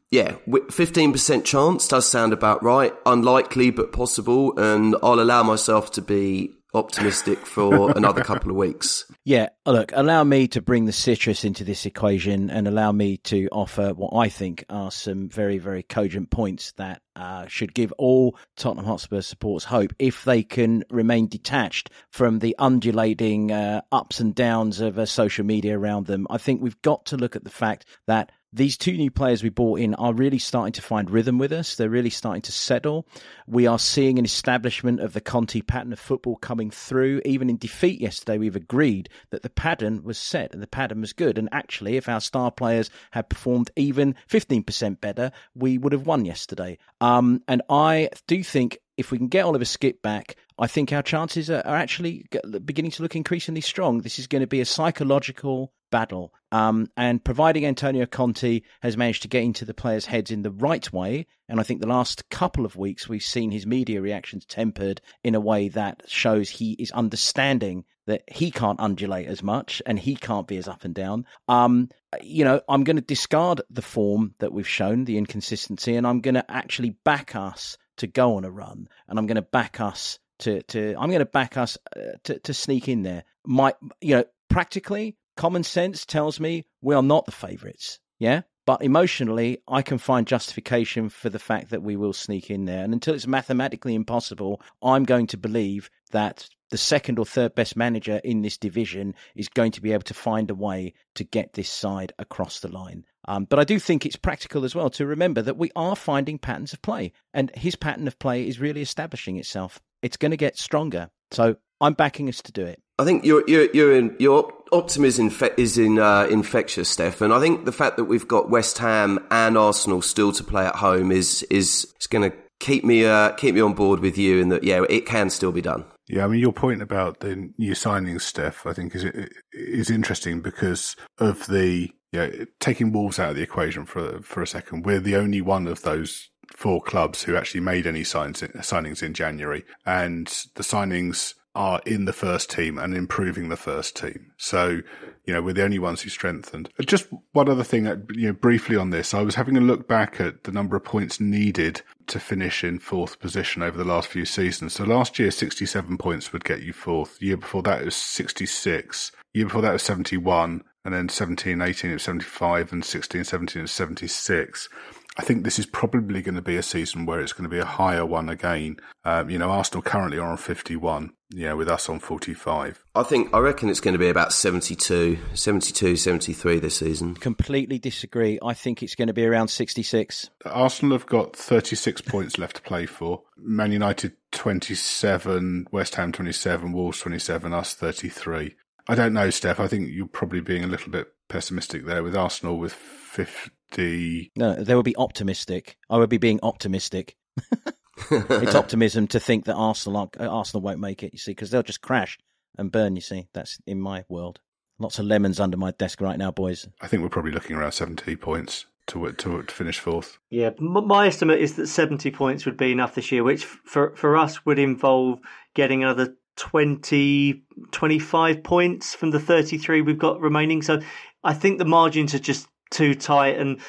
yeah, 0.10 0.38
15% 0.48 1.46
chance 1.46 1.88
does 1.88 2.08
sound 2.08 2.34
about 2.34 2.64
right. 2.64 2.94
Unlikely, 3.06 3.70
but 3.70 3.92
possible. 3.92 4.58
And 4.58 4.96
I'll 5.04 5.20
allow 5.20 5.44
myself 5.44 5.92
to 5.92 6.02
be 6.02 6.56
optimistic 6.74 7.46
for 7.46 7.92
another 7.96 8.24
couple 8.24 8.50
of 8.50 8.58
weeks. 8.58 9.06
Yeah, 9.26 9.50
look, 9.66 9.92
allow 9.96 10.24
me 10.24 10.48
to 10.50 10.62
bring 10.62 10.86
the 10.86 10.92
citrus 10.92 11.44
into 11.46 11.64
this 11.64 11.86
equation 11.86 12.50
and 12.50 12.68
allow 12.68 12.92
me 12.92 13.18
to 13.18 13.48
offer 13.52 13.94
what 13.94 14.18
I 14.18 14.30
think 14.30 14.66
are 14.70 14.92
some 14.92 15.30
very, 15.30 15.58
very 15.58 15.84
cogent 15.84 16.30
points 16.30 16.72
that 16.74 17.02
uh, 17.16 17.46
should 17.48 17.74
give 17.74 17.92
all 17.94 18.36
Tottenham 18.56 18.86
Hotspur 18.86 19.22
supporters 19.22 19.66
hope 19.66 19.94
if 20.00 20.24
they 20.24 20.44
can 20.44 20.84
remain 20.90 21.28
detached 21.28 21.92
from 22.10 22.40
the 22.40 22.56
undulating 22.58 23.52
uh, 23.52 23.82
ups 23.92 24.20
and 24.20 24.34
downs 24.34 24.80
of 24.80 24.98
uh, 24.98 25.06
social 25.06 25.46
media 25.46 25.78
around 25.78 26.08
them. 26.08 26.26
I 26.30 26.38
think 26.38 26.62
we've 26.62 26.82
got 26.82 27.06
to 27.08 27.18
look 27.18 27.36
at 27.36 27.44
the 27.44 27.50
fact 27.50 27.86
that 28.08 28.32
these 28.54 28.78
two 28.78 28.96
new 28.96 29.10
players 29.10 29.42
we 29.42 29.50
brought 29.50 29.80
in 29.80 29.96
are 29.96 30.14
really 30.14 30.38
starting 30.38 30.74
to 30.74 30.82
find 30.82 31.10
rhythm 31.10 31.40
with 31.40 31.52
us. 31.52 31.76
They're 31.76 31.90
really 31.90 32.12
starting 32.12 32.44
to 32.44 32.52
settle. 32.52 33.08
We 33.48 33.66
are 33.66 33.80
seeing 33.80 34.20
an 34.20 34.26
establishment 34.26 35.00
of 35.00 35.14
the 35.14 35.22
Conte 35.22 35.60
pattern 35.62 35.92
of 35.92 36.00
football 36.00 36.36
coming 36.36 36.70
through. 36.70 37.22
Even 37.26 37.50
in 37.50 37.58
defeat 37.58 38.00
yesterday, 38.00 38.38
we've 38.38 38.56
agreed 38.56 39.10
that 39.32 39.42
the 39.42 39.50
pattern 39.50 40.04
was 40.04 40.20
set 40.20 40.54
and 40.54 40.62
the 40.62 40.68
pattern 40.68 41.02
was 41.02 41.14
good. 41.14 41.40
And 41.40 41.50
actually, 41.52 41.98
if 41.98 42.08
our 42.08 42.22
star 42.22 42.52
players 42.52 42.92
had 43.12 43.28
performed 43.28 43.72
even 43.76 44.16
15% 44.30 45.02
better, 45.02 45.32
we 45.56 45.80
would 45.80 45.94
have 45.94 46.06
won 46.06 46.24
yesterday. 46.24 46.78
Um, 47.02 47.42
and 47.48 47.64
I 47.70 48.10
do 48.28 48.44
think 48.44 48.78
if 48.98 49.12
we 49.12 49.18
can 49.18 49.28
get 49.28 49.46
Oliver 49.46 49.66
Skipp 49.66 50.02
back, 50.02 50.36
I 50.58 50.68
think 50.68 50.94
our 50.94 51.02
chances 51.02 51.50
are, 51.50 51.62
are, 51.66 51.76
actually 51.76 52.26
beginning 52.64 52.92
to 52.92 53.02
look 53.02 53.16
increasingly 53.16 53.62
strong. 53.62 54.00
This 54.00 54.20
is 54.20 54.28
going 54.28 54.42
to 54.42 54.48
be 54.48 54.62
a 54.62 54.66
psychological 54.66 55.74
battle. 55.90 56.34
Um, 56.52 56.88
and 56.98 57.24
providing 57.24 57.66
Antonio 57.66 58.06
Conte 58.06 58.62
has 58.82 58.98
managed 58.98 59.22
to 59.24 59.28
get 59.28 59.44
into 59.44 59.66
the 59.66 59.74
players' 59.74 60.08
heads 60.08 60.32
in 60.32 60.42
the 60.42 60.52
right 60.52 60.92
way, 60.92 61.28
and 61.48 61.60
I 61.60 61.64
think 61.64 61.82
the 61.82 61.88
last 61.88 62.30
couple 62.30 62.66
of 62.66 62.76
weeks 62.76 63.08
we've 63.08 63.24
seen 63.24 63.52
his 63.52 63.66
media 63.66 64.02
reactions 64.02 64.46
tempered 64.46 65.02
in 65.24 65.36
a 65.36 65.40
way 65.40 65.70
that 65.70 66.04
shows 66.08 66.50
he 66.50 66.74
is 66.74 66.92
understanding 66.92 67.86
that 68.06 68.24
he 68.28 68.52
can't 68.52 68.80
undulate 68.82 69.28
as 69.28 69.42
much 69.42 69.82
and 69.86 69.98
he 69.98 70.16
can't 70.16 70.48
be 70.48 70.58
as 70.58 70.68
up 70.68 70.84
and 70.84 70.94
down. 70.94 71.26
Um, 71.48 71.90
you 72.22 72.44
know, 72.44 72.62
I'm 72.68 72.84
going 72.84 72.98
to 72.98 73.02
discard 73.02 73.62
the 73.70 73.82
form 73.82 74.36
that 74.40 74.52
we've 74.52 74.68
shown, 74.68 75.06
the 75.06 75.18
inconsistency, 75.18 75.96
and 75.96 76.06
I'm 76.06 76.22
going 76.22 76.36
to 76.36 76.52
actually 76.52 76.92
back 77.06 77.36
us 77.36 77.78
to 77.98 78.08
go 78.08 78.36
on 78.36 78.46
a 78.46 78.52
run, 78.52 78.88
and 79.08 79.20
I'm 79.20 79.28
going 79.28 79.36
to 79.36 79.42
back 79.42 79.80
us 79.80 80.20
to 80.40 80.62
to 80.64 80.96
I'm 80.98 81.10
going 81.10 81.20
to 81.20 81.26
back 81.26 81.58
us 81.58 81.78
uh, 81.96 82.18
to 82.26 82.40
to 82.40 82.54
sneak 82.54 82.88
in 82.88 83.04
there. 83.04 83.24
My 83.46 83.74
you 84.02 84.16
know 84.16 84.26
practically 84.50 85.18
common 85.36 85.64
sense 85.64 86.06
tells 86.06 86.40
me 86.40 86.66
we 86.82 86.96
are 86.96 87.04
not 87.04 87.26
the 87.26 87.32
favourites. 87.32 88.00
Yeah. 88.20 88.42
But 88.66 88.82
emotionally, 88.82 89.62
I 89.68 89.82
can 89.82 89.98
find 89.98 90.26
justification 90.26 91.10
for 91.10 91.30
the 91.30 91.40
fact 91.40 91.72
that 91.72 91.84
we 91.84 91.98
will 91.98 92.14
sneak 92.14 92.50
in 92.50 92.64
there. 92.64 92.86
And 92.86 92.94
until 92.94 93.14
it's 93.14 93.28
mathematically 93.28 93.94
impossible, 93.94 94.62
I'm 94.82 95.04
going 95.04 95.28
to 95.28 95.38
believe 95.38 95.90
that 96.12 96.48
the 96.70 96.78
second 96.78 97.20
or 97.20 97.26
third 97.26 97.56
best 97.56 97.76
manager 97.76 98.22
in 98.24 98.42
this 98.42 98.58
division 98.58 99.16
is 99.36 99.50
going 99.50 99.74
to 99.74 99.82
be 99.82 99.92
able 99.92 100.04
to 100.04 100.14
find 100.14 100.50
a 100.50 100.56
way 100.56 100.94
to 101.16 101.26
get 101.26 101.54
this 101.54 101.70
side 101.70 102.14
across 102.18 102.62
the 102.62 102.70
line. 102.70 103.04
Um, 103.26 103.46
but 103.46 103.60
I 103.60 103.64
do 103.64 103.80
think 103.80 104.06
it's 104.06 104.16
practical 104.16 104.66
as 104.66 104.76
well 104.76 104.90
to 104.92 105.06
remember 105.06 105.42
that 105.42 105.58
we 105.58 105.72
are 105.76 105.96
finding 105.96 106.38
patterns 106.38 106.74
of 106.74 106.82
play, 106.82 107.14
and 107.34 107.52
his 107.56 107.76
pattern 107.76 108.08
of 108.08 108.20
play 108.20 108.48
is 108.48 108.60
really 108.60 108.82
establishing 108.82 109.38
itself. 109.38 109.80
It's 110.02 110.18
going 110.18 110.32
to 110.32 110.38
get 110.38 110.58
stronger. 110.58 111.10
So 111.32 111.56
I'm 111.82 111.94
backing 111.94 112.30
us 112.30 112.42
to 112.44 112.52
do 112.52 112.66
it. 112.66 112.82
I 113.00 113.06
think 113.06 113.26
your 113.26 113.44
your 113.48 113.70
your 113.74 113.96
in, 113.96 114.16
your 114.20 114.54
optimism 114.72 115.32
is 115.58 115.78
in 115.78 116.00
uh, 116.00 116.28
infectious, 116.30 116.96
Steff, 116.96 117.22
and 117.22 117.34
I 117.34 117.40
think 117.40 117.66
the 117.66 117.72
fact 117.72 117.98
that 117.98 118.06
we've 118.06 118.28
got 118.28 118.50
West 118.50 118.78
Ham 118.78 119.20
and 119.32 119.58
Arsenal 119.58 120.02
still 120.02 120.32
to 120.34 120.44
play 120.44 120.66
at 120.66 120.76
home 120.76 121.12
is 121.12 121.44
is, 121.44 121.92
is 122.00 122.08
going 122.08 122.30
to 122.30 122.38
keep 122.60 122.84
me 122.84 123.06
uh, 123.06 123.32
keep 123.32 123.56
me 123.56 123.62
on 123.62 123.74
board 123.74 124.00
with 124.00 124.18
you, 124.18 124.42
and 124.42 124.52
that 124.52 124.64
yeah, 124.64 124.84
it 124.90 125.06
can 125.06 125.30
still 125.30 125.52
be 125.52 125.62
done. 125.62 125.86
Yeah, 126.08 126.26
I 126.26 126.28
mean 126.28 126.40
your 126.40 126.54
point 126.54 126.82
about 126.82 127.20
the 127.22 127.52
new 127.58 127.72
signings, 127.72 128.22
Steff, 128.22 128.70
I 128.70 128.74
think 128.74 128.94
is 128.94 129.06
is 129.54 129.90
interesting 129.90 130.42
because 130.42 130.96
of 131.18 131.48
the 131.48 131.90
yeah, 132.14 132.46
taking 132.60 132.92
Wolves 132.92 133.18
out 133.18 133.32
of 133.32 133.36
the 133.36 133.42
equation 133.42 133.86
for 133.86 134.22
for 134.22 134.44
a 134.44 134.48
second, 134.48 134.86
we're 134.86 135.00
the 135.00 135.16
only 135.16 135.42
one 135.42 135.68
of 135.68 135.82
those 135.82 136.30
four 136.56 136.80
clubs 136.80 137.24
who 137.24 137.36
actually 137.36 137.62
made 137.62 137.88
any 137.88 138.04
signs, 138.04 138.42
signings 138.42 139.02
in 139.02 139.16
January, 139.16 139.66
and 139.86 140.28
the 140.54 140.64
signings 140.64 141.34
are 141.56 141.82
in 141.86 142.06
the 142.06 142.14
first 142.14 142.52
team 142.52 142.78
and 142.78 142.96
improving 142.96 143.50
the 143.50 143.58
first 143.58 143.96
team. 143.96 144.32
So, 144.38 144.82
you 145.26 145.34
know, 145.34 145.42
we're 145.42 145.54
the 145.54 145.64
only 145.64 145.80
ones 145.80 146.02
who 146.02 146.10
strengthened. 146.10 146.70
Just 146.82 147.08
one 147.32 147.50
other 147.50 147.64
thing, 147.64 147.88
uh, 147.88 147.98
you 148.12 148.28
know, 148.28 148.34
briefly 148.34 148.76
on 148.76 148.90
this, 148.90 149.14
I 149.14 149.22
was 149.22 149.36
having 149.36 149.58
a 149.58 149.62
look 149.62 149.88
back 149.88 150.20
at 150.20 150.44
the 150.44 150.52
number 150.52 150.76
of 150.76 150.84
points 150.84 151.20
needed 151.20 151.82
to 152.08 152.20
finish 152.20 152.64
in 152.64 152.80
fourth 152.80 153.20
position 153.20 153.62
over 153.62 153.78
the 153.78 153.84
last 153.84 154.08
few 154.08 154.26
seasons. 154.26 154.74
So 154.74 154.84
last 154.84 155.18
year, 155.20 155.32
67 155.32 155.98
points 155.98 156.34
would 156.34 156.44
get 156.44 156.64
you 156.64 156.74
fourth. 156.74 157.20
The 157.20 157.28
year 157.28 157.38
before 157.38 157.64
that, 157.64 157.82
it 157.82 157.86
was 157.86 157.96
66. 157.96 159.12
The 159.34 159.40
year 159.40 159.46
before 159.48 159.62
that, 159.62 159.74
was 159.74 159.84
71 159.84 160.64
and 160.86 160.94
then 160.94 161.10
17, 161.10 161.62
18 161.62 161.92
it 161.92 161.94
was 161.94 162.04
75 162.04 162.74
and 162.74 162.84
16, 162.84 163.24
17 163.24 163.60
it 163.60 163.64
was 163.64 163.72
76. 163.72 164.70
I 165.16 165.22
think 165.22 165.44
this 165.44 165.60
is 165.60 165.68
probably 165.68 166.24
going 166.24 166.36
to 166.36 166.42
be 166.42 166.56
a 166.56 166.64
season 166.64 167.06
where 167.06 167.22
it's 167.22 167.34
going 167.34 167.44
to 167.44 167.50
be 167.50 167.60
a 167.60 167.66
higher 167.66 168.06
one 168.06 168.30
again. 168.30 168.78
Um, 169.06 169.30
you 169.30 169.38
know, 169.38 169.52
Arsenal 169.52 169.84
currently 169.84 170.18
are 170.18 170.28
on 170.28 170.38
51, 170.38 171.12
you 171.30 171.46
know, 171.46 171.56
with 171.56 171.70
us 171.70 171.88
on 171.88 172.00
45. 172.00 172.84
I 172.96 173.04
think, 173.04 173.32
I 173.32 173.38
reckon 173.38 173.70
it's 173.70 173.80
going 173.80 173.94
to 173.94 174.00
be 174.00 174.10
about 174.10 174.34
72, 174.34 175.20
72, 175.36 175.98
73 175.98 176.60
this 176.60 176.78
season. 176.78 177.14
Completely 177.14 177.78
disagree. 177.78 178.40
I 178.44 178.56
think 178.56 178.82
it's 178.82 178.96
going 178.96 179.08
to 179.08 179.14
be 179.14 179.26
around 179.26 179.50
66. 179.50 180.32
Arsenal 180.46 180.98
have 180.98 181.06
got 181.06 181.36
36 181.36 182.02
points 182.08 182.40
left 182.40 182.56
to 182.56 182.62
play 182.64 182.88
for. 182.88 183.22
Man 183.38 183.72
United 183.72 184.14
27, 184.32 185.68
West 185.72 185.94
Ham 185.94 186.12
27, 186.12 186.72
Wolves 186.74 187.00
27, 187.02 187.54
us 187.54 187.76
33. 187.76 188.56
I 188.88 188.96
don't 188.96 189.14
know, 189.14 189.28
Steff. 189.30 189.60
I 189.60 189.68
think 189.68 189.90
you're 189.92 190.08
probably 190.08 190.42
being 190.42 190.64
a 190.64 190.68
little 190.68 190.92
bit 190.92 191.08
pessimistic 191.30 191.86
there 191.86 192.04
with 192.04 192.16
Arsenal 192.16 192.58
with 192.58 192.74
50. 192.74 194.32
No, 194.36 194.56
they 194.56 194.76
would 194.76 194.86
be 194.86 194.96
optimistic. 194.98 195.78
I 195.90 195.98
would 195.98 196.10
be 196.10 196.18
being 196.18 196.40
optimistic. 196.44 197.16
it's 198.12 198.56
optimism 198.56 199.08
to 199.08 199.20
think 199.20 199.46
that 199.46 199.56
Arsenal 199.56 199.98
aren't- 199.98 200.20
uh, 200.20 200.28
Arsenal 200.28 200.62
won't 200.62 200.80
make 200.80 201.04
it. 201.04 201.14
You 201.14 201.20
see, 201.20 201.32
because 201.32 201.52
they'll 201.52 201.64
just 201.64 201.82
crash 201.82 202.18
and 202.58 202.72
burn. 202.72 202.96
You 202.96 203.02
see, 203.02 203.28
that's 203.34 203.58
in 203.66 203.80
my 203.80 204.04
world. 204.10 204.40
Lots 204.80 205.00
of 205.00 205.06
lemons 205.06 205.40
under 205.40 205.58
my 205.58 205.72
desk 205.72 206.02
right 206.02 206.18
now, 206.18 206.32
boys. 206.32 206.68
I 206.82 206.88
think 206.88 207.04
we're 207.04 207.10
probably 207.10 207.32
looking 207.32 207.56
around 207.56 207.72
70 207.74 208.16
points 208.18 208.66
to 208.88 209.12
to, 209.12 209.44
to 209.44 209.54
finish 209.54 209.80
fourth. 209.80 210.18
Yeah, 210.30 210.50
m- 210.60 210.88
my 210.88 211.08
estimate 211.08 211.40
is 211.40 211.56
that 211.56 211.68
70 211.68 212.12
points 212.12 212.46
would 212.46 212.58
be 212.58 212.72
enough 212.72 212.96
this 212.96 213.12
year, 213.12 213.24
which 213.24 213.46
for, 213.46 213.96
for 213.96 214.18
us 214.18 214.46
would 214.46 214.60
involve 214.60 215.20
getting 215.54 215.84
another 215.84 216.16
20, 216.36 217.44
25 217.72 218.44
points 218.44 218.96
from 218.96 219.12
the 219.12 219.20
33 219.20 219.82
we've 219.82 219.98
got 219.98 220.20
remaining. 220.20 220.62
So 220.62 220.82
I 221.24 221.34
think 221.34 221.60
the 221.60 221.66
margins 221.66 222.14
are 222.14 222.20
just 222.20 222.48
too 222.72 222.96
tight, 222.96 223.38
and 223.38 223.60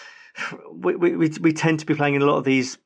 we, 0.72 0.96
we, 0.96 1.28
we, 1.28 1.52
tend 1.52 1.80
to 1.80 1.86
be 1.86 1.94
playing 1.94 2.14
in 2.14 2.22
a 2.22 2.26
lot 2.26 2.38
of 2.38 2.44
these 2.44 2.78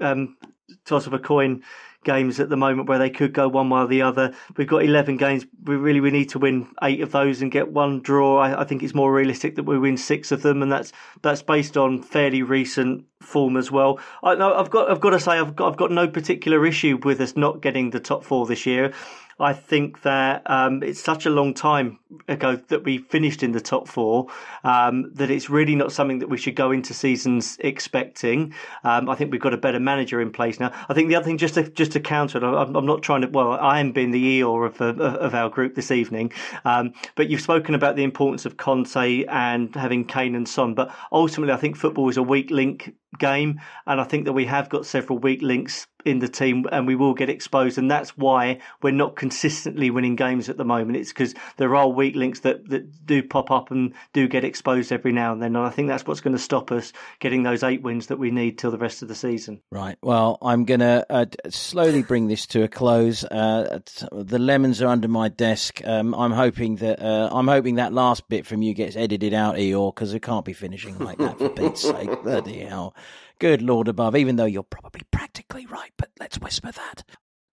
um, 0.00 0.36
toss 0.84 1.06
of 1.06 1.12
a 1.12 1.18
coin 1.18 1.62
games 2.04 2.38
at 2.38 2.48
the 2.48 2.56
moment 2.56 2.88
where 2.88 2.98
they 2.98 3.10
could 3.10 3.32
go 3.32 3.48
one 3.48 3.70
way 3.70 3.80
or 3.80 3.86
the 3.86 4.02
other. 4.02 4.32
We've 4.56 4.68
got 4.68 4.84
11 4.84 5.16
games. 5.16 5.46
We 5.64 5.76
really 5.76 6.00
we 6.00 6.10
need 6.10 6.28
to 6.30 6.38
win 6.38 6.68
eight 6.82 7.00
of 7.00 7.10
those 7.10 7.42
and 7.42 7.50
get 7.50 7.72
one 7.72 8.00
draw. 8.00 8.38
I, 8.38 8.60
I 8.60 8.64
think 8.64 8.82
it's 8.82 8.94
more 8.94 9.12
realistic 9.12 9.56
that 9.56 9.64
we 9.64 9.78
win 9.78 9.96
six 9.96 10.30
of 10.30 10.42
them, 10.42 10.62
and 10.62 10.70
that's 10.70 10.92
that's 11.22 11.42
based 11.42 11.76
on 11.76 12.02
fairly 12.02 12.42
recent 12.42 13.06
form 13.20 13.56
as 13.56 13.72
well. 13.72 13.98
I, 14.22 14.32
I've 14.32 14.70
got 14.70 14.90
I've 14.90 15.00
got 15.00 15.10
to 15.10 15.20
say 15.20 15.32
I've 15.32 15.56
got 15.56 15.72
I've 15.72 15.78
got 15.78 15.90
no 15.90 16.06
particular 16.06 16.64
issue 16.64 16.98
with 17.02 17.20
us 17.20 17.36
not 17.36 17.60
getting 17.60 17.90
the 17.90 18.00
top 18.00 18.22
four 18.24 18.46
this 18.46 18.66
year. 18.66 18.92
I 19.38 19.52
think 19.52 20.02
that 20.02 20.42
um, 20.46 20.82
it's 20.82 21.02
such 21.02 21.26
a 21.26 21.30
long 21.30 21.54
time 21.54 21.98
ago 22.28 22.56
that 22.68 22.84
we 22.84 22.98
finished 22.98 23.42
in 23.42 23.52
the 23.52 23.60
top 23.60 23.88
four 23.88 24.26
um, 24.62 25.10
that 25.14 25.30
it's 25.30 25.50
really 25.50 25.74
not 25.74 25.92
something 25.92 26.18
that 26.18 26.28
we 26.28 26.36
should 26.36 26.54
go 26.54 26.70
into 26.70 26.94
seasons 26.94 27.56
expecting. 27.60 28.54
Um, 28.82 29.08
I 29.08 29.14
think 29.14 29.32
we've 29.32 29.40
got 29.40 29.54
a 29.54 29.58
better 29.58 29.80
manager 29.80 30.20
in 30.20 30.30
place 30.30 30.60
now. 30.60 30.72
I 30.88 30.94
think 30.94 31.08
the 31.08 31.16
other 31.16 31.24
thing, 31.24 31.38
just 31.38 31.54
to 31.54 31.68
just 31.70 31.92
to 31.92 32.00
counter 32.00 32.38
it, 32.38 32.44
I'm, 32.44 32.76
I'm 32.76 32.86
not 32.86 33.02
trying 33.02 33.22
to. 33.22 33.28
Well, 33.28 33.52
I 33.52 33.80
am 33.80 33.92
being 33.92 34.10
the 34.10 34.40
Eeyore 34.40 34.66
of 34.66 34.80
uh, 34.80 35.02
of 35.02 35.34
our 35.34 35.48
group 35.48 35.74
this 35.74 35.90
evening, 35.90 36.32
um, 36.64 36.92
but 37.14 37.30
you've 37.30 37.40
spoken 37.40 37.74
about 37.74 37.96
the 37.96 38.04
importance 38.04 38.46
of 38.46 38.56
Conte 38.56 39.24
and 39.24 39.74
having 39.74 40.04
Kane 40.04 40.34
and 40.34 40.48
Son. 40.48 40.74
But 40.74 40.94
ultimately, 41.12 41.52
I 41.52 41.56
think 41.56 41.76
football 41.76 42.08
is 42.08 42.16
a 42.16 42.22
weak 42.22 42.50
link 42.50 42.94
game, 43.18 43.60
and 43.86 44.00
I 44.00 44.04
think 44.04 44.24
that 44.24 44.32
we 44.32 44.46
have 44.46 44.68
got 44.68 44.86
several 44.86 45.18
weak 45.18 45.42
links 45.42 45.86
in 46.04 46.18
the 46.18 46.28
team 46.28 46.66
and 46.70 46.86
we 46.86 46.94
will 46.94 47.14
get 47.14 47.30
exposed 47.30 47.78
and 47.78 47.90
that's 47.90 48.16
why 48.16 48.58
we're 48.82 48.90
not 48.90 49.16
consistently 49.16 49.90
winning 49.90 50.16
games 50.16 50.48
at 50.48 50.56
the 50.56 50.64
moment 50.64 50.98
it's 50.98 51.12
because 51.12 51.34
there 51.56 51.74
are 51.74 51.88
weak 51.88 52.03
links 52.12 52.40
that, 52.40 52.68
that 52.68 53.06
do 53.06 53.22
pop 53.22 53.50
up 53.50 53.70
and 53.70 53.94
do 54.12 54.28
get 54.28 54.44
exposed 54.44 54.92
every 54.92 55.12
now 55.12 55.32
and 55.32 55.42
then 55.42 55.56
and 55.56 55.64
I 55.64 55.70
think 55.70 55.88
that's 55.88 56.06
what's 56.06 56.20
going 56.20 56.36
to 56.36 56.42
stop 56.42 56.70
us 56.70 56.92
getting 57.18 57.42
those 57.42 57.62
eight 57.62 57.82
wins 57.82 58.08
that 58.08 58.18
we 58.18 58.30
need 58.30 58.58
till 58.58 58.70
the 58.70 58.78
rest 58.78 59.02
of 59.02 59.08
the 59.08 59.14
season 59.14 59.60
Right. 59.70 59.96
Well, 60.02 60.38
I'm 60.40 60.64
going 60.64 60.80
to 60.80 61.04
uh, 61.10 61.26
slowly 61.48 62.02
bring 62.02 62.28
this 62.28 62.46
to 62.48 62.62
a 62.62 62.68
close. 62.68 63.24
Uh, 63.24 63.80
the 64.12 64.38
lemons 64.38 64.80
are 64.82 64.88
under 64.88 65.08
my 65.08 65.28
desk. 65.28 65.80
Um, 65.84 66.14
I'm 66.14 66.32
hoping 66.32 66.76
that 66.76 67.02
uh, 67.02 67.28
I'm 67.32 67.48
hoping 67.48 67.76
that 67.76 67.92
last 67.92 68.28
bit 68.28 68.46
from 68.46 68.62
you 68.62 68.74
gets 68.74 68.96
edited 68.96 69.34
out, 69.34 69.56
Eeyore, 69.56 69.94
because 69.94 70.14
it 70.14 70.20
can't 70.20 70.44
be 70.44 70.52
finishing 70.52 70.98
like 70.98 71.18
that 71.18 71.38
for 71.38 71.48
Pete's 71.48 71.82
sake. 71.82 72.10
Bloody 72.22 72.60
hell. 72.60 72.94
Good 73.40 73.62
Lord 73.62 73.88
above, 73.88 74.16
even 74.16 74.36
though 74.36 74.44
you're 74.44 74.62
probably 74.62 75.02
practically 75.10 75.66
right, 75.66 75.92
but 75.98 76.10
let's 76.20 76.38
whisper 76.38 76.70
that. 76.70 77.02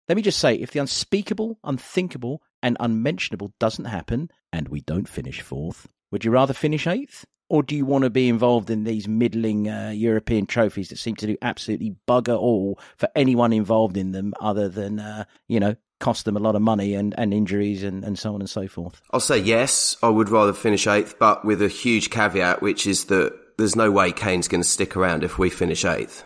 Let 0.07 0.15
me 0.15 0.22
just 0.22 0.40
say 0.40 0.56
if 0.56 0.72
the 0.72 0.80
unspeakable, 0.80 1.57
unthinkable, 1.64 2.41
and 2.63 2.77
unmentionable 2.79 3.53
doesn't 3.59 3.85
happen, 3.85 4.29
and 4.51 4.67
we 4.67 4.81
don't 4.81 5.07
finish 5.07 5.41
fourth, 5.41 5.88
would 6.11 6.25
you 6.25 6.31
rather 6.31 6.53
finish 6.53 6.88
eighth? 6.88 7.25
Or 7.49 7.63
do 7.63 7.75
you 7.75 7.85
want 7.85 8.05
to 8.05 8.09
be 8.09 8.29
involved 8.29 8.69
in 8.69 8.85
these 8.85 9.09
middling 9.09 9.69
uh, 9.69 9.91
European 9.93 10.45
trophies 10.45 10.88
that 10.88 10.97
seem 10.97 11.17
to 11.17 11.27
do 11.27 11.35
absolutely 11.41 11.95
bugger 12.07 12.38
all 12.38 12.79
for 12.97 13.09
anyone 13.13 13.51
involved 13.51 13.97
in 13.97 14.13
them 14.13 14.33
other 14.39 14.69
than, 14.69 14.99
uh, 15.01 15.25
you 15.49 15.59
know, 15.59 15.75
cost 15.99 16.23
them 16.23 16.38
a 16.38 16.39
lot 16.39 16.55
of 16.55 16.61
money 16.61 16.93
and, 16.95 17.13
and 17.17 17.33
injuries 17.33 17.83
and, 17.83 18.05
and 18.05 18.17
so 18.17 18.33
on 18.33 18.39
and 18.39 18.49
so 18.49 18.69
forth? 18.69 19.01
I'll 19.11 19.19
say 19.19 19.38
yes. 19.38 19.97
I 20.01 20.07
would 20.07 20.29
rather 20.29 20.53
finish 20.53 20.88
eighth, 20.88 21.19
but 21.19 21.43
with 21.43 21.61
a 21.61 21.67
huge 21.67 22.09
caveat, 22.09 22.61
which 22.61 22.88
is 22.88 23.05
that 23.05 23.38
there's 23.57 23.75
no 23.75 23.91
way 23.91 24.13
Kane's 24.13 24.47
going 24.47 24.63
to 24.63 24.67
stick 24.67 24.95
around 24.95 25.25
if 25.25 25.38
we 25.38 25.49
finish 25.49 25.83
eighth. 25.83 26.23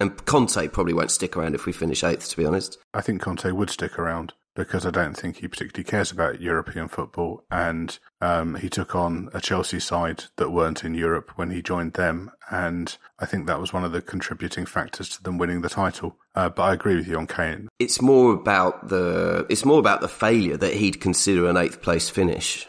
And 0.00 0.24
Conte 0.24 0.68
probably 0.68 0.94
won't 0.94 1.10
stick 1.10 1.36
around 1.36 1.54
if 1.54 1.66
we 1.66 1.72
finish 1.72 2.02
eighth, 2.02 2.30
to 2.30 2.36
be 2.38 2.46
honest. 2.46 2.78
I 2.94 3.02
think 3.02 3.20
Conte 3.20 3.50
would 3.50 3.68
stick 3.68 3.98
around 3.98 4.32
because 4.54 4.86
I 4.86 4.90
don't 4.90 5.16
think 5.16 5.36
he 5.36 5.48
particularly 5.48 5.84
cares 5.84 6.10
about 6.12 6.40
European 6.40 6.88
football. 6.88 7.44
And 7.50 7.98
um, 8.20 8.54
he 8.56 8.68
took 8.68 8.94
on 8.94 9.28
a 9.34 9.40
Chelsea 9.40 9.80
side 9.80 10.24
that 10.36 10.50
weren't 10.50 10.84
in 10.84 10.94
Europe 10.94 11.32
when 11.36 11.50
he 11.50 11.62
joined 11.62 11.94
them. 11.94 12.30
And 12.50 12.96
I 13.18 13.26
think 13.26 13.46
that 13.46 13.60
was 13.60 13.72
one 13.72 13.84
of 13.84 13.92
the 13.92 14.00
contributing 14.02 14.66
factors 14.66 15.08
to 15.10 15.22
them 15.22 15.38
winning 15.38 15.62
the 15.62 15.68
title. 15.68 16.16
Uh, 16.34 16.48
but 16.48 16.62
I 16.62 16.72
agree 16.72 16.96
with 16.96 17.08
you 17.08 17.18
on 17.18 17.26
Kane. 17.26 17.68
It's 17.78 18.00
more 18.00 18.32
about 18.32 18.88
the 18.88 19.46
it's 19.48 19.64
more 19.64 19.78
about 19.78 20.00
the 20.00 20.08
failure 20.08 20.56
that 20.56 20.74
he'd 20.74 21.00
consider 21.00 21.48
an 21.48 21.56
eighth 21.56 21.82
place 21.82 22.08
finish. 22.08 22.66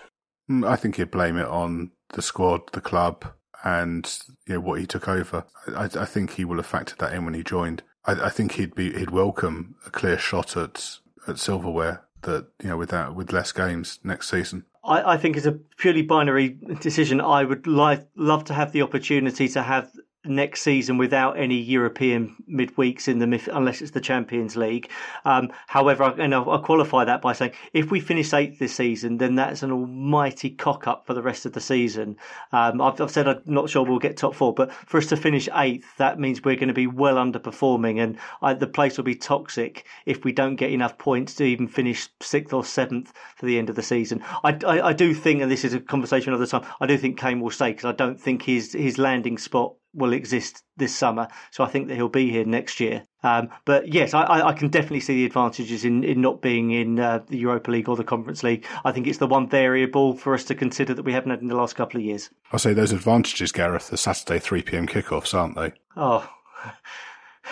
Mm, 0.50 0.68
I 0.68 0.76
think 0.76 0.96
he'd 0.96 1.12
blame 1.12 1.38
it 1.38 1.48
on 1.48 1.92
the 2.14 2.22
squad, 2.22 2.62
the 2.74 2.82
club, 2.82 3.26
and 3.64 4.20
you 4.48 4.56
know 4.56 4.60
what 4.60 4.80
he 4.80 4.86
took 4.86 5.08
over. 5.08 5.46
I, 5.68 5.86
I 5.86 6.06
think 6.06 6.34
he 6.34 6.46
will 6.46 6.58
have 6.58 6.70
factored 6.70 6.98
that 6.98 7.14
in 7.14 7.26
when 7.26 7.34
he 7.34 7.44
joined. 7.44 7.84
I, 8.06 8.26
I 8.26 8.30
think 8.30 8.54
he'd 8.54 8.76
be 8.76 8.94
he'd 8.94 9.12
welcome 9.12 9.76
a 9.86 9.90
clear 9.90 10.18
shot 10.18 10.56
at 10.56 10.98
at 11.28 11.40
silverware 11.40 12.04
that 12.22 12.48
you 12.62 12.70
know 12.70 12.78
without 12.78 13.16
with 13.16 13.32
less 13.32 13.52
games 13.52 14.00
next 14.04 14.30
season. 14.30 14.66
I, 14.84 15.14
I 15.14 15.18
think 15.18 15.38
it's 15.38 15.46
a 15.46 15.54
purely 15.78 16.04
binary 16.04 16.58
decision. 16.80 17.22
I 17.22 17.44
would 17.44 17.66
like 17.66 18.08
love 18.16 18.44
to 18.46 18.54
have 18.54 18.72
the 18.72 18.82
opportunity 18.82 19.48
to 19.50 19.64
have 19.64 19.92
next 20.26 20.62
season 20.62 20.98
without 20.98 21.38
any 21.38 21.56
European 21.58 22.36
midweeks 22.50 23.08
in 23.08 23.20
them, 23.20 23.34
if, 23.34 23.48
unless 23.48 23.82
it's 23.82 23.92
the 23.92 24.02
Champions 24.02 24.56
League. 24.56 24.90
Um, 25.24 25.52
however, 25.68 26.04
and 26.18 26.34
I'll, 26.34 26.50
I'll, 26.50 26.60
qualify 26.60 27.06
that 27.06 27.22
by 27.22 27.34
saying 27.34 27.52
if 27.74 27.92
we 27.92 28.00
finish 28.00 28.34
eighth 28.34 28.60
this 28.60 28.76
season, 28.76 29.18
then 29.18 29.36
that's 29.36 29.64
an 29.64 29.72
almighty 29.72 30.50
cock 30.50 30.88
up 30.88 31.06
for 31.06 31.14
the 31.14 31.22
rest 31.22 31.46
of 31.46 31.54
the 31.54 31.62
season. 31.62 32.18
Um, 32.52 32.82
I've, 32.82 33.00
I've, 33.00 33.12
said 33.12 33.28
I'm 33.28 33.42
not 33.46 33.70
sure 33.70 33.84
we'll 33.84 34.00
get 34.00 34.18
top 34.18 34.36
four, 34.36 34.54
but 34.54 34.72
for 34.72 34.98
us 34.98 35.06
to 35.08 35.18
finish 35.18 35.48
eighth, 35.56 35.98
that 35.98 36.20
means 36.20 36.44
we're 36.44 36.56
going 36.56 36.70
to 36.70 36.74
be 36.74 36.88
well 36.88 37.16
underperforming, 37.16 38.02
and 38.02 38.18
I, 38.42 38.54
the 38.54 38.68
place 38.68 38.98
will 38.98 39.04
be 39.04 39.16
toxic 39.16 39.86
if 40.06 40.24
we 40.24 40.32
don't 40.32 40.56
get 40.56 40.72
enough 40.72 40.98
points 40.98 41.36
to 41.36 41.44
even 41.44 41.68
finish 41.68 42.10
sixth 42.22 42.54
or 42.54 42.66
seventh 42.66 43.14
for 43.36 43.46
the 43.46 43.58
end 43.58 43.70
of 43.70 43.76
the 43.76 43.84
season. 43.84 44.24
I, 44.44 44.58
I, 44.66 44.88
I 44.88 44.94
do 44.94 45.14
think, 45.14 45.42
and 45.42 45.52
this 45.52 45.64
is 45.64 45.74
a 45.74 45.80
conversation 45.80 46.34
another 46.34 46.48
time, 46.48 46.66
I 46.80 46.88
do 46.88 46.98
think 46.98 47.20
Kane 47.20 47.40
will 47.40 47.52
stay 47.52 47.72
because 47.72 47.86
I 47.86 47.92
don't 47.92 48.20
think 48.20 48.44
his 48.44 48.74
his 48.74 48.98
landing 48.98 49.38
spot 49.38 49.76
will 49.96 50.14
exist 50.14 50.64
this 50.78 50.96
summer. 50.96 51.28
So 51.52 51.64
I 51.64 51.68
think 51.68 51.88
that 51.88 51.96
he'll 51.96 52.10
be 52.10 52.30
here 52.30 52.46
next 52.46 52.80
year. 52.80 53.04
Um, 53.24 53.50
but 53.66 53.92
yes, 53.92 54.14
I, 54.14 54.48
I, 54.48 54.54
can 54.54 54.70
definitely 54.70 55.00
see 55.00 55.16
the 55.16 55.26
advantages 55.26 55.84
in, 55.84 56.04
in 56.04 56.22
not 56.22 56.42
being 56.42 56.72
in 56.72 57.00
uh, 57.00 57.22
the 57.28 57.38
Europa 57.38 57.72
League 57.72 57.90
or 57.90 57.96
the 57.96 58.04
Conference 58.04 58.44
League. 58.44 58.68
I 58.84 58.92
think 58.92 59.08
it's 59.08 59.18
the 59.18 59.26
one 59.26 59.50
variable 59.50 60.14
for 60.16 60.36
us 60.36 60.44
to 60.46 60.56
consider 60.56 60.94
that 60.94 61.04
we 61.04 61.14
haven't 61.14 61.32
had 61.32 61.42
in 61.42 61.48
the 61.48 61.56
last 61.56 61.76
couple 61.76 62.00
of 62.00 62.06
years. 62.06 62.30
I'll 62.52 62.60
say 62.60 62.74
those 62.74 62.92
advantages, 62.92 63.52
Gareth, 63.52 63.90
the 63.90 63.98
Saturday 63.98 64.38
3 64.38 64.62
p.m. 64.62 64.88
kickoffs, 64.88 65.34
aren't 65.34 65.56
they? 65.56 65.74
Oh. 65.98 66.30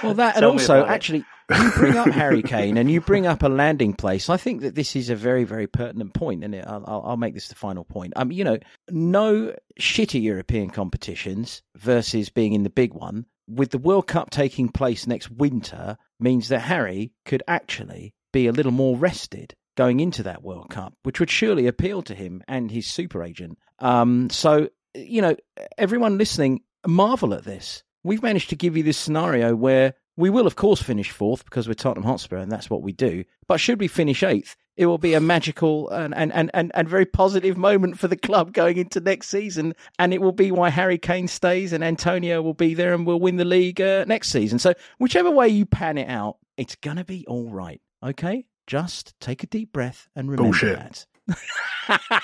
Well, 0.03 0.13
that 0.13 0.35
and 0.35 0.45
also 0.45 0.85
actually, 0.85 1.25
you 1.61 1.71
bring 1.71 1.97
up 1.97 2.07
Harry 2.09 2.41
Kane 2.41 2.77
and 2.77 2.89
you 2.89 3.01
bring 3.01 3.27
up 3.27 3.43
a 3.43 3.49
landing 3.49 3.93
place. 3.93 4.29
I 4.29 4.37
think 4.37 4.61
that 4.61 4.75
this 4.75 4.95
is 4.95 5.09
a 5.09 5.15
very, 5.15 5.43
very 5.43 5.67
pertinent 5.67 6.13
point, 6.13 6.43
and 6.43 6.55
I'll, 6.55 7.03
I'll 7.05 7.17
make 7.17 7.33
this 7.33 7.49
the 7.49 7.55
final 7.55 7.83
point. 7.83 8.13
Um, 8.15 8.31
you 8.31 8.43
know, 8.43 8.57
no 8.89 9.55
shitty 9.79 10.21
European 10.21 10.69
competitions 10.69 11.61
versus 11.75 12.29
being 12.29 12.53
in 12.53 12.63
the 12.63 12.69
big 12.69 12.93
one. 12.93 13.25
With 13.47 13.71
the 13.71 13.77
World 13.77 14.07
Cup 14.07 14.29
taking 14.29 14.69
place 14.69 15.05
next 15.05 15.29
winter, 15.29 15.97
means 16.19 16.47
that 16.47 16.59
Harry 16.59 17.11
could 17.25 17.43
actually 17.47 18.13
be 18.31 18.47
a 18.47 18.53
little 18.53 18.71
more 18.71 18.97
rested 18.97 19.53
going 19.75 19.99
into 19.99 20.23
that 20.23 20.43
World 20.43 20.69
Cup, 20.69 20.93
which 21.03 21.19
would 21.19 21.29
surely 21.29 21.67
appeal 21.67 22.01
to 22.03 22.15
him 22.15 22.43
and 22.47 22.71
his 22.71 22.87
super 22.87 23.23
agent. 23.23 23.57
Um, 23.79 24.29
so, 24.29 24.69
you 24.95 25.21
know, 25.21 25.35
everyone 25.77 26.17
listening, 26.17 26.61
marvel 26.87 27.33
at 27.33 27.43
this. 27.43 27.83
We've 28.03 28.23
managed 28.23 28.49
to 28.49 28.55
give 28.55 28.77
you 28.77 28.83
this 28.83 28.97
scenario 28.97 29.55
where 29.55 29.95
we 30.15 30.29
will, 30.29 30.45
of 30.45 30.55
course, 30.55 30.81
finish 30.81 31.09
fourth 31.11 31.43
because 31.45 31.67
we're 31.67 31.73
Tottenham 31.73 32.07
Hotspur 32.07 32.37
and 32.37 32.51
that's 32.51 32.69
what 32.69 32.81
we 32.81 32.91
do. 32.91 33.23
But 33.47 33.59
should 33.59 33.79
we 33.79 33.87
finish 33.87 34.21
eighth, 34.23 34.55
it 34.75 34.85
will 34.85 34.97
be 34.97 35.13
a 35.13 35.19
magical 35.19 35.89
and, 35.89 36.13
and, 36.15 36.31
and, 36.33 36.51
and, 36.53 36.71
and 36.73 36.89
very 36.89 37.05
positive 37.05 37.57
moment 37.57 37.99
for 37.99 38.07
the 38.07 38.15
club 38.15 38.53
going 38.53 38.77
into 38.77 38.99
next 38.99 39.29
season. 39.29 39.73
And 39.99 40.13
it 40.13 40.21
will 40.21 40.31
be 40.31 40.51
why 40.51 40.69
Harry 40.69 40.97
Kane 40.97 41.27
stays 41.27 41.73
and 41.73 41.83
Antonio 41.83 42.41
will 42.41 42.53
be 42.53 42.73
there 42.73 42.93
and 42.93 43.05
we'll 43.05 43.19
win 43.19 43.37
the 43.37 43.45
league 43.45 43.81
uh, 43.81 44.05
next 44.05 44.29
season. 44.29 44.59
So, 44.59 44.73
whichever 44.97 45.31
way 45.31 45.47
you 45.49 45.65
pan 45.65 45.97
it 45.97 46.09
out, 46.09 46.37
it's 46.57 46.75
going 46.75 46.97
to 46.97 47.05
be 47.05 47.25
all 47.27 47.49
right. 47.49 47.81
Okay? 48.03 48.45
Just 48.67 49.19
take 49.19 49.43
a 49.43 49.47
deep 49.47 49.71
breath 49.73 50.07
and 50.15 50.29
remember 50.29 50.51
Bullshit. 50.51 51.05
that. 51.27 52.21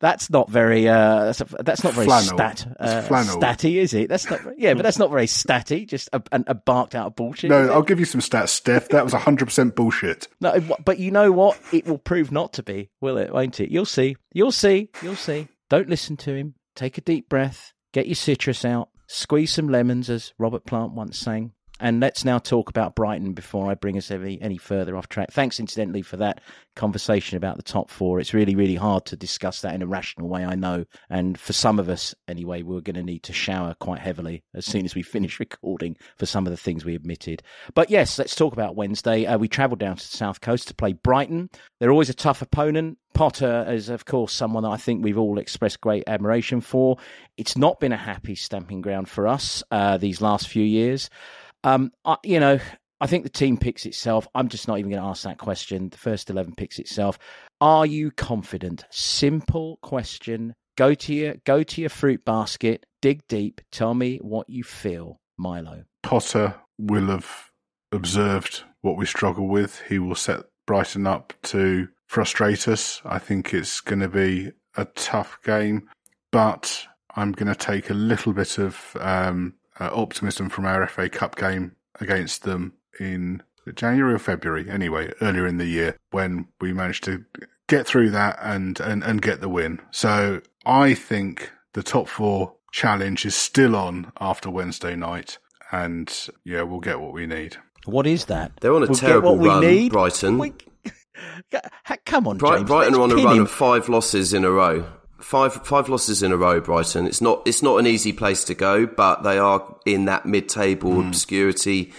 that's 0.00 0.30
not 0.30 0.48
very 0.48 0.88
uh, 0.88 1.24
that's, 1.26 1.40
a, 1.40 1.44
that's 1.60 1.82
not 1.82 1.94
very 1.94 2.06
Flannel. 2.06 2.36
stat 2.36 2.76
uh, 2.78 3.02
flannel. 3.02 3.36
statty, 3.40 3.76
is 3.76 3.94
it? 3.94 4.08
That's 4.08 4.30
not 4.30 4.40
yeah, 4.56 4.74
but 4.74 4.82
that's 4.82 4.98
not 4.98 5.10
very 5.10 5.26
statty. 5.26 5.86
Just 5.88 6.08
a, 6.12 6.22
a, 6.32 6.44
a 6.48 6.54
barked 6.54 6.94
out 6.94 7.16
bullshit. 7.16 7.50
No. 7.50 7.72
I'll 7.72 7.82
give 7.82 7.98
you 7.98 8.04
some 8.04 8.20
stats, 8.20 8.60
Steff. 8.60 8.88
That 8.88 9.04
was 9.04 9.12
100% 9.12 9.74
bullshit. 9.74 10.28
No, 10.40 10.60
but 10.84 10.98
you 10.98 11.10
know 11.10 11.32
what? 11.32 11.58
It 11.72 11.86
will 11.86 11.98
prove 11.98 12.30
not 12.30 12.52
to 12.54 12.62
be, 12.62 12.90
will 13.00 13.18
it? 13.18 13.32
Won't 13.32 13.60
it? 13.60 13.70
You'll 13.70 13.84
see. 13.84 14.16
You'll 14.32 14.52
see. 14.52 14.90
You'll 15.02 15.16
see. 15.16 15.48
Don't 15.68 15.88
listen 15.88 16.16
to 16.18 16.34
him. 16.34 16.54
take 16.74 16.96
a 16.96 17.02
deep 17.02 17.28
breath, 17.28 17.72
get 17.92 18.06
your 18.06 18.14
citrus 18.14 18.64
out, 18.64 18.88
squeeze 19.08 19.52
some 19.52 19.68
lemons, 19.68 20.08
as 20.08 20.32
Robert 20.38 20.64
Plant 20.64 20.92
once 20.92 21.18
sang, 21.18 21.52
and 21.80 22.00
let's 22.00 22.24
now 22.24 22.38
talk 22.38 22.68
about 22.68 22.94
Brighton 22.94 23.32
before 23.32 23.70
I 23.70 23.74
bring 23.74 23.96
us 23.96 24.10
any, 24.10 24.40
any 24.40 24.56
further 24.56 24.96
off 24.96 25.08
track. 25.08 25.30
Thanks, 25.30 25.60
incidentally, 25.60 26.02
for 26.02 26.16
that 26.16 26.40
conversation 26.74 27.36
about 27.36 27.56
the 27.56 27.62
top 27.62 27.90
four. 27.90 28.20
It's 28.20 28.34
really, 28.34 28.54
really 28.54 28.74
hard 28.74 29.04
to 29.06 29.16
discuss 29.16 29.62
that 29.62 29.74
in 29.74 29.82
a 29.82 29.86
rational 29.86 30.28
way, 30.28 30.44
I 30.44 30.54
know. 30.54 30.84
And 31.10 31.38
for 31.38 31.52
some 31.52 31.78
of 31.78 31.88
us, 31.88 32.14
anyway, 32.26 32.62
we're 32.62 32.80
going 32.80 32.96
to 32.96 33.02
need 33.02 33.22
to 33.24 33.32
shower 33.32 33.74
quite 33.80 34.00
heavily 34.00 34.42
as 34.54 34.66
soon 34.66 34.84
as 34.84 34.94
we 34.94 35.02
finish 35.02 35.40
recording 35.40 35.96
for 36.16 36.26
some 36.26 36.46
of 36.46 36.50
the 36.50 36.56
things 36.56 36.84
we 36.84 36.94
admitted. 36.94 37.42
But 37.74 37.90
yes, 37.90 38.18
let's 38.18 38.34
talk 38.34 38.52
about 38.52 38.76
Wednesday. 38.76 39.26
Uh, 39.26 39.38
we 39.38 39.48
travelled 39.48 39.80
down 39.80 39.96
to 39.96 40.10
the 40.10 40.16
South 40.16 40.40
Coast 40.40 40.68
to 40.68 40.74
play 40.74 40.92
Brighton. 40.94 41.50
They're 41.78 41.92
always 41.92 42.10
a 42.10 42.14
tough 42.14 42.42
opponent. 42.42 42.98
Potter 43.14 43.66
is, 43.68 43.88
of 43.88 44.04
course, 44.04 44.32
someone 44.32 44.62
that 44.62 44.70
I 44.70 44.76
think 44.76 45.02
we've 45.02 45.18
all 45.18 45.38
expressed 45.38 45.80
great 45.80 46.04
admiration 46.06 46.60
for. 46.60 46.98
It's 47.36 47.56
not 47.56 47.80
been 47.80 47.92
a 47.92 47.96
happy 47.96 48.36
stamping 48.36 48.80
ground 48.80 49.08
for 49.08 49.26
us 49.26 49.62
uh, 49.72 49.98
these 49.98 50.20
last 50.20 50.46
few 50.46 50.62
years. 50.62 51.10
Um, 51.64 51.92
I, 52.04 52.16
you 52.24 52.40
know, 52.40 52.58
I 53.00 53.06
think 53.06 53.24
the 53.24 53.30
team 53.30 53.56
picks 53.56 53.86
itself. 53.86 54.26
I'm 54.34 54.48
just 54.48 54.66
not 54.66 54.78
even 54.78 54.90
going 54.90 55.02
to 55.02 55.08
ask 55.08 55.22
that 55.22 55.38
question. 55.38 55.88
The 55.88 55.98
first 55.98 56.30
11 56.30 56.54
picks 56.56 56.78
itself. 56.78 57.18
Are 57.60 57.86
you 57.86 58.10
confident? 58.10 58.84
Simple 58.90 59.78
question. 59.82 60.54
Go 60.76 60.94
to 60.94 61.14
your 61.14 61.34
go 61.44 61.64
to 61.64 61.80
your 61.80 61.90
fruit 61.90 62.24
basket, 62.24 62.86
dig 63.02 63.26
deep, 63.28 63.60
tell 63.72 63.94
me 63.94 64.18
what 64.18 64.48
you 64.48 64.62
feel, 64.62 65.18
Milo. 65.36 65.82
Potter 66.04 66.54
will 66.78 67.06
have 67.08 67.50
observed 67.90 68.62
what 68.82 68.96
we 68.96 69.04
struggle 69.04 69.48
with. 69.48 69.80
He 69.88 69.98
will 69.98 70.14
set 70.14 70.44
Brighton 70.66 71.06
up 71.06 71.32
to 71.44 71.88
frustrate 72.06 72.68
us. 72.68 73.02
I 73.04 73.18
think 73.18 73.52
it's 73.52 73.80
going 73.80 74.00
to 74.00 74.08
be 74.08 74.52
a 74.76 74.84
tough 74.84 75.38
game, 75.44 75.88
but 76.30 76.86
I'm 77.16 77.32
going 77.32 77.48
to 77.48 77.54
take 77.56 77.90
a 77.90 77.94
little 77.94 78.32
bit 78.32 78.58
of 78.58 78.96
um, 79.00 79.54
uh, 79.80 79.90
optimism 79.92 80.48
from 80.48 80.64
our 80.66 80.86
FA 80.86 81.08
Cup 81.08 81.36
game 81.36 81.72
against 82.00 82.42
them 82.44 82.72
in 83.00 83.42
January 83.74 84.14
or 84.14 84.18
February, 84.18 84.68
anyway, 84.70 85.12
earlier 85.20 85.46
in 85.46 85.58
the 85.58 85.66
year 85.66 85.96
when 86.10 86.46
we 86.60 86.72
managed 86.72 87.04
to 87.04 87.24
get 87.68 87.86
through 87.86 88.10
that 88.10 88.38
and, 88.40 88.80
and, 88.80 89.02
and 89.04 89.20
get 89.20 89.40
the 89.40 89.48
win. 89.48 89.78
So 89.90 90.40
I 90.64 90.94
think 90.94 91.52
the 91.74 91.82
top 91.82 92.08
four 92.08 92.54
challenge 92.72 93.26
is 93.26 93.34
still 93.34 93.76
on 93.76 94.10
after 94.20 94.48
Wednesday 94.50 94.96
night. 94.96 95.38
And 95.70 96.10
yeah, 96.44 96.62
we'll 96.62 96.80
get 96.80 96.98
what 97.00 97.12
we 97.12 97.26
need. 97.26 97.56
What 97.84 98.06
is 98.06 98.24
that? 98.26 98.52
They're 98.60 98.74
on 98.74 98.84
a 98.84 98.86
We'll 98.86 98.94
terrible 98.96 99.32
get 99.34 99.40
what 99.40 99.48
run, 99.48 99.60
we 99.60 99.66
need. 99.66 99.92
Brighton. 99.92 100.38
We- 100.38 100.54
Come 102.06 102.26
on, 102.26 102.38
Bright, 102.38 102.58
James. 102.58 102.68
Brighton 102.68 102.94
are 102.94 103.00
on 103.02 103.10
a 103.12 103.16
run 103.16 103.36
him. 103.36 103.42
of 103.42 103.50
five 103.50 103.88
losses 103.88 104.32
in 104.32 104.44
a 104.44 104.50
row. 104.50 104.86
Five 105.20 105.54
five 105.66 105.88
losses 105.88 106.22
in 106.22 106.30
a 106.32 106.36
row, 106.36 106.60
Brighton. 106.60 107.06
It's 107.06 107.20
not 107.20 107.42
it's 107.46 107.62
not 107.62 107.78
an 107.78 107.86
easy 107.86 108.12
place 108.12 108.44
to 108.44 108.54
go, 108.54 108.86
but 108.86 109.22
they 109.24 109.38
are 109.38 109.76
in 109.84 110.04
that 110.04 110.26
mid 110.26 110.48
table 110.48 111.00
obscurity. 111.00 111.92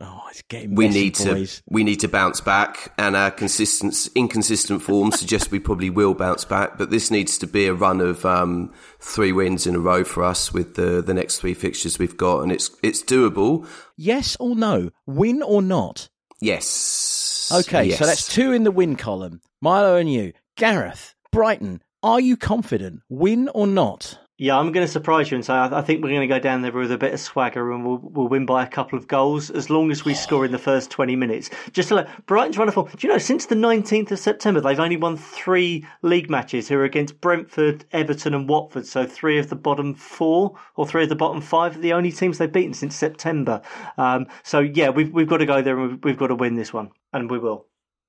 Oh, 0.00 0.22
it's 0.28 0.42
getting 0.48 0.74
We 0.74 0.86
messy, 0.86 1.00
need 1.04 1.14
to 1.16 1.34
boys. 1.34 1.62
we 1.68 1.84
need 1.84 2.00
to 2.00 2.08
bounce 2.08 2.40
back, 2.40 2.92
and 2.98 3.14
our 3.14 3.30
consistent 3.30 4.08
inconsistent 4.16 4.82
form 4.82 5.12
suggests 5.12 5.50
we 5.52 5.60
probably 5.60 5.88
will 5.90 6.14
bounce 6.14 6.44
back. 6.44 6.78
But 6.78 6.90
this 6.90 7.10
needs 7.12 7.38
to 7.38 7.46
be 7.46 7.66
a 7.66 7.74
run 7.74 8.00
of 8.00 8.24
um, 8.26 8.72
three 8.98 9.30
wins 9.30 9.66
in 9.68 9.76
a 9.76 9.78
row 9.78 10.02
for 10.02 10.24
us 10.24 10.52
with 10.52 10.74
the 10.74 11.00
the 11.02 11.14
next 11.14 11.38
three 11.38 11.54
fixtures 11.54 11.98
we've 11.98 12.16
got, 12.16 12.40
and 12.40 12.50
it's 12.50 12.70
it's 12.82 13.04
doable. 13.04 13.68
Yes 13.96 14.36
or 14.40 14.56
no? 14.56 14.90
Win 15.06 15.42
or 15.42 15.62
not? 15.62 16.08
Yes. 16.40 17.50
Okay, 17.52 17.84
Yes. 17.84 17.98
so 17.98 18.06
that's 18.06 18.26
two 18.26 18.52
in 18.52 18.64
the 18.64 18.70
win 18.70 18.96
column. 18.96 19.40
Milo 19.60 19.96
and 19.96 20.10
you. 20.12 20.32
Gareth, 20.56 21.14
Brighton, 21.30 21.82
are 22.04 22.20
you 22.20 22.36
confident? 22.36 23.00
Win 23.08 23.48
or 23.48 23.66
not? 23.66 24.18
Yeah, 24.36 24.58
I'm 24.58 24.72
going 24.72 24.84
to 24.84 24.92
surprise 24.92 25.30
you 25.30 25.36
and 25.36 25.44
say 25.44 25.54
I, 25.54 25.80
think 25.80 26.02
we're 26.02 26.10
going 26.10 26.20
to 26.20 26.26
go 26.26 26.38
down 26.38 26.60
there 26.60 26.72
with 26.72 26.92
a 26.92 26.98
bit 26.98 27.14
of 27.14 27.20
swagger 27.20 27.72
and 27.72 27.86
we'll, 27.86 28.00
we'll 28.02 28.28
win 28.28 28.44
by 28.44 28.62
a 28.62 28.68
couple 28.68 28.98
of 28.98 29.08
goals 29.08 29.48
as 29.48 29.70
long 29.70 29.90
as 29.90 30.04
we 30.04 30.12
score 30.12 30.44
in 30.44 30.52
the 30.52 30.58
first 30.58 30.90
20 30.90 31.16
minutes. 31.16 31.48
Just 31.72 31.88
to 31.88 31.94
let 31.94 32.26
Brighton's 32.26 32.58
run 32.58 32.68
of 32.68 32.74
form. 32.74 32.88
Do 32.94 33.06
you 33.06 33.12
know, 33.12 33.18
since 33.18 33.46
the 33.46 33.54
19th 33.54 34.10
of 34.10 34.18
September, 34.18 34.60
they've 34.60 34.78
only 34.78 34.98
won 34.98 35.16
three 35.16 35.86
league 36.02 36.28
matches 36.28 36.68
who 36.68 36.76
are 36.76 36.84
against 36.84 37.22
Brentford, 37.22 37.86
Everton, 37.92 38.34
and 38.34 38.48
Watford. 38.48 38.86
So 38.86 39.06
three 39.06 39.38
of 39.38 39.48
the 39.48 39.56
bottom 39.56 39.94
four 39.94 40.54
or 40.76 40.86
three 40.86 41.04
of 41.04 41.08
the 41.08 41.16
bottom 41.16 41.40
five 41.40 41.76
are 41.76 41.80
the 41.80 41.94
only 41.94 42.12
teams 42.12 42.36
they've 42.36 42.52
beaten 42.52 42.74
since 42.74 42.96
September. 42.96 43.62
Um, 43.96 44.26
so 44.42 44.58
yeah, 44.58 44.90
we've, 44.90 45.10
we've 45.10 45.28
got 45.28 45.38
to 45.38 45.46
go 45.46 45.62
there 45.62 45.78
and 45.78 45.92
we've, 45.92 46.04
we've 46.04 46.18
got 46.18 46.26
to 46.26 46.34
win 46.34 46.56
this 46.56 46.72
one. 46.72 46.90
And 47.12 47.30
we 47.30 47.38
will. 47.38 47.66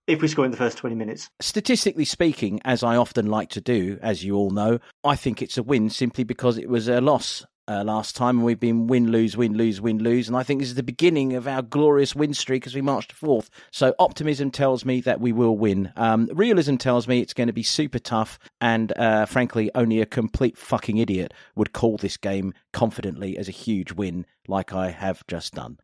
If 0.07 0.22
we 0.22 0.27
score 0.27 0.45
in 0.45 0.52
the 0.52 0.57
first 0.57 0.77
20 0.77 0.95
minutes. 0.95 1.30
Statistically 1.40 2.06
speaking, 2.06 2.61
as 2.64 2.84
I 2.84 2.95
often 2.95 3.26
like 3.26 3.49
to 3.49 3.61
do, 3.61 3.98
as 4.03 4.23
you 4.23 4.36
all 4.36 4.52
know, 4.52 4.80
I 5.03 5.15
think 5.15 5.41
it's 5.41 5.57
a 5.57 5.64
win 5.64 5.90
simply 5.90 6.23
because 6.23 6.60
it 6.60 6.69
was 6.69 6.88
a 6.88 7.02
loss 7.02 7.44
uh, 7.68 7.84
last 7.84 8.15
time, 8.15 8.38
and 8.38 8.45
we've 8.45 8.60
been 8.60 8.88
win, 8.88 9.11
lose, 9.11 9.36
win, 9.36 9.57
lose, 9.57 9.82
win, 9.82 9.98
lose. 9.98 10.27
And 10.27 10.38
I 10.38 10.44
think 10.44 10.60
this 10.60 10.69
is 10.69 10.76
the 10.76 10.84
beginning 10.84 11.34
of 11.34 11.48
our 11.48 11.61
glorious 11.61 12.15
win 12.15 12.34
streak 12.34 12.68
as 12.68 12.76
we 12.76 12.82
march 12.82 13.07
to 13.07 13.15
fourth. 13.15 13.49
So 13.72 13.95
optimism 13.98 14.52
tells 14.52 14.86
me 14.86 15.02
that 15.02 15.19
we 15.19 15.32
will 15.32 15.57
win. 15.57 15.91
Um, 15.95 16.30
realism 16.34 16.76
tells 16.76 17.07
me 17.07 17.22
it's 17.22 17.34
going 17.34 17.48
to 17.48 17.53
be 17.53 17.64
super 17.64 17.99
tough, 17.99 18.38
and 18.61 18.95
uh, 18.98 19.26
frankly, 19.26 19.72
only 19.73 20.02
a 20.02 20.06
complete 20.06 20.57
fucking 20.57 20.98
idiot 20.98 21.34
would 21.56 21.73
call 21.73 21.98
this 21.98 22.18
game 22.18 22.53
confidently 22.73 23.38
as 23.38 23.48
a 23.48 23.52
huge 23.52 23.91
win, 23.91 24.26
like 24.48 24.73
I 24.73 24.91
have 24.91 25.26
just 25.27 25.56
done. 25.56 25.80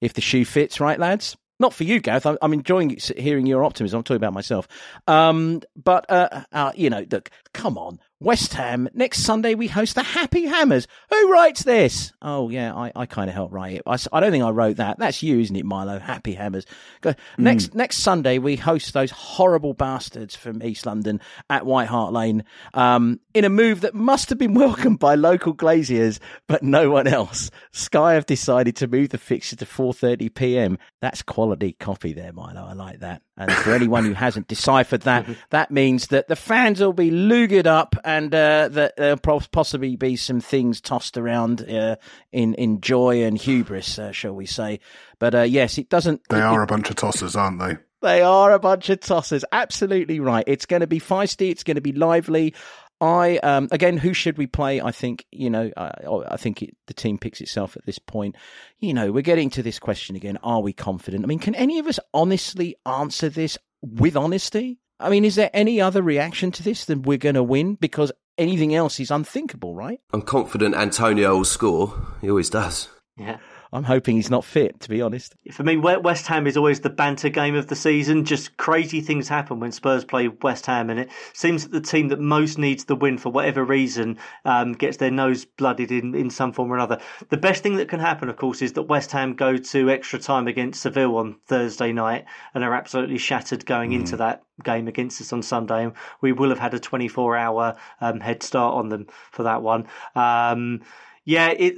If 0.00 0.14
the 0.14 0.20
shoe 0.20 0.44
fits, 0.44 0.80
right, 0.80 0.98
lads? 0.98 1.36
Not 1.58 1.74
for 1.74 1.84
you, 1.84 2.00
Gareth. 2.00 2.26
I'm, 2.26 2.52
enjoying 2.52 2.98
hearing 3.16 3.46
your 3.46 3.64
optimism. 3.64 3.98
I'm 3.98 4.04
talking 4.04 4.16
about 4.16 4.32
myself. 4.32 4.68
Um, 5.06 5.62
but, 5.76 6.08
uh, 6.10 6.44
uh, 6.52 6.72
you 6.74 6.90
know, 6.90 7.04
look, 7.10 7.30
come 7.52 7.76
on. 7.76 7.98
West 8.20 8.54
Ham, 8.54 8.88
next 8.94 9.20
Sunday 9.20 9.54
we 9.54 9.68
host 9.68 9.94
the 9.94 10.02
Happy 10.02 10.46
Hammers. 10.46 10.88
Who 11.10 11.32
writes 11.32 11.62
this? 11.62 12.12
Oh, 12.20 12.48
yeah, 12.48 12.74
I, 12.74 12.90
I 12.96 13.06
kind 13.06 13.30
of 13.30 13.34
helped 13.34 13.52
write 13.52 13.76
it. 13.76 13.82
I 13.86 14.18
don't 14.18 14.32
think 14.32 14.42
I 14.42 14.50
wrote 14.50 14.78
that. 14.78 14.98
That's 14.98 15.22
you, 15.22 15.38
isn't 15.38 15.54
it, 15.54 15.64
Milo? 15.64 16.00
Happy 16.00 16.34
Hammers. 16.34 16.66
Go, 17.00 17.14
Next 17.36 17.76
next 17.76 17.98
Sunday 17.98 18.38
we 18.38 18.56
host 18.56 18.92
those 18.92 19.12
horrible 19.12 19.72
bastards 19.72 20.34
from 20.34 20.64
East 20.64 20.84
London 20.84 21.20
at 21.48 21.64
White 21.64 21.86
Hart 21.86 22.12
Lane 22.12 22.42
um, 22.74 23.20
in 23.34 23.44
a 23.44 23.48
move 23.48 23.82
that 23.82 23.94
must 23.94 24.30
have 24.30 24.38
been 24.38 24.54
welcomed 24.58 24.98
by 24.98 25.14
local 25.14 25.52
glaziers, 25.52 26.18
but 26.48 26.64
no 26.64 26.90
one 26.90 27.06
else. 27.06 27.52
Sky 27.70 28.14
have 28.14 28.26
decided 28.26 28.74
to 28.76 28.88
move 28.88 29.10
the 29.10 29.18
fixture 29.18 29.54
to 29.56 29.64
4:30 29.64 30.34
p.m. 30.34 30.78
That's 31.00 31.22
quality 31.22 31.72
copy 31.78 32.14
there, 32.14 32.32
Milo. 32.32 32.64
I 32.64 32.72
like 32.72 32.98
that. 32.98 33.22
And 33.38 33.50
for 33.52 33.72
anyone 33.72 34.04
who 34.04 34.14
hasn't 34.14 34.48
deciphered 34.48 35.02
that, 35.02 35.26
that 35.50 35.70
means 35.70 36.08
that 36.08 36.26
the 36.28 36.36
fans 36.36 36.80
will 36.80 36.92
be 36.92 37.10
lugered 37.10 37.66
up 37.66 37.94
and 38.04 38.34
uh, 38.34 38.68
that 38.68 38.96
there'll 38.96 39.16
possibly 39.52 39.94
be 39.96 40.16
some 40.16 40.40
things 40.40 40.80
tossed 40.80 41.16
around 41.16 41.62
uh, 41.70 41.96
in 42.32 42.54
in 42.54 42.80
joy 42.80 43.22
and 43.22 43.38
hubris, 43.38 43.98
uh, 43.98 44.10
shall 44.12 44.34
we 44.34 44.46
say? 44.46 44.80
But 45.18 45.34
uh, 45.34 45.42
yes, 45.42 45.78
it 45.78 45.88
doesn't. 45.88 46.22
They 46.28 46.38
it- 46.38 46.42
are 46.42 46.62
a 46.62 46.66
bunch 46.66 46.90
of 46.90 46.96
tossers, 46.96 47.36
aren't 47.36 47.60
they? 47.60 47.76
they 48.00 48.22
are 48.22 48.52
a 48.52 48.58
bunch 48.58 48.90
of 48.90 49.00
tossers. 49.00 49.42
Absolutely 49.50 50.20
right. 50.20 50.44
It's 50.46 50.66
going 50.66 50.80
to 50.80 50.86
be 50.86 51.00
feisty. 51.00 51.50
It's 51.50 51.64
going 51.64 51.74
to 51.76 51.80
be 51.80 51.92
lively. 51.92 52.54
I 53.00 53.38
um, 53.38 53.68
again, 53.70 53.96
who 53.96 54.12
should 54.12 54.38
we 54.38 54.46
play? 54.46 54.80
I 54.80 54.90
think 54.90 55.24
you 55.30 55.50
know. 55.50 55.70
I, 55.76 55.92
I 56.28 56.36
think 56.36 56.62
it, 56.62 56.76
the 56.86 56.94
team 56.94 57.18
picks 57.18 57.40
itself 57.40 57.76
at 57.76 57.86
this 57.86 57.98
point. 57.98 58.36
You 58.80 58.94
know, 58.94 59.12
we're 59.12 59.22
getting 59.22 59.50
to 59.50 59.62
this 59.62 59.78
question 59.78 60.16
again. 60.16 60.38
Are 60.42 60.60
we 60.60 60.72
confident? 60.72 61.24
I 61.24 61.28
mean, 61.28 61.38
can 61.38 61.54
any 61.54 61.78
of 61.78 61.86
us 61.86 62.00
honestly 62.12 62.76
answer 62.84 63.28
this 63.28 63.56
with 63.82 64.16
honesty? 64.16 64.78
I 65.00 65.10
mean, 65.10 65.24
is 65.24 65.36
there 65.36 65.50
any 65.54 65.80
other 65.80 66.02
reaction 66.02 66.50
to 66.52 66.62
this 66.62 66.84
than 66.86 67.02
we're 67.02 67.18
going 67.18 67.36
to 67.36 67.42
win? 67.42 67.76
Because 67.76 68.10
anything 68.36 68.74
else 68.74 68.98
is 68.98 69.12
unthinkable, 69.12 69.74
right? 69.74 70.00
I'm 70.12 70.22
confident 70.22 70.74
Antonio 70.74 71.36
will 71.36 71.44
score. 71.44 71.94
He 72.20 72.28
always 72.28 72.50
does. 72.50 72.88
Yeah. 73.16 73.38
I'm 73.72 73.84
hoping 73.84 74.16
he's 74.16 74.30
not 74.30 74.44
fit, 74.44 74.80
to 74.80 74.88
be 74.88 75.02
honest. 75.02 75.34
For 75.52 75.62
me, 75.62 75.76
West 75.76 76.26
Ham 76.28 76.46
is 76.46 76.56
always 76.56 76.80
the 76.80 76.90
banter 76.90 77.28
game 77.28 77.54
of 77.54 77.66
the 77.66 77.76
season. 77.76 78.24
Just 78.24 78.56
crazy 78.56 79.00
things 79.00 79.28
happen 79.28 79.60
when 79.60 79.72
Spurs 79.72 80.04
play 80.04 80.28
West 80.28 80.66
Ham, 80.66 80.88
and 80.90 81.00
it 81.00 81.10
seems 81.34 81.64
that 81.64 81.72
the 81.72 81.80
team 81.80 82.08
that 82.08 82.20
most 82.20 82.58
needs 82.58 82.86
the 82.86 82.96
win 82.96 83.18
for 83.18 83.30
whatever 83.30 83.64
reason 83.64 84.18
um, 84.44 84.72
gets 84.72 84.96
their 84.96 85.10
nose 85.10 85.44
blooded 85.44 85.92
in, 85.92 86.14
in 86.14 86.30
some 86.30 86.52
form 86.52 86.72
or 86.72 86.76
another. 86.76 86.98
The 87.28 87.36
best 87.36 87.62
thing 87.62 87.76
that 87.76 87.88
can 87.88 88.00
happen, 88.00 88.28
of 88.28 88.36
course, 88.36 88.62
is 88.62 88.72
that 88.74 88.82
West 88.82 89.12
Ham 89.12 89.34
go 89.34 89.56
to 89.56 89.90
extra 89.90 90.18
time 90.18 90.46
against 90.48 90.82
Seville 90.82 91.16
on 91.16 91.36
Thursday 91.46 91.92
night 91.92 92.24
and 92.54 92.64
are 92.64 92.74
absolutely 92.74 93.18
shattered 93.18 93.66
going 93.66 93.92
into 93.92 94.16
that 94.16 94.42
game 94.64 94.88
against 94.88 95.20
us 95.20 95.32
on 95.32 95.42
Sunday. 95.42 95.84
And 95.84 95.92
we 96.20 96.32
will 96.32 96.48
have 96.48 96.58
had 96.58 96.74
a 96.74 96.80
24 96.80 97.36
hour 97.36 97.76
um, 98.00 98.20
head 98.20 98.42
start 98.42 98.74
on 98.74 98.88
them 98.88 99.06
for 99.30 99.42
that 99.44 99.62
one. 99.62 99.86
Um, 100.14 100.80
yeah, 101.28 101.50
it 101.50 101.74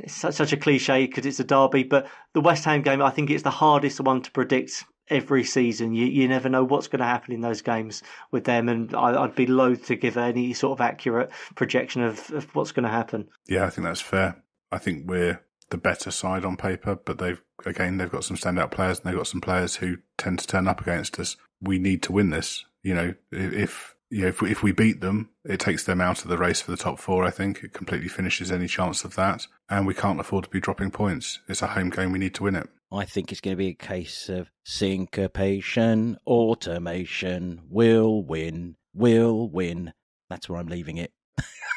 it's 0.00 0.14
such, 0.14 0.52
a 0.52 0.56
cliche 0.58 1.06
because 1.06 1.24
it's 1.24 1.40
a 1.40 1.44
derby, 1.44 1.82
but 1.82 2.08
the 2.34 2.42
West 2.42 2.66
Ham 2.66 2.82
game, 2.82 3.00
I 3.00 3.08
think 3.08 3.30
it's 3.30 3.42
the 3.42 3.48
hardest 3.48 3.98
one 4.02 4.20
to 4.20 4.30
predict 4.30 4.84
every 5.08 5.44
season. 5.44 5.94
You 5.94 6.04
you 6.04 6.28
never 6.28 6.50
know 6.50 6.62
what's 6.62 6.86
going 6.86 7.00
to 7.00 7.06
happen 7.06 7.32
in 7.32 7.40
those 7.40 7.62
games 7.62 8.02
with 8.30 8.44
them, 8.44 8.68
and 8.68 8.94
I, 8.94 9.22
I'd 9.22 9.34
be 9.34 9.46
loath 9.46 9.86
to 9.86 9.96
give 9.96 10.18
any 10.18 10.52
sort 10.52 10.78
of 10.78 10.82
accurate 10.82 11.30
projection 11.54 12.02
of, 12.02 12.30
of 12.32 12.54
what's 12.54 12.72
going 12.72 12.84
to 12.84 12.90
happen. 12.90 13.30
Yeah, 13.48 13.64
I 13.64 13.70
think 13.70 13.86
that's 13.86 14.02
fair. 14.02 14.42
I 14.70 14.76
think 14.76 15.08
we're 15.08 15.42
the 15.70 15.78
better 15.78 16.10
side 16.10 16.44
on 16.44 16.58
paper, 16.58 16.96
but 16.96 17.16
they've 17.16 17.40
again 17.64 17.96
they've 17.96 18.12
got 18.12 18.24
some 18.24 18.36
standout 18.36 18.72
players 18.72 18.98
and 18.98 19.06
they've 19.06 19.16
got 19.16 19.26
some 19.26 19.40
players 19.40 19.76
who 19.76 19.96
tend 20.18 20.38
to 20.40 20.46
turn 20.46 20.68
up 20.68 20.82
against 20.82 21.18
us. 21.18 21.38
We 21.62 21.78
need 21.78 22.02
to 22.02 22.12
win 22.12 22.28
this. 22.28 22.66
You 22.82 22.94
know, 22.94 23.14
if 23.32 23.96
know, 24.10 24.26
if 24.26 24.42
we, 24.42 24.50
if 24.50 24.62
we 24.62 24.72
beat 24.72 25.00
them, 25.00 25.30
it 25.44 25.60
takes 25.60 25.84
them 25.84 26.00
out 26.00 26.22
of 26.22 26.28
the 26.28 26.36
race 26.36 26.60
for 26.60 26.70
the 26.72 26.76
top 26.76 26.98
four. 26.98 27.24
I 27.24 27.30
think 27.30 27.62
it 27.62 27.72
completely 27.72 28.08
finishes 28.08 28.50
any 28.50 28.66
chance 28.66 29.04
of 29.04 29.14
that, 29.14 29.46
and 29.68 29.86
we 29.86 29.94
can't 29.94 30.18
afford 30.18 30.44
to 30.44 30.50
be 30.50 30.60
dropping 30.60 30.90
points. 30.90 31.38
It's 31.48 31.62
a 31.62 31.68
home 31.68 31.90
game; 31.90 32.10
we 32.10 32.18
need 32.18 32.34
to 32.34 32.42
win 32.42 32.56
it. 32.56 32.68
I 32.92 33.04
think 33.04 33.30
it's 33.30 33.40
going 33.40 33.56
to 33.56 33.58
be 33.58 33.68
a 33.68 33.74
case 33.74 34.28
of 34.28 34.50
syncopation, 34.64 36.18
automation. 36.26 37.62
We'll 37.68 38.24
win. 38.24 38.74
We'll 38.92 39.48
win. 39.48 39.92
That's 40.28 40.48
where 40.48 40.58
I'm 40.58 40.66
leaving 40.66 40.96
it. 40.96 41.12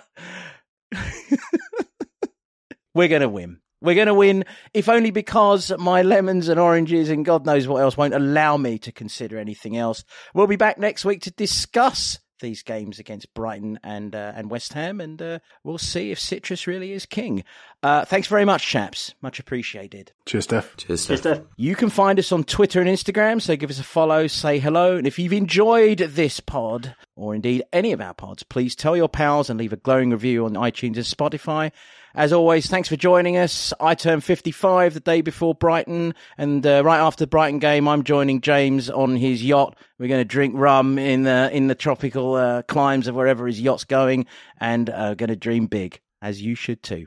We're 2.95 3.09
going 3.09 3.23
to 3.23 3.29
win. 3.31 3.62
We're 3.83 3.97
going 3.97 4.07
to 4.07 4.15
win, 4.15 4.45
if 4.73 4.89
only 4.89 5.11
because 5.11 5.73
my 5.79 6.03
lemons 6.03 6.49
and 6.49 6.59
oranges 6.61 7.11
and 7.11 7.25
God 7.25 7.45
knows 7.45 7.67
what 7.67 7.83
else 7.83 7.97
won't 7.97 8.15
allow 8.15 8.57
me 8.57 8.79
to 8.79 8.93
consider 8.93 9.39
anything 9.39 9.77
else. 9.77 10.05
We'll 10.35 10.47
be 10.47 10.57
back 10.57 10.79
next 10.79 11.05
week 11.05 11.23
to 11.23 11.31
discuss 11.31 12.19
these 12.43 12.63
games 12.63 12.99
against 12.99 13.33
Brighton 13.33 13.81
and 13.83 14.15
uh, 14.15 14.33
and 14.35 14.51
West 14.51 14.75
Ham, 14.75 15.01
and 15.01 15.23
uh, 15.23 15.39
we'll 15.65 15.79
see 15.79 16.11
if 16.11 16.19
citrus 16.19 16.67
really 16.67 16.93
is 16.93 17.07
king. 17.07 17.45
Uh, 17.83 18.05
thanks 18.05 18.29
very 18.29 18.45
much, 18.45 18.67
chaps. 18.67 19.15
Much 19.23 19.39
appreciated. 19.39 20.13
Cheers, 20.27 20.49
Steff. 20.49 20.77
Cheers, 20.77 21.07
Cheers, 21.07 21.21
Steff. 21.23 21.37
Steff. 21.37 21.47
You 21.57 21.75
can 21.75 21.89
find 21.89 22.19
us 22.19 22.33
on 22.33 22.45
Twitter 22.45 22.81
and 22.81 22.91
Instagram, 22.91 23.41
so 23.41 23.57
give 23.57 23.71
us 23.71 23.79
a 23.79 23.85
follow, 23.85 24.27
say 24.27 24.59
hello. 24.59 24.97
And 24.97 25.07
if 25.07 25.19
you've 25.19 25.33
enjoyed 25.33 25.99
this 25.99 26.41
pod, 26.41 26.95
or 27.17 27.35
indeed 27.35 27.63
any 27.73 27.93
of 27.93 28.01
our 28.01 28.15
pods, 28.15 28.43
please 28.43 28.75
tell 28.75 28.97
your 28.97 29.09
pals 29.09 29.49
and 29.49 29.59
leave 29.59 29.73
a 29.73 29.77
glowing 29.77 30.11
review 30.11 30.45
on 30.45 30.55
iTunes 30.55 30.97
and 30.97 31.05
Spotify. 31.05 31.73
As 32.15 32.33
always, 32.33 32.67
thanks 32.67 32.89
for 32.89 32.97
joining 32.97 33.39
us. 33.39 33.73
I 33.81 33.95
turned 33.95 34.23
55 34.23 34.95
the 34.95 35.01
day 35.01 35.23
before 35.23 35.55
Brighton, 35.55 36.15
and 36.37 36.67
uh, 36.67 36.83
right 36.85 36.99
after 36.99 37.25
the 37.25 37.29
Brighton 37.29 37.59
game, 37.59 37.89
I'm 37.89 38.05
joining 38.05 38.43
James 38.43 38.91
on 38.91 39.17
his 39.17 39.43
yacht. 39.43 39.77
We're 39.99 40.09
going 40.09 40.21
to 40.21 40.25
drink 40.25 40.55
rum 40.57 40.99
in 40.99 41.23
the 41.23 41.51
in 41.53 41.69
the 41.69 41.75
tropical 41.75 42.35
uh, 42.35 42.63
climes 42.63 43.09
of 43.09 43.15
wherever 43.15 43.47
his 43.47 43.61
yacht's 43.61 43.85
going, 43.85 44.27
and 44.61 44.91
uh, 44.91 45.15
going 45.15 45.31
to 45.31 45.37
dream 45.37 45.67
big, 45.67 46.01
as 46.21 46.43
you 46.43 46.55
should 46.55 46.83
too. 46.83 47.07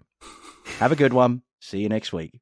Have 0.80 0.92
a 0.92 0.96
good 0.96 1.14
one. 1.14 1.44
See 1.60 1.80
you 1.80 1.90
next 1.90 2.12
week. 2.12 2.40